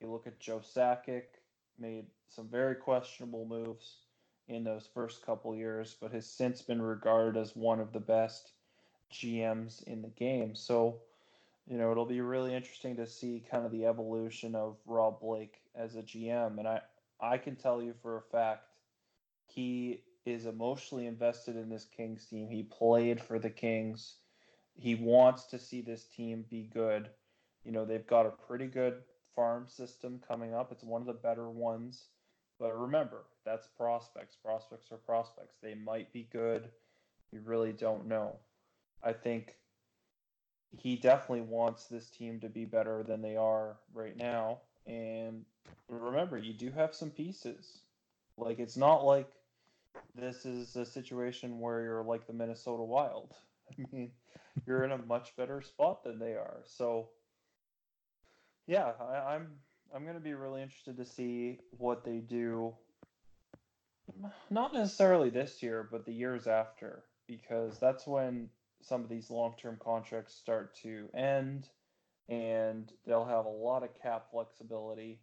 You 0.01 0.11
look 0.11 0.27
at 0.27 0.41
Joe 0.41 0.61
Sakic, 0.61 1.25
made 1.79 2.07
some 2.29 2.49
very 2.49 2.75
questionable 2.75 3.47
moves 3.47 3.99
in 4.49 4.65
those 4.65 4.89
first 4.93 5.25
couple 5.25 5.55
years, 5.55 5.97
but 6.01 6.13
has 6.13 6.27
since 6.27 6.63
been 6.63 6.81
regarded 6.81 7.41
as 7.41 7.57
one 7.57 7.81
of 7.81 7.93
the 7.93 8.01
best 8.01 8.53
GMs 9.13 9.83
in 9.85 10.03
the 10.03 10.09
game. 10.09 10.55
So, 10.55 11.01
you 11.67 11.79
know, 11.79 11.91
it'll 11.91 12.07
be 12.07 12.21
really 12.21 12.55
interesting 12.55 12.97
to 12.97 13.07
see 13.07 13.45
kind 13.51 13.65
of 13.65 13.73
the 13.73 13.87
evolution 13.87 14.55
of 14.55 14.77
Rob 14.87 15.21
Blake 15.21 15.61
as 15.75 15.97
a 15.97 16.03
GM. 16.03 16.59
And 16.59 16.69
I, 16.69 16.81
I 17.21 17.39
can 17.39 17.57
tell 17.57 17.83
you 17.83 17.95
for 18.03 18.17
a 18.17 18.23
fact, 18.23 18.69
he 19.47 20.03
is 20.25 20.47
emotionally 20.47 21.07
invested 21.07 21.57
in 21.57 21.69
this 21.69 21.87
Kings 21.97 22.27
team. 22.27 22.49
He 22.49 22.65
played 22.65 23.21
for 23.21 23.39
the 23.39 23.51
Kings. 23.51 24.17
He 24.75 24.95
wants 24.95 25.45
to 25.47 25.59
see 25.59 25.81
this 25.81 26.05
team 26.05 26.45
be 26.51 26.69
good. 26.73 27.09
You 27.65 27.73
know, 27.73 27.85
they've 27.85 28.07
got 28.07 28.27
a 28.27 28.31
pretty 28.31 28.67
good 28.67 29.03
farm 29.37 29.67
system 29.69 30.21
coming 30.27 30.55
up. 30.55 30.73
It's 30.73 30.83
one 30.83 31.03
of 31.03 31.07
the 31.07 31.13
better 31.13 31.49
ones. 31.49 32.07
But 32.59 32.77
remember, 32.77 33.25
that's 33.45 33.69
prospects. 33.69 34.37
Prospects 34.43 34.91
are 34.91 34.97
prospects. 34.97 35.57
They 35.63 35.75
might 35.75 36.13
be 36.13 36.27
good. 36.33 36.71
You 37.31 37.41
really 37.45 37.73
don't 37.73 38.09
know. 38.09 38.37
I 39.03 39.13
think 39.13 39.55
he 40.79 40.97
definitely 40.97 41.43
wants 41.43 41.87
this 41.87 42.09
team 42.09 42.41
to 42.41 42.49
be 42.49 42.65
better 42.65 43.03
than 43.03 43.23
they 43.23 43.37
are 43.37 43.77
right 43.95 44.17
now. 44.17 44.61
And 44.87 45.45
remember, 45.89 46.39
you 46.39 46.55
do 46.55 46.71
have 46.71 46.95
some 46.95 47.11
pieces. 47.11 47.81
Like, 48.39 48.59
it's 48.59 48.77
not 48.77 49.05
like 49.05 49.29
this 50.15 50.45
is 50.47 50.77
a 50.77 50.85
situation 50.85 51.61
where 51.61 51.83
you're 51.83 52.03
like 52.03 52.27
the 52.27 52.33
Minnesota 52.33 52.83
Wild. 52.83 53.35
I 53.79 53.85
mean, 53.93 54.13
you're 54.67 54.85
in 54.85 54.93
a 54.93 54.99
much 54.99 55.37
better 55.37 55.61
spot 55.61 56.05
than 56.05 56.19
they 56.19 56.33
are. 56.33 56.59
So, 56.65 57.11
yeah, 58.67 58.93
I, 59.01 59.35
I'm 59.35 59.49
I'm 59.95 60.03
going 60.03 60.17
to 60.17 60.21
be 60.21 60.35
really 60.35 60.63
interested 60.63 60.97
to 60.97 61.05
see 61.05 61.61
what 61.79 62.05
they 62.05 62.19
do. 62.19 62.75
Not 64.51 64.75
necessarily 64.75 65.31
this 65.31 65.63
year, 65.63 65.89
but 65.91 66.05
the 66.05 66.13
years 66.13 66.47
after, 66.47 67.05
because 67.27 67.79
that's 67.79 68.07
when 68.07 68.49
some 68.83 69.03
of 69.03 69.09
these 69.09 69.31
long-term 69.31 69.79
contracts 69.83 70.35
start 70.35 70.75
to 70.83 71.09
end, 71.15 71.69
and 72.29 72.93
they'll 73.07 73.25
have 73.25 73.47
a 73.47 73.51
lot 73.51 73.83
of 73.83 73.91
cap 74.01 74.27
flexibility 74.31 75.21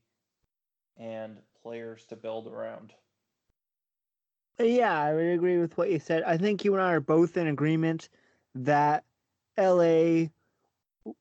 and 0.98 1.38
players 1.62 2.06
to 2.06 2.16
build 2.16 2.48
around. 2.48 2.94
Yeah, 4.60 5.00
I 5.00 5.14
would 5.14 5.26
agree 5.26 5.58
with 5.58 5.78
what 5.78 5.92
you 5.92 6.00
said. 6.00 6.24
I 6.24 6.38
think 6.38 6.64
you 6.64 6.74
and 6.74 6.82
I 6.82 6.92
are 6.92 7.00
both 7.00 7.38
in 7.38 7.48
agreement 7.48 8.10
that 8.56 9.04
LA 9.58 10.28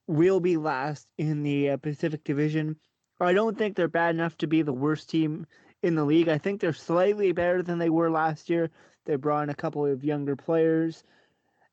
will 0.06 0.40
be 0.40 0.56
last 0.56 1.06
in 1.18 1.42
the 1.42 1.70
uh, 1.70 1.76
Pacific 1.76 2.24
Division. 2.24 2.76
I 3.20 3.32
don't 3.32 3.56
think 3.56 3.76
they're 3.76 3.88
bad 3.88 4.14
enough 4.14 4.36
to 4.38 4.46
be 4.46 4.62
the 4.62 4.72
worst 4.72 5.10
team 5.10 5.46
in 5.82 5.94
the 5.94 6.04
league. 6.04 6.28
I 6.28 6.38
think 6.38 6.60
they're 6.60 6.72
slightly 6.72 7.32
better 7.32 7.62
than 7.62 7.78
they 7.78 7.90
were 7.90 8.10
last 8.10 8.50
year. 8.50 8.70
They 9.04 9.16
brought 9.16 9.44
in 9.44 9.50
a 9.50 9.54
couple 9.54 9.86
of 9.86 10.04
younger 10.04 10.36
players, 10.36 11.02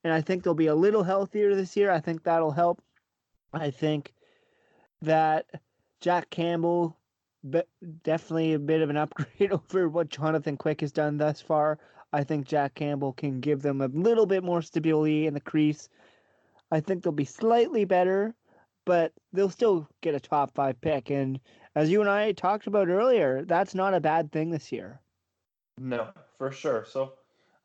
and 0.04 0.12
I 0.14 0.22
think 0.22 0.44
they'll 0.44 0.54
be 0.54 0.68
a 0.68 0.76
little 0.76 1.04
healthier 1.04 1.56
this 1.56 1.76
year. 1.76 1.92
I 1.92 2.00
think 2.00 2.24
that'll 2.24 2.52
help. 2.52 2.82
I 3.54 3.72
think 3.72 4.14
that 5.02 5.46
Jack 6.02 6.30
Campbell 6.30 6.98
be- 7.48 7.64
definitely 8.04 8.54
a 8.54 8.60
bit 8.60 8.82
of 8.82 8.90
an 8.90 8.98
upgrade 9.04 9.52
over 9.52 9.90
what 9.90 10.10
Jonathan 10.10 10.58
Quick 10.58 10.82
has 10.82 10.92
done 10.92 11.18
thus 11.18 11.42
far. 11.42 11.80
I 12.12 12.24
think 12.24 12.48
Jack 12.48 12.74
Campbell 12.74 13.14
can 13.14 13.40
give 13.40 13.62
them 13.62 13.82
a 13.82 13.88
little 13.88 14.26
bit 14.26 14.44
more 14.44 14.62
stability 14.62 15.28
in 15.28 15.34
the 15.34 15.40
crease. 15.40 15.90
I 16.72 16.80
think 16.80 17.04
they'll 17.04 17.14
be 17.14 17.26
slightly 17.26 17.86
better, 17.86 18.36
but 18.86 19.14
they'll 19.34 19.50
still 19.50 19.88
get 20.02 20.16
a 20.16 20.20
top 20.20 20.54
five 20.54 20.80
pick. 20.82 21.10
And 21.10 21.40
as 21.76 21.90
you 21.90 22.02
and 22.02 22.10
I 22.10 22.32
talked 22.32 22.68
about 22.68 22.90
earlier, 22.90 23.44
that's 23.46 23.76
not 23.76 23.94
a 23.94 24.00
bad 24.00 24.32
thing 24.32 24.52
this 24.52 24.72
year. 24.72 25.00
No, 25.78 26.10
for 26.38 26.52
sure. 26.52 26.86
So 26.86 27.14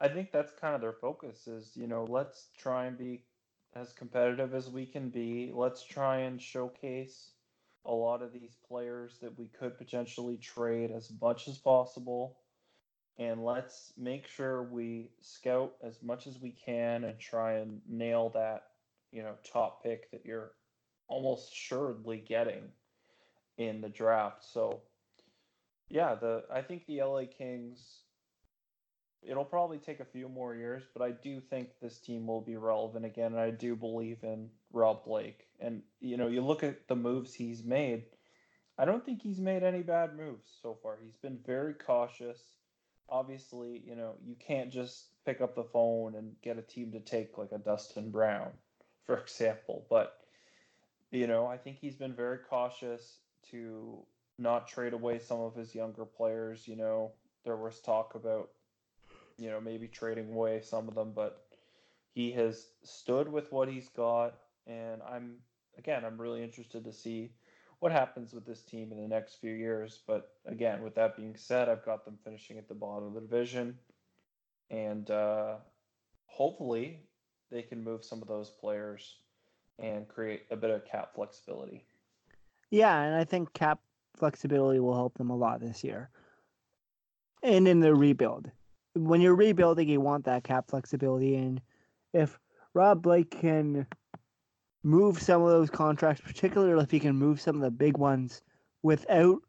I 0.01 0.09
think 0.09 0.33
that's 0.33 0.53
kind 0.53 0.75
of 0.75 0.81
their 0.81 0.93
focus 0.93 1.47
is, 1.47 1.73
you 1.75 1.87
know, 1.87 2.05
let's 2.05 2.49
try 2.57 2.87
and 2.87 2.97
be 2.97 3.25
as 3.75 3.93
competitive 3.93 4.55
as 4.55 4.69
we 4.71 4.87
can 4.87 5.09
be. 5.09 5.51
Let's 5.53 5.83
try 5.83 6.19
and 6.19 6.41
showcase 6.41 7.31
a 7.87 7.93
lot 7.93 8.23
of 8.23 8.33
these 8.33 8.57
players 8.67 9.19
that 9.21 9.39
we 9.39 9.47
could 9.47 9.77
potentially 9.77 10.37
trade 10.37 10.91
as 10.91 11.13
much 11.21 11.49
as 11.49 11.59
possible. 11.59 12.39
And 13.19 13.45
let's 13.45 13.93
make 13.97 14.27
sure 14.27 14.65
we 14.65 15.11
scout 15.21 15.75
as 15.83 16.03
much 16.03 16.27
as 16.27 16.41
we 16.41 16.51
can 16.51 17.05
and 17.05 17.19
try 17.19 17.59
and 17.59 17.81
nail 17.89 18.31
that, 18.31 18.65
you 19.15 19.23
know, 19.23 19.35
top 19.51 19.83
pick 19.83 20.11
that 20.11 20.27
you're 20.27 20.53
almost 21.09 21.53
assuredly 21.53 22.19
getting 22.19 22.65
in 23.57 23.81
the 23.81 23.89
draft. 23.89 24.45
So 24.45 24.83
yeah, 25.89 26.15
the 26.15 26.45
I 26.53 26.61
think 26.61 26.87
the 26.87 27.03
LA 27.03 27.23
Kings 27.27 28.01
it'll 29.27 29.45
probably 29.45 29.79
take 29.79 30.01
a 30.01 30.05
few 30.05 30.29
more 30.29 30.55
years, 30.55 30.83
but 30.93 31.03
I 31.03 31.13
do 31.13 31.41
think 31.41 31.69
this 31.81 31.99
team 31.99 32.27
will 32.27 32.43
be 32.43 32.57
relevant 32.57 33.07
again 33.07 33.33
and 33.33 33.41
I 33.41 33.51
do 33.51 33.75
believe 33.75 34.19
in 34.23 34.51
Rob 34.73 35.05
Blake. 35.05 35.47
And 35.61 35.83
you 36.01 36.17
know, 36.17 36.29
you 36.29 36.43
look 36.43 36.63
at 36.63 36.89
the 36.89 36.97
moves 36.97 37.33
he's 37.33 37.65
made, 37.65 38.05
I 38.77 38.85
don't 38.85 39.05
think 39.05 39.23
he's 39.23 39.41
made 39.41 39.63
any 39.63 39.83
bad 39.83 40.17
moves 40.17 40.51
so 40.61 40.77
far. 40.83 40.99
He's 41.03 41.17
been 41.17 41.39
very 41.47 41.75
cautious. 41.75 42.41
Obviously, 43.09 43.83
you 43.87 43.95
know, 43.95 44.15
you 44.25 44.35
can't 44.35 44.73
just 44.73 45.07
pick 45.25 45.41
up 45.41 45.55
the 45.55 45.65
phone 45.65 46.17
and 46.17 46.35
get 46.43 46.59
a 46.59 46.63
team 46.63 46.93
to 46.93 47.01
take 47.01 47.39
like 47.39 47.53
a 47.53 47.59
Dustin 47.59 48.11
Brown, 48.11 48.51
for 49.07 49.19
example, 49.19 49.87
but 49.89 50.19
you 51.11 51.27
know, 51.29 51.47
I 51.47 51.57
think 51.57 51.79
he's 51.79 51.95
been 51.95 52.15
very 52.15 52.39
cautious 52.39 53.19
to 53.51 54.05
not 54.39 54.67
trade 54.67 54.93
away 54.93 55.21
some 55.21 55.41
of 55.41 55.55
his 55.55 55.75
younger 55.75 56.05
players. 56.05 56.67
You 56.67 56.77
know, 56.77 57.13
there 57.45 57.57
was 57.57 57.79
talk 57.81 58.15
about, 58.17 58.49
you 59.39 59.49
know, 59.49 59.61
maybe 59.61 59.87
trading 59.87 60.33
away 60.33 60.61
some 60.61 60.89
of 60.89 60.97
them, 60.97 61.13
but 61.15 61.47
he 62.15 62.33
has 62.33 62.67
stood 62.83 63.31
with 63.31 63.53
what 63.53 63.69
he's 63.69 63.89
got. 63.91 64.35
And 64.67 65.03
I'm, 65.09 65.37
again, 65.79 66.05
I'm 66.05 66.21
really 66.21 66.43
interested 66.43 66.85
to 66.85 66.93
see 66.93 67.31
what 67.79 67.93
happens 67.93 68.33
with 68.33 68.47
this 68.47 68.63
team 68.63 68.91
in 68.91 69.01
the 69.01 69.07
next 69.09 69.37
few 69.37 69.53
years. 69.53 70.01
But 70.07 70.33
again, 70.47 70.83
with 70.83 70.95
that 70.97 71.17
being 71.17 71.37
said, 71.37 71.69
I've 71.69 71.85
got 71.85 72.05
them 72.05 72.19
finishing 72.25 72.59
at 72.59 72.67
the 72.67 72.75
bottom 72.75 73.09
of 73.09 73.15
the 73.15 73.21
division. 73.21 73.79
And 74.71 75.09
uh, 75.11 75.57
hopefully 76.27 77.01
they 77.55 77.63
can 77.63 77.83
move 77.83 78.05
some 78.05 78.21
of 78.21 78.27
those 78.27 78.51
players 78.51 79.19
and 79.79 80.09
create 80.09 80.43
a 80.51 80.57
bit 80.57 80.71
of 80.71 80.85
cap 80.85 81.15
flexibility. 81.15 81.87
Yeah, 82.71 83.01
and 83.01 83.15
I 83.15 83.25
think 83.25 83.53
cap 83.53 83.79
flexibility 84.17 84.81
will 84.81 84.95
help 84.95 85.17
them 85.17 85.31
a 85.31 85.37
lot 85.37 85.61
this 85.61 85.85
year. 85.85 86.11
And 87.43 87.69
in 87.69 87.81
the 87.81 87.95
rebuild. 87.95 88.51
When 88.95 89.21
you're 89.21 89.37
rebuilding, 89.37 89.89
you 89.89 90.01
want 90.01 90.25
that 90.25 90.45
cap 90.45 90.69
flexibility. 90.69 91.37
And 91.37 91.61
if 92.13 92.39
Rob 92.75 93.03
Blake 93.03 93.31
can 93.31 93.87
move 94.83 95.23
some 95.23 95.43
of 95.43 95.49
those 95.49 95.71
contracts, 95.71 96.23
particularly 96.25 96.83
if 96.83 96.91
he 96.91 97.01
can 97.01 97.17
move 97.17 97.41
some 97.41 97.57
of 97.57 97.63
the 97.63 97.71
big 97.71 97.97
ones 97.97 98.43
without 98.83 99.41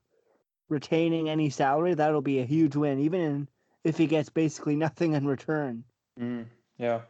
retaining 0.69 1.29
any 1.29 1.49
salary, 1.49 1.95
that'll 1.95 2.21
be 2.21 2.39
a 2.39 2.45
huge 2.45 2.75
win, 2.75 2.99
even 2.99 3.21
in, 3.21 3.49
if 3.83 3.97
he 3.97 4.05
gets 4.05 4.29
basically 4.29 4.75
nothing 4.85 5.13
in 5.13 5.25
return. 5.25 5.83
Mm, 6.19 6.45
yeah. 6.77 7.01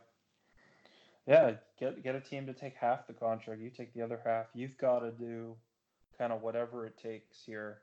Yeah, 1.27 1.53
get 1.80 2.03
get 2.03 2.15
a 2.15 2.22
team 2.22 2.45
to 2.45 2.53
take 2.53 2.76
half 2.76 3.07
the 3.07 3.14
contract. 3.14 3.60
You 3.61 3.69
take 3.69 3.93
the 3.93 4.02
other 4.02 4.19
half. 4.23 4.45
You've 4.53 4.77
got 4.77 4.99
to 4.99 5.11
do 5.11 5.56
kind 6.18 6.31
of 6.31 6.41
whatever 6.41 6.85
it 6.85 6.97
takes 6.97 7.43
here 7.43 7.80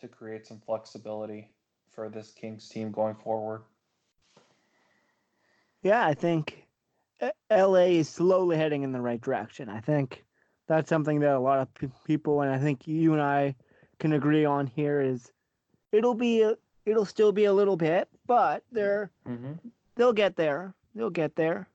to 0.00 0.08
create 0.08 0.46
some 0.46 0.60
flexibility 0.60 1.50
for 1.90 2.08
this 2.08 2.32
Kings 2.32 2.68
team 2.68 2.90
going 2.90 3.14
forward. 3.14 3.62
Yeah, 5.82 6.04
I 6.04 6.14
think 6.14 6.66
uh, 7.20 7.30
LA 7.50 7.96
is 7.98 8.08
slowly 8.08 8.56
heading 8.56 8.82
in 8.82 8.92
the 8.92 9.00
right 9.00 9.20
direction. 9.20 9.68
I 9.68 9.80
think 9.80 10.24
that's 10.66 10.88
something 10.88 11.20
that 11.20 11.34
a 11.34 11.40
lot 11.40 11.60
of 11.60 11.72
pe- 11.74 11.88
people, 12.04 12.42
and 12.42 12.52
I 12.52 12.58
think 12.58 12.86
you 12.86 13.12
and 13.12 13.22
I 13.22 13.54
can 13.98 14.12
agree 14.12 14.44
on 14.44 14.66
here, 14.66 15.00
is 15.00 15.32
it'll 15.92 16.14
be 16.14 16.42
a, 16.42 16.56
it'll 16.86 17.04
still 17.06 17.32
be 17.32 17.44
a 17.44 17.52
little 17.52 17.76
bit, 17.76 18.08
but 18.26 18.62
they're 18.72 19.10
Mm-hmm. 19.28 19.52
they'll 19.96 20.12
get 20.12 20.36
there. 20.36 20.74
They'll 20.94 21.10
get 21.10 21.36
there. 21.36 21.68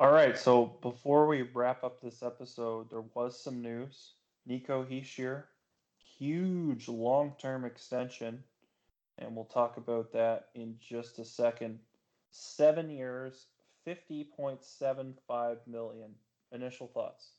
All 0.00 0.10
right, 0.10 0.38
so 0.38 0.78
before 0.80 1.26
we 1.26 1.42
wrap 1.42 1.84
up 1.84 2.00
this 2.00 2.22
episode, 2.22 2.88
there 2.88 3.04
was 3.12 3.38
some 3.38 3.60
news. 3.60 4.12
Nico 4.46 4.82
Hischier, 4.82 5.42
huge 6.16 6.88
long-term 6.88 7.66
extension, 7.66 8.42
and 9.18 9.36
we'll 9.36 9.44
talk 9.44 9.76
about 9.76 10.10
that 10.14 10.46
in 10.54 10.76
just 10.80 11.18
a 11.18 11.24
second. 11.26 11.80
Seven 12.30 12.88
years, 12.88 13.48
fifty 13.84 14.24
point 14.24 14.64
seven 14.64 15.18
five 15.28 15.58
million. 15.66 16.14
Initial 16.50 16.86
thoughts. 16.86 17.32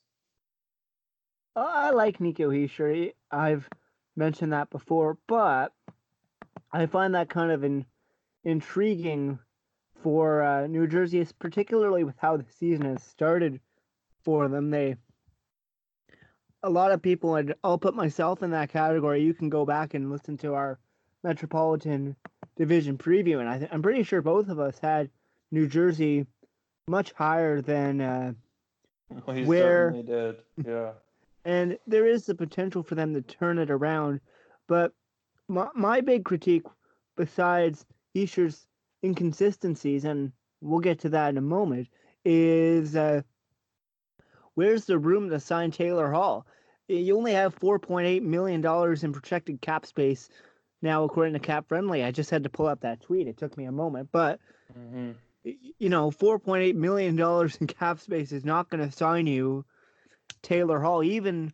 Uh, 1.56 1.66
I 1.68 1.90
like 1.90 2.22
Nico 2.22 2.52
Hischier. 2.52 3.14
I've 3.32 3.68
mentioned 4.16 4.54
that 4.54 4.70
before, 4.70 5.18
but 5.28 5.74
I 6.72 6.86
find 6.86 7.16
that 7.16 7.28
kind 7.28 7.52
of 7.52 7.64
an 7.64 7.88
intriguing 8.44 9.40
for 10.04 10.42
uh, 10.44 10.68
New 10.68 10.88
Jersey, 10.88 11.26
particularly 11.40 12.04
with 12.04 12.16
how 12.18 12.38
the 12.38 12.46
season 12.58 12.86
has 12.86 13.04
started 13.04 13.60
for 14.24 14.48
them. 14.48 14.70
They 14.70 14.96
a 16.64 16.70
lot 16.70 16.92
of 16.92 17.02
people, 17.02 17.36
and 17.36 17.56
I'll 17.64 17.78
put 17.78 17.96
myself 17.96 18.44
in 18.44 18.52
that 18.52 18.70
category. 18.70 19.22
You 19.24 19.34
can 19.34 19.50
go 19.50 19.66
back 19.66 19.94
and 19.94 20.12
listen 20.12 20.38
to 20.40 20.54
our 20.54 20.80
Metropolitan 21.24 22.16
Division 22.56 22.98
preview, 22.98 23.40
and 23.40 23.50
I 23.50 23.58
th- 23.60 23.70
I'm 23.74 23.82
pretty 23.82 24.04
sure 24.04 24.22
both 24.22 24.48
of 24.50 24.60
us 24.60 24.78
had 24.80 25.10
New 25.52 25.68
Jersey 25.68 26.26
much 26.88 27.14
higher 27.14 27.62
than 27.62 28.02
uh, 28.02 28.34
Well, 29.26 29.44
Where- 29.44 29.92
they 29.92 30.02
did. 30.04 30.36
Yeah. 30.66 30.92
and 31.46 31.78
there 31.88 32.06
is 32.06 32.26
the 32.26 32.36
potential 32.36 32.84
for 32.84 32.94
them 32.96 33.14
to 33.16 33.22
turn 33.22 33.58
it 33.58 33.72
around. 33.72 34.20
But 34.68 34.94
my, 35.48 35.68
my 35.74 36.02
big 36.02 36.24
critique, 36.26 36.64
besides 37.18 37.86
Easter's 38.14 38.68
inconsistencies, 39.04 40.06
and 40.06 40.32
we'll 40.62 40.80
get 40.80 41.00
to 41.00 41.10
that 41.10 41.30
in 41.30 41.38
a 41.38 41.42
moment, 41.42 41.88
is 42.24 42.96
uh, 42.96 43.22
where's 44.56 44.86
the 44.86 45.00
room 45.00 45.30
to 45.30 45.40
sign 45.40 45.72
Taylor 45.72 46.12
Hall? 46.12 46.46
You 46.88 47.18
only 47.18 47.34
have 47.34 47.58
$4.8 47.58 48.22
million 48.22 48.66
in 48.66 49.14
projected 49.14 49.62
cap 49.62 49.86
space 49.86 50.30
now, 50.82 51.04
according 51.04 51.34
to 51.34 51.40
Cap 51.40 51.68
Friendly. 51.68 52.04
I 52.04 52.12
just 52.12 52.30
had 52.30 52.44
to 52.44 52.50
pull 52.50 52.68
up 52.68 52.82
that 52.82 53.02
tweet. 53.02 53.28
It 53.28 53.38
took 53.38 53.58
me 53.58 53.66
a 53.66 53.72
moment. 53.72 54.10
But 54.12 54.40
hmm 54.74 55.12
you 55.44 55.90
know, 55.90 56.12
four 56.12 56.40
point 56.40 56.64
eight 56.64 56.76
million 56.76 57.16
dollars 57.16 57.58
in 57.58 57.68
cap 57.68 58.00
space 58.00 58.32
is 58.32 58.46
not 58.46 58.70
going 58.70 58.88
to 58.88 58.96
sign 58.96 59.28
you 59.28 59.66
Taylor 60.42 60.80
Hall, 60.80 61.04
even 61.04 61.54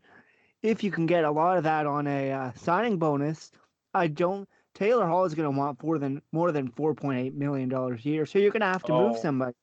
if 0.62 0.84
you 0.84 0.92
can 0.92 1.06
get 1.06 1.24
a 1.24 1.32
lot 1.32 1.58
of 1.58 1.64
that 1.64 1.86
on 1.86 2.08
a 2.08 2.32
uh, 2.32 2.52
signing 2.56 2.98
bonus. 2.98 3.52
I 3.94 4.08
don't. 4.08 4.48
Taylor 4.78 5.08
Hall 5.08 5.26
is 5.26 5.34
going 5.34 5.52
to 5.52 5.58
want 5.58 5.84
more 5.84 5.98
than 5.98 6.22
more 6.32 6.52
than 6.52 6.70
four 6.70 6.94
point 6.94 7.20
eight 7.20 7.34
million 7.34 7.68
dollars 7.68 8.06
a 8.06 8.10
year, 8.10 8.26
so 8.28 8.38
you're 8.38 8.52
going 8.52 8.62
to 8.62 8.68
have 8.68 8.84
to 8.84 8.94
move 8.94 9.16
Oh. 9.18 9.22
somebody. 9.22 9.56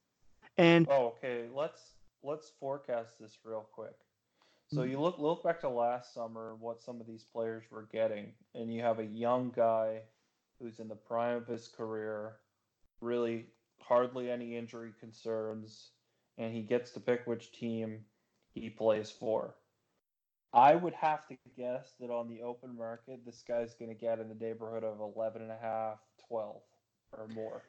And 0.58 0.88
Oh, 0.90 1.14
okay. 1.16 1.46
Let's 1.54 1.80
let's 2.24 2.50
forecast 2.58 3.20
this 3.20 3.38
real 3.44 3.66
quick. 3.72 3.94
So 4.72 4.82
you 4.82 4.98
look 4.98 5.18
look 5.20 5.44
back 5.44 5.60
to 5.60 5.68
last 5.68 6.14
summer 6.14 6.56
what 6.58 6.82
some 6.82 7.00
of 7.00 7.06
these 7.06 7.22
players 7.22 7.62
were 7.70 7.86
getting, 7.92 8.32
and 8.56 8.74
you 8.74 8.82
have 8.82 8.98
a 8.98 9.04
young 9.04 9.52
guy 9.54 10.00
who's 10.58 10.80
in 10.80 10.88
the 10.88 10.96
prime 10.96 11.36
of 11.36 11.46
his 11.46 11.68
career, 11.68 12.36
really 13.00 13.46
hardly 13.78 14.30
any 14.30 14.56
injury 14.56 14.92
concerns, 14.98 15.90
and 16.38 16.52
he 16.52 16.62
gets 16.62 16.90
to 16.92 17.00
pick 17.00 17.24
which 17.24 17.52
team 17.52 18.04
he 18.52 18.68
plays 18.68 19.10
for. 19.10 19.54
I 20.54 20.76
would 20.76 20.94
have 20.94 21.26
to 21.28 21.36
guess 21.56 21.94
that 22.00 22.10
on 22.10 22.28
the 22.28 22.42
open 22.42 22.76
market, 22.76 23.24
this 23.26 23.42
guy's 23.46 23.74
going 23.74 23.90
to 23.90 23.94
get 23.94 24.20
in 24.20 24.28
the 24.28 24.34
neighborhood 24.36 24.84
of 24.84 25.00
11 25.00 25.42
and 25.42 25.50
a 25.52 25.58
half, 25.58 25.98
12 26.28 26.62
or 27.12 27.28
more. 27.28 27.64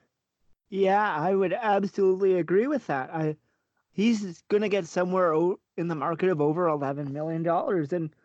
yeah, 0.69 1.15
I 1.15 1.35
would 1.35 1.53
absolutely 1.53 2.35
agree 2.39 2.67
with 2.67 2.87
that. 2.87 3.13
I 3.13 3.37
he's 3.91 4.41
going 4.49 4.61
to 4.63 4.69
get 4.69 4.87
somewhere 4.87 5.33
in 5.77 5.87
the 5.87 5.95
market 5.95 6.29
of 6.29 6.41
over 6.41 6.67
eleven 6.67 7.13
million 7.13 7.43
dollars, 7.43 7.93
and 7.93 8.15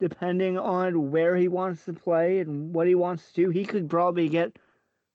depending 0.00 0.58
on 0.58 1.10
where 1.10 1.36
he 1.36 1.48
wants 1.48 1.84
to 1.86 1.94
play 1.94 2.40
and 2.40 2.74
what 2.74 2.88
he 2.88 2.94
wants 2.96 3.28
to 3.32 3.44
do, 3.44 3.50
he 3.50 3.64
could 3.66 3.90
probably 3.90 4.28
get 4.28 4.58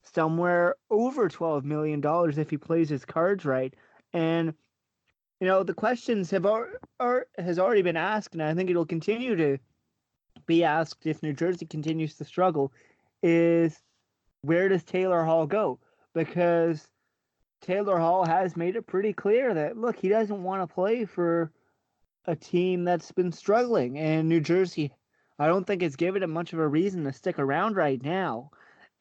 somewhere 0.04 0.76
over 0.90 1.30
twelve 1.30 1.66
million 1.66 2.02
dollars 2.02 2.38
if 2.38 2.50
he 2.52 2.58
plays 2.58 2.90
his 2.90 3.06
cards 3.06 3.46
right. 3.46 3.76
And 4.14 4.54
you 5.40 5.48
know, 5.48 5.64
the 5.64 5.74
questions 5.74 6.32
have 6.32 6.46
ar- 6.46 6.80
are, 7.00 7.28
has 7.38 7.60
already 7.60 7.82
been 7.82 7.98
asked, 7.98 8.34
and 8.34 8.44
I 8.44 8.54
think 8.54 8.70
it'll 8.70 8.86
continue 8.86 9.36
to 9.36 9.58
be 10.46 10.64
asked 10.64 11.06
if 11.06 11.24
New 11.24 11.34
Jersey 11.34 11.66
continues 11.66 12.16
to 12.16 12.26
struggle. 12.26 12.72
Is 13.24 13.82
where 14.42 14.70
does 14.70 14.84
Taylor 14.84 15.24
Hall 15.24 15.46
go? 15.48 15.80
Because 16.14 16.88
Taylor 17.62 18.00
Hall 18.00 18.26
has 18.26 18.56
made 18.56 18.76
it 18.76 18.88
pretty 18.88 19.14
clear 19.14 19.54
that 19.54 19.78
look, 19.78 19.98
he 19.98 20.10
doesn't 20.10 20.44
want 20.44 20.62
to 20.62 20.74
play 20.74 21.06
for 21.06 21.52
a 22.26 22.36
team 22.36 22.84
that's 22.84 23.12
been 23.12 23.32
struggling, 23.32 23.98
and 23.98 24.28
New 24.28 24.42
Jersey, 24.42 24.92
I 25.38 25.48
don't 25.48 25.66
think 25.66 25.84
it's 25.84 25.96
given 25.96 26.24
him 26.24 26.32
much 26.32 26.54
of 26.54 26.60
a 26.60 26.68
reason 26.68 27.04
to 27.06 27.14
stick 27.14 27.40
around 27.40 27.76
right 27.76 28.02
now. 28.04 28.52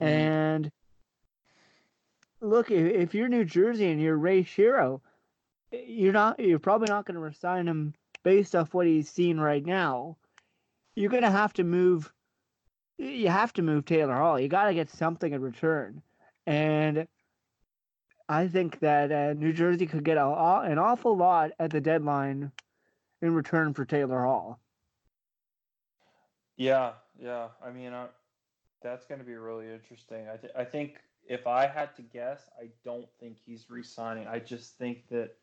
Mhm. 0.01 0.07
And 0.07 0.73
look, 2.41 2.71
if, 2.71 2.93
if 2.95 3.15
you're 3.15 3.29
New 3.29 3.45
Jersey 3.45 3.91
and 3.91 4.01
you're 4.01 4.17
Ray 4.17 4.45
Shero, 4.45 5.01
you're 5.73 6.13
not, 6.13 6.39
you're 6.41 6.59
probably 6.59 6.89
not 6.89 7.07
going 7.07 7.15
to 7.15 7.21
resign 7.21 7.69
him 7.69 7.95
based 8.23 8.55
off 8.55 8.75
what 8.75 8.87
he's 8.87 9.11
seen 9.11 9.39
right 9.39 9.65
now. 9.65 10.17
You're 10.95 11.11
going 11.11 11.23
to 11.23 11.31
have 11.31 11.53
to 11.55 11.65
move. 11.65 12.13
You 12.99 13.29
have 13.29 13.53
to 13.53 13.63
move 13.63 13.85
Taylor 13.85 14.17
Hall. 14.17 14.41
You 14.41 14.49
got 14.49 14.65
to 14.65 14.75
get 14.75 14.91
something 14.91 15.33
in 15.33 15.41
return, 15.41 16.03
and 16.47 17.07
I 18.29 18.49
think 18.49 18.81
that 18.81 19.13
uh, 19.13 19.35
New 19.35 19.53
Jersey 19.53 19.87
could 19.87 20.05
get 20.05 20.19
a, 20.19 20.27
an 20.27 20.79
awful 20.79 21.17
lot 21.17 21.53
at 21.61 21.71
the 21.71 21.81
deadline 21.81 22.51
in 23.23 23.35
return 23.35 23.73
for 23.73 23.85
Taylor 23.85 24.25
Hall. 24.25 24.59
Yeah, 26.57 26.95
yeah. 27.21 27.49
I 27.65 27.71
mean, 27.71 27.93
uh, 27.93 28.09
that's 28.83 29.07
going 29.07 29.21
to 29.21 29.27
be 29.27 29.37
really 29.37 29.73
interesting. 29.73 30.27
I, 30.29 30.37
th- 30.37 30.53
I 30.57 30.65
think 30.65 30.97
if 31.29 31.47
I 31.47 31.69
had 31.69 31.95
to 31.97 32.03
guess, 32.03 32.51
I 32.61 32.71
don't 32.85 33.09
think 33.21 33.37
he's 33.47 33.71
re-signing. 33.71 34.27
I 34.27 34.41
just 34.41 34.77
think 34.77 35.09
that, 35.11 35.37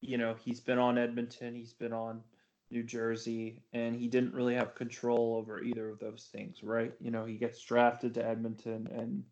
you 0.00 0.18
know, 0.18 0.34
he's 0.44 0.60
been 0.60 0.78
on 0.78 0.98
Edmonton, 0.98 1.54
he's 1.54 1.72
been 1.72 1.92
on 1.92 2.22
New 2.70 2.82
Jersey, 2.82 3.62
and 3.72 3.94
he 3.94 4.08
didn't 4.08 4.34
really 4.34 4.54
have 4.54 4.74
control 4.74 5.36
over 5.38 5.62
either 5.62 5.88
of 5.88 5.98
those 5.98 6.28
things, 6.32 6.62
right? 6.62 6.92
You 7.00 7.10
know, 7.10 7.24
he 7.24 7.36
gets 7.36 7.60
drafted 7.62 8.14
to 8.14 8.26
Edmonton, 8.26 8.88
and 8.92 9.24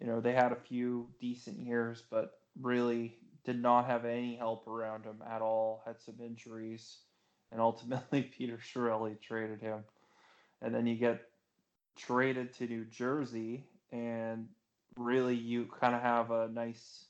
you 0.00 0.06
know 0.06 0.20
they 0.20 0.32
had 0.32 0.52
a 0.52 0.56
few 0.56 1.08
decent 1.20 1.58
years, 1.58 2.02
but 2.10 2.38
really 2.60 3.16
did 3.44 3.60
not 3.60 3.86
have 3.86 4.04
any 4.04 4.36
help 4.36 4.66
around 4.66 5.04
him 5.04 5.22
at 5.28 5.42
all. 5.42 5.82
Had 5.86 6.00
some 6.00 6.16
injuries 6.20 6.98
and 7.54 7.62
ultimately 7.62 8.22
Peter 8.36 8.58
Chiarelli 8.58 9.18
traded 9.20 9.62
him. 9.62 9.84
And 10.60 10.74
then 10.74 10.86
you 10.86 10.96
get 10.96 11.22
traded 11.96 12.52
to 12.54 12.66
New 12.66 12.84
Jersey, 12.84 13.64
and 13.92 14.48
really 14.96 15.36
you 15.36 15.68
kind 15.80 15.94
of 15.94 16.02
have 16.02 16.30
a 16.30 16.48
nice 16.48 17.06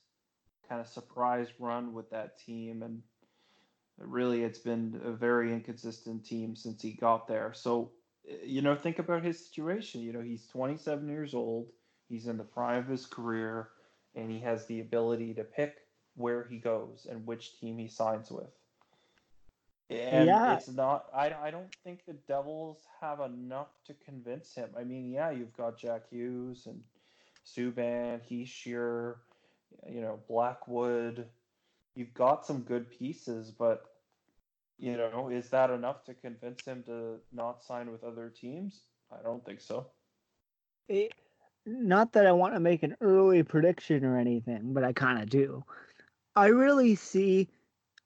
kind 0.67 0.81
of 0.81 0.87
surprise 0.87 1.47
run 1.59 1.93
with 1.93 2.09
that 2.11 2.37
team. 2.39 2.83
And 2.83 3.03
really, 3.97 4.43
it's 4.43 4.59
been 4.59 5.01
a 5.03 5.11
very 5.11 5.53
inconsistent 5.53 6.25
team 6.25 6.55
since 6.55 6.81
he 6.81 6.93
got 6.93 7.27
there. 7.27 7.53
So, 7.53 7.91
eh, 8.29 8.37
you 8.45 8.61
know, 8.61 8.75
think 8.75 8.99
about 8.99 9.23
his 9.23 9.45
situation. 9.45 10.01
You 10.01 10.13
know, 10.13 10.21
he's 10.21 10.47
27 10.47 11.07
years 11.09 11.33
old, 11.33 11.67
he's 12.07 12.27
in 12.27 12.37
the 12.37 12.43
prime 12.43 12.79
of 12.79 12.87
his 12.87 13.05
career, 13.05 13.69
and 14.15 14.31
he 14.31 14.39
has 14.39 14.65
the 14.65 14.81
ability 14.81 15.33
to 15.35 15.43
pick 15.43 15.75
where 16.15 16.43
he 16.45 16.57
goes 16.59 17.07
and 17.09 17.25
which 17.25 17.59
team 17.59 17.77
he 17.77 17.87
signs 17.87 18.31
with. 18.31 18.51
And 19.89 20.27
Yeah. 20.27 20.53
it's 20.53 20.67
not. 20.67 21.05
I, 21.13 21.31
I 21.33 21.51
don't 21.51 21.71
think 21.83 22.05
the 22.05 22.13
Devils 22.13 22.87
have 23.01 23.19
enough 23.19 23.69
to 23.85 23.93
convince 23.93 24.55
him. 24.55 24.69
I 24.77 24.83
mean, 24.83 25.11
yeah, 25.11 25.29
you've 25.29 25.55
got 25.55 25.77
Jack 25.77 26.09
Hughes 26.09 26.65
and 26.65 26.81
Subban, 27.45 28.21
Hischier, 28.27 29.17
you 29.87 30.01
know, 30.01 30.19
Blackwood. 30.27 31.25
You've 31.95 32.13
got 32.13 32.45
some 32.45 32.61
good 32.61 32.89
pieces, 32.89 33.51
but 33.51 33.85
you 34.77 34.97
know, 34.97 35.29
is 35.29 35.49
that 35.49 35.69
enough 35.69 36.03
to 36.05 36.13
convince 36.13 36.65
him 36.65 36.83
to 36.83 37.17
not 37.31 37.63
sign 37.63 37.91
with 37.91 38.03
other 38.03 38.29
teams? 38.29 38.81
I 39.11 39.23
don't 39.23 39.45
think 39.45 39.61
so. 39.61 39.87
It, 40.89 41.13
not 41.65 42.11
that 42.13 42.27
I 42.27 42.31
want 42.31 42.53
to 42.53 42.59
make 42.59 42.83
an 42.83 42.95
early 43.01 43.43
prediction 43.43 44.03
or 44.03 44.17
anything, 44.17 44.73
but 44.73 44.83
I 44.83 44.93
kind 44.93 45.21
of 45.21 45.29
do. 45.29 45.63
I 46.35 46.47
really 46.47 46.95
see, 46.95 47.47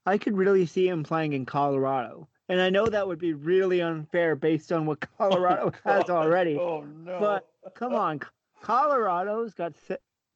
I 0.06 0.18
could 0.18 0.36
really 0.36 0.66
see 0.66 0.88
him 0.88 1.02
playing 1.02 1.32
in 1.32 1.44
Colorado. 1.44 2.28
And 2.48 2.60
I 2.60 2.70
know 2.70 2.86
that 2.86 3.06
would 3.06 3.18
be 3.18 3.32
really 3.32 3.80
unfair 3.80 4.34
based 4.34 4.72
on 4.72 4.86
what 4.86 4.98
oh, 5.20 5.28
Colorado 5.28 5.72
has 5.84 6.10
already. 6.10 6.56
Oh 6.56 6.82
no! 6.82 7.18
But 7.20 7.74
come 7.74 7.94
on, 7.94 8.20
Colorado's 8.60 9.54
got 9.54 9.74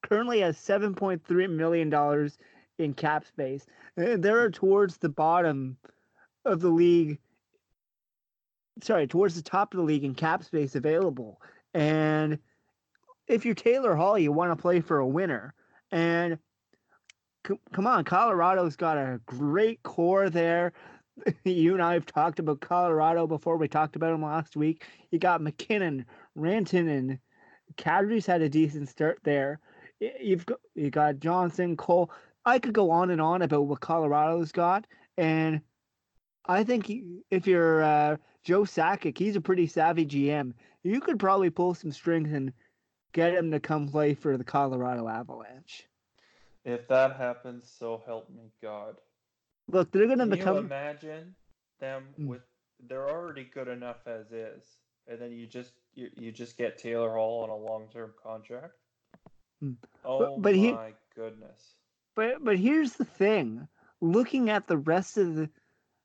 currently 0.04 0.40
has 0.40 0.56
seven 0.56 0.94
point 0.94 1.24
three 1.26 1.46
million 1.46 1.90
dollars 1.90 2.38
in 2.78 2.94
cap 2.94 3.24
space. 3.26 3.66
They're 3.96 4.46
hmm. 4.46 4.52
towards 4.52 4.98
the 4.98 5.08
bottom 5.08 5.76
of 6.44 6.60
the 6.60 6.70
league. 6.70 7.18
Sorry, 8.82 9.06
towards 9.06 9.36
the 9.36 9.42
top 9.42 9.72
of 9.72 9.78
the 9.78 9.84
league 9.84 10.04
in 10.04 10.14
cap 10.14 10.44
space 10.44 10.74
available. 10.74 11.40
And 11.74 12.38
if 13.28 13.44
you're 13.44 13.54
Taylor 13.54 13.94
Hall, 13.94 14.18
you 14.18 14.32
want 14.32 14.50
to 14.50 14.60
play 14.60 14.80
for 14.80 14.98
a 14.98 15.06
winner. 15.06 15.54
And 15.92 16.38
c- 17.46 17.60
come 17.72 17.86
on, 17.86 18.04
Colorado's 18.04 18.76
got 18.76 18.98
a 18.98 19.20
great 19.26 19.82
core 19.84 20.28
there. 20.28 20.72
you 21.44 21.74
and 21.74 21.82
I 21.82 21.94
have 21.94 22.06
talked 22.06 22.40
about 22.40 22.60
Colorado 22.60 23.28
before. 23.28 23.56
We 23.56 23.68
talked 23.68 23.94
about 23.94 24.10
them 24.10 24.24
last 24.24 24.56
week. 24.56 24.84
You 25.12 25.20
got 25.20 25.40
MacKinnon, 25.40 26.04
Rantanen. 26.36 27.20
Kadri's 27.76 28.26
had 28.26 28.42
a 28.42 28.48
decent 28.48 28.88
start 28.88 29.20
there. 29.22 29.60
You've 30.00 30.44
got 30.46 30.58
you 30.74 30.90
got 30.90 31.20
Johnson, 31.20 31.76
Cole. 31.76 32.10
I 32.44 32.58
could 32.58 32.74
go 32.74 32.90
on 32.90 33.10
and 33.10 33.20
on 33.20 33.42
about 33.42 33.66
what 33.66 33.80
Colorado's 33.80 34.52
got, 34.52 34.86
and 35.16 35.60
I 36.46 36.64
think 36.64 36.90
if 37.30 37.46
you're 37.46 37.82
uh, 37.82 38.16
Joe 38.42 38.62
Sakic, 38.62 39.16
he's 39.16 39.36
a 39.36 39.40
pretty 39.40 39.66
savvy 39.66 40.04
GM. 40.04 40.52
You 40.82 41.00
could 41.00 41.18
probably 41.18 41.48
pull 41.48 41.74
some 41.74 41.92
strings 41.92 42.32
and 42.32 42.52
get 43.12 43.34
him 43.34 43.50
to 43.52 43.60
come 43.60 43.88
play 43.88 44.12
for 44.14 44.36
the 44.36 44.44
Colorado 44.44 45.08
Avalanche. 45.08 45.88
If 46.64 46.86
that 46.88 47.16
happens, 47.16 47.72
so 47.78 48.02
help 48.04 48.28
me 48.30 48.50
God. 48.60 48.96
Look, 49.68 49.90
they're 49.92 50.06
going 50.06 50.18
to 50.18 50.24
Can 50.26 50.30
become. 50.30 50.54
you 50.56 50.60
imagine 50.62 51.34
them 51.80 52.04
Mm. 52.18 52.26
with? 52.26 52.42
They're 52.86 53.08
already 53.08 53.44
good 53.44 53.68
enough 53.68 54.06
as 54.06 54.30
is, 54.32 54.64
and 55.06 55.18
then 55.18 55.32
you 55.32 55.46
just 55.46 55.72
you, 55.94 56.10
you 56.16 56.32
just 56.32 56.58
get 56.58 56.76
Taylor 56.76 57.14
Hall 57.14 57.44
on 57.44 57.48
a 57.50 57.56
long 57.56 57.88
term 57.90 58.12
contract. 58.22 58.74
Oh 60.04 60.36
but 60.38 60.54
he- 60.54 60.70
my 60.70 60.94
goodness! 61.14 61.74
But 62.14 62.44
but 62.44 62.58
here's 62.58 62.94
the 62.94 63.04
thing: 63.04 63.68
looking 64.00 64.50
at 64.50 64.66
the 64.66 64.76
rest 64.78 65.16
of 65.16 65.34
the 65.34 65.50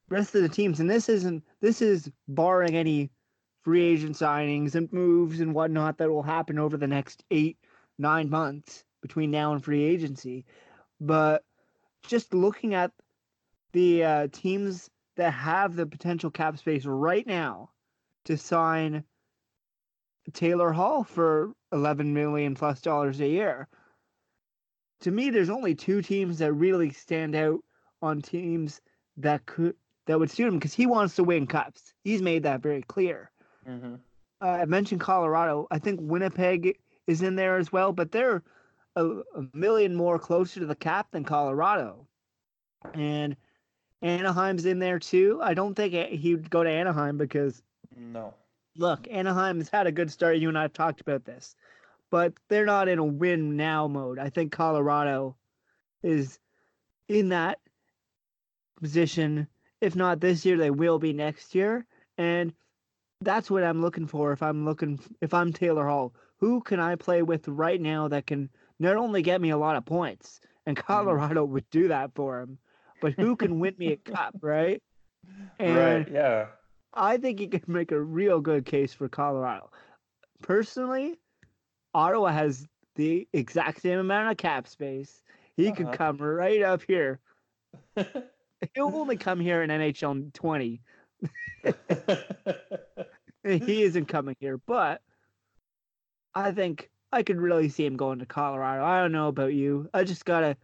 rest 0.10 0.36
of 0.36 0.42
the 0.42 0.50
teams, 0.50 0.80
and 0.80 0.90
this 0.90 1.10
isn't 1.10 1.44
this 1.62 1.82
is 1.82 2.12
barring 2.28 2.76
any 2.76 3.12
free 3.64 3.84
agent 3.84 4.16
signings 4.16 4.76
and 4.76 4.92
moves 4.94 5.40
and 5.40 5.54
whatnot 5.54 5.98
that 5.98 6.10
will 6.10 6.24
happen 6.24 6.58
over 6.58 6.78
the 6.78 6.88
next 6.88 7.24
eight 7.32 7.58
nine 7.98 8.30
months 8.30 8.86
between 9.02 9.32
now 9.32 9.54
and 9.54 9.64
free 9.64 9.84
agency. 9.84 10.46
But 11.00 11.44
just 12.08 12.34
looking 12.34 12.74
at 12.74 12.92
the 13.74 14.04
uh, 14.04 14.28
teams 14.32 14.90
that 15.16 15.32
have 15.32 15.76
the 15.76 15.86
potential 15.86 16.32
cap 16.32 16.58
space 16.58 16.86
right 16.86 17.28
now 17.28 17.70
to 18.26 18.38
sign 18.38 19.04
Taylor 20.34 20.72
Hall 20.72 21.04
for 21.04 21.52
11 21.72 22.14
million 22.14 22.56
plus 22.56 22.82
dollars 22.82 23.20
a 23.20 23.28
year. 23.28 23.68
To 25.02 25.12
me, 25.12 25.30
there's 25.30 25.50
only 25.50 25.76
two 25.76 26.02
teams 26.02 26.40
that 26.40 26.54
really 26.54 26.92
stand 26.92 27.36
out 27.36 27.60
on 28.02 28.22
teams 28.22 28.82
that 29.18 29.46
could 29.46 29.76
that 30.08 30.20
would 30.20 30.32
suit 30.32 30.48
him 30.48 30.56
because 30.56 30.74
he 30.74 30.86
wants 30.86 31.16
to 31.16 31.24
win 31.24 31.46
cups. 31.46 31.94
He's 32.04 32.22
made 32.22 32.44
that 32.44 32.62
very 32.62 32.82
clear. 32.82 33.32
hmm 33.66 33.96
Uh, 34.42 34.48
I 34.48 34.66
mentioned 34.66 35.02
Colorado. 35.02 35.68
I 35.70 35.80
think 35.80 36.00
Winnipeg 36.02 36.80
is 37.08 37.22
in 37.22 37.36
there 37.36 37.58
as 37.58 37.72
well, 37.72 37.92
but 37.94 38.12
they're 38.12 38.42
a, 38.96 39.06
a 39.06 39.46
million 39.54 39.94
more 39.96 40.18
closer 40.18 40.60
to 40.62 40.66
the 40.66 40.76
cap 40.76 41.08
than 41.12 41.24
Colorado. 41.24 42.08
And 42.94 43.36
Anaheim's 44.02 44.66
in 44.66 44.80
there 44.80 45.00
too. 45.00 45.40
I 45.44 45.54
don't 45.54 45.76
think 45.76 45.94
he'd 45.94 46.50
go 46.50 46.64
to 46.64 46.70
Anaheim 46.70 47.18
because 47.18 47.62
No. 47.96 48.34
Look, 48.76 49.08
Anaheim's 49.10 49.70
had 49.70 49.88
a 49.88 49.92
good 49.92 50.12
start. 50.12 50.38
You 50.38 50.50
and 50.50 50.58
I 50.58 50.64
have 50.64 50.74
talked 50.74 51.02
about 51.02 51.26
this, 51.26 51.56
but 52.10 52.34
they're 52.48 52.66
not 52.66 52.88
in 52.88 53.00
a 53.00 53.04
win 53.04 53.58
now 53.58 53.88
mode. 53.88 54.20
I 54.20 54.30
think 54.30 54.52
Colorado 54.52 55.36
is 56.04 56.40
in 57.08 57.30
that 57.30 57.60
position. 58.82 59.48
If 59.82 59.96
not 59.96 60.20
this 60.20 60.46
year, 60.46 60.58
they 60.58 60.72
will 60.72 61.00
be 61.00 61.14
next 61.14 61.56
year. 61.56 61.86
And 62.18 62.54
that's 63.22 63.50
what 63.50 63.64
I'm 63.64 63.82
looking 63.82 64.08
for. 64.08 64.32
If 64.32 64.42
I'm 64.42 64.66
looking, 64.66 65.00
if 65.22 65.34
I'm 65.34 65.54
Taylor 65.54 65.88
Hall, 65.88 66.14
who 66.38 66.62
can 66.62 66.80
I 66.80 66.96
play 66.96 67.22
with 67.22 67.48
right 67.48 67.80
now 67.80 68.08
that 68.08 68.28
can 68.28 68.50
not 68.80 68.96
only 68.96 69.22
get 69.22 69.42
me 69.42 69.50
a 69.50 69.58
lot 69.58 69.76
of 69.76 69.86
points, 69.86 70.40
and 70.66 70.78
mm-hmm. 70.78 70.86
Colorado 70.86 71.44
would 71.44 71.70
do 71.70 71.90
that 71.90 72.12
for 72.16 72.42
him, 72.42 72.58
but 73.02 73.14
who 73.14 73.36
can 73.36 73.60
win 73.60 73.76
me 73.78 73.94
a 73.94 73.98
cup, 73.98 74.36
right? 74.42 74.82
And 75.60 75.78
right. 75.78 76.08
Yeah. 76.12 76.46
I 76.94 77.18
think 77.18 77.40
he 77.40 77.48
could 77.48 77.68
make 77.70 77.92
a 77.92 78.02
real 78.02 78.40
good 78.42 78.66
case 78.66 78.94
for 78.94 79.08
Colorado. 79.10 79.70
Personally, 80.42 81.20
Ottawa 81.94 82.30
has 82.32 82.68
the 82.96 83.28
exact 83.34 83.82
same 83.82 84.00
amount 84.00 84.32
of 84.32 84.38
cap 84.38 84.68
space. 84.68 85.22
He 85.58 85.72
could 85.72 85.88
Uh-huh. 85.88 85.96
come 85.98 86.18
right 86.18 86.62
up 86.62 86.82
here. 86.88 87.20
He'll 87.96 88.96
only 88.96 89.18
come 89.18 89.40
here 89.40 89.62
in 89.64 89.70
NHL 89.70 90.34
20. 90.34 90.82
He 93.44 93.84
isn't 93.84 94.08
coming 94.08 94.36
here, 94.42 94.58
but 94.58 95.02
I 96.36 96.52
think 96.52 96.90
I 97.14 97.24
could 97.24 97.38
really 97.40 97.70
see 97.70 97.86
him 97.86 97.96
going 97.96 98.20
to 98.20 98.26
Colorado. 98.26 98.84
I 98.84 99.00
don't 99.02 99.14
know 99.14 99.30
about 99.30 99.54
you. 99.54 99.90
I 99.94 100.04
just 100.04 100.26
got 100.26 100.44
a 100.44 100.58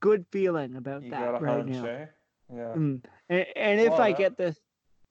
good 0.00 0.26
feeling 0.30 0.76
about 0.76 1.02
you 1.02 1.10
that 1.12 1.40
right 1.40 1.60
hunch, 1.60 1.70
now. 1.70 1.84
eh? 1.86 2.06
Yeah. 2.54 2.74
Mm. 2.76 3.02
And, 3.30 3.46
and 3.56 3.80
if 3.80 3.92
Well, 3.92 4.02
I 4.02 4.10
that- 4.12 4.18
get 4.18 4.36
this, 4.36 4.58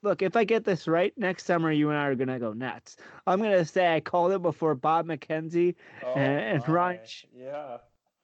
look, 0.02 0.22
if 0.22 0.36
I 0.36 0.44
get 0.44 0.64
this 0.64 0.88
right 0.88 1.14
next 1.18 1.46
summer, 1.46 1.72
you 1.72 1.90
and 1.90 1.98
I 1.98 2.06
are 2.06 2.16
gonna 2.16 2.40
go 2.40 2.54
nuts. 2.54 2.98
I'm 3.28 3.42
gonna 3.42 3.66
say 3.66 3.94
I 3.96 4.00
called 4.00 4.32
it 4.32 4.42
before 4.42 4.76
Bob 4.76 5.08
McKenzie, 5.08 5.76
Oh, 6.04 6.14
and 6.16 6.68
Ryan. 6.68 7.00
Sh- 7.06 7.26
Yeah. 7.34 7.78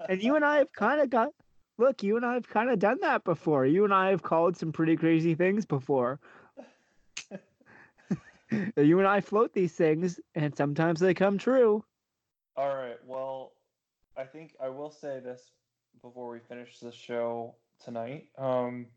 and 0.07 0.21
you 0.21 0.35
and 0.35 0.45
I 0.45 0.57
have 0.57 0.71
kind 0.73 1.01
of 1.01 1.09
got. 1.09 1.29
Look, 1.77 2.03
you 2.03 2.15
and 2.15 2.25
I 2.25 2.35
have 2.35 2.47
kind 2.47 2.69
of 2.69 2.79
done 2.79 2.99
that 3.01 3.25
before. 3.25 3.65
You 3.65 3.83
and 3.83 3.93
I 3.93 4.09
have 4.09 4.23
called 4.23 4.55
some 4.55 4.71
pretty 4.71 4.95
crazy 4.95 5.35
things 5.35 5.65
before. 5.65 6.19
you 8.77 8.99
and 8.99 9.07
I 9.07 9.19
float 9.19 9.53
these 9.53 9.73
things, 9.73 10.19
and 10.35 10.55
sometimes 10.55 10.99
they 10.99 11.13
come 11.13 11.37
true. 11.37 11.83
All 12.55 12.75
right. 12.75 12.97
Well, 13.05 13.53
I 14.15 14.23
think 14.23 14.55
I 14.61 14.69
will 14.69 14.89
say 14.89 15.19
this 15.19 15.51
before 16.01 16.29
we 16.29 16.39
finish 16.39 16.79
the 16.79 16.91
show 16.91 17.55
tonight. 17.83 18.29
Um, 18.37 18.87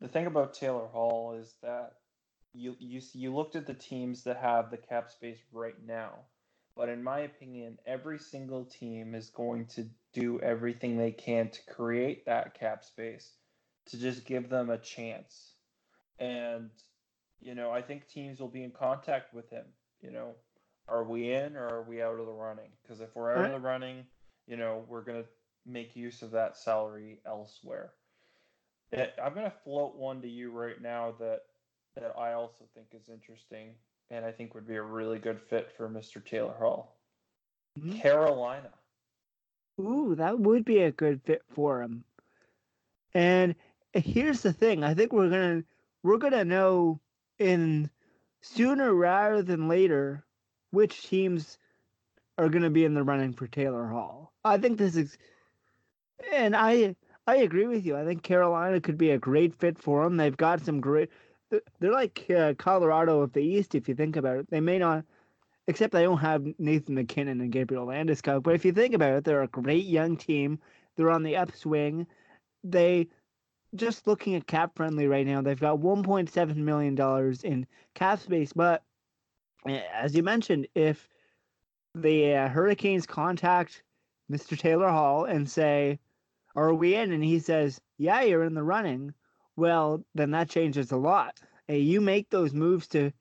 the 0.00 0.08
thing 0.08 0.26
about 0.26 0.54
Taylor 0.54 0.86
Hall 0.86 1.34
is 1.40 1.54
that 1.62 1.92
you 2.52 2.76
you 2.78 3.00
you 3.12 3.34
looked 3.34 3.56
at 3.56 3.66
the 3.66 3.74
teams 3.74 4.24
that 4.24 4.38
have 4.38 4.70
the 4.70 4.76
cap 4.76 5.10
space 5.10 5.38
right 5.52 5.74
now, 5.86 6.12
but 6.76 6.88
in 6.88 7.02
my 7.02 7.20
opinion, 7.20 7.78
every 7.86 8.18
single 8.18 8.64
team 8.64 9.14
is 9.14 9.30
going 9.30 9.66
to 9.66 9.86
do 10.12 10.40
everything 10.40 10.96
they 10.96 11.12
can 11.12 11.48
to 11.50 11.60
create 11.72 12.26
that 12.26 12.58
cap 12.58 12.84
space 12.84 13.34
to 13.86 13.98
just 13.98 14.24
give 14.24 14.48
them 14.48 14.70
a 14.70 14.78
chance. 14.78 15.52
And 16.18 16.70
you 17.40 17.54
know, 17.54 17.70
I 17.70 17.82
think 17.82 18.08
teams 18.08 18.40
will 18.40 18.48
be 18.48 18.64
in 18.64 18.72
contact 18.72 19.32
with 19.32 19.48
him. 19.50 19.64
You 20.02 20.10
know, 20.10 20.34
are 20.88 21.04
we 21.04 21.32
in 21.32 21.56
or 21.56 21.68
are 21.68 21.82
we 21.82 22.02
out 22.02 22.18
of 22.18 22.26
the 22.26 22.32
running? 22.32 22.70
Because 22.82 23.00
if 23.00 23.14
we're 23.14 23.32
out 23.32 23.44
of 23.46 23.52
the 23.52 23.60
running, 23.60 24.04
you 24.46 24.56
know, 24.56 24.84
we're 24.88 25.04
gonna 25.04 25.24
make 25.66 25.94
use 25.94 26.22
of 26.22 26.32
that 26.32 26.56
salary 26.56 27.20
elsewhere. 27.26 27.92
I'm 28.92 29.34
gonna 29.34 29.52
float 29.64 29.96
one 29.96 30.20
to 30.22 30.28
you 30.28 30.50
right 30.50 30.80
now 30.80 31.12
that 31.18 31.42
that 31.96 32.14
I 32.18 32.32
also 32.32 32.64
think 32.74 32.88
is 32.92 33.08
interesting 33.08 33.74
and 34.10 34.24
I 34.24 34.32
think 34.32 34.54
would 34.54 34.66
be 34.66 34.76
a 34.76 34.82
really 34.82 35.18
good 35.18 35.40
fit 35.40 35.70
for 35.76 35.88
Mr. 35.88 36.24
Taylor 36.24 36.54
Hall. 36.54 36.96
Mhm. 37.78 38.00
Carolina. 38.00 38.70
Ooh, 39.80 40.14
that 40.16 40.38
would 40.38 40.64
be 40.64 40.80
a 40.80 40.90
good 40.90 41.22
fit 41.22 41.42
for 41.48 41.82
him. 41.82 42.04
And 43.14 43.54
here's 43.94 44.42
the 44.42 44.52
thing: 44.52 44.84
I 44.84 44.94
think 44.94 45.12
we're 45.12 45.30
gonna 45.30 45.64
we're 46.02 46.18
gonna 46.18 46.44
know 46.44 47.00
in 47.38 47.90
sooner 48.40 48.94
rather 48.94 49.42
than 49.42 49.68
later 49.68 50.24
which 50.70 51.02
teams 51.08 51.58
are 52.38 52.48
gonna 52.48 52.70
be 52.70 52.84
in 52.84 52.94
the 52.94 53.02
running 53.04 53.32
for 53.32 53.46
Taylor 53.46 53.86
Hall. 53.86 54.32
I 54.44 54.58
think 54.58 54.78
this 54.78 54.96
is, 54.96 55.18
and 56.32 56.56
I 56.56 56.96
I 57.30 57.36
agree 57.36 57.66
with 57.66 57.86
you. 57.86 57.96
I 57.96 58.04
think 58.04 58.22
Carolina 58.22 58.80
could 58.80 58.98
be 58.98 59.10
a 59.10 59.18
great 59.18 59.54
fit 59.54 59.78
for 59.78 60.04
him. 60.04 60.16
They've 60.16 60.36
got 60.36 60.64
some 60.64 60.80
great. 60.80 61.10
they're- 61.50 61.62
They're 61.78 61.92
like 61.92 62.26
uh, 62.30 62.54
Colorado 62.58 63.20
of 63.20 63.32
the 63.32 63.40
East, 63.40 63.74
if 63.74 63.88
you 63.88 63.94
think 63.94 64.16
about 64.16 64.38
it. 64.38 64.50
They 64.50 64.60
may 64.60 64.78
not 64.78 65.04
except 65.68 65.92
they 65.92 66.02
don't 66.02 66.18
have 66.18 66.44
Nathan 66.58 66.96
MacKinnon 66.96 67.40
and 67.40 67.52
Gabriel 67.52 67.86
Landeskog. 67.86 68.42
But 68.42 68.54
if 68.56 68.64
you 68.64 68.72
think 68.72 68.94
about 68.94 69.12
it, 69.14 69.24
they're 69.24 69.42
a 69.42 69.48
great 69.48 69.84
young 69.84 70.16
team. 70.16 70.58
They're 70.96 71.10
on 71.10 71.22
the 71.22 71.36
upswing. 71.36 72.06
They 72.64 73.06
just 73.76 74.08
looking 74.08 74.34
at 74.34 74.48
cap 74.48 74.72
friendly 74.74 75.06
right 75.06 75.26
now, 75.26 75.40
they've 75.40 75.60
got 75.60 75.78
1.7 75.78 76.56
million 76.56 76.96
dollars 76.96 77.44
in 77.44 77.66
cap 77.94 78.18
space. 78.18 78.52
But 78.52 78.82
eh, 79.68 79.80
as 79.94 80.16
you 80.16 80.24
mentioned, 80.24 80.66
if 80.74 81.08
the 81.94 82.34
uh, 82.34 82.48
Hurricanes 82.48 83.06
contact 83.06 83.84
Mr. 84.30 84.58
Taylor 84.58 84.88
Hall 84.88 85.24
and 85.24 85.48
say, 85.48 86.00
"Are 86.56 86.74
we 86.74 86.94
in?" 86.94 87.12
and 87.12 87.22
he 87.24 87.38
says, 87.38 87.80
"Yeah, 87.98 88.22
you're 88.22 88.44
in 88.44 88.54
the 88.54 88.62
running," 88.62 89.14
well, 89.56 90.04
then 90.14 90.30
that 90.32 90.48
changes 90.48 90.92
a 90.92 90.96
lot. 90.96 91.40
Hey, 91.68 91.78
you 91.80 92.00
make 92.00 92.30
those 92.30 92.52
moves 92.54 92.88
to 92.88 93.12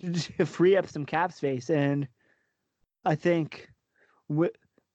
to 0.00 0.46
free 0.46 0.76
up 0.76 0.86
some 0.88 1.06
cap 1.06 1.32
space. 1.32 1.70
And 1.70 2.08
I 3.04 3.14
think 3.14 3.68
wi- 4.28 4.52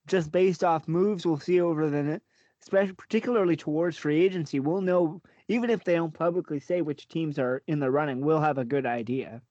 just 0.07 0.31
based 0.31 0.63
off 0.63 0.87
moves 0.87 1.25
we'll 1.25 1.39
see 1.39 1.61
over 1.61 1.89
the, 1.89 2.21
especially 2.61 2.93
particularly 2.93 3.55
towards 3.55 3.97
free 3.97 4.23
agency, 4.23 4.59
we'll 4.59 4.81
know 4.81 5.21
even 5.47 5.69
if 5.69 5.83
they 5.83 5.95
don't 5.95 6.13
publicly 6.13 6.59
say 6.59 6.81
which 6.81 7.07
teams 7.07 7.37
are 7.37 7.61
in 7.67 7.79
the 7.79 7.91
running, 7.91 8.21
we'll 8.21 8.39
have 8.41 8.57
a 8.57 8.65
good 8.65 8.85
idea. 8.85 9.41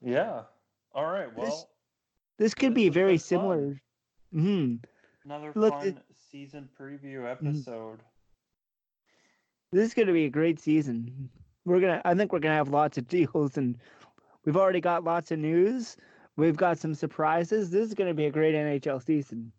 Yeah. 0.00 0.42
All 0.94 1.06
right. 1.06 1.34
Well, 1.34 1.68
This 2.38 2.54
could 2.54 2.74
This 2.74 2.84
be 2.84 2.88
very 2.88 3.18
similar. 3.18 3.80
hmm 4.32 4.76
Another 5.24 5.52
Look, 5.54 5.74
fun 5.74 6.02
season 6.32 6.66
preview 6.80 7.20
mm-hmm. 7.20 7.46
episode. 7.46 8.00
This 9.70 9.88
is 9.88 9.94
going 9.94 10.08
to 10.08 10.14
be 10.14 10.24
a 10.24 10.30
great 10.30 10.58
season. 10.58 11.28
We're 11.64 11.80
gonna. 11.80 12.00
I 12.04 12.14
think 12.14 12.32
we're 12.32 12.40
gonna 12.40 12.56
have 12.56 12.70
lots 12.70 12.98
of 12.98 13.06
deals, 13.16 13.58
and 13.58 13.78
we've 14.44 14.56
already 14.56 14.80
got 14.80 15.04
lots 15.04 15.30
of 15.30 15.38
news. 15.38 15.96
We've 16.36 16.56
got 16.56 16.78
some 16.78 16.94
surprises. 16.94 17.70
This 17.70 17.88
is 17.88 17.94
going 17.94 18.08
to 18.08 18.14
be 18.14 18.24
a 18.24 18.30
great 18.30 18.54
NHL 18.54 19.04
season. 19.04 19.52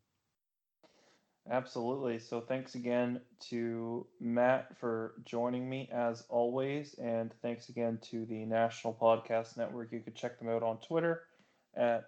Absolutely. 1.49 2.17
So 2.19 2.41
thanks 2.41 2.73
again 2.73 3.21
to 3.49 4.07
Matt 4.19 4.75
for 4.79 5.13
joining 5.25 5.69
me 5.69 5.89
as 5.93 6.23
always, 6.29 6.95
and 6.95 7.31
thanks 7.41 7.69
again 7.69 7.99
to 8.09 8.25
the 8.25 8.45
National 8.45 8.93
Podcast 8.93 9.57
Network. 9.57 9.91
You 9.91 9.99
can 9.99 10.13
check 10.15 10.39
them 10.39 10.49
out 10.49 10.63
on 10.63 10.77
Twitter 10.77 11.21
at 11.75 12.05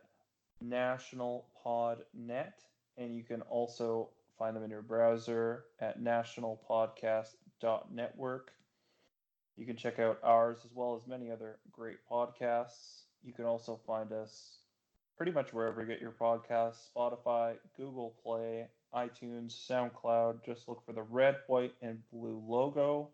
National 0.61 1.45
Podnet, 1.63 2.53
and 2.97 3.15
you 3.15 3.23
can 3.23 3.41
also 3.43 4.09
find 4.37 4.55
them 4.55 4.63
in 4.63 4.69
your 4.69 4.81
browser 4.81 5.65
at 5.79 6.01
nationalpodcast.network. 6.01 8.51
You 9.57 9.65
can 9.65 9.77
check 9.77 9.99
out 9.99 10.19
ours 10.23 10.59
as 10.65 10.71
well 10.73 10.95
as 10.95 11.07
many 11.07 11.31
other 11.31 11.59
great 11.71 11.97
podcasts. 12.11 13.03
You 13.23 13.33
can 13.33 13.45
also 13.45 13.79
find 13.87 14.11
us 14.11 14.57
pretty 15.17 15.31
much 15.31 15.53
wherever 15.53 15.81
you 15.81 15.87
get 15.87 16.01
your 16.01 16.11
podcasts 16.11 16.89
Spotify, 16.95 17.55
Google 17.77 18.15
Play, 18.21 18.67
iTunes, 18.93 19.53
SoundCloud. 19.69 20.45
Just 20.45 20.67
look 20.67 20.85
for 20.85 20.93
the 20.93 21.03
red, 21.03 21.37
white, 21.47 21.73
and 21.81 21.99
blue 22.11 22.41
logo. 22.45 23.09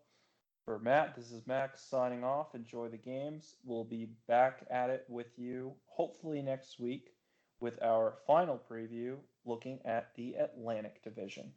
For 0.66 0.80
Matt, 0.80 1.16
this 1.16 1.32
is 1.32 1.48
Max 1.48 1.84
signing 1.84 2.24
off. 2.24 2.54
Enjoy 2.54 2.88
the 2.88 2.98
games. 2.98 3.56
We'll 3.64 3.84
be 3.84 4.10
back 4.28 4.66
at 4.70 4.90
it 4.90 5.06
with 5.10 5.38
you 5.38 5.74
hopefully 5.86 6.42
next 6.42 6.80
week 6.80 7.14
with 7.60 7.82
our 7.82 8.16
final 8.26 8.62
preview 8.70 9.18
looking 9.46 9.80
at 9.86 10.14
the 10.16 10.36
Atlantic 10.36 11.04
Division. 11.04 11.54